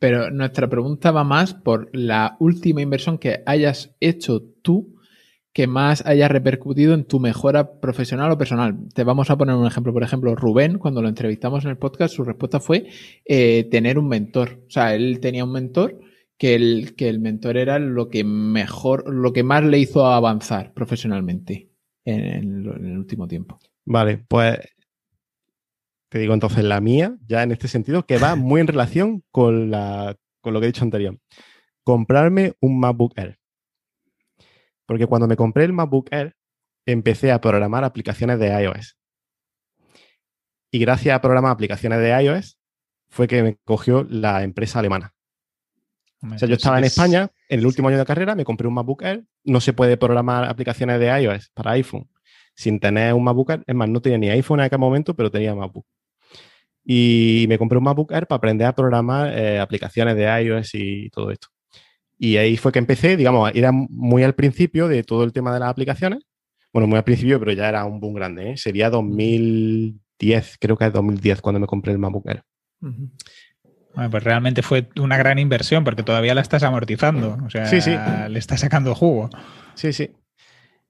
Pero 0.00 0.32
nuestra 0.32 0.68
pregunta 0.68 1.12
va 1.12 1.22
más 1.22 1.54
por 1.54 1.88
la 1.92 2.36
última 2.40 2.82
inversión 2.82 3.18
que 3.18 3.44
hayas 3.46 3.94
hecho 4.00 4.42
tú 4.62 4.96
que 5.52 5.68
más 5.68 6.04
haya 6.04 6.26
repercutido 6.26 6.92
en 6.92 7.04
tu 7.04 7.20
mejora 7.20 7.78
profesional 7.78 8.32
o 8.32 8.36
personal. 8.36 8.76
Te 8.92 9.04
vamos 9.04 9.30
a 9.30 9.38
poner 9.38 9.54
un 9.54 9.68
ejemplo. 9.68 9.92
Por 9.92 10.02
ejemplo, 10.02 10.34
Rubén, 10.34 10.78
cuando 10.78 11.00
lo 11.00 11.08
entrevistamos 11.08 11.64
en 11.64 11.70
el 11.70 11.78
podcast, 11.78 12.16
su 12.16 12.24
respuesta 12.24 12.58
fue 12.58 12.88
eh, 13.24 13.68
tener 13.70 13.96
un 13.96 14.08
mentor. 14.08 14.64
O 14.66 14.70
sea, 14.70 14.92
él 14.96 15.20
tenía 15.20 15.44
un 15.44 15.52
mentor 15.52 16.00
que 16.36 16.56
el, 16.56 16.96
que 16.96 17.08
el 17.08 17.20
mentor 17.20 17.58
era 17.58 17.78
lo 17.78 18.08
que 18.08 18.24
mejor, 18.24 19.08
lo 19.08 19.32
que 19.32 19.44
más 19.44 19.62
le 19.62 19.78
hizo 19.78 20.04
avanzar 20.04 20.74
profesionalmente 20.74 21.73
en, 22.04 22.66
el 22.66 22.98
último 22.98 23.26
tiempo. 23.26 23.58
Vale, 23.84 24.18
pues 24.28 24.58
te 26.08 26.18
digo 26.18 26.34
entonces 26.34 26.64
la 26.64 26.80
mía, 26.80 27.16
ya 27.26 27.42
en 27.42 27.52
este 27.52 27.68
sentido, 27.68 28.06
que 28.06 28.18
va 28.18 28.36
muy 28.36 28.60
en 28.60 28.68
relación 28.68 29.24
con, 29.30 29.70
la, 29.70 30.16
con 30.40 30.54
lo 30.54 30.60
que 30.60 30.66
he 30.66 30.72
dicho 30.72 30.84
anterior. 30.84 31.18
Comprarme 31.82 32.54
un 32.60 32.78
MacBook 32.78 33.12
Air. 33.16 33.38
Porque 34.86 35.06
cuando 35.06 35.26
me 35.26 35.36
compré 35.36 35.64
el 35.64 35.72
MacBook 35.72 36.08
Air, 36.12 36.36
empecé 36.86 37.32
a 37.32 37.40
programar 37.40 37.84
aplicaciones 37.84 38.38
de 38.38 38.48
iOS. 38.62 38.96
Y 40.70 40.78
gracias 40.78 41.16
a 41.16 41.20
programar 41.20 41.52
aplicaciones 41.52 41.98
de 42.00 42.10
iOS, 42.22 42.58
fue 43.08 43.26
que 43.26 43.42
me 43.42 43.56
cogió 43.64 44.04
la 44.04 44.42
empresa 44.42 44.78
alemana. 44.80 45.14
Hombre, 46.24 46.36
O 46.36 46.38
sea, 46.38 46.48
yo 46.48 46.54
estaba 46.54 46.78
en 46.78 46.84
es- 46.84 46.92
España, 46.96 47.30
en 47.50 47.60
el 47.60 47.66
último 47.66 47.88
año 47.88 47.98
de 47.98 48.06
carrera, 48.06 48.34
me 48.34 48.44
compré 48.44 48.66
un 48.66 48.72
MacBook 48.74 49.02
Air. 49.02 49.24
No 49.44 49.60
se 49.60 49.74
puede 49.74 49.98
programar 49.98 50.44
aplicaciones 50.44 50.98
de 50.98 51.06
iOS 51.22 51.50
para 51.52 51.72
iPhone 51.72 52.08
sin 52.54 52.80
tener 52.80 53.12
un 53.12 53.22
MacBook 53.24 53.50
Air. 53.50 53.64
Es 53.66 53.74
más, 53.74 53.88
no 53.90 54.00
tenía 54.00 54.16
ni 54.18 54.30
iPhone 54.30 54.60
en 54.60 54.64
aquel 54.66 54.78
momento, 54.78 55.14
pero 55.14 55.30
tenía 55.30 55.54
MacBook. 55.54 55.84
Y 56.84 57.46
me 57.48 57.58
compré 57.58 57.78
un 57.78 57.84
MacBook 57.84 58.12
Air 58.12 58.26
para 58.26 58.38
aprender 58.38 58.66
a 58.66 58.74
programar 58.74 59.36
eh, 59.36 59.58
aplicaciones 59.60 60.16
de 60.16 60.24
iOS 60.42 60.70
y 60.74 61.10
todo 61.10 61.30
esto. 61.30 61.48
Y 62.18 62.36
ahí 62.36 62.56
fue 62.56 62.72
que 62.72 62.78
empecé, 62.78 63.16
digamos, 63.16 63.50
era 63.54 63.70
muy 63.72 64.22
al 64.22 64.34
principio 64.34 64.88
de 64.88 65.02
todo 65.02 65.24
el 65.24 65.32
tema 65.32 65.52
de 65.52 65.60
las 65.60 65.68
aplicaciones. 65.68 66.24
Bueno, 66.72 66.86
muy 66.86 66.96
al 66.96 67.04
principio, 67.04 67.38
pero 67.38 67.52
ya 67.52 67.68
era 67.68 67.84
un 67.84 68.00
boom 68.00 68.14
grande. 68.14 68.52
¿eh? 68.52 68.56
Sería 68.56 68.88
2010, 68.90 70.56
creo 70.60 70.76
que 70.76 70.86
es 70.86 70.92
2010 70.92 71.40
cuando 71.40 71.60
me 71.60 71.66
compré 71.66 71.92
el 71.92 71.98
MacBook 71.98 72.28
Air. 72.28 72.42
Ujú. 72.82 73.10
Bueno, 73.94 74.10
pues 74.10 74.24
realmente 74.24 74.62
fue 74.62 74.88
una 75.00 75.16
gran 75.16 75.38
inversión 75.38 75.84
porque 75.84 76.02
todavía 76.02 76.34
la 76.34 76.40
estás 76.40 76.62
amortizando. 76.62 77.38
O 77.46 77.50
sea, 77.50 77.66
Sí, 77.66 77.80
sí. 77.80 77.96
le 78.28 78.38
estás 78.38 78.60
sacando 78.60 78.94
jugo. 78.94 79.30
Sí, 79.74 79.92
sí. 79.92 80.10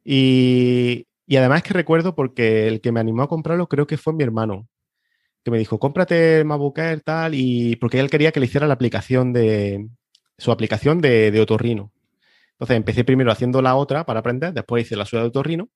Y, 0.04 1.06
y 1.26 1.36
además 1.36 1.62
que 1.62 1.74
recuerdo 1.74 2.14
porque 2.14 2.68
el 2.68 2.80
que 2.80 2.92
me 2.92 3.00
animó 3.00 3.22
a 3.22 3.28
comprarlo 3.28 3.68
creo 3.68 3.86
que 3.86 3.96
fue 3.96 4.12
mi 4.12 4.22
hermano, 4.24 4.68
que 5.44 5.50
me 5.50 5.58
dijo, 5.58 5.78
cómprate 5.78 6.40
el 6.40 6.44
MacBook 6.44 6.78
Air, 6.78 7.00
tal, 7.00 7.34
y 7.34 7.76
porque 7.76 8.00
él 8.00 8.10
quería 8.10 8.32
que 8.32 8.40
le 8.40 8.46
hiciera 8.46 8.66
la 8.66 8.74
aplicación 8.74 9.32
de, 9.32 9.86
su 10.38 10.52
aplicación 10.52 11.00
de, 11.00 11.30
de 11.30 11.40
otorrino. 11.40 11.92
Entonces 12.52 12.76
empecé 12.76 13.04
primero 13.04 13.32
haciendo 13.32 13.60
la 13.62 13.74
otra 13.76 14.04
para 14.04 14.20
aprender, 14.20 14.52
después 14.52 14.84
hice 14.86 14.96
la 14.96 15.04
suya 15.04 15.22
de 15.22 15.28
otorrino, 15.28 15.68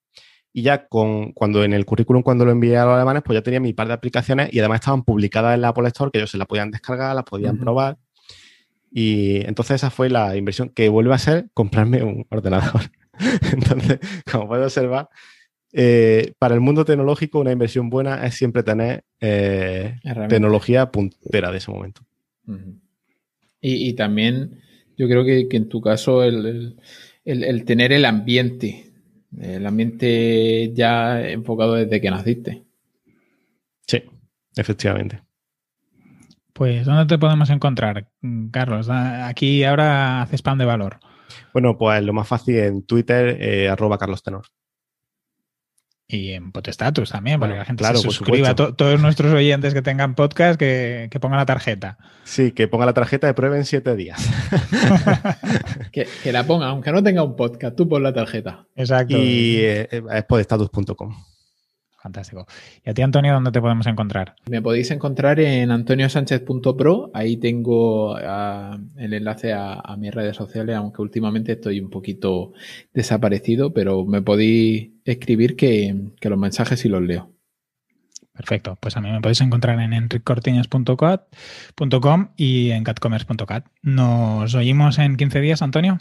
y 0.58 0.62
ya 0.62 0.86
con, 0.88 1.32
cuando 1.32 1.62
en 1.64 1.72
el 1.72 1.84
currículum, 1.84 2.22
cuando 2.22 2.44
lo 2.44 2.50
envié 2.50 2.76
a 2.76 2.84
los 2.84 2.94
alemanes, 2.94 3.22
pues 3.24 3.36
ya 3.38 3.42
tenía 3.42 3.60
mi 3.60 3.72
par 3.72 3.86
de 3.88 3.94
aplicaciones 3.94 4.48
y 4.52 4.58
además 4.58 4.80
estaban 4.80 5.04
publicadas 5.04 5.54
en 5.54 5.60
la 5.60 5.68
Apple 5.68 5.86
Store, 5.88 6.10
que 6.10 6.18
ellos 6.18 6.30
se 6.30 6.38
las 6.38 6.46
podían 6.46 6.70
descargar, 6.70 7.14
las 7.14 7.24
podían 7.24 7.58
probar. 7.58 7.96
Y 8.90 9.46
entonces 9.46 9.76
esa 9.76 9.90
fue 9.90 10.08
la 10.10 10.36
inversión 10.36 10.70
que 10.70 10.88
vuelve 10.88 11.14
a 11.14 11.18
ser 11.18 11.48
comprarme 11.54 12.02
un 12.02 12.26
ordenador. 12.30 12.80
entonces, 13.52 13.98
como 14.30 14.48
puedes 14.48 14.64
observar, 14.66 15.08
eh, 15.72 16.32
para 16.38 16.54
el 16.54 16.60
mundo 16.60 16.84
tecnológico 16.84 17.38
una 17.40 17.52
inversión 17.52 17.90
buena 17.90 18.26
es 18.26 18.34
siempre 18.34 18.62
tener 18.62 19.04
eh, 19.20 19.96
tecnología 20.28 20.90
puntera 20.90 21.50
de 21.50 21.58
ese 21.58 21.70
momento. 21.70 22.02
Y, 23.60 23.88
y 23.88 23.92
también 23.92 24.60
yo 24.96 25.06
creo 25.08 25.24
que, 25.24 25.46
que 25.48 25.56
en 25.58 25.68
tu 25.68 25.80
caso 25.80 26.22
el, 26.24 26.46
el- 26.46 26.76
el- 27.24 27.44
el 27.44 27.64
tener 27.66 27.92
el 27.92 28.06
ambiente, 28.06 28.87
el 29.40 29.66
ambiente 29.66 30.72
ya 30.74 31.20
enfocado 31.28 31.74
desde 31.74 32.00
que 32.00 32.10
naciste. 32.10 32.64
Sí, 33.86 34.02
efectivamente. 34.56 35.22
Pues, 36.52 36.86
¿dónde 36.86 37.06
te 37.06 37.18
podemos 37.18 37.50
encontrar, 37.50 38.08
Carlos? 38.50 38.86
Da- 38.86 39.28
Aquí 39.28 39.62
ahora 39.64 40.22
haces 40.22 40.40
spam 40.40 40.58
de 40.58 40.64
valor. 40.64 40.98
Bueno, 41.52 41.76
pues 41.78 42.02
lo 42.02 42.12
más 42.12 42.26
fácil 42.26 42.56
en 42.56 42.82
Twitter, 42.84 43.36
eh, 43.40 43.68
arroba 43.68 43.98
Carlos 43.98 44.22
Tenor. 44.22 44.46
Y 46.10 46.32
en 46.32 46.52
Potestatus 46.52 47.10
también, 47.10 47.38
para 47.38 47.50
Bueno, 47.50 47.54
que 47.56 47.58
la 47.58 47.64
gente 47.66 47.82
claro, 47.82 47.98
se 47.98 48.04
suscriba. 48.10 48.54
To- 48.54 48.74
todos 48.74 48.98
nuestros 48.98 49.30
oyentes 49.34 49.74
que 49.74 49.82
tengan 49.82 50.14
podcast, 50.14 50.58
que, 50.58 51.08
que 51.10 51.20
pongan 51.20 51.36
la 51.38 51.44
tarjeta. 51.44 51.98
Sí, 52.24 52.52
que 52.52 52.66
ponga 52.66 52.86
la 52.86 52.94
tarjeta 52.94 53.26
de 53.26 53.34
prueba 53.34 53.58
en 53.58 53.66
siete 53.66 53.94
días. 53.94 54.18
Que, 55.92 56.06
que 56.22 56.32
la 56.32 56.44
ponga, 56.44 56.66
aunque 56.68 56.92
no 56.92 57.02
tenga 57.02 57.22
un 57.22 57.34
podcast, 57.36 57.74
tú 57.76 57.88
pon 57.88 58.02
la 58.02 58.12
tarjeta. 58.12 58.66
Exacto. 58.76 59.16
y 59.16 59.56
eh, 59.60 59.88
es 60.12 60.24
podestatus.com. 60.24 61.14
Fantástico. 62.08 62.46
¿Y 62.86 62.88
a 62.88 62.94
ti, 62.94 63.02
Antonio, 63.02 63.34
dónde 63.34 63.52
te 63.52 63.60
podemos 63.60 63.86
encontrar? 63.86 64.34
Me 64.48 64.62
podéis 64.62 64.90
encontrar 64.90 65.40
en 65.40 65.70
antoniosánchez.pro. 65.70 67.10
Ahí 67.12 67.36
tengo 67.36 68.16
ah, 68.16 68.78
el 68.96 69.12
enlace 69.12 69.52
a, 69.52 69.74
a 69.74 69.94
mis 69.98 70.14
redes 70.14 70.34
sociales, 70.34 70.74
aunque 70.74 71.02
últimamente 71.02 71.52
estoy 71.52 71.80
un 71.80 71.90
poquito 71.90 72.54
desaparecido, 72.94 73.74
pero 73.74 74.06
me 74.06 74.22
podéis 74.22 74.92
escribir 75.04 75.54
que, 75.54 75.94
que 76.18 76.30
los 76.30 76.38
mensajes 76.38 76.80
sí 76.80 76.88
los 76.88 77.02
leo. 77.02 77.30
Perfecto. 78.32 78.78
Pues 78.80 78.96
a 78.96 79.02
mí 79.02 79.12
me 79.12 79.20
podéis 79.20 79.42
encontrar 79.42 79.78
en 79.78 79.92
enriccortiñas.com 79.92 82.28
y 82.38 82.70
en 82.70 82.84
catcommerce.cat. 82.84 83.66
Nos 83.82 84.54
oímos 84.54 84.98
en 84.98 85.18
15 85.18 85.40
días, 85.40 85.60
Antonio. 85.60 85.98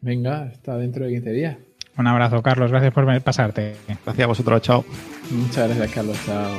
Venga, 0.00 0.42
hasta 0.42 0.76
dentro 0.78 1.04
de 1.04 1.12
15 1.12 1.30
días. 1.30 1.58
Un 1.96 2.06
abrazo, 2.06 2.42
Carlos. 2.42 2.70
Gracias 2.70 2.92
por 2.92 3.22
pasarte. 3.22 3.76
Gracias 4.04 4.24
a 4.24 4.26
vosotros, 4.26 4.62
chao. 4.62 4.84
Muchas 5.30 5.68
gracias, 5.68 5.92
Carlos. 5.92 6.18
Chao. 6.26 6.58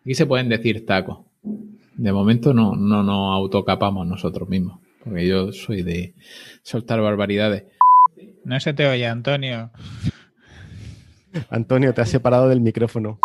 Aquí 0.00 0.14
se 0.14 0.26
pueden 0.26 0.48
decir 0.48 0.84
tacos. 0.84 1.18
De 1.96 2.12
momento 2.12 2.52
no, 2.52 2.74
no 2.76 3.02
nos 3.02 3.34
autocapamos 3.34 4.06
nosotros 4.06 4.48
mismos, 4.48 4.78
porque 5.02 5.26
yo 5.26 5.52
soy 5.52 5.82
de 5.82 6.12
soltar 6.62 7.00
barbaridades. 7.00 7.64
No 8.44 8.60
se 8.60 8.74
te 8.74 8.86
oye, 8.86 9.06
Antonio. 9.06 9.70
Antonio, 11.50 11.94
te 11.94 12.02
has 12.02 12.10
separado 12.10 12.48
del 12.48 12.60
micrófono. 12.60 13.18